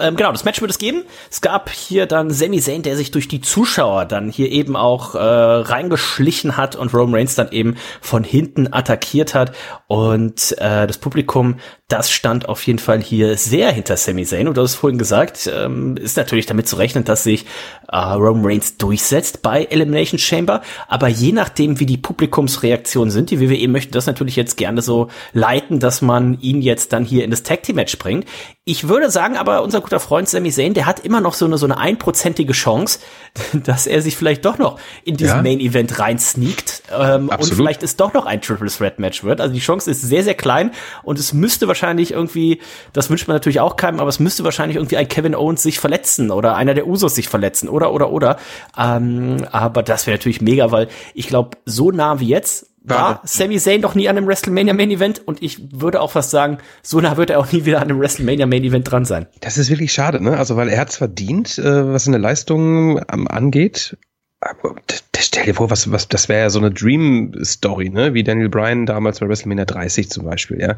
Ähm, 0.00 0.16
genau, 0.16 0.32
das 0.32 0.44
Match 0.44 0.60
wird 0.60 0.70
es 0.70 0.78
geben. 0.78 1.04
Es 1.30 1.42
gab 1.42 1.68
hier 1.70 2.06
dann 2.06 2.30
Sami 2.30 2.60
Zayn, 2.60 2.82
der 2.82 2.96
sich 2.96 3.10
durch 3.10 3.28
die 3.28 3.42
Zuschauer 3.42 4.06
dann 4.06 4.30
hier 4.30 4.50
eben 4.50 4.74
auch 4.74 5.14
äh, 5.14 5.18
reingeschlichen 5.18 6.56
hat 6.56 6.76
und 6.76 6.94
Roman 6.94 7.16
Reigns 7.16 7.34
dann 7.34 7.52
eben 7.52 7.76
von 8.00 8.24
hinten 8.24 8.72
attackiert 8.72 9.34
hat. 9.34 9.52
Und 9.88 10.56
äh, 10.58 10.86
das 10.86 10.96
Publikum, 10.96 11.56
das 11.88 12.10
stand 12.10 12.48
auf 12.48 12.66
jeden 12.66 12.78
Fall 12.78 13.02
hier 13.02 13.36
sehr 13.36 13.70
hinter 13.70 13.98
Sami 13.98 14.24
Zayn. 14.24 14.48
Und 14.48 14.56
du 14.56 14.62
hast 14.62 14.76
vorhin 14.76 14.98
gesagt, 14.98 15.50
ähm, 15.52 15.96
ist 15.98 16.16
natürlich 16.16 16.46
damit 16.46 16.66
zu 16.66 16.76
rechnen, 16.76 17.04
dass 17.04 17.22
sich 17.22 17.44
äh, 17.88 17.96
Roman 17.96 18.46
Reigns 18.46 18.78
durchsetzt 18.78 19.42
bei 19.42 19.64
Elimination 19.64 20.18
Chamber. 20.18 20.62
Aber 20.88 21.08
je 21.08 21.32
nachdem, 21.32 21.80
wie 21.80 21.86
die 21.86 21.98
Publikumsreaktionen 21.98 23.10
sind, 23.10 23.30
die 23.30 23.40
WWE 23.40 23.68
möchte 23.68 23.92
das 23.92 24.06
natürlich 24.06 24.36
jetzt 24.36 24.56
gerne 24.56 24.80
so 24.80 25.08
leiten, 25.34 25.80
dass 25.80 26.00
man 26.00 26.40
ihn 26.40 26.62
jetzt 26.62 26.94
dann 26.94 27.04
hier 27.04 27.24
in 27.24 27.30
das 27.30 27.42
Tag 27.42 27.62
Team 27.62 27.76
Match 27.76 27.98
bringt. 27.98 28.26
Ich 28.64 28.86
würde 28.86 29.10
sagen, 29.10 29.36
aber 29.36 29.64
unser 29.64 29.80
guter 29.80 29.98
Freund 29.98 30.28
Sami 30.28 30.52
Zayn, 30.52 30.72
der 30.72 30.86
hat 30.86 31.00
immer 31.00 31.20
noch 31.20 31.34
so 31.34 31.46
eine 31.46 31.58
so 31.58 31.66
eine 31.66 31.78
einprozentige 31.78 32.52
Chance, 32.52 33.00
dass 33.52 33.88
er 33.88 34.00
sich 34.02 34.16
vielleicht 34.16 34.44
doch 34.44 34.56
noch 34.56 34.78
in 35.02 35.16
diesen 35.16 35.38
ja. 35.38 35.42
Main 35.42 35.58
Event 35.58 35.98
reinsneakt 35.98 36.84
ähm, 36.96 37.28
und 37.28 37.52
vielleicht 37.52 37.82
es 37.82 37.96
doch 37.96 38.14
noch 38.14 38.24
ein 38.24 38.40
Triple 38.40 38.70
Threat 38.70 39.00
Match 39.00 39.24
wird. 39.24 39.40
Also 39.40 39.52
die 39.52 39.58
Chance 39.58 39.90
ist 39.90 40.02
sehr 40.02 40.22
sehr 40.22 40.34
klein 40.34 40.70
und 41.02 41.18
es 41.18 41.32
müsste 41.32 41.66
wahrscheinlich 41.66 42.12
irgendwie, 42.12 42.60
das 42.92 43.10
wünscht 43.10 43.26
man 43.26 43.34
natürlich 43.34 43.58
auch 43.58 43.74
keinem, 43.74 43.98
aber 43.98 44.10
es 44.10 44.20
müsste 44.20 44.44
wahrscheinlich 44.44 44.76
irgendwie 44.76 44.96
ein 44.96 45.08
Kevin 45.08 45.34
Owens 45.34 45.64
sich 45.64 45.80
verletzen 45.80 46.30
oder 46.30 46.54
einer 46.54 46.74
der 46.74 46.86
Usos 46.86 47.16
sich 47.16 47.28
verletzen 47.28 47.68
oder 47.68 47.92
oder 47.92 48.12
oder. 48.12 48.36
Ähm, 48.78 49.44
aber 49.50 49.82
das 49.82 50.06
wäre 50.06 50.18
natürlich 50.18 50.40
mega, 50.40 50.70
weil 50.70 50.86
ich 51.14 51.26
glaube 51.26 51.58
so 51.64 51.90
nah 51.90 52.20
wie 52.20 52.28
jetzt 52.28 52.71
war 52.84 53.20
Sami 53.24 53.58
Zayn 53.58 53.82
doch 53.82 53.94
nie 53.94 54.08
an 54.08 54.16
einem 54.16 54.26
WrestleMania 54.26 54.74
Main 54.74 54.90
Event 54.90 55.26
und 55.26 55.42
ich 55.42 55.72
würde 55.72 56.00
auch 56.00 56.10
fast 56.10 56.30
sagen, 56.30 56.58
so 56.82 57.00
nah 57.00 57.16
wird 57.16 57.30
er 57.30 57.38
auch 57.38 57.50
nie 57.52 57.64
wieder 57.64 57.78
an 57.78 57.88
einem 57.88 58.00
WrestleMania 58.00 58.46
Main 58.46 58.64
Event 58.64 58.90
dran 58.90 59.04
sein. 59.04 59.26
Das 59.40 59.58
ist 59.58 59.70
wirklich 59.70 59.92
schade, 59.92 60.22
ne? 60.22 60.36
Also 60.36 60.56
weil 60.56 60.68
er 60.68 60.80
hat's 60.80 60.96
verdient, 60.96 61.58
äh, 61.58 61.92
was 61.92 62.04
seine 62.04 62.18
Leistung 62.18 63.00
ähm, 63.12 63.28
angeht. 63.28 63.96
Aber 64.40 64.74
stell 65.16 65.44
dir 65.44 65.54
vor, 65.54 65.70
was, 65.70 65.92
was, 65.92 66.08
das 66.08 66.28
wäre 66.28 66.40
ja 66.40 66.50
so 66.50 66.58
eine 66.58 66.72
Dream 66.72 67.32
Story, 67.44 67.90
ne? 67.90 68.14
Wie 68.14 68.24
Daniel 68.24 68.48
Bryan 68.48 68.86
damals 68.86 69.20
bei 69.20 69.28
WrestleMania 69.28 69.64
30 69.64 70.10
zum 70.10 70.24
Beispiel, 70.24 70.60
ja. 70.60 70.76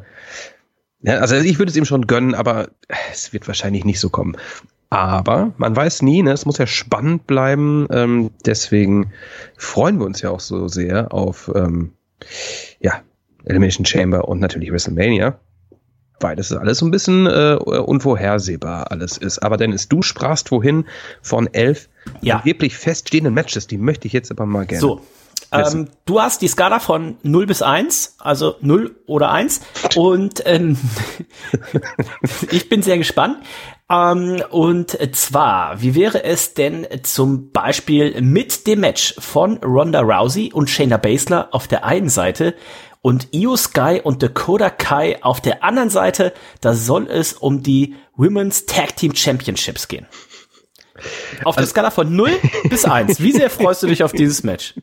Ja, 1.01 1.19
also 1.19 1.37
ich 1.37 1.59
würde 1.59 1.71
es 1.71 1.77
ihm 1.77 1.85
schon 1.85 2.07
gönnen, 2.07 2.35
aber 2.35 2.71
es 3.13 3.33
wird 3.35 3.47
wahrscheinlich 3.47 3.85
nicht 3.85 4.01
so 4.01 4.09
kommen. 4.09 4.37
Aber 4.95 5.53
man 5.57 5.75
weiß 5.75 6.03
nie, 6.03 6.23
ne? 6.23 6.31
es 6.31 6.47
muss 6.47 6.59
ja 6.59 6.69
spannend 6.69 7.27
bleiben. 7.27 7.89
Ähm, 7.91 8.31
deswegen 8.47 9.13
freuen 9.57 9.99
wir 9.99 10.07
uns 10.07 10.23
ja 10.23 10.31
auch 10.31 10.39
so 10.39 10.69
sehr 10.69 11.13
auf 11.13 11.51
ähm, 11.53 11.95
ja, 12.79 13.03
Elimination 13.45 13.85
Chamber 13.85 14.29
und 14.29 14.39
natürlich 14.39 14.71
WrestleMania. 14.71 15.41
Weil 16.21 16.37
das 16.37 16.53
ist 16.53 16.57
alles 16.57 16.79
so 16.79 16.87
ein 16.87 16.93
bisschen 16.93 17.27
äh, 17.27 17.57
unvorhersehbar 17.57 18.93
alles 18.93 19.19
ist. 19.19 19.41
Aber 19.41 19.57
Dennis, 19.57 19.89
du 19.89 20.01
sprachst 20.01 20.53
wohin 20.53 20.87
von 21.23 21.53
elf 21.53 21.89
ja. 22.21 22.45
wirklich 22.45 22.77
feststehenden 22.77 23.35
Matches. 23.35 23.67
Die 23.67 23.79
möchte 23.79 24.07
ich 24.07 24.13
jetzt 24.13 24.31
aber 24.31 24.47
mal 24.47 24.65
gerne. 24.65 24.81
So, 24.81 25.01
ähm, 25.51 25.89
du 26.05 26.21
hast 26.21 26.43
die 26.43 26.49
Skala 26.49 26.79
von 26.79 27.17
0 27.23 27.47
bis 27.47 27.63
1, 27.63 28.17
also 28.19 28.57
0 28.61 28.95
oder 29.07 29.31
1. 29.31 29.61
Und 29.97 30.43
ähm, 30.47 30.79
ich 32.51 32.69
bin 32.69 32.83
sehr 32.83 32.99
gespannt. 32.99 33.39
Ähm, 33.91 34.43
und 34.51 34.97
zwar, 35.15 35.81
wie 35.83 35.95
wäre 35.95 36.25
es 36.25 36.55
denn 36.55 36.87
zum 37.03 37.51
Beispiel 37.51 38.21
mit 38.23 38.67
dem 38.67 38.81
Match 38.81 39.15
von 39.19 39.59
Ronda 39.59 40.01
Rousey 40.01 40.53
und 40.53 40.71
Shayna 40.71 40.97
Baszler 40.97 41.49
auf 41.53 41.69
der 41.69 41.85
einen 41.85 42.09
Seite 42.09 42.55
und 43.03 43.29
Io 43.33 43.57
Sky 43.57 44.01
und 44.03 44.23
Dakota 44.23 44.71
Kai 44.71 45.23
auf 45.23 45.41
der 45.43 45.63
anderen 45.63 45.91
Seite? 45.91 46.33
Da 46.63 46.73
soll 46.73 47.09
es 47.09 47.35
um 47.35 47.63
die 47.63 47.95
Women's 48.17 48.65
Tag 48.65 48.97
Team 48.97 49.15
Championships 49.15 49.89
gehen. 49.89 50.07
Auf 51.43 51.57
der 51.57 51.63
also, 51.63 51.71
Skala 51.71 51.91
von 51.91 52.15
0 52.15 52.31
bis 52.71 52.85
1. 52.85 53.21
Wie 53.21 53.33
sehr 53.33 53.51
freust 53.51 53.83
du 53.83 53.89
dich 53.89 54.05
auf 54.05 54.13
dieses 54.13 54.45
Match? 54.45 54.75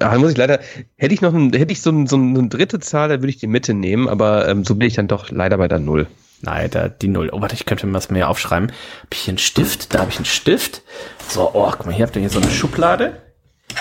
Ja, 0.00 0.16
muss 0.16 0.30
ich 0.30 0.36
leider, 0.36 0.60
hätte 0.96 1.12
ich 1.12 1.20
noch 1.20 1.34
ein, 1.34 1.52
hätte 1.52 1.72
ich 1.72 1.82
so, 1.82 1.90
ein, 1.90 2.06
so 2.06 2.16
eine 2.16 2.48
dritte 2.48 2.78
Zahl, 2.78 3.08
dann 3.08 3.20
würde 3.20 3.30
ich 3.30 3.38
die 3.38 3.48
Mitte 3.48 3.74
nehmen, 3.74 4.08
aber 4.08 4.48
ähm, 4.48 4.64
so 4.64 4.76
bin 4.76 4.86
ich 4.86 4.94
dann 4.94 5.08
doch 5.08 5.30
leider 5.30 5.58
bei 5.58 5.68
der 5.68 5.80
Null. 5.80 6.06
Nein, 6.40 6.70
da 6.70 6.88
die 6.88 7.08
Null. 7.08 7.30
Oh, 7.32 7.40
warte, 7.40 7.54
ich 7.54 7.66
könnte 7.66 7.86
mir 7.86 7.94
was 7.94 8.10
mehr 8.10 8.28
aufschreiben. 8.28 8.70
Hab 8.70 9.12
ich 9.12 9.20
hier 9.20 9.32
einen 9.32 9.38
Stift? 9.38 9.94
Da 9.94 10.00
habe 10.00 10.10
ich 10.10 10.16
einen 10.16 10.24
Stift. 10.24 10.82
So, 11.28 11.50
oh, 11.52 11.70
guck 11.70 11.86
mal, 11.86 11.94
hier 11.94 12.06
habt 12.06 12.16
ihr 12.16 12.20
hier 12.20 12.30
so 12.30 12.40
eine 12.40 12.50
Schublade. 12.50 13.20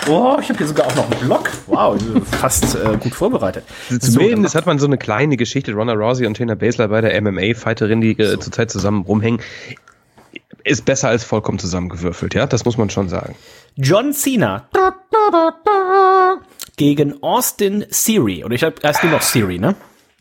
Oh, 0.07 0.37
ich 0.41 0.49
habe 0.49 0.57
hier 0.57 0.67
sogar 0.67 0.87
auch 0.87 0.95
noch 0.95 1.09
einen 1.09 1.19
Block. 1.19 1.49
Wow, 1.67 1.99
fast 2.39 2.75
äh, 2.75 2.97
gut 2.99 3.13
vorbereitet. 3.13 3.63
Zumindest 3.99 4.53
so, 4.53 4.57
hat 4.57 4.65
man 4.65 4.79
so 4.79 4.85
eine 4.85 4.97
kleine 4.97 5.37
Geschichte. 5.37 5.73
Ronda 5.73 5.93
Rousey 5.93 6.25
und 6.25 6.35
Tina 6.35 6.55
Baszler 6.55 6.87
bei 6.87 7.01
der 7.01 7.19
MMA-Fighterin, 7.21 8.01
die 8.01 8.17
äh, 8.17 8.31
so. 8.31 8.37
zurzeit 8.37 8.71
zusammen 8.71 9.03
rumhängen, 9.03 9.41
ist 10.63 10.85
besser 10.85 11.09
als 11.09 11.23
vollkommen 11.23 11.59
zusammengewürfelt. 11.59 12.33
Ja, 12.33 12.45
das 12.45 12.65
muss 12.65 12.77
man 12.77 12.89
schon 12.89 13.09
sagen. 13.09 13.35
John 13.75 14.13
Cena 14.13 14.67
gegen 16.75 17.21
Austin 17.23 17.85
Theory. 17.89 18.43
Oder 18.43 18.55
ich 18.55 18.63
habe 18.63 18.75
heißt 18.83 19.03
nur 19.03 19.13
noch 19.13 19.23
Theory, 19.23 19.59
ne? 19.59 19.75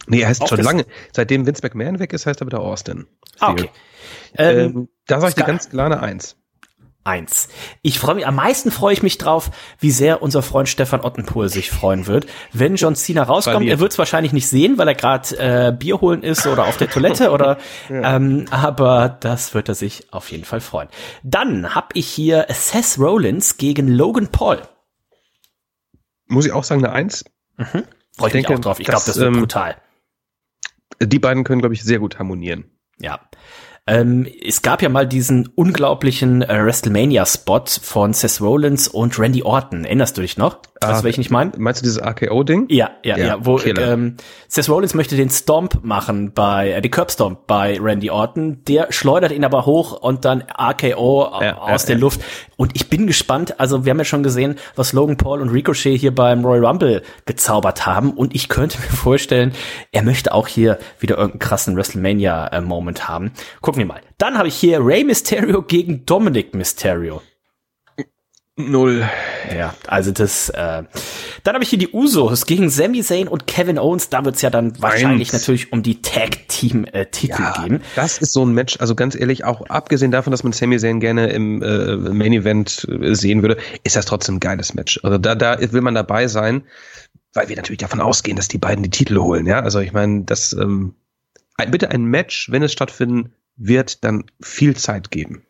Nee, 0.07 0.21
er 0.21 0.29
heißt 0.29 0.43
Auch 0.43 0.49
schon 0.49 0.61
lange. 0.61 0.87
Seitdem 1.13 1.47
Vince 1.47 1.63
McMahon 1.63 1.99
weg 1.99 2.13
ist, 2.13 2.27
heißt 2.27 2.41
er 2.41 2.47
wieder 2.47 2.61
Austin. 2.61 3.07
Ah, 3.39 3.53
okay. 3.53 3.71
Ähm, 4.37 4.59
ähm, 4.59 4.89
da 5.07 5.21
sage 5.21 5.31
ich 5.31 5.35
dir 5.35 5.45
ganz 5.45 5.69
klar 5.69 5.87
eine 5.87 6.01
Eins. 6.01 6.37
Eins. 7.07 7.49
Ich 7.83 8.01
freue 8.01 8.17
mich, 8.17 8.27
am 8.27 8.35
meisten 8.35 8.73
freue 8.73 8.93
ich 8.93 9.03
mich 9.03 9.17
drauf, 9.17 9.53
wie 9.79 9.93
sehr 9.93 10.23
unser 10.23 10.43
Freund 10.43 10.69
Stefan 10.69 11.03
Ottenpohl 11.03 11.49
sich 11.49 11.71
freuen 11.71 12.09
wird, 12.09 12.27
wenn 12.53 12.75
John 12.75 12.97
Cena 12.97 13.23
rauskommt. 13.23 13.69
Er 13.69 13.79
wird 13.79 13.93
es 13.93 13.99
wahrscheinlich 13.99 14.33
nicht 14.33 14.49
sehen, 14.49 14.77
weil 14.77 14.89
er 14.89 14.95
gerade 14.95 15.37
äh, 15.39 15.73
Bier 15.73 16.01
holen 16.01 16.25
ist 16.25 16.47
oder 16.49 16.67
auf 16.67 16.77
der 16.77 16.91
Toilette 16.91 17.31
oder 17.33 17.59
ja. 17.89 18.17
ähm, 18.17 18.47
aber 18.51 19.09
das 19.21 19.55
wird 19.55 19.69
er 19.69 19.77
sich 19.77 20.13
auf 20.13 20.33
jeden 20.33 20.45
Fall 20.45 20.61
freuen. 20.61 20.89
Dann 21.23 21.77
habe 21.77 21.89
ich 21.95 22.09
hier 22.09 22.47
Seth 22.51 22.99
Rollins 22.99 23.57
gegen 23.57 23.87
Logan 23.87 24.29
Paul. 24.29 24.63
Muss 26.27 26.45
ich 26.45 26.53
auch 26.53 26.65
sagen, 26.65 26.85
eine 26.85 26.93
Eins. 26.93 27.25
Mhm. 27.57 27.85
Freue 28.17 28.29
ich 28.29 28.33
denke, 28.33 28.51
mich 28.51 28.59
auch 28.59 28.63
drauf. 28.63 28.81
Ich 28.81 28.87
glaube, 28.87 29.05
das 29.07 29.17
wird 29.17 29.29
ähm, 29.29 29.39
brutal. 29.39 29.77
Die 31.03 31.19
beiden 31.19 31.45
können, 31.45 31.61
glaube 31.61 31.75
ich, 31.75 31.83
sehr 31.83 31.99
gut 31.99 32.19
harmonieren. 32.19 32.65
Ja. 32.99 33.21
Ähm, 33.89 34.27
es 34.45 34.63
gab 34.63 34.83
ja 34.83 34.89
mal 34.89 35.07
diesen 35.07 35.49
unglaublichen 35.55 36.43
äh, 36.43 36.65
WrestleMania-Spot 36.65 37.65
von 37.81 38.13
Seth 38.13 38.41
Rollins 38.41 38.89
und 38.89 39.17
Randy 39.17 39.45
Orton. 39.45 39.85
Erinnerst 39.85 40.17
du 40.17 40.23
dich 40.23 40.37
noch? 40.37 40.59
Ah, 40.81 40.89
weißt 40.89 41.01
du, 41.01 41.05
welchen 41.05 41.21
ich 41.21 41.31
meine? 41.31 41.53
Meinst 41.57 41.83
du 41.83 41.85
dieses 41.85 42.03
RKO-Ding? 42.03 42.67
Ja, 42.69 42.91
ja, 43.05 43.17
ja, 43.17 43.27
ja, 43.27 43.47
wo 43.47 43.61
ähm, 43.61 44.17
Seth 44.49 44.69
Rollins 44.69 44.95
möchte 44.95 45.15
den 45.15 45.31
Stomp 45.31 45.85
machen 45.85 46.33
bei, 46.33 46.73
äh, 46.73 46.83
die 46.83 46.91
Curb 46.91 47.13
Stomp 47.13 47.47
bei 47.47 47.79
Randy 47.81 48.11
Orton. 48.11 48.65
Der 48.65 48.91
schleudert 48.91 49.31
ihn 49.31 49.45
aber 49.45 49.67
hoch 49.67 49.93
und 50.01 50.25
dann 50.25 50.43
RKO 50.43 51.31
ja, 51.41 51.57
aus 51.57 51.85
ja, 51.85 51.87
der 51.87 51.99
Luft. 51.99 52.21
Und 52.57 52.75
ich 52.75 52.89
bin 52.89 53.07
gespannt, 53.07 53.61
also 53.61 53.85
wir 53.85 53.91
haben 53.91 53.99
ja 53.99 54.05
schon 54.05 54.23
gesehen, 54.23 54.57
was 54.75 54.93
Logan 54.93 55.17
Paul 55.17 55.43
und 55.43 55.51
Ricochet 55.51 55.99
hier 55.99 56.15
beim 56.15 56.45
Royal 56.45 56.65
Rumble 56.65 57.03
gezaubert 57.27 57.87
haben. 57.87 58.13
Und 58.13 58.35
ich 58.35 58.49
könnte 58.49 58.79
mir 58.79 58.97
vorstellen, 58.97 59.53
er 59.93 60.03
möchte 60.03 60.33
auch 60.33 60.49
hier 60.49 60.79
wieder 60.99 61.19
irgendeinen 61.19 61.41
krassen 61.41 61.77
WrestleMania-Moment 61.77 63.09
haben. 63.09 63.33
Gucken 63.61 63.81
wir 63.81 63.87
mal. 63.87 64.01
Dann 64.19 64.39
habe 64.39 64.49
ich 64.49 64.55
hier 64.55 64.85
Rey 64.85 65.05
Mysterio 65.05 65.63
gegen 65.63 66.07
Dominic 66.07 66.55
Mysterio. 66.55 67.21
Null. 68.59 69.07
Ja, 69.55 69.75
also 69.87 70.13
das, 70.13 70.49
äh, 70.49 70.83
dann 71.45 71.55
habe 71.55 71.63
ich 71.63 71.69
hier 71.69 71.79
die 71.79 71.91
Usos 71.93 72.47
gegen 72.47 72.71
Sami 72.71 73.03
Zayn 73.03 73.29
und 73.29 73.47
Kevin 73.47 73.79
Owens. 73.79 74.09
Da 74.09 74.25
wird's 74.25 74.41
ja 74.41 74.49
dann 74.49 74.81
wahrscheinlich 74.81 75.29
Eins. 75.29 75.43
natürlich 75.43 75.73
um 75.73 75.83
die 75.83 76.01
Tag-Team-Titel 76.01 77.43
Ja, 77.43 77.63
gehen. 77.63 77.83
das 77.97 78.17
ist 78.17 78.33
so 78.33 78.47
ein 78.47 78.55
Match, 78.55 78.79
also 78.81 78.95
ganz 78.95 79.15
ehrlich, 79.15 79.45
auch 79.45 79.67
abgesehen 79.69 80.11
davon, 80.11 80.31
dass 80.31 80.43
man 80.43 80.53
Sami 80.55 80.79
Zayn 80.79 81.01
gerne 81.01 81.27
im 81.29 81.63
äh, 81.63 81.97
Main 81.97 82.33
Event 82.33 82.87
äh, 82.89 83.15
sehen 83.15 83.43
würde, 83.43 83.59
ist 83.85 83.95
das 83.95 84.07
trotzdem 84.07 84.37
ein 84.37 84.41
geiles 84.41 84.73
Match. 84.73 85.01
Also 85.03 85.19
da, 85.19 85.35
da 85.35 85.61
will 85.73 85.83
man 85.83 85.95
dabei 85.95 86.27
sein, 86.27 86.63
weil 87.35 87.51
wir 87.51 87.57
natürlich 87.57 87.81
davon 87.81 88.01
ausgehen, 88.01 88.39
dass 88.39 88.49
die 88.49 88.59
beiden 88.59 88.83
die 88.83 88.91
Titel 88.91 89.19
holen. 89.19 89.45
Ja, 89.45 89.61
also 89.61 89.81
ich 89.81 89.93
meine, 89.93 90.25
das 90.25 90.55
ähm, 90.55 90.95
bitte 91.71 91.91
ein 91.91 92.07
Match, 92.07 92.51
wenn 92.51 92.63
es 92.63 92.73
stattfinden 92.73 93.35
wird, 93.59 94.03
dann 94.03 94.25
viel 94.41 94.75
Zeit 94.77 95.11
geben. 95.11 95.46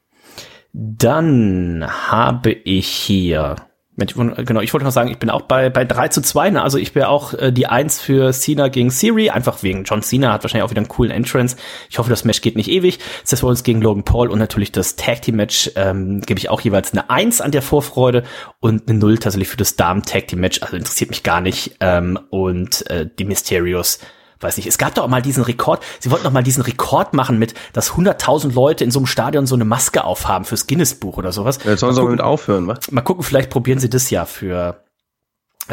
Dann 0.78 1.86
habe 1.88 2.52
ich 2.52 2.86
hier, 2.86 3.56
genau, 3.96 4.60
ich 4.60 4.74
wollte 4.74 4.84
noch 4.84 4.92
sagen, 4.92 5.10
ich 5.10 5.18
bin 5.18 5.30
auch 5.30 5.40
bei, 5.40 5.70
bei 5.70 5.86
3 5.86 6.08
zu 6.08 6.20
2, 6.20 6.50
ne? 6.50 6.62
also 6.62 6.76
ich 6.76 6.94
wäre 6.94 7.08
auch 7.08 7.32
äh, 7.32 7.50
die 7.50 7.66
1 7.66 7.98
für 7.98 8.30
Cena 8.34 8.68
gegen 8.68 8.90
Siri, 8.90 9.30
einfach 9.30 9.62
wegen 9.62 9.84
John 9.84 10.02
Cena, 10.02 10.34
hat 10.34 10.44
wahrscheinlich 10.44 10.66
auch 10.66 10.70
wieder 10.70 10.82
einen 10.82 10.88
coolen 10.88 11.10
Entrance. 11.10 11.56
Ich 11.88 11.98
hoffe, 11.98 12.10
das 12.10 12.26
Match 12.26 12.42
geht 12.42 12.56
nicht 12.56 12.68
ewig. 12.68 12.98
Seth 13.24 13.42
Rollins 13.42 13.62
gegen 13.62 13.80
Logan 13.80 14.04
Paul 14.04 14.28
und 14.28 14.38
natürlich 14.38 14.70
das 14.70 14.96
Tag 14.96 15.22
Team 15.22 15.36
Match 15.36 15.70
ähm, 15.76 16.20
gebe 16.20 16.38
ich 16.38 16.50
auch 16.50 16.60
jeweils 16.60 16.92
eine 16.92 17.08
1 17.08 17.40
an 17.40 17.52
der 17.52 17.62
Vorfreude 17.62 18.24
und 18.60 18.86
eine 18.86 18.98
0 18.98 19.16
tatsächlich 19.16 19.48
für 19.48 19.56
das 19.56 19.76
Damen 19.76 20.02
Tag 20.02 20.28
Team 20.28 20.40
Match, 20.40 20.60
also 20.60 20.76
interessiert 20.76 21.08
mich 21.08 21.22
gar 21.22 21.40
nicht. 21.40 21.76
Ähm, 21.80 22.18
und 22.28 22.86
äh, 22.90 23.08
die 23.18 23.24
Mysterios 23.24 24.00
weiß 24.40 24.56
nicht, 24.56 24.66
es 24.66 24.78
gab 24.78 24.94
doch 24.94 25.04
auch 25.04 25.08
mal 25.08 25.22
diesen 25.22 25.44
Rekord, 25.44 25.82
sie 26.00 26.10
wollten 26.10 26.24
doch 26.24 26.32
mal 26.32 26.42
diesen 26.42 26.62
Rekord 26.62 27.14
machen 27.14 27.38
mit, 27.38 27.54
dass 27.72 27.92
100.000 27.92 28.52
Leute 28.54 28.84
in 28.84 28.90
so 28.90 28.98
einem 28.98 29.06
Stadion 29.06 29.46
so 29.46 29.54
eine 29.54 29.64
Maske 29.64 30.04
aufhaben 30.04 30.44
fürs 30.44 30.66
Guinness-Buch 30.66 31.16
oder 31.16 31.32
sowas. 31.32 31.58
Jetzt 31.64 31.80
sollen 31.80 31.94
sie 31.94 32.00
aber 32.00 32.10
mit 32.10 32.20
aufhören, 32.20 32.66
was? 32.66 32.90
mal 32.90 33.02
gucken, 33.02 33.22
vielleicht 33.22 33.50
probieren 33.50 33.78
sie 33.78 33.90
das 33.90 34.10
ja 34.10 34.24
für, 34.24 34.80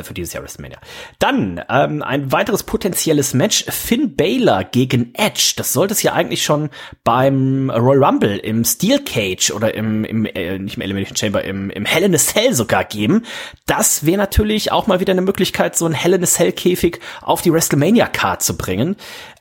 für 0.02 0.14
dieses 0.14 0.34
Jahr 0.34 0.44
WrestleMania. 0.44 0.80
Dann 1.20 1.62
ähm, 1.70 2.02
ein 2.02 2.32
weiteres 2.32 2.64
potenzielles 2.64 3.34
Match, 3.34 3.66
Finn 3.70 4.16
Balor 4.16 4.64
gegen 4.64 5.14
Edge. 5.14 5.54
Das 5.58 5.74
sollte 5.74 5.94
es 5.94 6.02
ja 6.02 6.14
eigentlich 6.14 6.44
schon 6.44 6.70
beim 7.04 7.70
Royal 7.70 8.04
Rumble 8.04 8.38
im 8.38 8.66
Steel 8.66 9.00
Cage 9.04 9.52
oder 9.52 9.76
im, 9.76 10.04
im 10.04 10.26
äh, 10.26 10.58
nicht 10.58 10.78
im 10.78 10.82
Elimination 10.82 11.18
Chamber, 11.18 11.44
im, 11.44 11.70
im 11.70 11.86
Hell 11.86 12.04
in 12.04 12.16
a 12.16 12.18
Cell 12.18 12.54
sogar 12.54 12.84
geben. 12.84 13.26
Das 13.66 14.06
wäre 14.06 14.18
natürlich 14.18 14.72
auch 14.72 14.88
mal 14.88 15.00
wieder 15.00 15.12
eine 15.12 15.22
Möglichkeit, 15.22 15.76
so 15.76 15.86
ein 15.86 15.94
Hell 15.94 16.14
in 16.14 16.24
a 16.24 16.28
Cell 16.28 16.52
Käfig 16.52 17.00
auf 17.22 17.42
die 17.42 17.54
WrestleMania 17.54 18.08
Card 18.08 18.42
zu 18.42 18.58
bringen. 18.58 18.96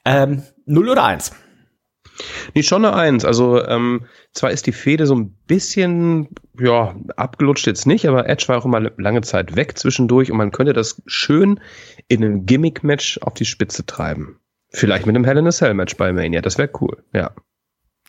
Ähm, 0.05 0.43
0 0.67 0.91
oder 0.91 1.05
1? 1.05 1.33
Nee, 2.55 2.63
schon 2.63 2.85
eine 2.85 2.95
Eins. 2.95 3.25
Also 3.25 3.65
ähm, 3.65 4.07
zwar 4.33 4.51
ist 4.51 4.67
die 4.67 4.73
Fehde 4.73 5.07
so 5.07 5.15
ein 5.15 5.31
bisschen, 5.47 6.29
ja, 6.59 6.95
abgelutscht 7.17 7.67
jetzt 7.67 7.87
nicht, 7.87 8.07
aber 8.07 8.29
Edge 8.29 8.45
war 8.49 8.59
auch 8.59 8.65
immer 8.65 8.81
lange 8.97 9.23
Zeit 9.23 9.57
weg 9.57 9.79
zwischendurch 9.79 10.31
und 10.31 10.39
man 10.39 10.53
könnte 10.53 10.73
das 10.73 11.03
schön 11.07 11.61
in 12.09 12.25
einem 12.25 12.47
Gimmick-Match 12.47 13.19
auf 13.19 13.35
die 13.35 13.45
Spitze 13.45 13.87
treiben. 13.87 14.39
Vielleicht 14.71 15.07
mit 15.07 15.15
einem 15.15 15.25
Hell 15.25 15.39
in 15.39 15.47
a 15.47 15.51
Cell-Match 15.51 15.97
bei 15.97 16.13
Mania, 16.13 16.41
das 16.41 16.59
wäre 16.59 16.71
cool, 16.81 17.03
ja. 17.13 17.33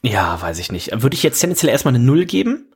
Ja, 0.02 0.42
weiß 0.42 0.60
ich 0.60 0.72
nicht. 0.72 1.02
Würde 1.02 1.16
ich 1.16 1.24
jetzt 1.24 1.40
tendenziell 1.40 1.72
erstmal 1.72 1.96
eine 1.96 2.04
0 2.04 2.26
geben? 2.26 2.74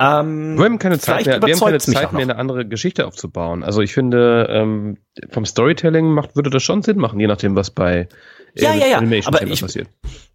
Ähm, 0.00 0.56
Wir 0.56 0.64
haben 0.64 0.78
keine 0.78 0.98
Zeit 0.98 1.26
mehr, 1.26 1.42
wir 1.42 1.54
haben 1.54 1.60
keine 1.60 1.78
Zeit 1.78 2.12
mehr, 2.12 2.22
eine 2.22 2.36
andere 2.36 2.66
Geschichte 2.66 3.06
aufzubauen. 3.06 3.64
Also 3.64 3.82
ich 3.82 3.92
finde, 3.92 4.46
ähm, 4.48 4.98
vom 5.30 5.44
Storytelling 5.44 6.06
macht, 6.06 6.36
würde 6.36 6.50
das 6.50 6.62
schon 6.62 6.82
Sinn 6.82 6.98
machen, 6.98 7.18
je 7.18 7.26
nachdem, 7.26 7.56
was 7.56 7.70
bei 7.70 8.08
Ja, 8.54 8.74
ja, 8.74 8.86
ja, 8.86 8.98
Animation 8.98 9.34
aber 9.34 9.46
ich- 9.46 9.60
passiert. 9.60 9.88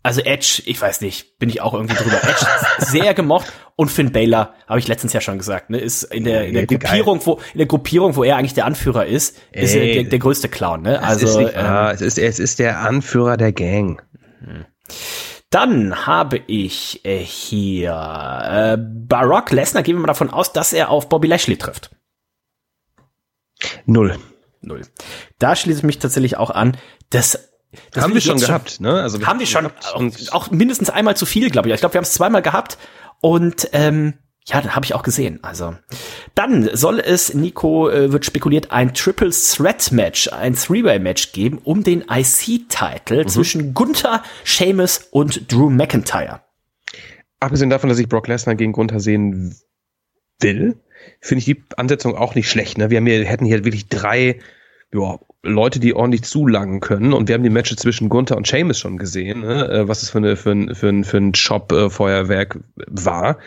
Also 0.05 0.19
Edge, 0.21 0.63
ich 0.65 0.81
weiß 0.81 0.99
nicht, 0.99 1.37
bin 1.39 1.47
ich 1.49 1.61
auch 1.61 1.73
irgendwie 1.73 1.95
drüber. 1.95 2.17
Edge 2.23 2.45
sehr 2.79 3.13
gemocht 3.13 3.51
und 3.77 3.89
Finn 3.89 4.11
Balor, 4.11 4.53
habe 4.67 4.77
ich 4.79 4.87
letztens 4.87 5.13
ja 5.13 5.21
schon 5.21 5.37
gesagt, 5.37 5.69
ne, 5.69 5.77
ist 5.79 6.03
in 6.03 6.25
der, 6.25 6.45
in 6.45 6.53
der 6.55 6.65
Gruppierung, 6.65 7.25
wo 7.25 7.39
in 7.53 7.59
der 7.59 7.67
Gruppierung, 7.67 8.15
wo 8.17 8.23
er 8.25 8.35
eigentlich 8.35 8.53
der 8.53 8.65
Anführer 8.65 9.05
ist, 9.05 9.37
ist 9.53 9.73
er 9.73 9.85
der, 9.85 10.03
der 10.03 10.19
größte 10.19 10.49
Clown, 10.49 10.81
ne? 10.81 11.01
Also, 11.01 11.25
es 11.25 11.31
ist 11.31 11.37
nicht 11.37 11.55
ähm, 11.55 11.63
wahr. 11.63 11.93
es, 11.93 12.01
ist, 12.01 12.17
es 12.19 12.39
ist 12.39 12.59
der 12.59 12.79
Anführer 12.79 13.37
der 13.37 13.53
Gang. 13.53 14.03
dann 15.49 16.05
habe 16.05 16.41
ich 16.47 17.05
äh, 17.05 17.19
hier 17.19 17.91
äh, 17.93 18.77
Barack 18.77 19.51
Lesnar, 19.51 19.83
gehen 19.83 19.95
wir 19.95 20.01
mal 20.01 20.07
davon 20.07 20.29
aus, 20.31 20.51
dass 20.51 20.73
er 20.73 20.89
auf 20.89 21.07
Bobby 21.07 21.27
Lashley 21.27 21.55
trifft. 21.55 21.91
Null. 23.85 24.17
Null. 24.61 24.81
Da 25.39 25.55
schließe 25.55 25.79
ich 25.79 25.83
mich 25.83 25.99
tatsächlich 25.99 26.37
auch 26.37 26.49
an. 26.49 26.77
Das, 27.09 27.52
das 27.91 28.03
haben 28.03 28.13
wir 28.13 28.21
schon 28.21 28.39
gehabt, 28.39 28.79
ne? 28.79 29.01
Also 29.01 29.19
wir 29.19 29.27
haben 29.27 29.39
die 29.39 29.47
schon 29.47 29.69
und 29.95 30.33
auch 30.33 30.51
mindestens 30.51 30.89
einmal 30.89 31.15
zu 31.17 31.25
viel, 31.25 31.49
glaube 31.49 31.69
ich. 31.69 31.73
Ich 31.73 31.79
glaube, 31.81 31.93
wir 31.93 31.99
haben 31.99 32.05
es 32.05 32.13
zweimal 32.13 32.41
gehabt 32.41 32.77
und 33.21 33.69
ähm, 33.73 34.15
ja, 34.45 34.59
dann 34.59 34.75
habe 34.75 34.85
ich 34.85 34.93
auch 34.93 35.03
gesehen. 35.03 35.39
Also 35.41 35.75
dann 36.35 36.69
soll 36.75 36.99
es, 36.99 37.33
Nico 37.33 37.89
äh, 37.89 38.11
wird 38.11 38.25
spekuliert, 38.25 38.71
ein 38.71 38.93
Triple 38.93 39.31
Threat 39.31 39.91
Match, 39.91 40.27
ein 40.27 40.55
Three-Way 40.55 40.99
Match 40.99 41.31
geben 41.31 41.59
um 41.63 41.83
den 41.83 42.03
IC-Titel 42.09 43.25
zwischen 43.27 43.73
Gunther, 43.73 44.23
Sheamus 44.43 45.07
und 45.11 45.51
Drew 45.51 45.69
McIntyre. 45.69 46.41
abgesehen 47.39 47.69
davon, 47.69 47.89
dass 47.89 47.99
ich 47.99 48.09
Brock 48.09 48.27
Lesnar 48.27 48.55
gegen 48.55 48.73
Gunther 48.73 48.99
sehen 48.99 49.55
will, 50.39 50.77
finde 51.21 51.39
ich 51.39 51.45
die 51.45 51.63
Ansetzung 51.77 52.17
auch 52.17 52.35
nicht 52.35 52.49
schlecht. 52.49 52.77
Ne? 52.77 52.89
Wir 52.89 52.97
haben 52.97 53.05
hier, 53.05 53.23
hätten 53.25 53.45
hier 53.45 53.63
wirklich 53.63 53.87
drei 53.87 54.39
ja, 54.93 55.19
Leute, 55.45 55.79
die 55.81 55.93
ordentlich 55.93 56.23
zulangen 56.23 56.79
können. 56.79 57.11
Und 57.13 57.27
wir 57.27 57.35
haben 57.35 57.43
die 57.43 57.49
Matches 57.49 57.77
zwischen 57.77 58.07
Gunther 58.07 58.37
und 58.37 58.47
Sheamus 58.47 58.79
schon 58.79 58.97
gesehen, 58.97 59.41
ne? 59.41 59.67
äh, 59.69 59.87
was 59.89 60.01
es 60.01 60.09
für, 60.09 60.19
eine, 60.19 60.37
für 60.37 60.51
ein, 60.51 60.73
für 60.73 60.87
ein, 60.87 61.03
für 61.03 61.17
ein 61.17 61.35
Shop-Feuerwerk 61.35 62.59
war. 62.87 63.37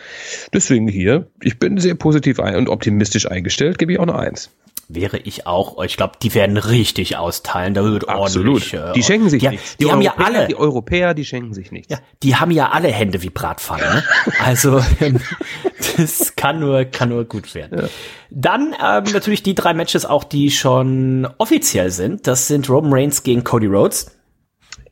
Deswegen 0.53 0.87
hier, 0.87 1.27
ich 1.41 1.57
bin 1.57 1.79
sehr 1.79 1.95
positiv 1.95 2.37
und 2.39 2.69
optimistisch 2.69 3.29
eingestellt, 3.29 3.79
gebe 3.79 3.91
ich 3.93 3.99
auch 3.99 4.03
eine 4.03 4.15
Eins. 4.15 4.51
Wäre 4.89 5.17
ich 5.17 5.45
auch. 5.47 5.83
Ich 5.83 5.97
glaube, 5.97 6.13
die 6.23 6.33
werden 6.33 6.55
richtig 6.55 7.17
austeilen. 7.17 7.73
Da 7.73 7.83
wird 7.83 8.07
ordentlich. 8.07 8.73
äh, 8.73 8.93
Die 8.95 9.03
schenken 9.03 9.29
sich 9.29 9.41
die, 9.41 9.49
nichts. 9.49 9.75
Die, 9.75 9.91
haben 9.91 10.01
ja 10.01 10.11
Europäer- 10.13 10.25
alle. 10.25 10.47
Die 10.47 10.55
Europäer, 10.55 11.13
die 11.13 11.25
schenken 11.25 11.53
sich 11.53 11.73
nichts. 11.73 11.91
Ja, 11.91 11.99
die 12.23 12.37
haben 12.37 12.51
ja 12.51 12.69
alle 12.69 12.87
Hände 12.87 13.21
wie 13.21 13.29
Bratpfanne. 13.29 13.83
Ne? 13.83 14.03
Also 14.45 14.81
ähm, 15.01 15.19
das 15.97 16.35
kann 16.35 16.59
nur 16.59 16.85
kann 16.85 17.09
nur 17.09 17.25
gut 17.25 17.53
werden. 17.55 17.89
Dann 18.29 18.73
ähm, 18.83 19.03
natürlich 19.13 19.43
die 19.43 19.55
drei 19.55 19.73
Matches 19.73 20.05
auch, 20.05 20.23
die 20.23 20.51
schon 20.51 21.27
offiziell 21.37 21.91
sind. 21.91 22.27
Das 22.27 22.47
sind 22.47 22.69
Roman 22.69 22.93
Reigns 22.93 23.23
gegen 23.23 23.43
Cody 23.43 23.67
Rhodes. 23.67 24.11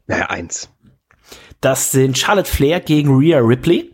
Naja, 0.07 0.27
eins. 0.29 0.69
Das 1.61 1.91
sind 1.91 2.17
Charlotte 2.17 2.49
Flair 2.49 2.79
gegen 2.79 3.15
Rhea 3.17 3.39
Ripley. 3.39 3.91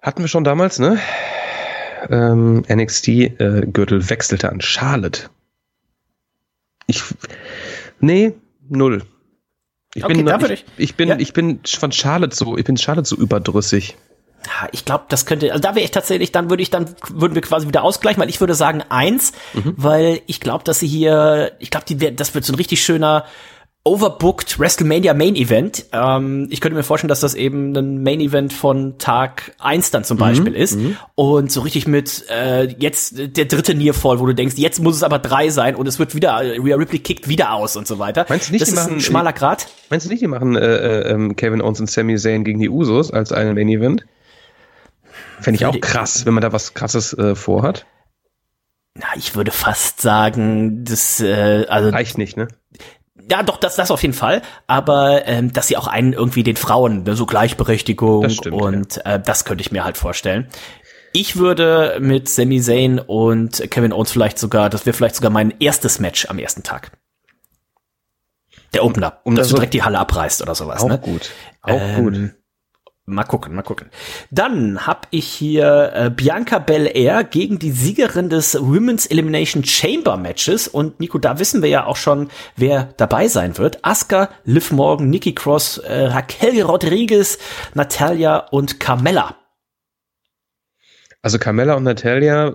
Hatten 0.00 0.22
wir 0.22 0.28
schon 0.28 0.44
damals, 0.44 0.78
ne? 0.78 0.98
Ähm, 2.10 2.62
NXT-Gürtel 2.68 4.08
wechselte 4.10 4.50
an 4.50 4.60
Charlotte. 4.60 5.30
Ich, 6.86 7.02
nee, 8.00 8.34
null. 8.68 9.02
Ich 9.94 10.04
Okay, 10.04 10.22
bin, 10.22 10.50
ich- 10.52 10.64
ich 10.76 10.94
bin, 10.96 11.08
ja. 11.08 11.16
ich 11.18 11.32
bin 11.32 11.60
von 11.64 11.90
Charlotte 11.92 12.36
so, 12.36 12.58
ich 12.58 12.64
bin 12.64 12.76
Charlotte 12.76 13.08
so 13.08 13.16
überdrüssig. 13.16 13.96
Ich 14.72 14.84
glaube, 14.84 15.04
das 15.08 15.26
könnte, 15.26 15.50
also 15.52 15.60
da 15.62 15.74
wäre 15.74 15.84
ich 15.84 15.90
tatsächlich, 15.90 16.32
dann 16.32 16.50
würde 16.50 16.62
ich, 16.62 16.70
dann 16.70 16.94
würden 17.10 17.34
wir 17.34 17.42
quasi 17.42 17.66
wieder 17.66 17.82
ausgleichen, 17.82 18.20
weil 18.20 18.28
ich 18.28 18.40
würde 18.40 18.54
sagen 18.54 18.82
eins, 18.88 19.32
weil 19.76 20.20
ich 20.26 20.40
glaube, 20.40 20.64
dass 20.64 20.80
sie 20.80 20.86
hier, 20.88 21.52
ich 21.58 21.70
glaube, 21.70 21.86
die, 21.88 22.14
das 22.14 22.34
wird 22.34 22.44
so 22.44 22.52
ein 22.52 22.56
richtig 22.56 22.82
schöner 22.82 23.24
overbooked 23.86 24.58
WrestleMania 24.58 25.12
Main 25.12 25.36
Event. 25.36 25.84
Ähm, 25.92 26.48
ich 26.50 26.62
könnte 26.62 26.74
mir 26.74 26.82
vorstellen, 26.82 27.10
dass 27.10 27.20
das 27.20 27.34
eben 27.34 27.76
ein 27.76 28.02
Main 28.02 28.20
Event 28.20 28.54
von 28.54 28.96
Tag 28.96 29.52
eins 29.58 29.90
dann 29.90 30.04
zum 30.04 30.16
Beispiel 30.16 30.54
ist 30.54 30.78
und 31.16 31.52
so 31.52 31.60
richtig 31.60 31.86
mit 31.86 32.24
äh, 32.30 32.64
jetzt 32.78 33.14
der 33.36 33.44
dritte 33.44 33.74
Nearfall, 33.74 34.20
wo 34.20 34.26
du 34.26 34.34
denkst, 34.34 34.54
jetzt 34.56 34.80
muss 34.80 34.96
es 34.96 35.02
aber 35.02 35.18
drei 35.18 35.50
sein 35.50 35.74
und 35.76 35.86
es 35.86 35.98
wird 35.98 36.14
wieder, 36.14 36.40
Rhea 36.40 36.76
Ripley 36.76 36.98
kickt 37.00 37.28
wieder 37.28 37.52
aus 37.52 37.76
und 37.76 37.86
so 37.86 37.98
weiter. 37.98 38.24
Meinst 38.30 38.48
du 38.48 38.52
nicht, 38.52 38.62
das 38.62 38.70
die 38.70 38.74
ist 38.74 38.80
machen- 38.82 38.94
ein 38.94 39.00
schmaler 39.00 39.34
Grad? 39.34 39.66
Meinst 39.90 40.06
du 40.06 40.10
nicht, 40.10 40.22
die 40.22 40.28
machen 40.28 40.56
äh, 40.56 40.60
äh, 40.64 41.10
ähm, 41.12 41.36
Kevin 41.36 41.60
Owens 41.60 41.80
und 41.80 41.90
Sami 41.90 42.16
Zayn 42.16 42.42
gegen 42.44 42.60
die 42.60 42.70
Usos 42.70 43.10
als 43.10 43.32
einen 43.32 43.54
Main 43.54 43.68
Event? 43.68 44.06
Fände 45.40 45.56
ich 45.56 45.66
auch 45.66 45.78
krass, 45.80 46.26
wenn 46.26 46.34
man 46.34 46.42
da 46.42 46.52
was 46.52 46.74
krasses 46.74 47.12
äh, 47.12 47.34
vorhat. 47.34 47.86
Na, 48.94 49.06
ich 49.16 49.34
würde 49.34 49.50
fast 49.50 50.00
sagen, 50.00 50.84
das, 50.84 51.20
äh, 51.20 51.66
also 51.68 51.90
Reicht 51.90 52.16
nicht, 52.16 52.36
ne? 52.36 52.48
Ja, 53.30 53.42
doch, 53.42 53.56
das, 53.56 53.76
das 53.76 53.90
auf 53.90 54.02
jeden 54.02 54.14
Fall. 54.14 54.42
Aber 54.66 55.26
ähm, 55.26 55.52
dass 55.52 55.68
sie 55.68 55.76
auch 55.76 55.86
einen 55.86 56.12
irgendwie 56.12 56.42
den 56.42 56.56
Frauen, 56.56 57.02
ne, 57.04 57.16
so 57.16 57.26
Gleichberechtigung 57.26 58.22
Das 58.22 58.34
stimmt, 58.34 58.60
und 58.60 59.04
äh, 59.06 59.20
das 59.20 59.44
könnte 59.44 59.62
ich 59.62 59.72
mir 59.72 59.84
halt 59.84 59.96
vorstellen. 59.96 60.48
Ich 61.12 61.36
würde 61.36 61.98
mit 62.00 62.28
Sami 62.28 62.60
Zayn 62.60 62.98
und 62.98 63.70
Kevin 63.70 63.92
Owens 63.92 64.12
vielleicht 64.12 64.38
sogar, 64.38 64.68
das 64.68 64.84
wäre 64.84 64.96
vielleicht 64.96 65.16
sogar 65.16 65.30
mein 65.30 65.54
erstes 65.60 66.00
Match 66.00 66.26
am 66.28 66.38
ersten 66.38 66.62
Tag. 66.62 66.90
Der 68.74 68.84
Opener, 68.84 69.20
um 69.22 69.36
dass 69.36 69.44
das 69.44 69.50
du 69.50 69.54
direkt 69.56 69.74
die 69.74 69.84
Halle 69.84 69.98
abreißt 69.98 70.42
oder 70.42 70.54
sowas. 70.54 70.82
Auch 70.82 70.88
ne? 70.88 70.98
gut. 70.98 71.30
Auch 71.62 71.80
Ähm, 71.80 72.04
gut. 72.04 72.43
Mal 73.06 73.24
gucken, 73.24 73.54
mal 73.54 73.62
gucken. 73.62 73.90
Dann 74.30 74.86
hab 74.86 75.08
ich 75.10 75.26
hier 75.26 75.92
äh, 75.94 76.10
Bianca 76.10 76.58
Belair 76.58 77.22
gegen 77.22 77.58
die 77.58 77.70
Siegerin 77.70 78.30
des 78.30 78.54
Women's 78.58 79.04
Elimination 79.04 79.62
Chamber 79.62 80.16
Matches. 80.16 80.68
Und 80.68 81.00
Nico, 81.00 81.18
da 81.18 81.38
wissen 81.38 81.60
wir 81.60 81.68
ja 81.68 81.84
auch 81.84 81.96
schon, 81.96 82.30
wer 82.56 82.94
dabei 82.96 83.28
sein 83.28 83.58
wird. 83.58 83.84
Asuka, 83.84 84.30
Liv 84.46 84.72
Morgan, 84.72 85.10
Nikki 85.10 85.34
Cross, 85.34 85.78
äh, 85.78 86.06
Raquel 86.06 86.62
Rodriguez, 86.62 87.36
Natalia 87.74 88.38
und 88.38 88.80
Carmella. 88.80 89.36
Also 91.20 91.38
Carmella 91.38 91.74
und 91.74 91.82
Natalia, 91.84 92.54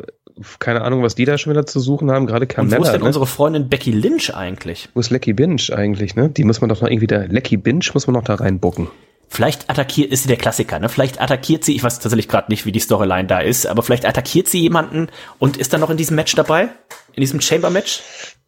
keine 0.57 0.81
Ahnung, 0.81 1.03
was 1.03 1.13
die 1.13 1.25
da 1.25 1.37
schon 1.37 1.53
wieder 1.53 1.67
zu 1.67 1.79
suchen 1.79 2.09
haben. 2.09 2.25
Gerade 2.25 2.47
Carmella. 2.47 2.77
Und 2.77 2.81
wo 2.81 2.85
ist 2.85 2.93
denn 2.93 3.01
ne? 3.01 3.07
unsere 3.07 3.27
Freundin 3.27 3.69
Becky 3.69 3.91
Lynch 3.91 4.33
eigentlich? 4.33 4.89
Wo 4.95 4.99
ist 4.99 5.11
Lecky 5.11 5.33
Binge 5.33 5.61
eigentlich, 5.71 6.15
ne? 6.15 6.29
Die 6.29 6.43
muss 6.43 6.59
man 6.59 6.69
doch 6.69 6.81
noch 6.81 6.89
irgendwie 6.89 7.07
da, 7.07 7.17
Lecky 7.19 7.57
Binge 7.57 7.85
muss 7.93 8.07
man 8.07 8.15
noch 8.15 8.23
da 8.23 8.33
reinbucken. 8.33 8.87
Vielleicht 9.29 9.69
attackiert, 9.69 10.11
ist 10.11 10.23
sie 10.23 10.27
der 10.27 10.37
Klassiker, 10.37 10.79
ne? 10.79 10.89
Vielleicht 10.89 11.21
attackiert 11.21 11.63
sie, 11.63 11.75
ich 11.75 11.83
weiß 11.83 11.99
tatsächlich 11.99 12.27
gerade 12.27 12.51
nicht, 12.51 12.65
wie 12.65 12.71
die 12.71 12.79
Storyline 12.79 13.27
da 13.27 13.39
ist, 13.39 13.67
aber 13.67 13.83
vielleicht 13.83 14.05
attackiert 14.05 14.47
sie 14.47 14.59
jemanden 14.59 15.07
und 15.37 15.55
ist 15.57 15.71
dann 15.71 15.81
noch 15.81 15.91
in 15.91 15.97
diesem 15.97 16.15
Match 16.15 16.35
dabei? 16.35 16.69
In 17.13 17.21
diesem 17.21 17.39
Chamber-Match? 17.39 18.01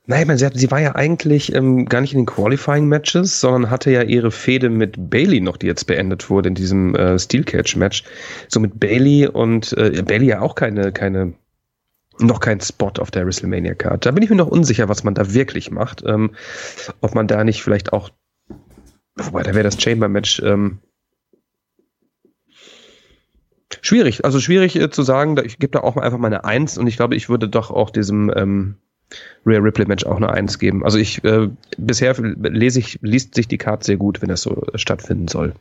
Nein, 0.08 0.22
ich 0.22 0.28
meine, 0.28 0.40
sie, 0.40 0.46
hat, 0.48 0.58
sie 0.58 0.72
war 0.72 0.82
ja 0.82 0.96
eigentlich 0.96 1.54
ähm, 1.54 1.86
gar 1.86 2.02
nicht 2.02 2.14
in 2.14 2.20
den 2.20 2.26
Qualifying-Matches, 2.26 3.40
sondern 3.40 3.70
hatte 3.70 3.92
ja 3.92 4.02
ihre 4.02 4.32
Fehde 4.32 4.70
mit 4.70 4.96
Bailey 4.98 5.40
noch, 5.40 5.58
die 5.58 5.68
jetzt 5.68 5.86
beendet 5.86 6.30
wurde 6.30 6.50
in 6.50 6.56
diesem 6.56 6.96
äh, 6.96 7.20
Steel 7.20 7.44
Cage-Match. 7.44 8.04
So 8.48 8.60
mit 8.60 8.80
Bailey 8.80 9.28
und 9.28 9.74
äh, 9.74 10.02
Bailey 10.02 10.26
ja 10.26 10.42
auch 10.42 10.56
keine, 10.56 10.92
keine, 10.92 11.34
noch 12.18 12.40
kein 12.40 12.60
Spot 12.60 12.92
auf 12.98 13.12
der 13.12 13.28
WrestleMania-Card. 13.28 14.06
Da 14.06 14.12
bin 14.12 14.24
ich 14.24 14.32
mir 14.32 14.36
noch 14.36 14.48
unsicher, 14.48 14.90
was 14.90 15.04
man 15.04 15.14
da 15.14 15.34
wirklich 15.34 15.70
macht. 15.70 16.04
Ähm, 16.06 16.32
ob 17.02 17.14
man 17.14 17.28
da 17.28 17.44
nicht 17.44 17.62
vielleicht 17.62 17.94
auch, 17.94 18.10
wobei, 19.16 19.44
da 19.44 19.54
wäre 19.54 19.64
das 19.64 19.82
Chamber-Match 19.82 20.42
ähm, 20.44 20.80
schwierig. 23.82 24.26
Also 24.26 24.40
schwierig 24.40 24.76
äh, 24.76 24.90
zu 24.90 25.04
sagen, 25.04 25.40
ich 25.44 25.60
gebe 25.60 25.72
da 25.72 25.80
auch 25.80 25.96
mal 25.96 26.04
einfach 26.04 26.18
meine 26.18 26.44
Eins 26.44 26.78
und 26.78 26.88
ich 26.88 26.98
glaube, 26.98 27.16
ich 27.16 27.30
würde 27.30 27.50
doch 27.50 27.72
auch 27.72 27.90
diesem 27.90 28.32
ähm, 28.36 28.76
Rare 29.46 29.64
Ripley 29.64 29.86
Match 29.86 30.06
auch 30.06 30.18
eine 30.18 30.30
Eins 30.30 30.60
geben. 30.60 30.84
Also 30.84 30.98
ich 30.98 31.24
äh, 31.24 31.50
bisher 31.78 32.16
lese 32.20 32.80
ich 32.80 33.00
liest 33.02 33.36
sich 33.36 33.48
die 33.48 33.58
Karte 33.58 33.86
sehr 33.86 33.98
gut, 33.98 34.22
wenn 34.22 34.30
das 34.30 34.42
so 34.42 34.64
äh, 34.74 34.78
stattfinden 34.78 35.28
soll. 35.28 35.54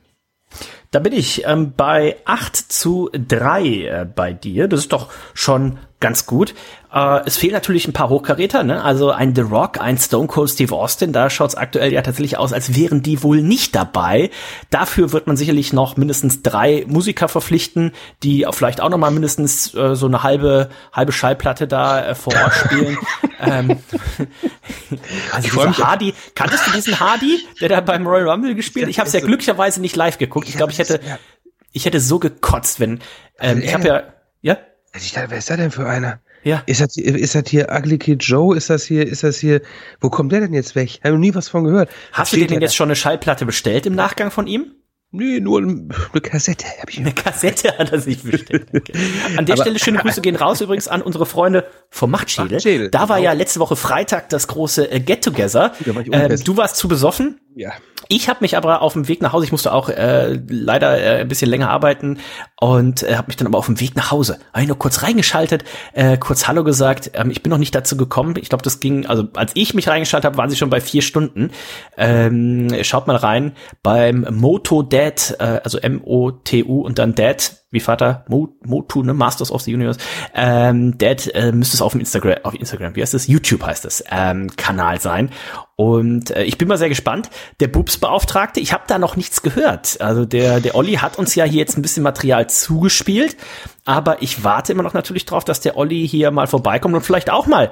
Da 0.92 0.98
bin 0.98 1.12
ich 1.12 1.46
ähm, 1.46 1.72
bei 1.76 2.16
8 2.24 2.56
zu 2.56 3.10
3 3.12 3.64
äh, 3.64 4.06
bei 4.12 4.32
dir. 4.32 4.66
Das 4.66 4.80
ist 4.80 4.92
doch 4.92 5.12
schon 5.34 5.78
ganz 6.00 6.26
gut. 6.26 6.54
Äh, 6.92 7.20
es 7.26 7.36
fehlen 7.36 7.52
natürlich 7.52 7.86
ein 7.86 7.92
paar 7.92 8.08
Hochkaräter, 8.08 8.64
ne? 8.64 8.82
Also 8.82 9.10
ein 9.10 9.34
The 9.34 9.42
Rock, 9.42 9.80
ein 9.80 9.98
Stone 9.98 10.26
Cold 10.26 10.50
Steve 10.50 10.74
Austin, 10.74 11.12
da 11.12 11.30
schaut 11.30 11.50
es 11.50 11.54
aktuell 11.54 11.92
ja 11.92 12.02
tatsächlich 12.02 12.38
aus, 12.38 12.52
als 12.52 12.74
wären 12.74 13.02
die 13.02 13.22
wohl 13.22 13.42
nicht 13.42 13.76
dabei. 13.76 14.30
Dafür 14.70 15.12
wird 15.12 15.26
man 15.26 15.36
sicherlich 15.36 15.72
noch 15.72 15.96
mindestens 15.96 16.42
drei 16.42 16.84
Musiker 16.88 17.28
verpflichten, 17.28 17.92
die 18.22 18.46
vielleicht 18.50 18.80
auch 18.80 18.88
noch 18.88 18.98
mal 18.98 19.10
mindestens 19.10 19.72
äh, 19.74 19.94
so 19.94 20.06
eine 20.06 20.22
halbe 20.22 20.70
halbe 20.92 21.12
Schallplatte 21.12 21.68
da 21.68 22.04
äh, 22.04 22.14
vor 22.14 22.32
Ort 22.32 22.54
spielen. 22.54 22.98
ähm, 23.40 23.78
also 25.32 25.46
Ich 25.46 25.52
dieser 25.52 25.86
Hardy, 25.86 26.14
kanntest 26.34 26.66
du 26.66 26.72
diesen 26.72 26.98
Hardy, 26.98 27.40
der 27.60 27.68
da 27.68 27.80
beim 27.80 28.06
Royal 28.06 28.30
Rumble 28.30 28.54
gespielt? 28.54 28.88
Ich 28.88 28.98
habe 28.98 29.06
es 29.06 29.12
ja 29.12 29.20
glücklicherweise 29.24 29.80
nicht 29.80 29.94
live 29.94 30.18
geguckt. 30.18 30.48
Ich 30.48 30.56
glaube, 30.56 30.72
ich 30.72 30.78
hätte 30.80 31.00
Ja. 31.06 31.18
ich 31.72 31.84
hätte 31.84 32.00
so 32.00 32.18
gekotzt, 32.18 32.80
wenn 32.80 32.92
ähm, 32.92 32.98
Also 33.38 33.62
ich 33.62 33.74
habe 33.74 33.86
ja 33.88 34.02
ja 34.42 34.58
Ich 34.96 35.12
dachte, 35.12 35.30
wer 35.30 35.38
ist 35.38 35.50
da 35.50 35.56
denn 35.56 35.70
für 35.70 35.86
einer? 35.88 36.20
ja 36.42 36.62
Ist 36.66 36.80
das, 36.80 36.96
ist 36.96 37.34
das 37.34 37.44
hier 37.48 37.68
Ugly 37.70 37.98
Kid 37.98 38.22
Joe? 38.24 38.56
Ist 38.56 38.70
das 38.70 38.84
hier, 38.84 39.06
ist 39.06 39.22
das 39.22 39.38
hier, 39.38 39.60
wo 40.00 40.08
kommt 40.10 40.32
der 40.32 40.40
denn 40.40 40.54
jetzt 40.54 40.74
weg? 40.74 40.98
Habe 41.04 41.14
noch 41.14 41.20
nie 41.20 41.34
was 41.34 41.48
von 41.48 41.64
gehört. 41.64 41.90
Hast 42.12 42.32
du 42.32 42.36
dir 42.36 42.46
denn 42.46 42.60
der 42.60 42.68
jetzt 42.68 42.76
schon 42.76 42.88
eine 42.88 42.96
Schallplatte 42.96 43.44
bestellt 43.46 43.86
im 43.86 43.94
Nachgang 43.94 44.30
von 44.30 44.46
ihm? 44.46 44.64
da? 44.66 44.74
Nee, 45.12 45.40
nur 45.40 45.58
eine 45.58 46.20
Kassette 46.22 46.66
habe 46.80 46.88
ich. 46.92 46.98
Eine 47.00 47.12
Kassette 47.12 47.76
hat 47.76 47.90
er 47.90 47.98
sich 47.98 48.22
bestellt. 48.22 48.68
Okay. 48.72 48.92
An 49.36 49.44
der 49.44 49.54
Aber- 49.54 49.62
Stelle 49.64 49.78
schöne 49.80 49.98
Grüße 49.98 50.20
gehen 50.22 50.36
raus 50.36 50.60
übrigens 50.60 50.86
an 50.86 51.02
unsere 51.02 51.26
Freunde 51.26 51.66
vom 51.90 52.12
Machtschädel. 52.12 52.52
Machtschädel, 52.52 52.90
da 52.92 53.08
war 53.08 53.16
genau. 53.16 53.30
ja 53.30 53.32
letzte 53.32 53.58
Woche 53.58 53.74
Freitag 53.74 54.28
das 54.28 54.46
große 54.46 54.88
äh, 54.88 55.00
Get-Together. 55.00 55.72
Da 55.84 55.94
war 55.96 56.04
unfest. 56.06 56.46
du 56.46 56.56
warst 56.56 56.76
zu 56.76 56.86
besoffen. 56.86 57.40
Ja. 57.60 57.72
Ich 58.08 58.30
habe 58.30 58.38
mich 58.40 58.56
aber 58.56 58.80
auf 58.80 58.94
dem 58.94 59.06
Weg 59.06 59.20
nach 59.20 59.34
Hause, 59.34 59.44
ich 59.44 59.52
musste 59.52 59.74
auch 59.74 59.90
äh, 59.90 60.40
leider 60.48 60.98
äh, 60.98 61.20
ein 61.20 61.28
bisschen 61.28 61.50
länger 61.50 61.68
arbeiten 61.68 62.18
und 62.58 63.02
äh, 63.02 63.16
habe 63.16 63.26
mich 63.26 63.36
dann 63.36 63.46
aber 63.46 63.58
auf 63.58 63.66
dem 63.66 63.78
Weg 63.80 63.96
nach 63.96 64.10
Hause, 64.10 64.38
habe 64.54 64.62
ich 64.62 64.68
nur 64.68 64.78
kurz 64.78 65.02
reingeschaltet, 65.02 65.64
äh, 65.92 66.16
kurz 66.16 66.48
Hallo 66.48 66.64
gesagt. 66.64 67.10
Ähm, 67.12 67.30
ich 67.30 67.42
bin 67.42 67.50
noch 67.50 67.58
nicht 67.58 67.74
dazu 67.74 67.98
gekommen. 67.98 68.36
Ich 68.38 68.48
glaube, 68.48 68.64
das 68.64 68.80
ging, 68.80 69.04
also 69.04 69.28
als 69.34 69.52
ich 69.56 69.74
mich 69.74 69.88
reingeschaltet 69.88 70.24
habe, 70.24 70.38
waren 70.38 70.48
sie 70.48 70.56
schon 70.56 70.70
bei 70.70 70.80
vier 70.80 71.02
Stunden. 71.02 71.50
Ähm, 71.98 72.74
schaut 72.82 73.06
mal 73.06 73.16
rein 73.16 73.52
beim 73.82 74.26
Moto 74.30 74.82
Dad, 74.82 75.36
äh, 75.38 75.60
also 75.62 75.76
M-O-T-U 75.76 76.80
und 76.80 76.98
dann 76.98 77.14
Dad, 77.14 77.59
wie 77.70 77.80
Vater, 77.80 78.24
Mo, 78.28 78.48
Motu, 78.64 79.02
ne, 79.02 79.14
Masters 79.14 79.52
of 79.52 79.62
the 79.62 79.74
Universe. 79.74 80.00
Ähm, 80.34 80.98
Dad 80.98 81.28
äh, 81.34 81.52
müsste 81.52 81.76
es 81.76 81.82
auf 81.82 81.92
dem 81.92 82.00
Instagram, 82.00 82.38
auf 82.42 82.54
Instagram, 82.54 82.96
wie 82.96 83.02
heißt 83.02 83.14
es? 83.14 83.28
YouTube 83.28 83.64
heißt 83.64 83.84
es, 83.84 84.02
ähm, 84.10 84.50
Kanal 84.56 85.00
sein. 85.00 85.30
Und 85.76 86.30
äh, 86.32 86.42
ich 86.42 86.58
bin 86.58 86.68
mal 86.68 86.78
sehr 86.78 86.88
gespannt. 86.88 87.30
Der 87.60 87.68
Bubs-Beauftragte, 87.68 88.60
ich 88.60 88.72
habe 88.72 88.84
da 88.86 88.98
noch 88.98 89.16
nichts 89.16 89.42
gehört. 89.42 90.00
Also 90.00 90.24
der, 90.24 90.60
der 90.60 90.74
Olli 90.74 90.94
hat 90.94 91.18
uns 91.18 91.34
ja 91.34 91.44
hier 91.44 91.60
jetzt 91.60 91.78
ein 91.78 91.82
bisschen 91.82 92.02
Material 92.02 92.50
zugespielt, 92.50 93.36
aber 93.84 94.20
ich 94.20 94.42
warte 94.42 94.72
immer 94.72 94.82
noch 94.82 94.94
natürlich 94.94 95.24
drauf, 95.24 95.44
dass 95.44 95.60
der 95.60 95.76
Olli 95.76 96.06
hier 96.06 96.30
mal 96.32 96.48
vorbeikommt 96.48 96.94
und 96.94 97.02
vielleicht 97.02 97.30
auch 97.30 97.46
mal 97.46 97.70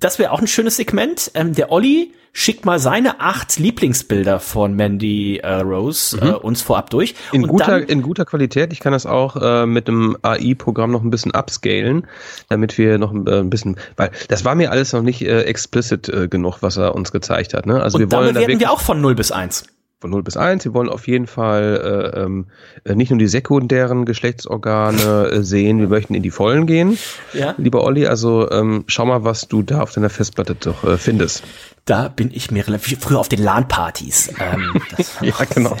das 0.00 0.18
wäre 0.18 0.32
auch 0.32 0.40
ein 0.40 0.46
schönes 0.46 0.76
Segment. 0.76 1.30
Ähm, 1.34 1.54
der 1.54 1.72
Olli 1.72 2.12
schickt 2.32 2.64
mal 2.64 2.78
seine 2.78 3.20
acht 3.20 3.58
Lieblingsbilder 3.58 4.38
von 4.38 4.74
Mandy 4.74 5.38
äh, 5.38 5.54
Rose 5.54 6.16
äh, 6.18 6.30
uns 6.34 6.62
vorab 6.62 6.90
durch. 6.90 7.14
In 7.32 7.42
und 7.42 7.48
guter, 7.48 7.80
dann, 7.80 7.88
in 7.88 8.02
guter 8.02 8.24
Qualität. 8.24 8.72
Ich 8.72 8.78
kann 8.78 8.92
das 8.92 9.06
auch 9.06 9.36
äh, 9.36 9.66
mit 9.66 9.88
dem 9.88 10.16
AI-Programm 10.22 10.92
noch 10.92 11.02
ein 11.02 11.10
bisschen 11.10 11.32
upscalen, 11.32 12.06
damit 12.48 12.78
wir 12.78 12.98
noch 12.98 13.12
ein, 13.12 13.26
äh, 13.26 13.40
ein 13.40 13.50
bisschen, 13.50 13.76
weil 13.96 14.10
das 14.28 14.44
war 14.44 14.54
mir 14.54 14.70
alles 14.70 14.92
noch 14.92 15.02
nicht 15.02 15.22
äh, 15.22 15.42
explicit 15.42 16.08
äh, 16.08 16.28
genug, 16.28 16.58
was 16.60 16.76
er 16.76 16.94
uns 16.94 17.10
gezeigt 17.10 17.54
hat. 17.54 17.66
Ne? 17.66 17.82
Also 17.82 17.98
und 17.98 18.02
wir 18.02 18.12
wollen 18.12 18.26
da 18.26 18.32
bewerten 18.32 18.52
wirklich 18.52 18.60
wir 18.60 18.70
auch 18.70 18.80
von 18.80 19.00
0 19.00 19.16
bis 19.16 19.32
1. 19.32 19.64
von 20.00 20.10
0 20.10 20.22
bis 20.22 20.36
1. 20.36 20.64
Wir 20.64 20.74
wollen 20.74 20.88
auf 20.88 21.08
jeden 21.08 21.26
Fall 21.26 22.12
äh, 22.14 22.20
ähm, 22.20 22.46
äh, 22.84 22.94
nicht 22.94 23.10
nur 23.10 23.18
die 23.18 23.26
sekundären 23.26 24.04
Geschlechtsorgane 24.04 25.30
äh, 25.30 25.42
sehen, 25.42 25.80
wir 25.80 25.88
möchten 25.88 26.14
in 26.14 26.22
die 26.22 26.30
Vollen 26.30 26.66
gehen. 26.66 26.98
Ja. 27.32 27.54
Lieber 27.58 27.82
Olli, 27.84 28.06
also 28.06 28.50
ähm, 28.50 28.84
schau 28.86 29.06
mal, 29.06 29.24
was 29.24 29.48
du 29.48 29.62
da 29.62 29.80
auf 29.80 29.92
deiner 29.92 30.10
Festplatte 30.10 30.54
doch 30.54 30.84
äh, 30.84 30.98
findest. 30.98 31.42
Da 31.84 32.08
bin 32.08 32.30
ich 32.32 32.50
mir 32.50 32.66
relativ 32.66 33.00
früher 33.00 33.18
auf 33.18 33.28
den 33.28 33.42
LAN-Partys. 33.42 34.34
Ähm, 34.38 34.80
Ja, 35.20 35.34
genau. 35.52 35.76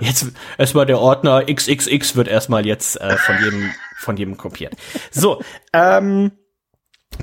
Jetzt 0.00 0.26
erstmal 0.58 0.86
der 0.86 0.98
Ordner 0.98 1.44
XXX 1.44 2.16
wird 2.16 2.26
erstmal 2.26 2.66
jetzt 2.66 3.00
äh, 3.00 3.16
von 3.16 3.36
jedem 3.44 3.70
von 4.00 4.16
jedem 4.16 4.36
kopiert. 4.38 4.74
So, 5.10 5.42
ähm, 5.72 6.32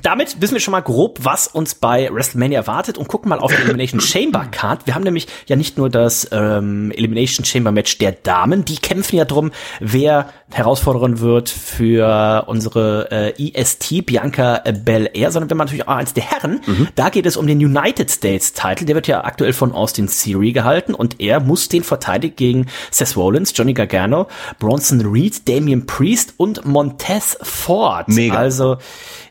damit 0.02 0.40
wissen 0.40 0.54
wir 0.54 0.60
schon 0.60 0.72
mal 0.72 0.80
grob, 0.80 1.18
was 1.22 1.46
uns 1.46 1.74
bei 1.74 2.08
WrestleMania 2.12 2.60
erwartet 2.60 2.98
und 2.98 3.08
gucken 3.08 3.28
mal 3.28 3.38
auf 3.38 3.54
die 3.54 3.62
Elimination 3.62 4.00
Chamber 4.00 4.46
Card. 4.50 4.86
Wir 4.86 4.94
haben 4.94 5.02
nämlich 5.02 5.26
ja 5.46 5.56
nicht 5.56 5.78
nur 5.78 5.90
das 5.90 6.28
ähm, 6.32 6.92
Elimination 6.92 7.44
Chamber 7.44 7.72
Match 7.72 7.98
der 7.98 8.12
Damen, 8.12 8.64
die 8.64 8.76
kämpfen 8.76 9.16
ja 9.16 9.24
drum, 9.24 9.50
wer 9.80 10.30
herausfordern 10.50 11.20
wird 11.20 11.50
für 11.50 12.44
unsere 12.46 13.34
äh, 13.36 13.52
EST 13.52 14.06
Bianca 14.06 14.62
Belair, 14.84 15.30
sondern 15.30 15.50
wir 15.50 15.54
haben 15.54 15.58
natürlich 15.58 15.86
auch 15.86 15.96
eins 15.96 16.14
der 16.14 16.24
Herren. 16.24 16.60
Da 16.94 17.10
geht 17.10 17.26
es 17.26 17.36
um 17.36 17.46
den 17.46 17.58
United 17.58 18.10
States 18.10 18.52
Title, 18.52 18.86
der 18.86 18.94
wird 18.94 19.06
ja 19.06 19.24
aktuell 19.24 19.52
von 19.52 19.72
Austin 19.72 20.08
Theory 20.08 20.52
gehalten 20.52 20.94
und 20.94 21.20
er 21.20 21.40
muss 21.40 21.68
den 21.68 21.82
verteidigen 21.82 22.36
gegen 22.36 22.66
Seth 22.90 23.16
Rollins, 23.16 23.52
Johnny 23.54 23.74
Gargano, 23.74 24.28
Bronson 24.58 25.00
Reed, 25.00 25.48
Damian 25.48 25.86
Priest 25.86 26.34
und 26.36 26.64
Montez 26.64 27.36
Ford. 27.42 28.08
Mega. 28.08 28.36
Also 28.36 28.78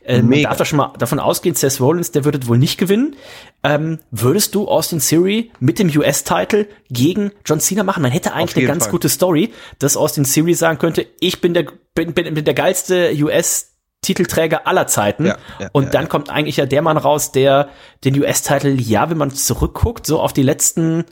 äh, 0.04 0.22
Mega. 0.22 0.50
Doch 0.60 0.66
schon 0.66 0.78
mal 0.78 0.94
davon 0.98 1.20
ausgehen, 1.20 1.56
Seth 1.56 1.80
Rollins, 1.80 2.12
der 2.12 2.26
würde 2.26 2.46
wohl 2.48 2.58
nicht 2.58 2.78
gewinnen. 2.78 3.16
Ähm, 3.64 4.00
würdest 4.12 4.56
du 4.56 4.68
Austin 4.68 5.00
Theory 5.00 5.52
mit 5.60 5.80
dem 5.80 5.90
US-Title 5.96 6.68
gegen 6.90 7.32
John 7.46 7.60
Cena 7.60 7.84
machen? 7.84 8.04
Man 8.04 8.12
hätte 8.12 8.34
eigentlich 8.34 8.58
eine 8.58 8.68
ganz 8.68 8.86
Fall. 8.86 8.92
gute 8.92 9.10
Story, 9.10 9.54
dass 9.80 9.98
Austin 9.98 10.24
Theory 10.24 10.54
sagen 10.54 10.80
könnte, 10.80 11.06
ich 11.20 11.42
bin 11.42 11.54
der, 11.54 11.66
bin, 11.96 12.14
bin, 12.14 12.34
bin 12.34 12.46
der 12.46 12.54
geilste 12.54 13.14
US-Titelträger 13.20 14.68
aller 14.68 14.88
Zeiten. 14.88 15.26
Ja, 15.26 15.38
ja, 15.60 15.70
und 15.72 15.86
ja, 15.86 15.90
dann 15.92 16.10
kommt 16.10 16.30
eigentlich 16.30 16.58
ja 16.58 16.66
der 16.66 16.82
Mann 16.82 16.98
raus, 16.98 17.32
der 17.32 17.70
den 18.04 18.20
US-Title, 18.20 18.74
ja, 18.74 19.10
wenn 19.10 19.18
man 19.18 19.32
zurückguckt, 19.32 20.06
so 20.06 20.20
auf 20.20 20.34
die 20.34 20.44
letzten, 20.44 21.06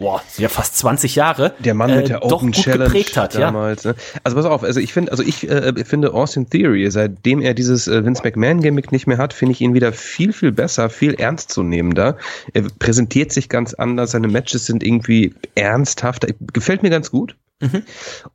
boah, 0.00 0.22
sind 0.28 0.42
ja 0.42 0.48
fast 0.48 0.76
20 0.78 1.14
Jahre, 1.14 1.54
Der 1.60 1.74
Mann 1.74 1.94
mit 1.94 2.06
äh, 2.06 2.08
der 2.08 2.20
doch 2.20 2.38
Open 2.38 2.52
Challenge 2.52 2.84
geprägt 2.84 3.16
hat, 3.16 3.34
ja. 3.34 3.40
damals. 3.40 3.84
Ne? 3.84 3.94
Also 4.24 4.36
pass 4.36 4.46
auf, 4.46 4.64
also 4.64 4.80
ich 4.80 4.92
finde, 4.92 5.12
also 5.12 5.22
ich 5.22 5.48
äh, 5.48 5.84
finde 5.84 6.12
Austin 6.12 6.48
Theory, 6.48 6.90
seitdem 6.90 7.40
er 7.40 7.54
dieses 7.54 7.86
äh, 7.86 8.04
Vince 8.04 8.22
McMahon 8.24 8.62
Gimmick 8.62 8.90
nicht 8.90 9.06
mehr 9.06 9.18
hat, 9.18 9.32
finde 9.32 9.52
ich 9.52 9.60
ihn 9.60 9.74
wieder 9.74 9.92
viel 9.92 10.32
viel 10.32 10.52
besser, 10.52 10.90
viel 10.90 11.14
ernstzunehmender. 11.14 12.16
Er 12.54 12.62
präsentiert 12.78 13.30
sich 13.30 13.48
ganz 13.48 13.74
anders, 13.74 14.12
seine 14.12 14.28
Matches 14.28 14.66
sind 14.66 14.82
irgendwie 14.82 15.34
ernsthafter. 15.54 16.28
Gefällt 16.52 16.82
mir 16.82 16.90
ganz 16.90 17.10
gut. 17.10 17.36
Mhm. 17.60 17.82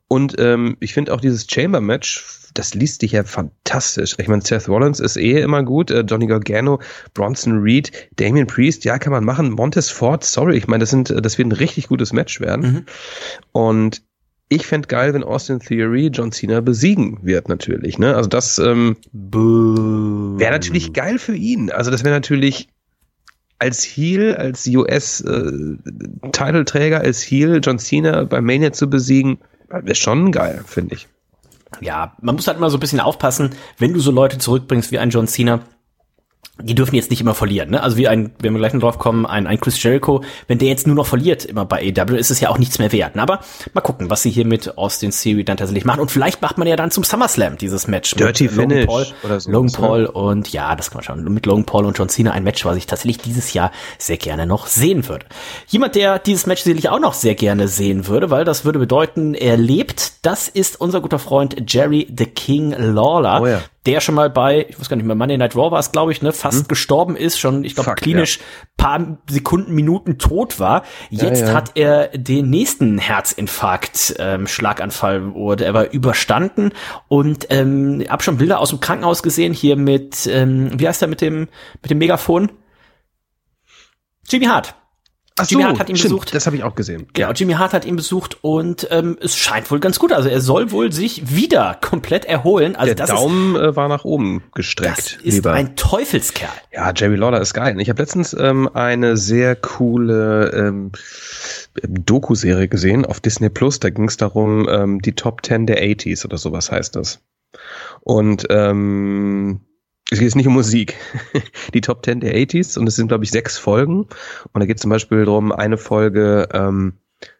Und 0.06 0.36
ähm, 0.38 0.76
ich 0.78 0.94
finde 0.94 1.12
auch 1.12 1.20
dieses 1.20 1.46
Chamber 1.50 1.80
Match, 1.80 2.24
das 2.58 2.74
liest 2.74 3.00
sich 3.00 3.12
ja 3.12 3.24
fantastisch. 3.24 4.14
Ich 4.18 4.28
meine, 4.28 4.42
Seth 4.42 4.68
Rollins 4.68 5.00
ist 5.00 5.16
eh 5.16 5.40
immer 5.40 5.62
gut, 5.62 5.90
äh, 5.90 6.00
Johnny 6.00 6.26
Gargano, 6.26 6.80
Bronson 7.14 7.60
Reed, 7.60 7.92
Damian 8.16 8.46
Priest, 8.46 8.84
ja, 8.84 8.98
kann 8.98 9.12
man 9.12 9.24
machen. 9.24 9.50
Montez 9.50 9.90
Ford, 9.90 10.24
sorry, 10.24 10.56
ich 10.56 10.66
meine, 10.66 10.82
das 10.82 10.90
sind, 10.90 11.10
das 11.10 11.38
wird 11.38 11.48
ein 11.48 11.52
richtig 11.52 11.88
gutes 11.88 12.12
Match 12.12 12.40
werden. 12.40 12.72
Mhm. 12.72 12.84
Und 13.52 14.02
ich 14.48 14.66
fände 14.66 14.88
geil, 14.88 15.12
wenn 15.12 15.24
Austin 15.24 15.60
Theory 15.60 16.10
John 16.12 16.30
Cena 16.30 16.60
besiegen 16.60 17.18
wird, 17.22 17.48
natürlich. 17.48 17.98
Ne? 17.98 18.14
Also 18.14 18.28
das 18.28 18.58
ähm, 18.58 18.96
wäre 19.12 20.52
natürlich 20.52 20.92
geil 20.92 21.18
für 21.18 21.34
ihn. 21.34 21.72
Also 21.72 21.90
das 21.90 22.04
wäre 22.04 22.14
natürlich 22.14 22.68
als 23.58 23.84
Heel, 23.84 24.36
als 24.36 24.66
US-Titelträger, 24.66 27.00
als 27.00 27.22
Heel 27.22 27.60
John 27.62 27.78
Cena 27.78 28.24
bei 28.24 28.40
Mania 28.40 28.72
zu 28.72 28.88
besiegen, 28.88 29.38
wäre 29.68 29.94
schon 29.94 30.30
geil, 30.30 30.62
finde 30.66 30.94
ich. 30.94 31.08
Ja, 31.80 32.14
man 32.20 32.34
muss 32.34 32.46
halt 32.46 32.58
immer 32.58 32.70
so 32.70 32.76
ein 32.76 32.80
bisschen 32.80 33.00
aufpassen, 33.00 33.50
wenn 33.78 33.92
du 33.92 34.00
so 34.00 34.10
Leute 34.10 34.38
zurückbringst 34.38 34.92
wie 34.92 34.98
ein 34.98 35.10
John 35.10 35.26
Cena, 35.28 35.60
die 36.62 36.74
dürfen 36.74 36.94
jetzt 36.94 37.10
nicht 37.10 37.20
immer 37.20 37.34
verlieren, 37.34 37.70
ne? 37.70 37.82
Also 37.82 37.98
wie 37.98 38.08
ein, 38.08 38.32
wenn 38.40 38.54
wir 38.54 38.58
gleich 38.58 38.72
noch 38.72 38.80
drauf 38.80 38.98
kommen, 38.98 39.26
ein, 39.26 39.46
ein 39.46 39.60
Chris 39.60 39.82
Jericho, 39.82 40.22
wenn 40.48 40.58
der 40.58 40.68
jetzt 40.68 40.86
nur 40.86 40.96
noch 40.96 41.06
verliert 41.06 41.44
immer 41.44 41.66
bei 41.66 41.92
AW, 41.96 42.16
ist 42.16 42.30
es 42.30 42.40
ja 42.40 42.48
auch 42.48 42.56
nichts 42.56 42.78
mehr 42.78 42.92
wert. 42.92 43.14
Ne? 43.14 43.22
Aber 43.22 43.40
mal 43.74 43.82
gucken, 43.82 44.08
was 44.08 44.22
sie 44.22 44.30
hier 44.30 44.46
mit 44.46 44.78
Austin 44.78 45.10
Theory 45.10 45.44
dann 45.44 45.58
tatsächlich 45.58 45.84
machen. 45.84 46.00
Und 46.00 46.10
vielleicht 46.10 46.40
macht 46.40 46.56
man 46.56 46.66
ja 46.66 46.76
dann 46.76 46.90
zum 46.90 47.04
SummerSlam 47.04 47.58
dieses 47.58 47.88
Match 47.88 48.14
Dirty 48.14 48.44
mit 48.44 48.52
Finish 48.52 48.86
Logan 48.86 48.86
Paul, 48.86 49.06
oder 49.22 49.40
so. 49.40 49.50
Logan 49.50 49.72
Paul 49.72 50.06
und 50.06 50.52
ja, 50.52 50.74
das 50.76 50.90
kann 50.90 50.98
man 50.98 51.04
schauen. 51.04 51.34
Mit 51.34 51.44
Logan 51.44 51.66
Paul 51.66 51.84
und 51.84 51.98
John 51.98 52.08
Cena 52.08 52.30
ein 52.30 52.42
Match, 52.42 52.64
was 52.64 52.76
ich 52.76 52.86
tatsächlich 52.86 53.18
dieses 53.18 53.52
Jahr 53.52 53.70
sehr 53.98 54.16
gerne 54.16 54.46
noch 54.46 54.66
sehen 54.66 55.06
würde. 55.08 55.26
Jemand, 55.66 55.94
der 55.94 56.18
dieses 56.18 56.46
Match 56.46 56.62
sicherlich 56.62 56.88
auch 56.88 57.00
noch 57.00 57.12
sehr 57.12 57.34
gerne 57.34 57.68
sehen 57.68 58.06
würde, 58.06 58.30
weil 58.30 58.44
das 58.44 58.64
würde 58.64 58.78
bedeuten, 58.78 59.34
er 59.34 59.58
lebt, 59.58 60.24
das 60.24 60.48
ist 60.48 60.80
unser 60.80 61.02
guter 61.02 61.18
Freund 61.18 61.70
Jerry 61.70 62.06
the 62.16 62.26
King 62.26 62.70
Lawler. 62.70 63.42
Oh 63.42 63.46
ja. 63.46 63.60
Der 63.86 64.00
schon 64.00 64.14
mal 64.16 64.28
bei, 64.28 64.66
ich 64.68 64.78
weiß 64.78 64.88
gar 64.88 64.96
nicht 64.96 65.06
mehr, 65.06 65.16
Monday 65.16 65.38
Night 65.38 65.54
Raw 65.56 65.70
war 65.70 65.78
es, 65.78 65.92
glaube 65.92 66.12
ich, 66.12 66.20
ne, 66.20 66.32
fast 66.32 66.62
Hm? 66.62 66.68
gestorben 66.68 67.16
ist, 67.16 67.38
schon, 67.38 67.64
ich 67.64 67.74
glaube, 67.74 67.94
klinisch 67.94 68.40
paar 68.76 69.18
Sekunden, 69.30 69.74
Minuten 69.74 70.18
tot 70.18 70.58
war. 70.60 70.82
Jetzt 71.10 71.42
Ja, 71.42 71.48
ja. 71.48 71.54
hat 71.54 71.72
er 71.76 72.08
den 72.08 72.50
nächsten 72.50 72.98
Herzinfarkt, 72.98 74.16
ähm, 74.18 74.46
Schlaganfall 74.46 75.30
oder 75.30 75.64
er 75.66 75.74
war 75.74 75.90
überstanden 75.92 76.72
und 77.08 77.46
ähm, 77.50 78.04
hab 78.08 78.22
schon 78.22 78.38
Bilder 78.38 78.58
aus 78.60 78.70
dem 78.70 78.80
Krankenhaus 78.80 79.22
gesehen 79.22 79.52
hier 79.52 79.76
mit, 79.76 80.26
ähm, 80.26 80.70
wie 80.78 80.86
heißt 80.88 81.02
er 81.02 81.08
mit 81.08 81.20
dem 81.20 81.48
mit 81.82 81.90
dem 81.90 81.98
Megafon? 81.98 82.50
Jimmy 84.28 84.46
Hart. 84.46 84.74
Ach 85.38 85.46
Jimmy 85.46 85.64
Hart 85.64 85.78
hat 85.78 85.90
ihn 85.90 85.96
stimmt, 85.96 86.12
besucht. 86.14 86.34
Das 86.34 86.46
habe 86.46 86.56
ich 86.56 86.64
auch 86.64 86.74
gesehen. 86.74 87.08
Ja, 87.14 87.30
Jimmy 87.32 87.52
Hart 87.52 87.74
hat 87.74 87.84
ihn 87.84 87.96
besucht 87.96 88.38
und 88.40 88.88
ähm, 88.90 89.18
es 89.20 89.36
scheint 89.36 89.70
wohl 89.70 89.80
ganz 89.80 89.98
gut. 89.98 90.12
Also 90.12 90.30
er 90.30 90.40
soll 90.40 90.70
wohl 90.70 90.92
sich 90.92 91.34
wieder 91.34 91.76
komplett 91.82 92.24
erholen. 92.24 92.74
Also 92.74 92.94
Der 92.94 93.06
Daumen 93.06 93.54
äh, 93.54 93.76
war 93.76 93.88
nach 93.88 94.04
oben 94.04 94.36
ist, 94.36 94.44
das 94.46 94.54
gestreckt. 94.54 95.18
ist 95.22 95.34
lieber. 95.34 95.52
ein 95.52 95.76
Teufelskerl. 95.76 96.48
Ja, 96.72 96.90
Jerry 96.96 97.16
Lawler 97.16 97.40
ist 97.42 97.52
geil. 97.52 97.78
Ich 97.80 97.90
habe 97.90 98.00
letztens 98.00 98.34
ähm, 98.38 98.70
eine 98.72 99.18
sehr 99.18 99.56
coole 99.56 100.52
ähm, 100.54 100.92
Doku-Serie 101.82 102.68
gesehen 102.68 103.04
auf 103.04 103.20
Disney 103.20 103.50
Plus. 103.50 103.78
Da 103.78 103.90
ging 103.90 104.08
es 104.08 104.16
darum, 104.16 104.66
ähm, 104.70 105.02
die 105.02 105.14
Top 105.14 105.44
10 105.44 105.66
der 105.66 105.82
80s 105.82 106.24
oder 106.24 106.38
sowas 106.38 106.72
heißt 106.72 106.96
das. 106.96 107.20
Und 108.00 108.46
ähm, 108.48 109.60
es 110.10 110.18
geht 110.18 110.26
jetzt 110.26 110.36
nicht 110.36 110.46
um 110.46 110.54
Musik. 110.54 110.94
die 111.74 111.80
Top 111.80 112.04
10 112.04 112.20
der 112.20 112.34
80s 112.34 112.78
und 112.78 112.86
es 112.86 112.96
sind, 112.96 113.08
glaube 113.08 113.24
ich, 113.24 113.30
sechs 113.30 113.58
Folgen. 113.58 114.06
Und 114.52 114.60
da 114.60 114.66
geht 114.66 114.78
zum 114.78 114.90
Beispiel 114.90 115.24
darum, 115.24 115.50
eine 115.52 115.78
Folge 115.78 116.48
ähm, 116.52 116.94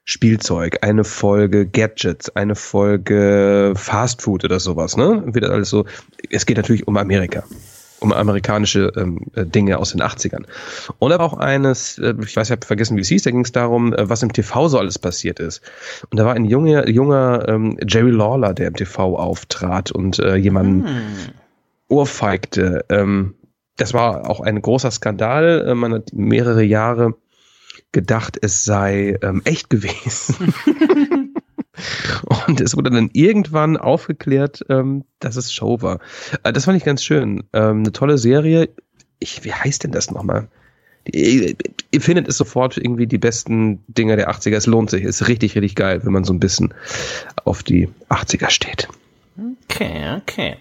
Spielzeug, 0.04 0.78
eine 0.82 1.04
Folge 1.04 1.66
Gadgets, 1.66 2.30
eine 2.30 2.54
Folge 2.54 3.74
Fast 3.76 4.22
Food 4.22 4.44
oder 4.44 4.58
sowas, 4.58 4.96
ne? 4.96 5.22
Wieder 5.32 5.50
alles 5.50 5.70
so. 5.70 5.84
Es 6.30 6.46
geht 6.46 6.56
natürlich 6.56 6.88
um 6.88 6.96
Amerika 6.96 7.44
um 7.98 8.12
amerikanische 8.12 8.92
ähm, 8.96 9.20
äh, 9.34 9.46
Dinge 9.46 9.78
aus 9.78 9.92
den 9.92 10.02
80ern. 10.02 10.44
Und 10.98 11.10
war 11.10 11.20
auch 11.20 11.38
eines, 11.38 11.98
äh, 11.98 12.14
ich 12.22 12.36
weiß, 12.36 12.48
ich 12.48 12.52
habe 12.52 12.66
vergessen, 12.66 12.96
wie 12.98 13.00
es 13.00 13.08
hieß, 13.08 13.22
da 13.22 13.30
ging 13.30 13.40
es 13.40 13.52
darum, 13.52 13.94
äh, 13.94 14.08
was 14.08 14.22
im 14.22 14.32
TV 14.32 14.68
so 14.68 14.78
alles 14.78 14.98
passiert 14.98 15.40
ist. 15.40 15.62
Und 16.10 16.18
da 16.18 16.26
war 16.26 16.34
ein 16.34 16.44
junger, 16.44 16.88
junger 16.88 17.48
ähm, 17.48 17.78
Jerry 17.86 18.10
Lawler, 18.10 18.52
der 18.52 18.68
im 18.68 18.74
TV 18.74 19.18
auftrat 19.18 19.90
und 19.90 20.18
äh, 20.18 20.36
jemanden 20.36 20.86
ohrfeigte. 21.89 22.84
Ähm, 22.89 23.34
das 23.76 23.95
war 23.95 24.28
auch 24.28 24.41
ein 24.41 24.61
großer 24.61 24.91
Skandal. 24.91 25.66
Äh, 25.68 25.74
man 25.74 25.95
hat 25.95 26.12
mehrere 26.12 26.62
Jahre 26.62 27.14
gedacht, 27.93 28.39
es 28.41 28.64
sei 28.64 29.18
ähm, 29.22 29.43
echt 29.45 29.70
gewesen. 29.70 30.55
Und 32.47 32.61
es 32.61 32.76
wurde 32.76 32.91
dann 32.91 33.11
irgendwann 33.12 33.76
aufgeklärt, 33.76 34.64
ähm, 34.68 35.05
dass 35.20 35.37
es 35.37 35.53
Show 35.53 35.82
war. 35.82 36.01
Äh, 36.43 36.53
das 36.53 36.64
fand 36.64 36.76
ich 36.76 36.84
ganz 36.84 37.05
schön. 37.05 37.45
Ähm, 37.53 37.80
eine 37.80 37.93
tolle 37.93 38.18
Serie. 38.18 38.68
Ich, 39.18 39.45
wie 39.45 39.53
heißt 39.53 39.84
denn 39.84 39.93
das 39.93 40.11
nochmal? 40.11 40.49
Ihr, 41.12 41.55
ihr 41.91 42.01
findet 42.01 42.28
es 42.28 42.37
sofort 42.37 42.76
irgendwie 42.76 43.07
die 43.07 43.18
besten 43.18 43.84
Dinger 43.87 44.16
der 44.16 44.30
80er. 44.30 44.57
Es 44.57 44.66
lohnt 44.66 44.91
sich. 44.91 45.05
Ist 45.05 45.28
richtig, 45.28 45.55
richtig 45.55 45.76
geil, 45.76 46.01
wenn 46.03 46.12
man 46.12 46.24
so 46.24 46.32
ein 46.32 46.41
bisschen 46.41 46.74
auf 47.45 47.62
die 47.62 47.89
80er 48.09 48.51
steht. 48.51 48.89
Okay, 49.64 50.16
okay. 50.16 50.57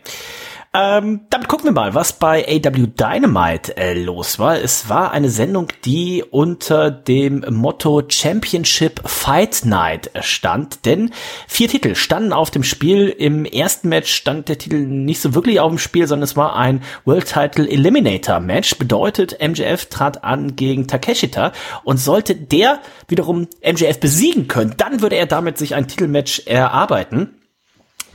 Ähm, 0.78 1.22
damit 1.30 1.48
gucken 1.48 1.68
wir 1.68 1.72
mal, 1.72 1.94
was 1.94 2.20
bei 2.20 2.46
AW 2.46 2.88
Dynamite 2.88 3.78
äh, 3.78 3.94
los 3.94 4.40
war. 4.40 4.60
Es 4.60 4.90
war 4.90 5.12
eine 5.14 5.30
Sendung, 5.30 5.70
die 5.86 6.22
unter 6.30 6.92
dem 6.92 7.46
Motto 7.50 8.04
Championship 8.06 9.00
Fight 9.06 9.62
Night 9.64 10.12
stand, 10.20 10.86
denn 10.86 11.12
vier 11.48 11.70
Titel 11.70 11.96
standen 11.96 12.34
auf 12.34 12.52
dem 12.52 12.64
Spiel. 12.64 13.08
Im 13.08 13.46
ersten 13.46 13.88
Match 13.88 14.14
stand 14.14 14.50
der 14.50 14.58
Titel 14.58 14.86
nicht 14.86 15.22
so 15.22 15.34
wirklich 15.34 15.62
auf 15.62 15.70
dem 15.70 15.78
Spiel, 15.78 16.08
sondern 16.08 16.26
es 16.26 16.36
war 16.36 16.58
ein 16.58 16.84
World 17.06 17.32
Title 17.32 17.70
Eliminator 17.70 18.42
Match. 18.42 18.78
Bedeutet, 18.78 19.38
MJF 19.42 19.86
trat 19.86 20.26
an 20.26 20.58
gegen 20.58 20.88
Takeshita 20.88 21.54
und 21.86 22.02
sollte 22.02 22.36
der 22.36 22.82
wiederum 23.08 23.48
MJF 23.64 24.02
besiegen 24.02 24.50
können, 24.50 24.74
dann 24.76 25.02
würde 25.02 25.16
er 25.16 25.26
damit 25.26 25.58
sich 25.58 25.74
ein 25.74 25.88
Titelmatch 25.88 26.42
erarbeiten. 26.48 27.30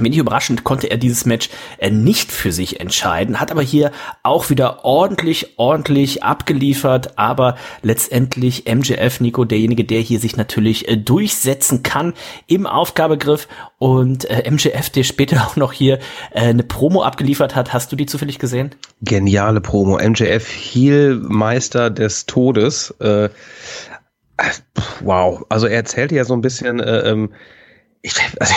Wenig 0.05 0.19
überraschend 0.19 0.65
konnte 0.65 0.91
er 0.91 0.97
dieses 0.97 1.25
Match 1.25 1.51
äh, 1.79 1.91
nicht 1.91 2.33
für 2.33 2.53
sich 2.53 2.81
entscheiden, 2.81 3.41
hat 3.41 3.51
aber 3.51 3.63
hier 3.63 3.93
auch 4.23 4.51
wieder 4.51 4.85
ordentlich, 4.85 5.59
ordentlich 5.59 6.23
abgeliefert, 6.23 7.19
aber 7.19 7.57
letztendlich 7.83 8.65
MJF, 8.67 9.21
Nico, 9.21 9.45
derjenige, 9.45 9.85
der 9.85 10.01
hier 10.01 10.19
sich 10.19 10.37
natürlich 10.37 10.89
äh, 10.89 10.97
durchsetzen 10.97 11.83
kann 11.83 12.15
im 12.47 12.67
Aufgabegriff 12.67 13.49
und 13.79 14.25
äh, 14.31 14.51
MJF, 14.51 14.91
der 14.91 15.05
später 15.05 15.47
auch 15.47 15.57
noch 15.57 15.73
hier 15.73 15.99
eine 16.33 16.63
Promo 16.63 17.03
abgeliefert 17.03 17.55
hat. 17.55 17.73
Hast 17.73 17.93
du 17.93 17.97
die 17.97 18.07
zufällig 18.07 18.39
gesehen? 18.39 18.75
Geniale 19.03 19.61
Promo. 19.61 19.99
MJF 19.99 20.47
Heel-Meister 20.49 21.91
des 21.91 22.27
Todes. 22.27 22.95
Äh, 23.01 23.31
wow. 25.01 25.45
Also 25.49 25.67
er 25.67 25.77
erzählte 25.77 26.15
ja 26.15 26.25
so 26.25 26.35
ein 26.35 26.41
bisschen, 26.41 26.81
äh, 26.81 27.11
ähm, 27.11 27.33
ich, 28.03 28.15
also, 28.41 28.55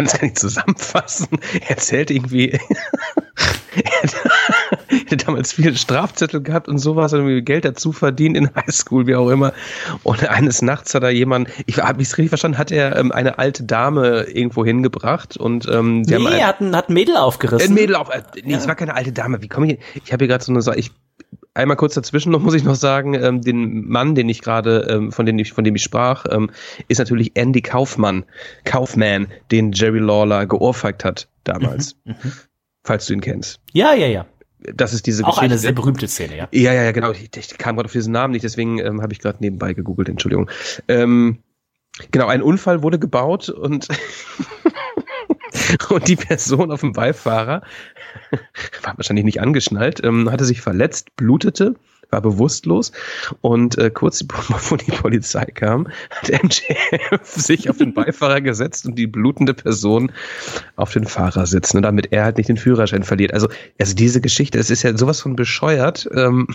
kann 0.00 0.06
es 0.06 0.12
gar 0.12 0.22
nicht 0.22 0.38
zusammenfassen. 0.38 1.28
Er 1.60 1.70
erzählt 1.70 2.10
irgendwie, 2.10 2.50
er 3.74 4.08
hätte 4.88 5.16
damals 5.18 5.52
viele 5.52 5.76
Strafzettel 5.76 6.42
gehabt 6.42 6.68
und 6.68 6.78
sowas, 6.78 7.12
hat 7.12 7.18
irgendwie 7.18 7.42
Geld 7.42 7.64
dazu 7.64 7.92
verdient 7.92 8.36
in 8.36 8.54
Highschool, 8.54 9.06
wie 9.06 9.14
auch 9.14 9.28
immer. 9.28 9.52
Und 10.02 10.26
eines 10.26 10.62
Nachts 10.62 10.94
hat 10.94 11.02
er 11.02 11.10
jemanden, 11.10 11.52
ich 11.66 11.78
habe 11.78 12.00
es 12.00 12.16
richtig 12.16 12.30
verstanden, 12.30 12.58
hat 12.58 12.70
er 12.70 12.96
ähm, 12.96 13.12
eine 13.12 13.38
alte 13.38 13.64
Dame 13.64 14.22
irgendwo 14.22 14.64
hingebracht 14.64 15.36
und 15.36 15.68
ähm, 15.68 16.04
die 16.04 16.14
haben 16.14 16.22
nee, 16.22 16.28
ein, 16.30 16.38
er 16.38 16.46
hat 16.46 16.60
ein, 16.60 16.74
hat 16.74 16.88
ein 16.88 16.94
Mädel 16.94 17.16
aufgerissen. 17.16 17.70
ein 17.70 17.74
Mädel 17.74 17.96
auf, 17.96 18.08
äh, 18.08 18.22
nee, 18.42 18.54
es 18.54 18.66
war 18.66 18.74
keine 18.74 18.94
alte 18.94 19.12
Dame. 19.12 19.42
Wie 19.42 19.48
komme 19.48 19.72
ich? 19.72 19.80
Ich 20.04 20.12
habe 20.12 20.24
hier 20.24 20.28
gerade 20.28 20.44
so 20.44 20.52
eine 20.52 20.62
Sache. 20.62 20.78
Ich 20.78 20.92
einmal 21.60 21.76
kurz 21.76 21.94
dazwischen 21.94 22.32
noch 22.32 22.40
muss 22.42 22.54
ich 22.54 22.64
noch 22.64 22.74
sagen, 22.74 23.14
ähm, 23.14 23.42
den 23.42 23.88
Mann, 23.88 24.14
den 24.14 24.28
ich 24.28 24.42
gerade, 24.42 24.86
ähm, 24.90 25.12
von 25.12 25.26
dem 25.26 25.38
ich, 25.38 25.52
von 25.52 25.64
dem 25.64 25.76
ich 25.76 25.82
sprach, 25.82 26.26
ähm, 26.30 26.50
ist 26.88 26.98
natürlich 26.98 27.36
Andy 27.36 27.62
Kaufmann, 27.62 28.24
Kaufman, 28.64 29.28
den 29.50 29.72
Jerry 29.72 29.98
Lawler 29.98 30.46
geohrfeigt 30.46 31.04
hat 31.04 31.28
damals, 31.44 31.96
falls 32.82 33.06
du 33.06 33.14
ihn 33.14 33.20
kennst. 33.20 33.60
Ja, 33.72 33.94
ja, 33.94 34.06
ja. 34.06 34.26
Das 34.74 34.92
ist 34.92 35.06
diese 35.06 35.24
Auch 35.24 35.38
eine 35.38 35.48
Geschichte. 35.48 35.58
sehr 35.62 35.72
berühmte 35.72 36.06
Szene, 36.06 36.36
ja. 36.36 36.48
Ja, 36.52 36.74
ja, 36.74 36.82
ja, 36.82 36.92
genau. 36.92 37.12
Ich, 37.12 37.30
ich 37.34 37.56
kam 37.56 37.76
gerade 37.76 37.86
auf 37.86 37.92
diesen 37.92 38.12
Namen 38.12 38.32
nicht, 38.32 38.44
deswegen 38.44 38.78
ähm, 38.78 39.00
habe 39.00 39.12
ich 39.12 39.18
gerade 39.18 39.38
nebenbei 39.40 39.72
gegoogelt, 39.72 40.10
Entschuldigung. 40.10 40.50
Ähm, 40.86 41.38
genau, 42.10 42.26
ein 42.26 42.42
Unfall 42.42 42.82
wurde 42.82 42.98
gebaut 42.98 43.48
und, 43.48 43.88
und 45.90 46.08
die 46.08 46.16
Person 46.16 46.70
auf 46.70 46.80
dem 46.80 46.92
Beifahrer 46.92 47.62
war 48.82 48.96
wahrscheinlich 48.96 49.24
nicht 49.24 49.40
angeschnallt, 49.40 50.02
ähm, 50.04 50.30
hatte 50.30 50.44
sich 50.44 50.60
verletzt, 50.60 51.14
blutete, 51.16 51.74
war 52.10 52.20
bewusstlos. 52.20 52.92
Und 53.40 53.78
äh, 53.78 53.90
kurz 53.90 54.24
bevor 54.24 54.78
die 54.78 54.90
Polizei 54.90 55.44
kam, 55.46 55.88
hat 56.10 56.42
MJF 56.42 57.24
sich 57.24 57.70
auf 57.70 57.78
den 57.78 57.94
Beifahrer 57.94 58.40
gesetzt 58.40 58.86
und 58.86 58.96
die 58.96 59.06
blutende 59.06 59.54
Person 59.54 60.12
auf 60.76 60.92
den 60.92 61.06
Fahrersitz, 61.06 61.74
ne, 61.74 61.80
damit 61.80 62.12
er 62.12 62.24
halt 62.24 62.36
nicht 62.36 62.48
den 62.48 62.56
Führerschein 62.56 63.02
verliert. 63.02 63.32
Also, 63.32 63.48
also 63.78 63.94
diese 63.94 64.20
Geschichte, 64.20 64.58
das 64.58 64.70
ist 64.70 64.82
ja 64.82 64.96
sowas 64.96 65.20
von 65.20 65.36
bescheuert, 65.36 66.08
ähm, 66.14 66.48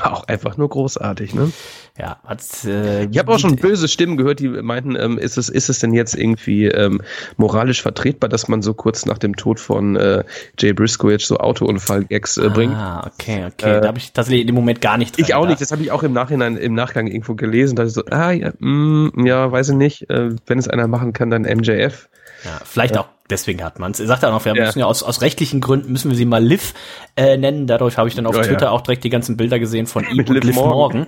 aber 0.00 0.16
auch 0.16 0.28
einfach 0.28 0.56
nur 0.56 0.68
großartig, 0.68 1.34
ne? 1.34 1.52
Ja, 1.98 2.18
hat, 2.24 2.42
äh, 2.64 3.04
Ich 3.04 3.18
habe 3.18 3.32
auch 3.32 3.38
schon 3.38 3.56
böse 3.56 3.88
Stimmen 3.88 4.16
gehört, 4.16 4.40
die 4.40 4.48
meinten, 4.48 4.96
ähm, 4.96 5.18
ist 5.18 5.36
es 5.36 5.48
ist 5.48 5.68
es 5.68 5.80
denn 5.80 5.92
jetzt 5.92 6.14
irgendwie 6.14 6.66
ähm, 6.66 7.02
moralisch 7.36 7.82
vertretbar, 7.82 8.28
dass 8.28 8.48
man 8.48 8.62
so 8.62 8.74
kurz 8.74 9.06
nach 9.06 9.18
dem 9.18 9.36
Tod 9.36 9.60
von 9.60 9.96
äh, 9.96 10.24
Jay 10.58 10.72
Briscoe 10.72 11.18
so 11.18 11.36
Autounfall-Gags 11.38 12.38
äh, 12.38 12.48
bringt? 12.48 12.74
Ah, 12.74 13.10
okay, 13.12 13.46
okay. 13.46 13.80
da 13.80 13.88
habe 13.88 13.98
ich 13.98 14.12
tatsächlich 14.12 14.42
in 14.42 14.46
dem 14.46 14.56
Moment 14.56 14.80
gar 14.80 14.96
nicht 14.96 15.16
dran 15.16 15.24
Ich 15.24 15.34
auch 15.34 15.46
nicht, 15.46 15.60
das 15.60 15.72
habe 15.72 15.82
ich 15.82 15.90
auch 15.90 16.02
im 16.02 16.12
Nachhinein, 16.12 16.56
im 16.56 16.74
Nachgang 16.74 17.06
irgendwo 17.06 17.34
gelesen, 17.34 17.76
da 17.76 17.84
ich 17.84 17.92
so, 17.92 18.04
ah 18.10 18.30
ja, 18.30 18.52
mm, 18.58 19.26
ja, 19.26 19.50
weiß 19.50 19.70
ich 19.70 19.76
nicht, 19.76 20.08
äh, 20.10 20.30
wenn 20.46 20.58
es 20.58 20.68
einer 20.68 20.86
machen 20.86 21.12
kann, 21.12 21.30
dann 21.30 21.42
MJF. 21.42 22.08
Ja, 22.44 22.60
vielleicht 22.64 22.96
auch, 22.96 23.06
deswegen 23.30 23.62
hat 23.62 23.78
man 23.78 23.92
es. 23.92 24.00
Er 24.00 24.06
sagt 24.06 24.22
dann 24.22 24.32
auch, 24.32 24.44
wir 24.44 24.54
ja. 24.54 24.66
müssen 24.66 24.78
ja 24.78 24.86
aus, 24.86 25.02
aus 25.02 25.22
rechtlichen 25.22 25.60
Gründen 25.60 25.92
müssen 25.92 26.10
wir 26.10 26.16
sie 26.16 26.24
mal 26.24 26.42
Liv 26.42 26.74
äh, 27.16 27.36
nennen. 27.36 27.66
Dadurch 27.66 27.96
habe 27.98 28.08
ich 28.08 28.14
dann 28.14 28.26
auf 28.26 28.36
oh, 28.36 28.42
Twitter 28.42 28.66
ja. 28.66 28.70
auch 28.70 28.80
direkt 28.80 29.04
die 29.04 29.10
ganzen 29.10 29.36
Bilder 29.36 29.58
gesehen 29.58 29.86
von 29.86 30.04
ihm 30.10 30.18
und 30.18 30.28
Liv, 30.30 30.44
Liv 30.44 30.56
Morgan. 30.56 30.70
Morgan. 30.70 31.06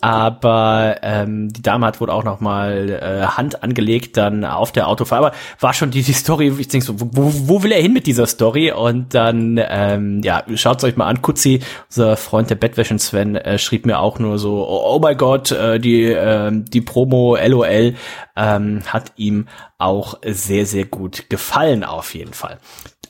Aber 0.00 0.96
ähm, 1.02 1.52
die 1.52 1.62
Dame 1.62 1.86
hat 1.86 2.00
wohl 2.00 2.10
auch 2.10 2.24
noch 2.24 2.40
mal 2.40 2.88
äh, 2.90 3.26
Hand 3.26 3.62
angelegt 3.62 4.16
dann 4.16 4.44
auf 4.44 4.72
der 4.72 4.88
Autofahrt. 4.88 5.18
Aber 5.18 5.32
war 5.60 5.74
schon 5.74 5.90
die, 5.90 6.02
die 6.02 6.12
Story, 6.12 6.52
ich 6.58 6.68
denke 6.68 6.86
so, 6.86 6.94
wo, 6.98 7.32
wo 7.48 7.62
will 7.62 7.72
er 7.72 7.82
hin 7.82 7.92
mit 7.92 8.06
dieser 8.06 8.26
Story? 8.26 8.72
Und 8.72 9.14
dann, 9.14 9.60
ähm, 9.68 10.20
ja, 10.22 10.44
schaut's 10.54 10.84
euch 10.84 10.96
mal 10.96 11.06
an. 11.06 11.22
Kutzi, 11.22 11.60
unser 11.88 12.16
Freund 12.16 12.50
der 12.50 12.56
Bettwäschen 12.56 12.98
Sven, 12.98 13.36
äh, 13.36 13.58
schrieb 13.58 13.86
mir 13.86 13.98
auch 13.98 14.18
nur 14.18 14.38
so, 14.38 14.66
oh, 14.66 14.94
oh 14.94 14.98
mein 15.00 15.16
Gott, 15.16 15.50
äh, 15.52 15.78
die, 15.78 16.04
äh, 16.04 16.50
die 16.52 16.80
Promo 16.80 17.36
LOL 17.36 17.94
ähm, 18.36 18.82
hat 18.86 19.12
ihm 19.16 19.46
auch 19.78 20.18
sehr, 20.24 20.66
sehr 20.66 20.84
gut 20.84 21.30
gefallen 21.30 21.84
auf 21.84 22.14
jeden 22.14 22.34
Fall. 22.34 22.58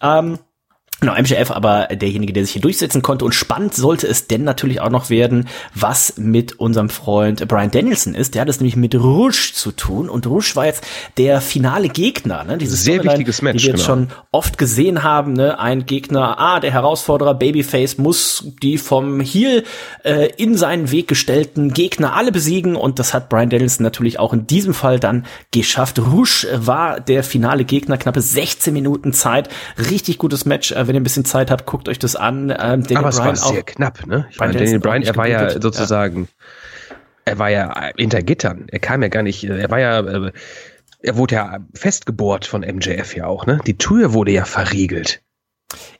Ähm, 0.02 0.38
Genau, 1.00 1.14
MJF 1.14 1.52
aber 1.52 1.86
derjenige, 1.92 2.32
der 2.32 2.44
sich 2.44 2.54
hier 2.54 2.62
durchsetzen 2.62 3.02
konnte. 3.02 3.24
Und 3.24 3.32
spannend 3.32 3.72
sollte 3.72 4.08
es 4.08 4.26
denn 4.26 4.42
natürlich 4.42 4.80
auch 4.80 4.90
noch 4.90 5.10
werden, 5.10 5.48
was 5.72 6.14
mit 6.16 6.58
unserem 6.58 6.90
Freund 6.90 7.46
Brian 7.46 7.70
Danielson 7.70 8.16
ist. 8.16 8.34
Der 8.34 8.42
hat 8.42 8.48
es 8.48 8.58
nämlich 8.58 8.74
mit 8.74 8.96
Rush 8.96 9.54
zu 9.54 9.70
tun. 9.70 10.08
Und 10.08 10.26
Rush 10.26 10.56
war 10.56 10.66
jetzt 10.66 10.84
der 11.16 11.40
finale 11.40 11.88
Gegner. 11.88 12.42
Ne? 12.42 12.58
Dieses 12.58 12.82
Sehr 12.82 13.04
wichtiges 13.04 13.42
Match, 13.42 13.58
die 13.58 13.68
wir 13.68 13.74
jetzt 13.74 13.86
genau. 13.86 14.08
schon 14.08 14.08
oft 14.32 14.58
gesehen 14.58 15.04
haben. 15.04 15.34
Ne? 15.34 15.60
Ein 15.60 15.86
Gegner, 15.86 16.40
ah, 16.40 16.58
der 16.58 16.72
Herausforderer 16.72 17.34
Babyface 17.34 17.98
muss 17.98 18.52
die 18.60 18.76
vom 18.76 19.20
Heel 19.20 19.62
äh, 20.02 20.30
in 20.36 20.56
seinen 20.56 20.90
Weg 20.90 21.06
gestellten 21.06 21.72
Gegner 21.72 22.16
alle 22.16 22.32
besiegen. 22.32 22.74
Und 22.74 22.98
das 22.98 23.14
hat 23.14 23.28
Brian 23.28 23.50
Danielson 23.50 23.84
natürlich 23.84 24.18
auch 24.18 24.32
in 24.32 24.48
diesem 24.48 24.74
Fall 24.74 24.98
dann 24.98 25.26
geschafft. 25.52 26.00
Rush 26.00 26.44
war 26.52 26.98
der 26.98 27.22
finale 27.22 27.64
Gegner, 27.64 27.98
knappe 27.98 28.20
16 28.20 28.74
Minuten 28.74 29.12
Zeit. 29.12 29.48
Richtig 29.78 30.18
gutes 30.18 30.44
Match 30.44 30.72
wenn 30.88 30.96
ihr 30.96 31.00
ein 31.00 31.04
bisschen 31.04 31.24
Zeit 31.24 31.50
habt, 31.50 31.66
guckt 31.66 31.88
euch 31.88 31.98
das 31.98 32.16
an. 32.16 32.50
Ähm, 32.50 32.82
Daniel 32.82 32.96
Aber 32.98 33.08
es 33.10 33.16
Bryan 33.16 33.28
war 33.28 33.36
sehr 33.36 33.62
knapp, 33.62 34.06
ne? 34.06 34.26
Ich 34.30 34.38
meine, 34.38 34.54
Daniel 34.54 34.80
Bryan, 34.80 35.02
er 35.02 35.16
war 35.16 35.28
ja 35.28 35.60
sozusagen, 35.60 36.28
ja. 36.88 36.96
er 37.26 37.38
war 37.38 37.50
ja 37.50 37.90
hinter 37.96 38.22
Gittern. 38.22 38.66
Er 38.68 38.80
kam 38.80 39.02
ja 39.02 39.08
gar 39.08 39.22
nicht, 39.22 39.44
er 39.44 39.70
war 39.70 39.78
ja, 39.78 40.00
äh, 40.00 40.32
er 41.00 41.16
wurde 41.16 41.36
ja 41.36 41.58
festgebohrt 41.74 42.46
von 42.46 42.62
MJF 42.62 43.14
ja 43.14 43.26
auch, 43.26 43.46
ne? 43.46 43.60
Die 43.66 43.78
Tür 43.78 44.14
wurde 44.14 44.32
ja 44.32 44.44
verriegelt. 44.44 45.22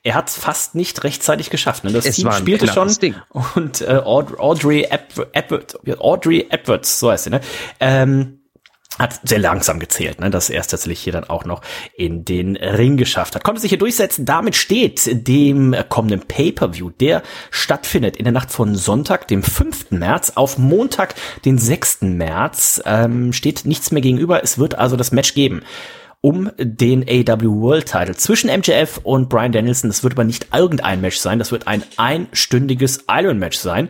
Er 0.01 0.15
hat 0.15 0.29
es 0.29 0.35
fast 0.35 0.73
nicht 0.73 1.03
rechtzeitig 1.03 1.51
geschafft. 1.51 1.83
Ne? 1.83 1.91
Das 1.91 2.05
es 2.05 2.15
Team 2.15 2.31
spielte 2.31 2.67
schon 2.67 2.87
Ding. 2.95 3.15
und 3.55 3.81
äh, 3.81 4.01
Audrey 4.03 4.87
Edwards, 4.89 5.77
Audrey 5.99 6.47
Edwards, 6.49 6.99
so 6.99 7.11
heißt 7.11 7.25
sie, 7.25 7.29
ne? 7.29 7.41
Ähm, 7.79 8.38
hat 8.97 9.19
sehr 9.23 9.39
langsam 9.39 9.79
gezählt, 9.79 10.19
ne, 10.19 10.29
dass 10.29 10.49
er 10.49 10.59
es 10.59 10.67
tatsächlich 10.67 10.99
hier 10.99 11.13
dann 11.13 11.23
auch 11.23 11.45
noch 11.45 11.61
in 11.95 12.25
den 12.25 12.55
Ring 12.57 12.97
geschafft 12.97 13.35
hat. 13.35 13.43
Konnte 13.43 13.61
sich 13.61 13.69
hier 13.69 13.77
durchsetzen. 13.77 14.25
Damit 14.25 14.55
steht 14.55 15.27
dem 15.27 15.75
kommenden 15.87 16.21
Pay-per-View, 16.27 16.89
der 16.89 17.23
stattfindet 17.51 18.17
in 18.17 18.25
der 18.25 18.33
Nacht 18.33 18.51
von 18.51 18.75
Sonntag, 18.75 19.27
dem 19.27 19.43
5. 19.43 19.91
März, 19.91 20.33
auf 20.35 20.57
Montag, 20.57 21.15
den 21.45 21.57
6. 21.57 22.01
März, 22.01 22.81
ähm, 22.85 23.31
steht 23.31 23.65
nichts 23.65 23.91
mehr 23.91 24.01
gegenüber. 24.01 24.43
Es 24.43 24.57
wird 24.57 24.75
also 24.75 24.97
das 24.97 25.11
Match 25.11 25.33
geben 25.33 25.61
um 26.21 26.51
den 26.57 27.03
AW 27.03 27.45
World 27.45 27.85
Title 27.85 28.15
zwischen 28.15 28.49
MJF 28.49 28.99
und 29.03 29.29
Brian 29.29 29.53
Danielson. 29.53 29.89
Das 29.89 30.03
wird 30.03 30.13
aber 30.13 30.25
nicht 30.25 30.47
irgendein 30.53 30.99
Match 30.99 31.17
sein, 31.17 31.39
das 31.39 31.51
wird 31.51 31.67
ein 31.67 31.83
einstündiges 31.95 33.05
Iron 33.07 33.39
Match 33.39 33.57
sein. 33.57 33.89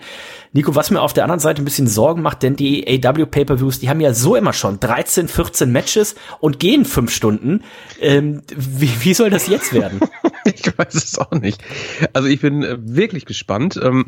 Nico, 0.52 0.74
was 0.74 0.90
mir 0.90 1.02
auf 1.02 1.14
der 1.14 1.24
anderen 1.24 1.40
Seite 1.40 1.62
ein 1.62 1.66
bisschen 1.66 1.88
Sorgen 1.88 2.24
macht, 2.24 2.42
denn 2.42 2.56
die 2.56 2.86
AW 2.88 3.26
Pay-per-Views, 3.26 3.80
die 3.80 3.90
haben 3.90 4.02
ja 4.02 4.14
so 4.14 4.36
immer 4.36 4.54
schon 4.54 4.80
13, 4.80 5.28
14 5.28 5.72
Matches 5.72 6.16
und 6.40 6.60
gehen 6.60 6.86
fünf 6.86 7.12
Stunden. 7.12 7.64
Ähm, 8.00 8.42
wie, 8.56 8.92
wie 9.02 9.14
soll 9.14 9.30
das 9.30 9.48
jetzt 9.48 9.74
werden? 9.74 10.00
ich 10.46 10.66
weiß 10.78 10.96
es 10.96 11.20
auch 11.20 11.32
nicht. 11.32 11.62
Also 12.14 12.28
ich 12.28 12.42
bin 12.42 12.64
äh, 12.64 12.78
wirklich 12.80 13.26
gespannt. 13.26 13.80
Ähm, 13.82 14.06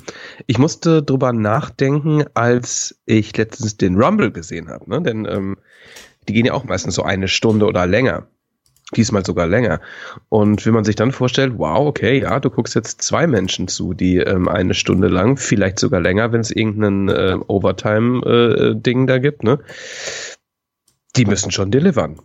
ich 0.48 0.58
musste 0.58 1.04
drüber 1.04 1.32
nachdenken, 1.32 2.26
als 2.34 3.00
ich 3.06 3.38
letztens 3.38 3.78
den 3.78 4.02
Rumble 4.02 4.32
gesehen 4.32 4.70
habe, 4.70 4.90
ne? 4.90 5.02
denn 5.02 5.26
ähm, 5.26 5.58
die 6.28 6.34
gehen 6.34 6.46
ja 6.46 6.54
auch 6.54 6.64
meistens 6.64 6.96
so 6.96 7.04
eine 7.04 7.28
Stunde 7.28 7.66
oder 7.68 7.86
länger 7.86 8.28
diesmal 8.96 9.26
sogar 9.26 9.48
länger. 9.48 9.80
Und 10.30 10.66
wenn 10.66 10.74
man 10.74 10.84
sich 10.84 10.96
dann 10.96 11.12
vorstellt, 11.12 11.54
wow, 11.58 11.88
okay, 11.88 12.22
ja, 12.22 12.40
du 12.40 12.50
guckst 12.50 12.76
jetzt 12.76 13.02
zwei 13.02 13.28
Menschen 13.28 13.68
zu, 13.68 13.94
die 13.94 14.18
ähm, 14.18 14.48
eine 14.48 14.74
Stunde 14.74 15.08
lang, 15.08 15.38
vielleicht 15.38 15.80
sogar 15.80 16.02
länger, 16.02 16.32
wenn 16.32 16.42
es 16.42 16.52
irgendein 16.52 17.10
äh, 17.10 17.38
Overtime-Ding 17.48 19.04
äh, 19.04 19.08
da 19.08 19.18
gibt, 19.20 19.44
ne? 19.44 19.60
Die 21.16 21.26
müssen 21.26 21.52
schon 21.52 21.72
delivern. 21.72 22.22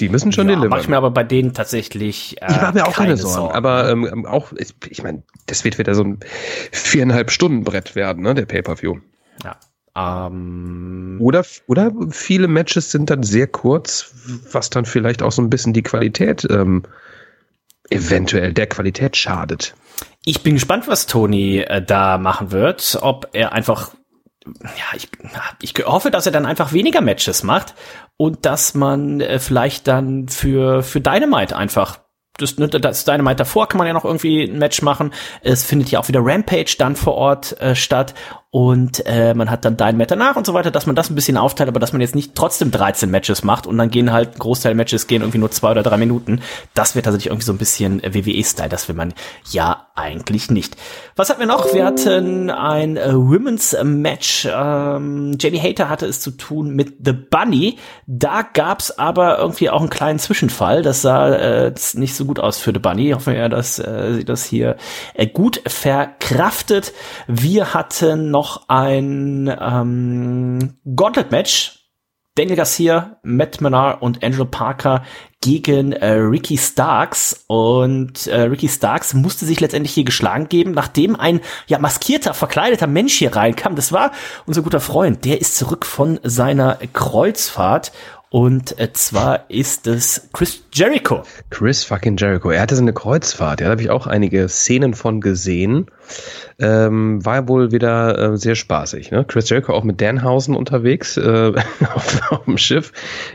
Die 0.00 0.08
müssen 0.08 0.32
schon 0.32 0.48
ja, 0.48 0.54
delivern. 0.54 0.70
Mach 0.70 0.80
ich 0.80 0.88
mir 0.88 0.96
aber 0.96 1.10
bei 1.10 1.24
denen 1.24 1.54
tatsächlich. 1.54 2.40
Äh, 2.40 2.46
ich 2.50 2.60
mache 2.60 2.74
mir 2.74 2.86
auch 2.86 2.92
keine, 2.92 3.08
keine 3.08 3.16
Sorgen. 3.16 3.34
Sorgen. 3.34 3.54
Aber 3.54 3.90
ähm, 3.90 4.26
auch, 4.26 4.52
ich, 4.52 4.74
ich 4.88 5.02
meine, 5.02 5.22
das 5.46 5.64
wird 5.64 5.78
wieder 5.78 5.94
so 5.94 6.04
ein 6.04 6.20
viereinhalb 6.70 7.30
Stunden 7.30 7.64
Brett 7.64 7.96
werden, 7.96 8.22
ne, 8.22 8.34
der 8.34 8.46
Pay-per-View. 8.46 8.98
Ja. 9.44 9.56
Ähm, 9.98 11.16
oder, 11.20 11.44
oder 11.66 11.92
viele 12.10 12.48
Matches 12.48 12.90
sind 12.90 13.10
dann 13.10 13.22
sehr 13.22 13.46
kurz, 13.46 14.14
was 14.52 14.70
dann 14.70 14.84
vielleicht 14.84 15.22
auch 15.22 15.32
so 15.32 15.42
ein 15.42 15.50
bisschen 15.50 15.72
die 15.72 15.82
Qualität 15.82 16.46
ähm, 16.50 16.84
eventuell 17.90 18.52
der 18.52 18.66
Qualität 18.66 19.16
schadet. 19.16 19.74
Ich 20.24 20.42
bin 20.42 20.54
gespannt, 20.54 20.86
was 20.88 21.06
Tony 21.06 21.60
äh, 21.60 21.82
da 21.82 22.18
machen 22.18 22.52
wird. 22.52 22.98
Ob 23.00 23.28
er 23.32 23.52
einfach, 23.52 23.92
ja, 24.46 24.94
ich, 24.94 25.08
ich 25.62 25.84
hoffe, 25.84 26.10
dass 26.10 26.26
er 26.26 26.32
dann 26.32 26.46
einfach 26.46 26.72
weniger 26.72 27.00
Matches 27.00 27.42
macht 27.42 27.74
und 28.16 28.44
dass 28.46 28.74
man 28.74 29.20
äh, 29.20 29.38
vielleicht 29.38 29.88
dann 29.88 30.28
für, 30.28 30.82
für 30.82 31.00
Dynamite 31.00 31.56
einfach 31.56 32.00
das, 32.38 32.56
ne, 32.56 32.68
das 32.68 33.04
Dynamite 33.04 33.36
davor 33.36 33.68
kann 33.68 33.78
man 33.78 33.86
ja 33.86 33.92
noch 33.92 34.04
irgendwie 34.04 34.44
ein 34.44 34.58
Match 34.58 34.80
machen. 34.82 35.12
Es 35.42 35.64
findet 35.64 35.90
ja 35.90 35.98
auch 35.98 36.08
wieder 36.08 36.20
Rampage 36.22 36.76
dann 36.78 36.96
vor 36.96 37.14
Ort 37.14 37.60
äh, 37.60 37.74
statt 37.74 38.14
und 38.50 39.04
äh, 39.04 39.34
man 39.34 39.50
hat 39.50 39.66
dann 39.66 39.76
Dynamite 39.76 40.16
danach 40.16 40.36
und 40.36 40.46
so 40.46 40.54
weiter, 40.54 40.70
dass 40.70 40.86
man 40.86 40.96
das 40.96 41.10
ein 41.10 41.14
bisschen 41.14 41.36
aufteilt, 41.36 41.68
aber 41.68 41.80
dass 41.80 41.92
man 41.92 42.00
jetzt 42.00 42.14
nicht 42.14 42.34
trotzdem 42.34 42.70
13 42.70 43.10
Matches 43.10 43.44
macht 43.44 43.66
und 43.66 43.76
dann 43.76 43.90
gehen 43.90 44.10
halt 44.10 44.38
Großteil 44.38 44.74
Matches 44.74 45.06
gehen 45.06 45.20
irgendwie 45.20 45.36
nur 45.36 45.50
zwei 45.50 45.72
oder 45.72 45.82
drei 45.82 45.98
Minuten. 45.98 46.40
Das 46.72 46.94
wird 46.94 47.04
tatsächlich 47.04 47.26
irgendwie 47.30 47.44
so 47.44 47.52
ein 47.52 47.58
bisschen 47.58 48.00
WWE-Style. 48.02 48.70
Das 48.70 48.88
will 48.88 48.96
man 48.96 49.12
ja 49.50 49.88
eigentlich 49.94 50.50
nicht. 50.50 50.76
Was 51.14 51.28
hatten 51.28 51.40
wir 51.40 51.46
noch? 51.46 51.74
Wir 51.74 51.84
hatten 51.84 52.48
ein 52.48 52.96
äh, 52.96 53.12
Women's 53.14 53.76
Match. 53.82 54.48
Ähm, 54.50 55.36
Jamie 55.38 55.60
Hater 55.60 55.90
hatte 55.90 56.06
es 56.06 56.20
zu 56.20 56.30
tun 56.30 56.70
mit 56.70 57.04
The 57.04 57.12
Bunny. 57.12 57.76
Da 58.06 58.42
gab's 58.42 58.92
aber 58.92 59.38
irgendwie 59.38 59.68
auch 59.68 59.80
einen 59.80 59.90
kleinen 59.90 60.18
Zwischenfall. 60.20 60.82
Das 60.82 61.02
sah 61.02 61.28
äh, 61.34 61.74
nicht 61.94 62.14
so 62.14 62.24
gut 62.24 62.38
aus 62.38 62.58
für 62.58 62.72
The 62.72 62.78
Bunny. 62.78 63.08
Ich 63.08 63.14
hoffe 63.14 63.34
ja, 63.34 63.50
dass 63.50 63.78
äh, 63.78 64.14
sie 64.14 64.24
das 64.24 64.44
hier 64.46 64.76
äh, 65.12 65.26
gut 65.26 65.60
verkraftet. 65.66 66.94
Wir 67.26 67.74
hatten 67.74 68.30
noch 68.38 68.68
ein 68.68 69.52
ähm, 69.60 70.78
Gauntlet-Match. 70.94 71.74
Daniel 72.36 72.54
Garcia, 72.54 73.16
Matt 73.24 73.60
Menard 73.60 74.00
und 74.00 74.22
Angelo 74.22 74.44
Parker 74.44 75.02
gegen 75.40 75.90
äh, 75.90 76.12
Ricky 76.12 76.56
Starks. 76.56 77.44
Und 77.48 78.28
äh, 78.28 78.42
Ricky 78.42 78.68
Starks 78.68 79.12
musste 79.12 79.44
sich 79.44 79.58
letztendlich 79.58 79.92
hier 79.92 80.04
geschlagen 80.04 80.48
geben, 80.48 80.70
nachdem 80.70 81.16
ein 81.16 81.40
ja 81.66 81.80
maskierter, 81.80 82.34
verkleideter 82.34 82.86
Mensch 82.86 83.14
hier 83.14 83.34
reinkam. 83.34 83.74
Das 83.74 83.90
war 83.90 84.12
unser 84.46 84.62
guter 84.62 84.78
Freund. 84.78 85.24
Der 85.24 85.40
ist 85.40 85.56
zurück 85.56 85.84
von 85.84 86.20
seiner 86.22 86.78
Kreuzfahrt 86.92 87.90
und 88.30 88.78
äh, 88.78 88.92
zwar 88.92 89.48
ist 89.48 89.86
es 89.86 90.28
Chris 90.34 90.62
Jericho. 90.72 91.22
Chris 91.48 91.84
fucking 91.84 92.16
Jericho. 92.18 92.50
Er 92.50 92.60
hatte 92.60 92.76
so 92.76 92.82
eine 92.82 92.92
Kreuzfahrt. 92.92 93.60
Ja, 93.60 93.66
da 93.66 93.70
habe 93.72 93.80
ich 93.80 93.88
auch 93.88 94.06
einige 94.06 94.48
Szenen 94.48 94.92
von 94.92 95.22
gesehen. 95.22 95.86
Ähm, 96.58 97.24
war 97.24 97.48
wohl 97.48 97.72
wieder 97.72 98.18
äh, 98.18 98.36
sehr 98.36 98.54
spaßig. 98.54 99.10
Ne? 99.10 99.24
Chris 99.24 99.48
Jericho 99.48 99.72
auch 99.72 99.84
mit 99.84 100.00
Danhausen 100.00 100.54
unterwegs 100.54 101.16
äh, 101.16 101.52
auf, 101.94 102.32
auf, 102.32 102.44
dem 102.44 102.58
Schiff. 102.58 102.92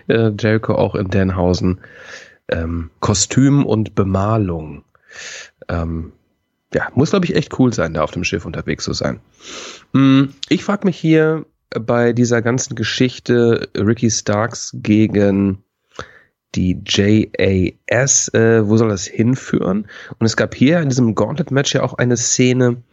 Äh, 0.08 0.32
Jericho 0.40 0.76
auch 0.76 0.94
in 0.94 1.10
Danhausen. 1.10 1.82
Ähm, 2.50 2.92
Kostüm 3.00 3.66
und 3.66 3.96
Bemalung. 3.96 4.84
Ähm, 5.70 6.14
ja, 6.72 6.90
muss 6.94 7.12
glaube 7.12 7.26
ich 7.26 7.36
echt 7.36 7.58
cool 7.60 7.74
sein, 7.74 7.94
da 7.94 8.04
auf 8.04 8.12
dem 8.12 8.24
Schiff 8.24 8.46
unterwegs 8.46 8.84
zu 8.84 8.94
sein. 8.94 9.22
Hm, 9.94 10.34
ich 10.50 10.64
frage 10.64 10.86
mich 10.86 10.98
hier, 10.98 11.46
bei 11.80 12.14
dieser 12.14 12.42
ganzen 12.42 12.76
Geschichte 12.76 13.70
Ricky 13.76 14.10
Starks 14.10 14.72
gegen 14.76 15.64
die 16.56 16.82
JAS, 16.86 18.30
äh, 18.34 18.68
wo 18.68 18.78
soll 18.78 18.90
das 18.90 19.06
hinführen? 19.06 19.88
Und 20.20 20.26
es 20.26 20.38
gab 20.38 20.54
hier 20.54 20.80
in 20.82 20.90
diesem 20.90 21.16
Gauntlet-Match 21.16 21.74
ja 21.74 21.82
auch 21.82 21.96
eine 21.96 22.18
Szene, 22.18 22.84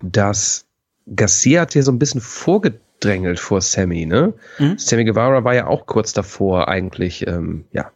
dass 0.00 0.66
Garcia 1.14 1.62
hat 1.62 1.72
hier 1.72 1.82
so 1.82 1.92
ein 1.92 1.98
bisschen 1.98 2.20
vorgedrängelt 2.20 3.38
vor 3.38 3.60
Sammy, 3.60 4.06
ne? 4.06 4.34
Mhm. 4.58 4.78
Sammy 4.78 5.04
Guevara 5.04 5.44
war 5.44 5.54
ja 5.54 5.66
auch 5.66 5.86
kurz 5.86 6.12
davor, 6.12 6.68
eigentlich, 6.68 7.26
ähm, 7.26 7.64
ja, 7.72 7.90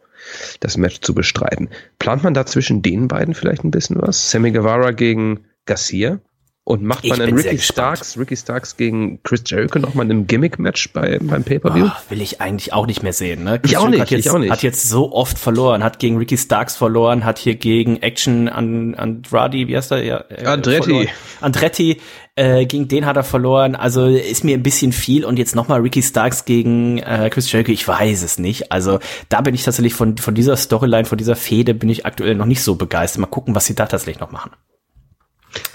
das 0.61 0.76
Match 0.76 1.01
zu 1.01 1.14
bestreiten. 1.14 1.70
Plant 1.99 2.24
man 2.24 2.34
da 2.34 2.47
zwischen 2.47 2.82
den 2.82 3.09
beiden 3.09 3.34
vielleicht 3.34 3.64
ein 3.64 3.70
bisschen 3.70 4.01
was? 4.01 4.30
Sammy 4.30 4.51
Guevara 4.51 4.91
gegen 4.91 5.45
Garcia? 5.66 6.20
Und 6.68 6.82
macht 6.82 7.06
man 7.06 7.20
dann 7.20 7.32
Ricky 7.32 7.60
Starks, 7.60 8.18
Ricky 8.18 8.36
Starks 8.36 8.76
gegen 8.76 9.22
Chris 9.22 9.44
Jericho 9.46 9.78
nochmal 9.78 10.06
in 10.06 10.10
einem 10.10 10.26
Gimmick-Match 10.26 10.92
bei, 10.92 11.20
beim 11.22 11.44
Pay-Per-View? 11.44 11.86
Oh, 11.86 12.10
will 12.10 12.20
ich 12.20 12.40
eigentlich 12.40 12.72
auch 12.72 12.88
nicht 12.88 13.04
mehr 13.04 13.12
sehen, 13.12 13.44
ne? 13.44 13.60
Chris 13.60 13.70
ich 13.70 13.76
auch 13.76 13.88
nicht, 13.88 14.00
hat 14.00 14.10
jetzt, 14.10 14.26
ich 14.26 14.30
auch 14.32 14.38
nicht. 14.40 14.50
Hat 14.50 14.64
jetzt 14.64 14.88
so 14.88 15.12
oft 15.12 15.38
verloren, 15.38 15.84
hat 15.84 16.00
gegen 16.00 16.16
Ricky 16.16 16.36
Starks 16.36 16.74
verloren, 16.74 17.24
hat 17.24 17.38
hier 17.38 17.54
gegen 17.54 17.98
Action 17.98 18.48
an, 18.48 18.96
Andrade, 18.96 19.68
wie 19.68 19.76
heißt 19.76 19.92
er? 19.92 20.02
Ja, 20.02 20.24
äh, 20.28 20.44
Andretti. 20.44 20.82
Verloren. 20.82 21.08
Andretti, 21.40 22.00
äh, 22.34 22.66
gegen 22.66 22.88
den 22.88 23.06
hat 23.06 23.16
er 23.16 23.22
verloren. 23.22 23.76
Also 23.76 24.06
ist 24.06 24.42
mir 24.42 24.56
ein 24.56 24.64
bisschen 24.64 24.90
viel. 24.90 25.24
Und 25.24 25.38
jetzt 25.38 25.54
nochmal 25.54 25.82
Ricky 25.82 26.02
Starks 26.02 26.46
gegen 26.46 26.98
äh, 26.98 27.30
Chris 27.30 27.52
Jericho, 27.52 27.70
ich 27.70 27.86
weiß 27.86 28.24
es 28.24 28.40
nicht. 28.40 28.72
Also 28.72 28.98
da 29.28 29.40
bin 29.40 29.54
ich 29.54 29.62
tatsächlich 29.62 29.94
von, 29.94 30.18
von 30.18 30.34
dieser 30.34 30.56
Storyline, 30.56 31.04
von 31.04 31.16
dieser 31.16 31.36
Fehde 31.36 31.74
bin 31.74 31.90
ich 31.90 32.06
aktuell 32.06 32.34
noch 32.34 32.46
nicht 32.46 32.60
so 32.60 32.74
begeistert. 32.74 33.20
Mal 33.20 33.28
gucken, 33.28 33.54
was 33.54 33.66
sie 33.66 33.76
da 33.76 33.86
tatsächlich 33.86 34.18
noch 34.18 34.32
machen. 34.32 34.50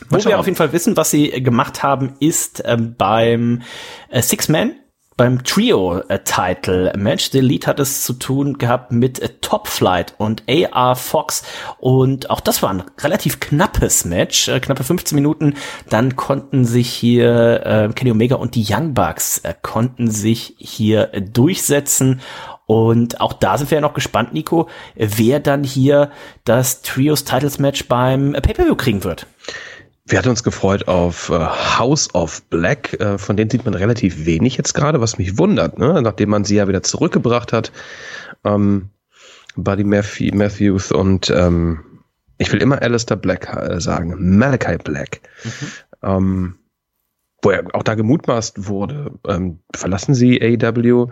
Wo 0.10 0.24
wir 0.24 0.40
auf 0.40 0.46
jeden 0.46 0.58
Fall 0.58 0.74
wissen, 0.74 0.98
was 0.98 1.12
sie 1.12 1.30
gemacht 1.42 1.84
haben, 1.84 2.14
ist 2.20 2.64
ähm, 2.66 2.96
beim 2.98 3.62
äh, 4.10 4.22
Six-Man, 4.22 4.76
beim 5.22 5.44
Trio-Title-Match. 5.44 7.32
The 7.32 7.38
Elite 7.38 7.68
hat 7.68 7.80
es 7.80 8.04
zu 8.04 8.14
tun 8.14 8.58
gehabt 8.58 8.92
mit 8.92 9.20
äh, 9.20 9.30
Top 9.42 9.68
Flight 9.68 10.16
und 10.18 10.44
AR 10.50 10.96
Fox. 10.96 11.44
Und 11.78 12.30
auch 12.30 12.40
das 12.40 12.64
war 12.64 12.72
ein 12.72 12.84
relativ 13.00 13.40
knappes 13.40 14.04
Match, 14.04 14.48
äh, 14.48 14.60
knappe 14.60 14.84
15 14.84 15.16
Minuten. 15.16 15.54
Dann 15.90 16.16
konnten 16.16 16.66
sich 16.66 16.90
hier 16.90 17.66
äh, 17.66 17.90
Kenny 17.94 18.12
Omega 18.12 18.36
und 18.36 18.56
die 18.56 18.66
Young 18.68 18.94
Bucks 18.94 19.38
äh, 19.40 19.54
konnten 19.62 20.10
sich 20.10 20.56
hier 20.58 21.14
äh, 21.14 21.22
durchsetzen. 21.22 22.22
Und 22.66 23.22
auch 23.22 23.34
da 23.34 23.58
sind 23.58 23.70
wir 23.70 23.78
ja 23.78 23.82
noch 23.82 23.94
gespannt, 23.94 24.34
Nico, 24.34 24.70
wer 24.96 25.40
dann 25.40 25.64
hier 25.64 26.10
das 26.46 26.82
Trios 26.82 27.26
Titles 27.26 27.60
Match 27.60 27.88
beim 27.88 28.34
äh, 28.34 28.42
Pay-Per-View 28.42 28.76
kriegen 28.76 29.04
wird. 29.04 29.28
Wir 30.06 30.18
hatten 30.18 30.30
uns 30.30 30.44
gefreut 30.44 30.88
auf 30.88 31.30
äh, 31.30 31.34
House 31.34 32.14
of 32.16 32.42
Black. 32.50 33.00
Äh, 33.00 33.18
von 33.18 33.38
denen 33.38 33.50
sieht 33.50 33.66
man 33.66 33.74
relativ 33.74 34.26
wenig 34.26 34.58
jetzt 34.58 34.74
gerade, 34.74 35.00
was 35.00 35.18
mich 35.18 35.38
wundert, 35.38 35.78
ne? 35.78 36.02
nachdem 36.02 36.30
man 36.30 36.44
sie 36.44 36.56
ja 36.56 36.68
wieder 36.68 36.84
zurückgebracht 36.84 37.54
hat. 37.54 37.72
Ähm, 38.44 38.90
Buddy 39.56 39.84
Matthew, 39.84 40.36
Matthews 40.36 40.92
und 40.92 41.30
ähm, 41.30 41.80
ich 42.38 42.52
will 42.52 42.62
immer 42.62 42.82
Alistair 42.82 43.18
Black 43.18 43.54
äh, 43.54 43.80
sagen, 43.80 44.16
Malachi 44.18 44.78
Black. 44.78 45.22
Mhm. 45.44 45.68
Ähm, 46.02 46.56
wo 47.44 47.50
er 47.50 47.64
auch 47.74 47.84
da 47.84 47.96
gemutmaßt 47.96 48.68
wurde, 48.68 49.12
ähm, 49.28 49.60
verlassen 49.74 50.14
sie 50.14 50.42
AEW? 50.42 51.08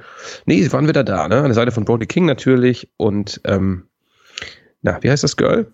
Nee, 0.45 0.61
sie 0.61 0.71
waren 0.71 0.87
wieder 0.87 1.03
da, 1.03 1.27
ne? 1.27 1.37
An 1.37 1.45
der 1.45 1.53
Seite 1.53 1.71
von 1.71 1.85
Brody 1.85 2.05
King 2.05 2.25
natürlich 2.25 2.89
und 2.97 3.41
ähm, 3.45 3.87
na, 4.81 5.01
wie 5.01 5.09
heißt 5.09 5.23
das 5.23 5.37
Girl? 5.37 5.71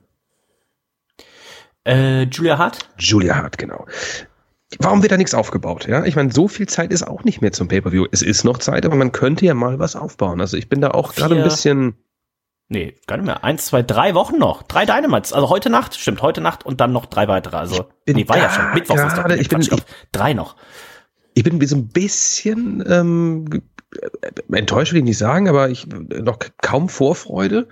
Äh, 1.86 2.24
Julia 2.24 2.58
Hart? 2.58 2.80
Julia 2.98 3.36
Hart, 3.36 3.58
genau. 3.58 3.86
Warum 4.80 5.02
wird 5.02 5.12
da 5.12 5.18
nichts 5.18 5.34
aufgebaut? 5.34 5.88
Ja, 5.88 6.04
ich 6.04 6.16
meine, 6.16 6.32
so 6.32 6.48
viel 6.48 6.68
Zeit 6.68 6.92
ist 6.92 7.04
auch 7.04 7.24
nicht 7.24 7.42
mehr 7.42 7.52
zum 7.52 7.68
Pay-per-View. 7.68 8.08
Es 8.12 8.22
ist 8.22 8.44
noch 8.44 8.58
Zeit, 8.58 8.86
aber 8.86 8.96
man 8.96 9.12
könnte 9.12 9.46
ja 9.46 9.54
mal 9.54 9.80
was 9.80 9.96
aufbauen. 9.96 10.42
Also 10.42 10.58
ich 10.58 10.70
bin 10.70 10.82
da 10.82 10.92
auch 10.92 11.16
gerade 11.16 11.36
ein 11.36 11.44
bisschen. 11.44 11.96
Nee, 12.68 12.96
gar 13.06 13.18
nicht 13.18 13.28
mehr. 13.28 13.44
Eins, 13.44 13.68
zwei, 13.68 13.84
drei 13.84 14.16
Wochen 14.16 14.40
noch. 14.40 14.64
Drei 14.64 14.86
Dynamites. 14.86 15.34
Also 15.34 15.50
heute 15.50 15.70
Nacht, 15.70 15.96
stimmt, 15.96 16.22
heute 16.24 16.42
Nacht 16.42 16.66
und 16.66 16.82
dann 16.82 16.92
noch 16.92 17.06
drei 17.06 17.28
weitere. 17.28 17.58
Also, 17.58 17.86
nee, 18.08 18.28
war 18.28 18.38
ja 18.38 18.50
schon. 18.50 18.74
Mittwoch 18.74 18.98
ist 18.98 19.18
doch, 19.18 19.30
ich 19.30 19.50
bin, 19.50 19.62
ich, 19.62 19.70
drei 20.12 20.34
noch. 20.34 20.56
Ich 21.36 21.44
bin 21.44 21.66
so 21.66 21.76
ein 21.76 21.90
bisschen 21.90 22.84
ähm, 22.90 23.62
enttäuscht, 24.52 24.94
will 24.94 25.00
ich 25.00 25.06
nicht 25.06 25.18
sagen, 25.20 25.48
aber 25.48 25.70
ich 25.70 25.86
noch 25.88 26.40
kaum 26.62 26.90
Vorfreude. 26.90 27.68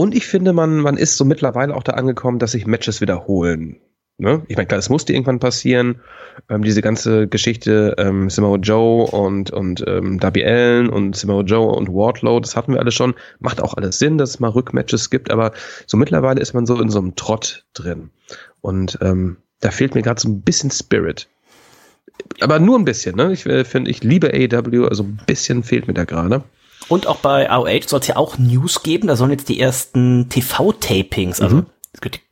Und 0.00 0.14
ich 0.14 0.26
finde, 0.26 0.54
man, 0.54 0.78
man 0.78 0.96
ist 0.96 1.18
so 1.18 1.26
mittlerweile 1.26 1.76
auch 1.76 1.82
da 1.82 1.92
angekommen, 1.92 2.38
dass 2.38 2.52
sich 2.52 2.66
Matches 2.66 3.02
wiederholen. 3.02 3.82
Ne? 4.16 4.40
Ich 4.48 4.56
meine, 4.56 4.66
klar, 4.66 4.78
es 4.78 4.88
musste 4.88 5.12
irgendwann 5.12 5.40
passieren. 5.40 6.00
Ähm, 6.48 6.62
diese 6.62 6.80
ganze 6.80 7.28
Geschichte 7.28 7.96
ähm, 7.98 8.30
Samoa 8.30 8.56
Joe 8.56 9.04
und, 9.10 9.50
und 9.50 9.84
ähm, 9.86 10.18
Darby 10.18 10.42
Allen 10.42 10.88
und 10.88 11.16
Samoa 11.16 11.42
Joe 11.42 11.76
und 11.76 11.88
Wardlow, 11.88 12.40
das 12.40 12.56
hatten 12.56 12.72
wir 12.72 12.80
alle 12.80 12.92
schon. 12.92 13.12
Macht 13.40 13.60
auch 13.60 13.74
alles 13.74 13.98
Sinn, 13.98 14.16
dass 14.16 14.30
es 14.30 14.40
mal 14.40 14.48
Rückmatches 14.48 15.10
gibt, 15.10 15.30
aber 15.30 15.52
so 15.86 15.98
mittlerweile 15.98 16.40
ist 16.40 16.54
man 16.54 16.64
so 16.64 16.80
in 16.80 16.88
so 16.88 16.98
einem 16.98 17.14
Trott 17.14 17.66
drin. 17.74 18.08
Und 18.62 18.98
ähm, 19.02 19.36
da 19.60 19.70
fehlt 19.70 19.94
mir 19.94 20.00
gerade 20.00 20.18
so 20.18 20.30
ein 20.30 20.40
bisschen 20.40 20.70
Spirit. 20.70 21.28
Aber 22.40 22.58
nur 22.58 22.78
ein 22.78 22.86
bisschen, 22.86 23.16
ne? 23.16 23.34
Ich 23.34 23.44
äh, 23.44 23.66
finde, 23.66 23.90
ich 23.90 24.02
liebe 24.02 24.28
AEW, 24.32 24.86
also 24.86 25.02
ein 25.02 25.20
bisschen 25.26 25.62
fehlt 25.62 25.88
mir 25.88 25.94
da 25.94 26.06
gerade. 26.06 26.42
Und 26.90 27.06
auch 27.06 27.18
bei 27.18 27.48
AOH 27.48 27.86
soll 27.86 28.00
es 28.00 28.08
ja 28.08 28.16
auch 28.16 28.36
News 28.36 28.82
geben. 28.82 29.06
Da 29.06 29.14
sollen 29.14 29.30
jetzt 29.30 29.48
die 29.48 29.60
ersten 29.60 30.28
TV-Tapings, 30.28 31.40
also 31.40 31.56
mhm. 31.56 31.66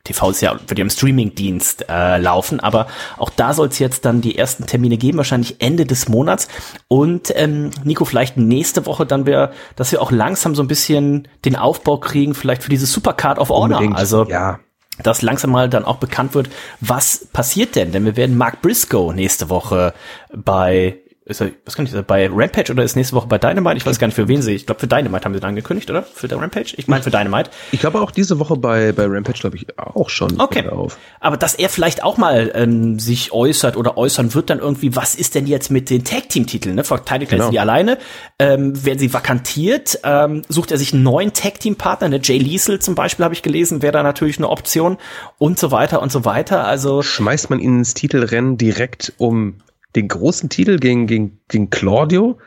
TV 0.03 0.29
ist 0.31 0.41
ja, 0.41 0.59
wird 0.67 0.77
ja 0.77 0.83
im 0.83 0.89
Streaming-Dienst 0.89 1.85
äh, 1.87 2.17
laufen, 2.17 2.59
aber 2.59 2.87
auch 3.17 3.29
da 3.29 3.53
soll 3.53 3.67
es 3.67 3.77
jetzt 3.77 4.03
dann 4.05 4.21
die 4.21 4.37
ersten 4.37 4.65
Termine 4.65 4.97
geben, 4.97 5.17
wahrscheinlich 5.17 5.61
Ende 5.61 5.85
des 5.85 6.09
Monats. 6.09 6.47
Und 6.87 7.31
ähm, 7.35 7.71
Nico, 7.83 8.05
vielleicht 8.05 8.35
nächste 8.35 8.85
Woche 8.85 9.05
dann 9.05 9.25
wir, 9.25 9.51
dass 9.75 9.91
wir 9.91 10.01
auch 10.01 10.11
langsam 10.11 10.55
so 10.55 10.63
ein 10.63 10.67
bisschen 10.67 11.27
den 11.45 11.55
Aufbau 11.55 11.97
kriegen, 11.97 12.33
vielleicht 12.33 12.63
für 12.63 12.69
diese 12.69 12.85
Supercard 12.85 13.39
of 13.39 13.49
Honor. 13.49 13.77
Unbedingt. 13.77 13.97
Also 13.97 14.25
ja 14.25 14.59
dass 15.01 15.21
langsam 15.21 15.51
mal 15.51 15.69
dann 15.69 15.85
auch 15.85 15.95
bekannt 15.95 16.33
wird, 16.33 16.49
was 16.81 17.29
passiert 17.31 17.77
denn? 17.77 17.93
Denn 17.93 18.03
wir 18.03 18.17
werden 18.17 18.37
Mark 18.37 18.61
Briscoe 18.61 19.13
nächste 19.13 19.49
Woche 19.49 19.93
bei 20.35 20.97
ist 21.29 21.41
er, 21.41 21.51
was 21.65 21.75
kann 21.75 21.85
ich 21.85 21.91
sagen, 21.91 22.05
bei 22.07 22.27
Rampage 22.27 22.71
oder 22.71 22.83
ist 22.83 22.95
nächste 22.95 23.15
Woche 23.15 23.27
bei 23.27 23.37
Dynamite? 23.37 23.77
Ich 23.77 23.85
weiß 23.85 23.99
gar 23.99 24.07
nicht, 24.07 24.15
für 24.15 24.27
wen 24.27 24.41
sie, 24.41 24.53
ich 24.53 24.65
glaube, 24.65 24.81
für 24.81 24.87
Dynamite 24.87 25.25
haben 25.25 25.33
sie 25.33 25.39
dann 25.39 25.49
angekündigt, 25.49 25.89
oder? 25.89 26.03
Für 26.03 26.27
der 26.27 26.39
Rampage? 26.39 26.73
Ich 26.77 26.87
meine, 26.87 27.03
für 27.03 27.11
Dynamite. 27.11 27.51
Ich 27.71 27.79
glaube 27.79 28.01
auch 28.01 28.11
diese 28.11 28.39
Woche 28.39 28.57
bei, 28.57 28.91
bei 28.91 29.05
Rampage, 29.05 29.39
glaube 29.39 29.57
ich, 29.57 29.77
auch 29.77 30.09
schon. 30.09 30.39
Okay. 30.39 30.67
Auf. 30.67 30.97
Aber 31.19 31.37
dass 31.37 31.55
er 31.55 31.69
vielleicht 31.69 32.03
auch 32.03 32.17
mal 32.17 32.51
ähm, 32.55 32.99
sich 32.99 33.31
äußert 33.31 33.77
oder 33.77 33.97
äußern 33.97 34.33
wird 34.33 34.49
dann 34.49 34.59
irgendwie, 34.59 34.95
was 34.95 35.15
ist 35.15 35.35
denn 35.35 35.47
jetzt 35.47 35.69
mit 35.69 35.89
den 35.89 36.03
Tag-Team-Titeln? 36.03 36.75
Ne? 36.75 36.83
Verteidigt 36.83 37.31
genau. 37.31 37.45
er 37.45 37.51
sie 37.51 37.59
alleine? 37.59 37.97
Ähm, 38.39 38.83
werden 38.83 38.99
sie 38.99 39.13
vakantiert? 39.13 39.99
Ähm, 40.03 40.41
sucht 40.49 40.71
er 40.71 40.77
sich 40.77 40.93
einen 40.93 41.03
neuen 41.03 41.33
Tag-Team-Partner? 41.33 42.09
Ne? 42.09 42.19
Jay 42.23 42.37
Liesel 42.37 42.79
zum 42.79 42.95
Beispiel 42.95 43.23
habe 43.23 43.33
ich 43.33 43.43
gelesen, 43.43 43.81
wäre 43.81 43.93
da 43.93 44.03
natürlich 44.03 44.37
eine 44.37 44.49
Option 44.49 44.97
und 45.37 45.59
so 45.59 45.71
weiter 45.71 46.01
und 46.01 46.11
so 46.11 46.25
weiter. 46.25 46.65
Also 46.65 47.01
schmeißt 47.01 47.49
man 47.49 47.59
ihn 47.59 47.79
ins 47.79 47.93
Titelrennen 47.93 48.57
direkt 48.57 49.13
um 49.17 49.55
den 49.95 50.07
großen 50.07 50.49
Titel 50.49 50.77
gegen, 50.77 51.07
gegen, 51.07 51.39
gegen 51.47 51.69
Claudio 51.69 52.37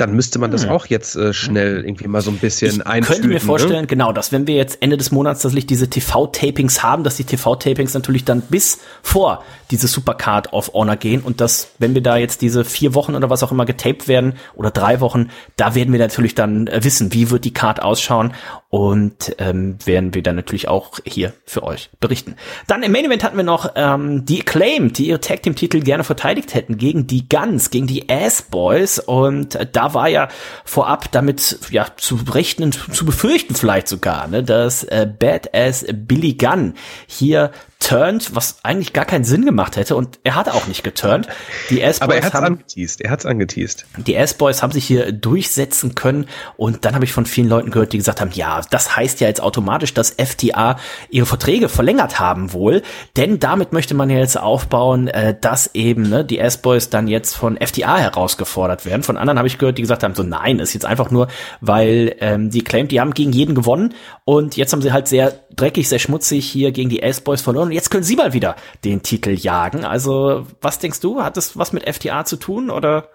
dann 0.00 0.14
müsste 0.14 0.38
man 0.38 0.50
das 0.50 0.64
hm. 0.64 0.70
auch 0.70 0.86
jetzt 0.86 1.16
äh, 1.16 1.32
schnell 1.32 1.84
irgendwie 1.84 2.08
mal 2.08 2.20
so 2.20 2.30
ein 2.30 2.38
bisschen 2.38 2.82
ich 2.86 3.06
könnte 3.06 3.28
mir 3.28 3.34
ne? 3.34 3.40
vorstellen, 3.40 3.82
ne? 3.82 3.86
genau, 3.86 4.12
dass 4.12 4.32
wenn 4.32 4.46
wir 4.46 4.54
jetzt 4.54 4.78
Ende 4.80 4.96
des 4.96 5.10
Monats 5.10 5.42
tatsächlich 5.42 5.66
diese 5.66 5.88
TV-Tapings 5.88 6.82
haben, 6.82 7.04
dass 7.04 7.16
die 7.16 7.24
TV-Tapings 7.24 7.94
natürlich 7.94 8.24
dann 8.24 8.40
bis 8.42 8.78
vor 9.02 9.44
diese 9.70 9.86
Supercard 9.86 10.52
of 10.52 10.72
Honor 10.72 10.96
gehen 10.96 11.20
und 11.20 11.40
dass, 11.40 11.72
wenn 11.78 11.94
wir 11.94 12.02
da 12.02 12.16
jetzt 12.16 12.42
diese 12.42 12.64
vier 12.64 12.94
Wochen 12.94 13.14
oder 13.14 13.30
was 13.30 13.42
auch 13.42 13.52
immer 13.52 13.66
getaped 13.66 14.08
werden 14.08 14.34
oder 14.54 14.70
drei 14.70 15.00
Wochen, 15.00 15.30
da 15.56 15.74
werden 15.74 15.92
wir 15.92 16.00
natürlich 16.00 16.34
dann 16.34 16.66
äh, 16.66 16.82
wissen, 16.82 17.12
wie 17.12 17.30
wird 17.30 17.44
die 17.44 17.52
Card 17.52 17.82
ausschauen 17.82 18.32
und 18.68 19.34
ähm, 19.38 19.76
werden 19.84 20.14
wir 20.14 20.22
dann 20.22 20.36
natürlich 20.36 20.68
auch 20.68 20.98
hier 21.04 21.32
für 21.44 21.64
euch 21.64 21.90
berichten. 21.98 22.36
Dann 22.68 22.82
im 22.82 22.92
Main 22.92 23.04
Event 23.04 23.24
hatten 23.24 23.36
wir 23.36 23.44
noch 23.44 23.72
ähm, 23.74 24.24
die 24.24 24.40
Acclaimed, 24.40 24.96
die 24.98 25.08
ihre 25.08 25.20
Tag 25.20 25.42
Team 25.42 25.56
Titel 25.56 25.80
gerne 25.80 26.04
verteidigt 26.04 26.54
hätten 26.54 26.78
gegen 26.78 27.06
die 27.06 27.28
Guns, 27.28 27.70
gegen 27.70 27.88
die 27.88 28.08
Ass 28.08 28.42
Boys 28.42 29.00
und 29.00 29.56
äh, 29.56 29.66
da 29.70 29.89
war 29.94 30.08
ja 30.08 30.28
vorab 30.64 31.10
damit 31.12 31.58
ja 31.70 31.86
zu 31.96 32.18
rechnen, 32.30 32.72
zu 32.72 33.04
befürchten 33.04 33.54
vielleicht 33.54 33.88
sogar, 33.88 34.28
ne, 34.28 34.42
dass 34.42 34.84
äh, 34.84 35.06
Badass 35.06 35.86
Billy 35.92 36.34
Gunn 36.34 36.74
hier 37.06 37.50
turnt, 37.80 38.34
was 38.36 38.58
eigentlich 38.62 38.92
gar 38.92 39.06
keinen 39.06 39.24
Sinn 39.24 39.44
gemacht 39.44 39.76
hätte 39.76 39.96
und 39.96 40.20
er 40.22 40.34
hat 40.34 40.48
auch 40.48 40.66
nicht 40.66 40.84
geturnt. 40.84 41.26
Die 41.70 41.80
S-Boys 41.80 42.00
Aber 42.02 42.14
er 42.14 42.22
hat's 42.22 42.34
haben, 42.34 42.44
angeteased, 42.44 43.00
er 43.00 43.10
hat's 43.10 43.26
angeteased. 43.26 43.86
Die 43.96 44.14
S-Boys 44.14 44.62
haben 44.62 44.70
sich 44.70 44.86
hier 44.86 45.12
durchsetzen 45.12 45.94
können 45.94 46.26
und 46.56 46.84
dann 46.84 46.94
habe 46.94 47.04
ich 47.06 47.12
von 47.12 47.24
vielen 47.24 47.48
Leuten 47.48 47.70
gehört, 47.70 47.92
die 47.92 47.96
gesagt 47.96 48.20
haben, 48.20 48.30
ja, 48.34 48.60
das 48.70 48.96
heißt 48.96 49.20
ja 49.20 49.28
jetzt 49.28 49.42
automatisch, 49.42 49.94
dass 49.94 50.10
FTA 50.10 50.76
ihre 51.08 51.26
Verträge 51.26 51.68
verlängert 51.70 52.20
haben 52.20 52.52
wohl, 52.52 52.82
denn 53.16 53.40
damit 53.40 53.72
möchte 53.72 53.94
man 53.94 54.10
ja 54.10 54.18
jetzt 54.18 54.38
aufbauen, 54.38 55.08
äh, 55.08 55.34
dass 55.40 55.74
eben 55.74 56.02
ne, 56.02 56.24
die 56.24 56.38
S-Boys 56.38 56.90
dann 56.90 57.08
jetzt 57.08 57.34
von 57.34 57.56
FTA 57.56 57.96
herausgefordert 57.96 58.84
werden. 58.84 59.02
Von 59.02 59.16
anderen 59.16 59.38
habe 59.38 59.48
ich 59.48 59.56
gehört, 59.56 59.78
die 59.78 59.82
gesagt 59.82 60.02
haben, 60.02 60.14
so 60.14 60.22
nein, 60.22 60.58
ist 60.58 60.74
jetzt 60.74 60.84
einfach 60.84 61.10
nur, 61.10 61.28
weil 61.62 62.14
ähm, 62.20 62.50
die 62.50 62.62
claimt, 62.62 62.92
die 62.92 63.00
haben 63.00 63.14
gegen 63.14 63.32
jeden 63.32 63.54
gewonnen 63.54 63.94
und 64.26 64.58
jetzt 64.58 64.74
haben 64.74 64.82
sie 64.82 64.92
halt 64.92 65.08
sehr 65.08 65.32
dreckig, 65.56 65.88
sehr 65.88 65.98
schmutzig 65.98 66.46
hier 66.46 66.72
gegen 66.72 66.90
die 66.90 67.02
S-Boys 67.02 67.40
verloren 67.40 67.69
und 67.70 67.74
jetzt 67.74 67.90
können 67.90 68.02
sie 68.02 68.16
mal 68.16 68.32
wieder 68.32 68.56
den 68.84 69.02
Titel 69.02 69.30
jagen. 69.30 69.84
Also, 69.84 70.44
was 70.60 70.80
denkst 70.80 70.98
du? 70.98 71.22
Hat 71.22 71.36
das 71.36 71.56
was 71.56 71.72
mit 71.72 71.88
FTA 71.88 72.24
zu 72.24 72.36
tun 72.36 72.68
oder? 72.68 73.08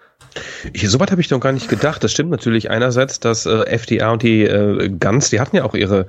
Ich, 0.72 0.88
Soweit 0.88 1.10
habe 1.10 1.20
ich 1.20 1.28
noch 1.28 1.40
gar 1.40 1.52
nicht 1.52 1.68
gedacht. 1.68 2.02
Das 2.02 2.10
stimmt 2.10 2.30
natürlich 2.30 2.70
einerseits, 2.70 3.20
dass 3.20 3.44
äh, 3.44 3.66
FDA 3.66 4.12
und 4.12 4.22
die 4.22 4.44
äh, 4.44 4.88
Guns, 4.88 5.28
die 5.28 5.40
hatten 5.40 5.56
ja 5.56 5.64
auch 5.64 5.74
ihre 5.74 6.06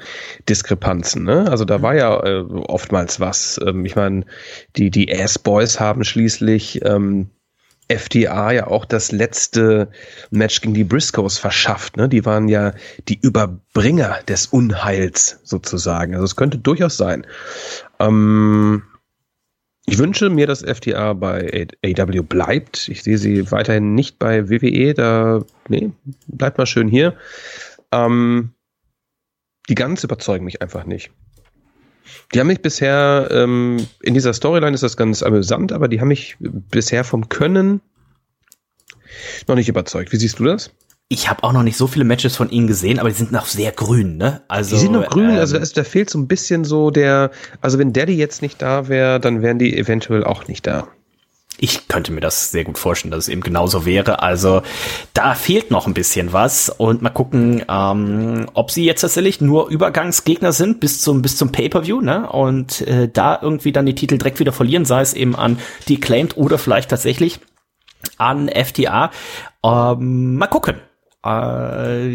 Diskrepanzen. 0.48 1.26
Ne? 1.26 1.52
Also 1.52 1.66
da 1.66 1.82
war 1.82 1.94
ja 1.94 2.24
äh, 2.24 2.40
oftmals 2.40 3.20
was. 3.20 3.60
Ähm, 3.66 3.84
ich 3.84 3.98
meine, 3.98 4.24
die 4.78 4.92
die 4.92 5.14
Ass 5.14 5.38
Boys 5.38 5.82
haben 5.82 6.06
schließlich 6.06 6.86
ähm, 6.86 7.32
FDA 7.90 8.52
ja 8.52 8.68
auch 8.68 8.86
das 8.86 9.12
letzte 9.12 9.90
Match 10.30 10.62
gegen 10.62 10.74
die 10.74 10.84
Briscoes 10.84 11.38
verschafft. 11.38 11.98
Ne? 11.98 12.10
Die 12.10 12.26
waren 12.26 12.50
ja 12.50 12.74
die 13.08 13.20
Überbringer 13.20 14.20
des 14.28 14.48
Unheils 14.48 15.40
sozusagen. 15.44 16.14
Also 16.14 16.26
es 16.26 16.36
könnte 16.36 16.58
durchaus 16.58 16.98
sein. 16.98 17.26
Ähm, 18.00 18.84
Ich 19.86 19.98
wünsche 19.98 20.30
mir, 20.30 20.48
dass 20.48 20.64
FTA 20.64 21.14
bei 21.14 21.68
AW 21.84 22.22
bleibt. 22.22 22.90
Ich 22.90 23.04
sehe 23.04 23.18
sie 23.18 23.52
weiterhin 23.52 23.96
nicht 23.96 24.20
bei 24.20 24.50
WWE. 24.50 24.94
Da, 24.94 25.46
nee, 25.70 25.92
bleibt 26.28 26.58
mal 26.58 26.66
schön 26.66 26.90
hier. 26.90 27.16
Ähm, 27.92 28.52
die 29.70 29.76
ganz 29.76 30.04
überzeugen 30.04 30.46
mich 30.46 30.62
einfach 30.62 30.86
nicht. 30.86 31.12
Die 32.34 32.40
haben 32.40 32.48
mich 32.48 32.62
bisher, 32.62 33.30
ähm, 33.32 33.86
in 34.02 34.14
dieser 34.14 34.34
Storyline 34.34 34.74
ist 34.74 34.84
das 34.84 34.98
ganz 34.98 35.24
amüsant, 35.24 35.72
aber 35.72 35.88
die 35.88 36.02
haben 36.02 36.08
mich 36.10 36.36
bisher 36.40 37.04
vom 37.04 37.30
Können 37.30 37.82
noch 39.48 39.56
nicht 39.56 39.70
überzeugt. 39.70 40.12
Wie 40.12 40.18
siehst 40.18 40.40
du 40.40 40.44
das? 40.46 40.72
Ich 41.10 41.30
habe 41.30 41.44
auch 41.44 41.54
noch 41.54 41.64
nicht 41.64 41.78
so 41.78 41.88
viele 41.88 42.04
Matches 42.04 42.36
von 42.36 42.50
ihnen 42.50 42.68
gesehen, 42.68 43.00
aber 43.00 43.08
die 43.08 43.16
sind 43.16 43.32
noch 43.32 43.46
sehr 43.46 43.72
grün, 43.72 44.18
ne? 44.18 44.42
Also 44.50 44.76
die 44.76 44.82
sind 44.82 44.92
noch 44.92 45.08
grün, 45.08 45.30
ähm, 45.30 45.38
also 45.38 45.58
da, 45.58 45.66
da 45.66 45.84
fehlt 45.86 46.10
so 46.10 46.20
ein 46.20 46.28
bisschen 46.28 46.66
so 46.66 46.92
der, 46.92 47.32
also 47.62 47.80
wenn 47.80 47.94
Daddy 47.94 48.14
jetzt 48.14 48.42
nicht 48.42 48.62
da 48.62 48.90
wäre, 48.90 49.22
dann 49.22 49.42
wären 49.42 49.58
die 49.58 49.78
eventuell 49.78 50.26
auch 50.26 50.50
nicht 50.50 50.68
da. 50.68 50.90
Ich 51.60 51.88
könnte 51.88 52.12
mir 52.12 52.20
das 52.20 52.52
sehr 52.52 52.66
gut 52.66 52.78
vorstellen, 52.78 53.12
dass 53.12 53.24
es 53.24 53.30
eben 53.30 53.42
genauso 53.42 53.86
wäre. 53.86 54.22
Also 54.22 54.62
da 55.14 55.34
fehlt 55.34 55.72
noch 55.72 55.88
ein 55.88 55.94
bisschen 55.94 56.34
was 56.34 56.70
und 56.70 57.02
mal 57.02 57.10
gucken, 57.10 57.64
ähm, 57.68 58.48
ob 58.54 58.70
sie 58.70 58.86
jetzt 58.86 59.02
tatsächlich 59.02 59.42
nur 59.42 59.70
Übergangsgegner 59.70 60.52
sind 60.52 60.80
bis 60.82 61.02
zum 61.02 61.22
bis 61.22 61.38
zum 61.38 61.52
Pay-per-View, 61.52 62.02
ne? 62.02 62.30
Und 62.30 62.82
äh, 62.82 63.10
da 63.12 63.40
irgendwie 63.42 63.72
dann 63.72 63.88
die 63.88 63.96
Titel 63.96 64.18
direkt 64.18 64.40
wieder 64.40 64.52
verlieren, 64.52 64.86
sei 64.86 65.02
es 65.02 65.14
eben 65.14 65.36
an 65.36 65.58
die 65.88 66.00
Claimed 66.00 66.38
oder 66.38 66.60
vielleicht 66.60 66.90
tatsächlich 66.90 67.40
an 68.18 68.50
FTA. 68.50 69.10
Ähm, 69.64 70.36
mal 70.36 70.48
gucken. 70.48 70.76
Äh, 71.26 72.10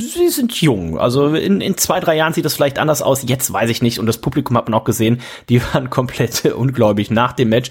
sie 0.00 0.28
sind 0.28 0.60
jung. 0.60 0.98
Also 0.98 1.34
in, 1.34 1.60
in 1.60 1.76
zwei, 1.76 1.98
drei 1.98 2.16
Jahren 2.16 2.32
sieht 2.32 2.44
das 2.44 2.54
vielleicht 2.54 2.78
anders 2.78 3.02
aus. 3.02 3.22
Jetzt 3.26 3.52
weiß 3.52 3.70
ich 3.70 3.82
nicht. 3.82 3.98
Und 3.98 4.06
das 4.06 4.18
Publikum 4.18 4.56
hat 4.56 4.68
man 4.68 4.78
auch 4.78 4.84
gesehen. 4.84 5.20
Die 5.48 5.62
waren 5.72 5.90
komplett 5.90 6.44
ungläubig 6.44 7.10
nach 7.10 7.32
dem 7.32 7.48
Match 7.48 7.70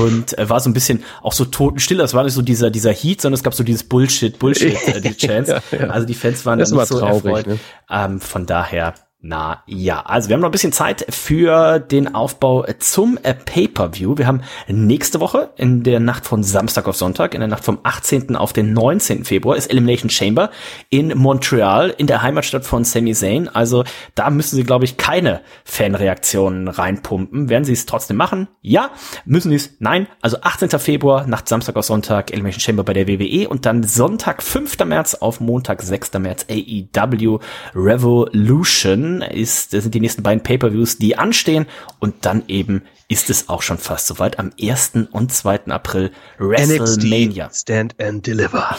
und 0.00 0.36
äh, 0.38 0.48
war 0.48 0.60
so 0.60 0.70
ein 0.70 0.74
bisschen 0.74 1.04
auch 1.22 1.32
so 1.32 1.44
totenstill. 1.44 1.98
Das 1.98 2.14
war 2.14 2.24
nicht 2.24 2.34
so 2.34 2.42
dieser, 2.42 2.70
dieser 2.70 2.92
Heat, 2.92 3.20
sondern 3.20 3.34
es 3.34 3.42
gab 3.42 3.54
so 3.54 3.64
dieses 3.64 3.84
Bullshit, 3.84 4.38
Bullshit, 4.38 4.76
äh, 4.88 5.00
die 5.00 5.16
Chance. 5.16 5.62
ja, 5.72 5.78
ja. 5.78 5.86
Also 5.88 6.06
die 6.06 6.14
Fans 6.14 6.44
waren 6.46 6.58
das 6.58 6.70
nicht 6.72 6.86
so 6.86 6.98
traurig, 6.98 7.24
erfreut. 7.24 7.46
Ne? 7.46 7.58
Ähm, 7.90 8.20
von 8.20 8.46
daher 8.46 8.94
na 9.20 9.64
ja, 9.66 10.02
also 10.02 10.28
wir 10.28 10.34
haben 10.34 10.42
noch 10.42 10.48
ein 10.48 10.52
bisschen 10.52 10.72
Zeit 10.72 11.04
für 11.10 11.80
den 11.80 12.14
Aufbau 12.14 12.64
zum 12.78 13.18
äh, 13.24 13.34
Pay-per-View. 13.34 14.16
Wir 14.16 14.28
haben 14.28 14.42
nächste 14.68 15.18
Woche 15.18 15.50
in 15.56 15.82
der 15.82 15.98
Nacht 15.98 16.24
von 16.24 16.44
Samstag 16.44 16.86
auf 16.86 16.94
Sonntag, 16.94 17.34
in 17.34 17.40
der 17.40 17.48
Nacht 17.48 17.64
vom 17.64 17.80
18. 17.82 18.36
auf 18.36 18.52
den 18.52 18.72
19. 18.72 19.24
Februar 19.24 19.56
ist 19.56 19.72
Elimination 19.72 20.08
Chamber 20.08 20.50
in 20.88 21.18
Montreal, 21.18 21.92
in 21.98 22.06
der 22.06 22.22
Heimatstadt 22.22 22.64
von 22.64 22.84
Sami 22.84 23.12
Zayn. 23.12 23.48
Also 23.48 23.82
da 24.14 24.30
müssen 24.30 24.54
sie, 24.54 24.62
glaube 24.62 24.84
ich, 24.84 24.98
keine 24.98 25.40
Fanreaktionen 25.64 26.68
reinpumpen. 26.68 27.48
Werden 27.48 27.64
sie 27.64 27.72
es 27.72 27.86
trotzdem 27.86 28.16
machen? 28.16 28.46
Ja. 28.62 28.92
Müssen 29.24 29.50
sie 29.50 29.56
es? 29.56 29.70
Nein. 29.80 30.06
Also 30.22 30.42
18. 30.42 30.70
Februar, 30.78 31.26
Nacht 31.26 31.48
Samstag 31.48 31.74
auf 31.74 31.84
Sonntag, 31.84 32.30
Elimination 32.32 32.60
Chamber 32.60 32.84
bei 32.84 32.92
der 32.92 33.08
WWE 33.08 33.48
und 33.48 33.66
dann 33.66 33.82
Sonntag 33.82 34.44
5. 34.44 34.78
März 34.84 35.14
auf 35.14 35.40
Montag 35.40 35.82
6. 35.82 36.12
März 36.20 36.46
AEW 36.48 37.40
Revolution 37.74 39.07
ist, 39.22 39.72
das 39.72 39.82
sind 39.82 39.94
die 39.94 40.00
nächsten 40.00 40.22
beiden 40.22 40.42
Pay-per-Views, 40.42 40.98
die 40.98 41.16
anstehen 41.16 41.66
und 41.98 42.26
dann 42.26 42.44
eben 42.48 42.82
ist 43.08 43.30
es 43.30 43.48
auch 43.48 43.62
schon 43.62 43.78
fast 43.78 44.06
soweit. 44.06 44.38
Am 44.38 44.52
1. 44.60 44.92
und 45.10 45.32
2. 45.32 45.66
April 45.68 46.10
WrestleMania. 46.38 47.46
NXT 47.46 47.60
Stand 47.60 48.00
and 48.00 48.26
Deliver. 48.26 48.76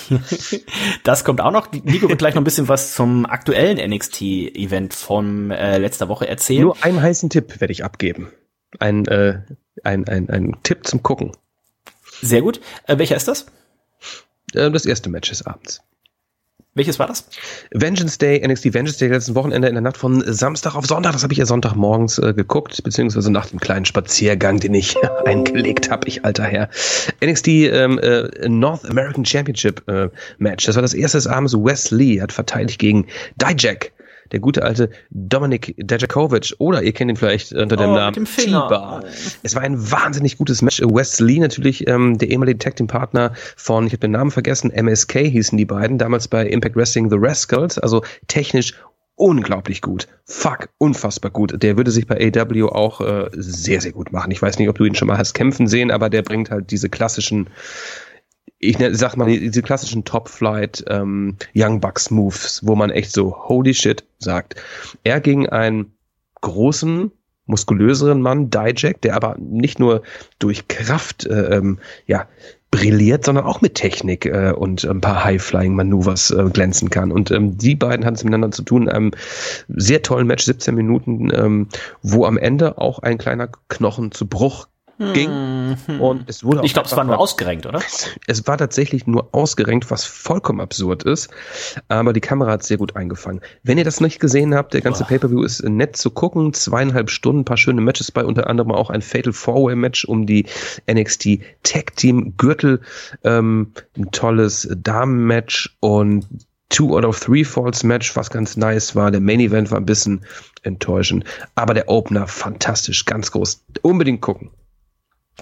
das 1.03 1.23
kommt 1.23 1.41
auch 1.41 1.51
noch. 1.51 1.71
Nico 1.71 2.07
wird 2.07 2.19
gleich 2.19 2.36
noch 2.36 2.41
ein 2.41 2.45
bisschen 2.45 2.67
was 2.67 2.93
zum 2.93 3.25
aktuellen 3.25 3.77
NXT-Event 3.77 4.93
von 4.93 5.49
äh, 5.49 5.80
letzter 5.80 6.07
Woche 6.09 6.27
erzählen. 6.27 6.61
Nur 6.61 6.84
einen 6.84 7.01
heißen 7.01 7.32
Tipp 7.32 7.59
werde 7.59 7.71
ich 7.71 7.84
abgeben. 7.84 8.32
Ein, 8.77 9.07
äh, 9.07 9.41
ein, 9.84 10.07
ein, 10.07 10.30
ein 10.30 10.57
Tipp 10.61 10.86
zum 10.86 11.01
Gucken. 11.01 11.32
Sehr 12.21 12.41
gut. 12.41 12.61
Äh, 12.86 12.99
welcher 12.99 13.15
ist 13.15 13.27
das? 13.27 13.47
Äh, 14.53 14.69
das 14.69 14.86
erste 14.86 15.09
Match 15.09 15.30
des 15.30 15.45
Abends. 15.45 15.82
Welches 16.76 16.99
war 16.99 17.07
das? 17.07 17.26
Vengeance 17.72 18.20
Day, 18.20 18.45
NXT 18.47 18.74
Vengeance 18.74 18.99
Day 18.99 19.09
letzten 19.09 19.34
Wochenende 19.34 19.67
in 19.67 19.74
der 19.74 19.82
Nacht 19.82 19.97
von 19.97 20.24
Samstag 20.26 20.76
auf 20.76 20.86
Sonntag. 20.86 21.13
Das 21.13 21.24
habe 21.24 21.34
ich 21.34 21.39
ja 21.39 21.47
Sonntagmorgens 21.47 22.20
äh, 22.20 22.34
geguckt, 22.34 22.84
beziehungsweise 22.84 23.32
nach 23.32 23.47
dem 23.47 23.59
kleinen 23.59 23.86
Spaziergang, 23.86 24.59
den 24.59 24.76
ich 24.76 24.95
eingelegt 25.26 25.89
habe, 25.89 26.07
ich 26.07 26.24
alter 26.24 26.43
Herr. 26.43 26.70
NXT 27.24 27.47
ähm, 27.47 27.97
äh, 27.97 28.47
North 28.47 28.88
American 28.88 29.26
Championship 29.26 29.82
äh, 29.89 30.09
Match. 30.38 30.67
Das 30.67 30.76
war 30.76 30.84
das 30.84 30.93
erste 30.93 31.17
des 31.17 31.26
Abends. 31.26 31.55
Wes 31.55 31.89
Lee 31.89 32.22
hat 32.22 32.32
verteidigt 32.32 32.80
gegen 32.80 33.07
Dijak 33.38 33.91
der 34.32 34.39
gute 34.39 34.63
alte 34.63 34.89
Dominik 35.09 35.75
Dajakovic 35.77 36.53
oder 36.59 36.84
ihr 36.84 36.93
kennt 36.93 37.11
ihn 37.11 37.17
vielleicht 37.17 37.53
unter 37.53 37.75
dem 37.75 37.91
oh, 37.91 37.95
Namen 37.95 38.25
T-Bar. 38.25 39.03
Es 39.43 39.55
war 39.55 39.61
ein 39.61 39.91
wahnsinnig 39.91 40.38
gutes 40.38 40.61
Match. 40.61 40.82
Wes 40.82 41.19
Lee 41.19 41.39
natürlich, 41.39 41.88
ähm, 41.88 42.17
der 42.17 42.30
ehemalige 42.30 42.59
Tag 42.59 42.75
Team 42.75 42.88
Partner 42.88 43.34
von, 43.55 43.88
ich 43.88 43.93
habe 43.93 44.01
den 44.01 44.11
Namen 44.11 44.32
vergessen, 44.32 44.71
MSK 44.71 45.19
hießen 45.19 45.57
die 45.57 45.65
beiden, 45.65 45.97
damals 45.97 46.27
bei 46.27 46.45
Impact 46.47 46.75
Wrestling 46.75 47.09
The 47.09 47.17
Rascals, 47.19 47.77
also 47.77 48.03
technisch 48.27 48.73
unglaublich 49.19 49.82
gut. 49.82 50.07
Fuck, 50.23 50.69
unfassbar 50.77 51.30
gut. 51.30 51.61
Der 51.61 51.75
würde 51.75 51.91
sich 51.91 52.07
bei 52.07 52.32
AW 52.34 52.69
auch 52.69 53.01
äh, 53.01 53.30
sehr, 53.34 53.82
sehr 53.82 53.91
gut 53.91 54.13
machen. 54.13 54.32
Ich 54.32 54.41
weiß 54.41 54.57
nicht, 54.57 54.69
ob 54.69 54.77
du 54.77 54.86
ihn 54.86 54.95
schon 54.95 55.09
mal 55.09 55.17
hast 55.17 55.34
kämpfen 55.34 55.67
sehen, 55.67 55.91
aber 55.91 56.09
der 56.09 56.21
bringt 56.21 56.49
halt 56.49 56.71
diese 56.71 56.89
klassischen 56.89 57.49
ich 58.60 58.78
ne, 58.78 58.93
sag 58.93 59.16
mal, 59.16 59.28
diese 59.28 59.62
klassischen 59.62 60.03
Top-Flight 60.03 60.84
ähm, 60.88 61.38
Young 61.55 61.80
Bucks 61.80 62.12
Moves, 62.12 62.62
wo 62.64 62.76
man 62.76 62.89
echt 62.89 63.12
so 63.12 63.36
holy 63.47 63.74
shit 63.74 64.03
sagt. 64.20 64.55
Er 65.03 65.22
gegen 65.22 65.47
einen 65.47 65.93
großen, 66.41 67.12
muskulöseren 67.45 68.22
Mann, 68.22 68.49
Dijak, 68.49 69.01
der 69.01 69.16
aber 69.16 69.38
nicht 69.39 69.80
nur 69.80 70.03
durch 70.39 70.68
Kraft 70.68 71.26
äh, 71.26 71.57
ähm, 71.57 71.80
ja, 72.05 72.28
brilliert, 72.70 73.26
sondern 73.26 73.45
auch 73.45 73.62
mit 73.62 73.76
Technik 73.76 74.26
äh, 74.26 74.51
und 74.51 74.86
ein 74.86 75.01
paar 75.01 75.24
High-Flying-Manövers 75.24 76.32
äh, 76.32 76.49
glänzen 76.51 76.89
kann. 76.89 77.12
Und 77.12 77.32
ähm, 77.32 77.57
die 77.57 77.76
beiden 77.76 78.05
hatten 78.05 78.16
es 78.16 78.24
miteinander 78.24 78.51
zu 78.51 78.62
tun. 78.62 78.88
Einem 78.89 79.12
sehr 79.70 80.03
tollen 80.03 80.28
Match, 80.28 80.43
17 80.43 80.76
Minuten, 80.76 81.32
ähm, 81.34 81.70
wo 82.03 82.26
am 82.26 82.38
Ende 82.38 82.78
auch 82.78 82.99
ein 82.99 83.18
kleiner 83.18 83.49
Knochen 83.70 84.12
zu 84.12 84.28
Bruch 84.28 84.68
ging. 85.00 85.78
Mhm. 85.88 86.02
Und 86.02 86.30
es 86.30 86.43
wurde 86.43 86.62
Ich 86.64 86.74
glaube, 86.74 86.88
es 86.88 86.95
war 86.95 87.04
nur 87.04 87.18
ausgerenkt, 87.18 87.66
oder? 87.66 87.82
Es 88.28 88.45
war 88.47 88.58
tatsächlich 88.58 89.08
nur 89.08 89.30
ausgerenkt, 89.32 89.89
was 89.89 90.06
vollkommen 90.06 90.60
absurd 90.60 91.04
ist. 91.04 91.30
Aber 91.88 92.14
die 92.14 92.20
Kamera 92.20 92.52
hat 92.52 92.64
sehr 92.64 92.78
gut 92.78 92.95
eingefangen. 92.95 93.41
Wenn 93.64 93.78
ihr 93.78 93.84
das 93.84 94.02
nicht 94.02 94.20
gesehen 94.20 94.54
habt, 94.54 94.74
der 94.74 94.82
ganze 94.82 95.04
Pay-Per-View 95.04 95.41
ist 95.41 95.64
nett 95.64 95.95
zu 95.95 96.12
gucken. 96.12 96.54
Zweieinhalb 96.54 97.10
Stunden, 97.10 97.45
paar 97.45 97.58
schöne 97.58 97.82
Matches 97.82 98.12
bei, 98.12 98.24
unter 98.24 98.47
anderem 98.47 98.72
auch 98.72 98.89
ein 98.89 99.02
Fatal 99.02 99.34
Four-Way-Match 99.34 100.06
um 100.06 100.26
die 100.26 100.45
NXT 100.91 101.39
Tag 101.64 101.95
Team 101.95 102.34
Gürtel. 102.38 102.82
Ähm, 103.24 103.74
ein 103.97 104.12
tolles 104.12 104.68
Damen-Match 104.72 105.78
und 105.80 106.28
Two 106.70 106.95
out 106.95 107.04
of 107.04 107.20
Three 107.20 107.43
Falls 107.43 107.84
Match, 107.84 108.16
was 108.16 108.30
ganz 108.30 108.56
nice 108.56 108.95
war. 108.95 109.10
Der 109.10 109.22
Main 109.22 109.39
Event 109.39 109.72
war 109.72 109.80
ein 109.80 109.86
bisschen 109.86 110.22
enttäuschend. 110.62 111.24
Aber 111.56 111.74
der 111.74 111.89
Opener 111.89 112.28
fantastisch, 112.28 113.06
ganz 113.06 113.32
groß. 113.32 113.66
Unbedingt 113.82 114.22
gucken. 114.22 114.52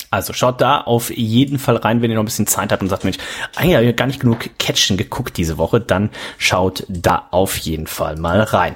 Also 0.10 0.34
schaut 0.34 0.62
da 0.62 0.82
auf 0.82 1.16
jeden 1.16 1.60
Fall 1.60 1.78
rein, 1.78 2.02
wenn 2.02 2.10
ihr 2.10 2.16
noch 2.16 2.24
ein 2.24 2.26
bisschen 2.26 2.48
Zeit 2.48 2.72
habt 2.72 2.82
und 2.82 2.90
sagt, 2.90 3.04
Mensch, 3.04 3.18
eigentlich 3.56 3.76
habe 3.76 3.86
ich 3.86 3.96
gar 3.96 4.08
nicht 4.08 4.20
genug 4.20 4.50
Catchen 4.58 4.98
geguckt 4.98 5.38
diese 5.38 5.58
Woche, 5.58 5.80
dann 5.82 6.10
schaut 6.38 6.86
da 6.88 7.28
auf 7.32 7.58
jeden 7.58 7.88
Fall 7.88 8.16
mal 8.16 8.42
rein. 8.42 8.76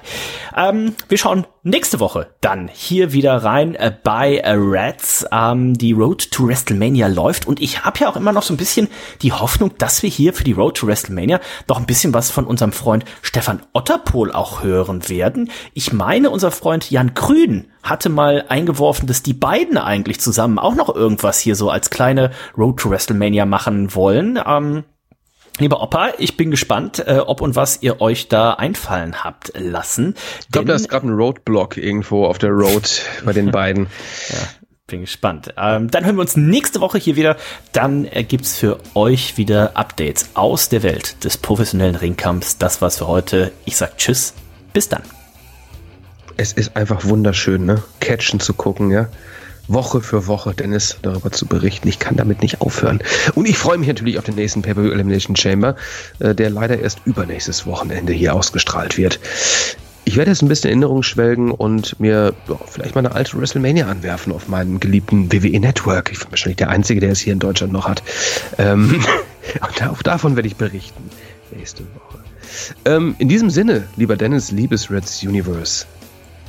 Ähm, 0.55 0.95
wir 1.07 1.17
schauen 1.17 1.45
nächste 1.63 1.99
Woche 1.99 2.33
dann 2.41 2.67
hier 2.67 3.13
wieder 3.13 3.43
rein 3.43 3.75
äh, 3.75 3.91
bei 4.03 4.37
äh, 4.37 4.51
Reds. 4.51 5.25
Ähm, 5.31 5.75
die 5.75 5.93
Road 5.93 6.31
to 6.31 6.47
WrestleMania 6.47 7.07
läuft 7.07 7.47
und 7.47 7.61
ich 7.61 7.85
habe 7.85 7.99
ja 7.99 8.09
auch 8.09 8.15
immer 8.15 8.31
noch 8.31 8.43
so 8.43 8.53
ein 8.53 8.57
bisschen 8.57 8.87
die 9.21 9.31
Hoffnung, 9.31 9.71
dass 9.77 10.01
wir 10.03 10.09
hier 10.09 10.33
für 10.33 10.43
die 10.43 10.53
Road 10.53 10.77
to 10.77 10.87
WrestleMania 10.87 11.39
doch 11.67 11.77
ein 11.77 11.85
bisschen 11.85 12.13
was 12.13 12.31
von 12.31 12.45
unserem 12.45 12.71
Freund 12.71 13.05
Stefan 13.21 13.61
Otterpohl 13.73 14.31
auch 14.31 14.63
hören 14.63 15.07
werden. 15.09 15.51
Ich 15.73 15.93
meine, 15.93 16.29
unser 16.29 16.51
Freund 16.51 16.89
Jan 16.89 17.13
Grün 17.13 17.67
hatte 17.83 18.09
mal 18.09 18.45
eingeworfen, 18.47 19.07
dass 19.07 19.23
die 19.23 19.33
beiden 19.33 19.77
eigentlich 19.77 20.19
zusammen 20.19 20.59
auch 20.59 20.75
noch 20.75 20.93
irgendwas 20.93 21.39
hier 21.39 21.55
so 21.55 21.69
als 21.69 21.89
kleine 21.89 22.31
Road 22.57 22.79
to 22.79 22.89
WrestleMania 22.89 23.45
machen 23.45 23.93
wollen. 23.95 24.39
Ähm, 24.45 24.83
Lieber 25.61 25.83
Opa, 25.83 26.13
ich 26.17 26.37
bin 26.37 26.49
gespannt, 26.49 27.03
äh, 27.05 27.19
ob 27.19 27.39
und 27.39 27.55
was 27.55 27.83
ihr 27.83 28.01
euch 28.01 28.27
da 28.27 28.53
einfallen 28.53 29.23
habt 29.23 29.53
lassen. 29.55 30.15
Ich 30.39 30.49
glaube, 30.49 30.67
da 30.67 30.73
ist 30.73 30.89
gerade 30.89 31.07
ein 31.07 31.13
Roadblock 31.13 31.77
irgendwo 31.77 32.25
auf 32.25 32.39
der 32.39 32.49
Road 32.49 33.03
bei 33.25 33.31
den 33.31 33.51
beiden. 33.51 33.85
ja, 34.29 34.37
bin 34.87 35.01
gespannt. 35.01 35.53
Ähm, 35.57 35.91
dann 35.91 36.03
hören 36.03 36.15
wir 36.15 36.21
uns 36.21 36.35
nächste 36.35 36.81
Woche 36.81 36.97
hier 36.97 37.15
wieder. 37.15 37.37
Dann 37.73 38.05
äh, 38.05 38.23
gibt's 38.23 38.57
für 38.57 38.79
euch 38.95 39.37
wieder 39.37 39.77
Updates 39.77 40.31
aus 40.33 40.67
der 40.69 40.81
Welt 40.81 41.23
des 41.23 41.37
professionellen 41.37 41.95
Ringkampfs. 41.95 42.57
Das 42.57 42.81
war's 42.81 42.97
für 42.97 43.07
heute. 43.07 43.51
Ich 43.65 43.77
sag 43.77 43.97
Tschüss. 43.97 44.33
Bis 44.73 44.89
dann. 44.89 45.03
Es 46.37 46.53
ist 46.53 46.75
einfach 46.75 47.05
wunderschön, 47.05 47.65
ne? 47.65 47.83
Catchen 47.99 48.39
zu 48.39 48.55
gucken, 48.55 48.89
ja. 48.89 49.09
Woche 49.73 50.01
für 50.01 50.27
Woche 50.27 50.53
Dennis 50.53 50.97
darüber 51.01 51.31
zu 51.31 51.45
berichten. 51.45 51.87
Ich 51.87 51.99
kann 51.99 52.15
damit 52.15 52.41
nicht 52.41 52.61
aufhören. 52.61 52.99
Und 53.35 53.47
ich 53.47 53.57
freue 53.57 53.77
mich 53.77 53.87
natürlich 53.87 54.17
auf 54.17 54.25
den 54.25 54.35
nächsten 54.35 54.61
Pay 54.61 54.71
Elimination 54.71 55.35
Chamber, 55.35 55.75
äh, 56.19 56.35
der 56.35 56.49
leider 56.49 56.79
erst 56.79 56.99
übernächstes 57.05 57.65
Wochenende 57.65 58.13
hier 58.13 58.33
ausgestrahlt 58.35 58.97
wird. 58.97 59.19
ich 60.03 60.17
werde 60.17 60.31
jetzt 60.31 60.41
ein 60.41 60.47
bisschen 60.47 60.69
Erinnerung 60.69 61.03
schwelgen 61.03 61.51
und 61.51 61.99
mir 61.99 62.33
ja, 62.47 62.55
vielleicht 62.65 62.95
mal 62.95 63.05
eine 63.05 63.13
alte 63.13 63.39
WrestleMania 63.39 63.87
anwerfen 63.87 64.33
auf 64.33 64.47
meinem 64.47 64.79
geliebten 64.79 65.31
WWE 65.31 65.59
Network. 65.59 66.11
Ich 66.11 66.19
bin 66.19 66.31
wahrscheinlich 66.31 66.57
der 66.57 66.69
Einzige, 66.69 66.99
der 66.99 67.11
es 67.11 67.19
hier 67.19 67.33
in 67.33 67.39
Deutschland 67.39 67.71
noch 67.71 67.87
hat. 67.87 68.03
Ähm, 68.57 69.03
und 69.61 69.83
auch 69.87 70.01
davon 70.01 70.35
werde 70.35 70.47
ich 70.47 70.55
berichten 70.55 71.09
nächste 71.55 71.83
Woche. 71.83 72.19
Ähm, 72.85 73.15
in 73.19 73.29
diesem 73.29 73.49
Sinne, 73.49 73.87
lieber 73.95 74.15
Dennis, 74.15 74.51
liebes 74.51 74.89
Reds 74.89 75.23
Universe, 75.23 75.85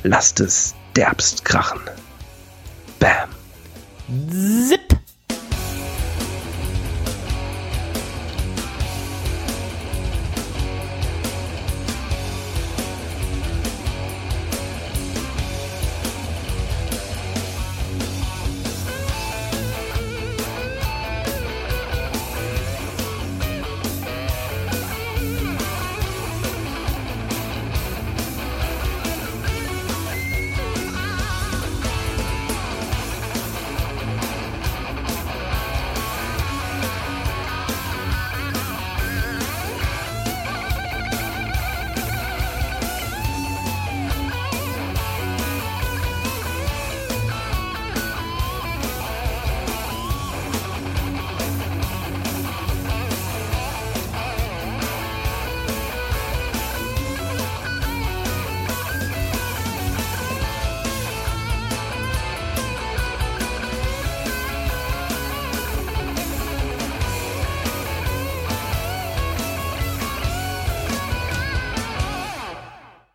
lasst 0.03 0.39
es 0.39 0.73
derbst 0.95 1.45
krachen. 1.45 1.79
Bam. 3.03 3.29
Zip. 4.69 5.02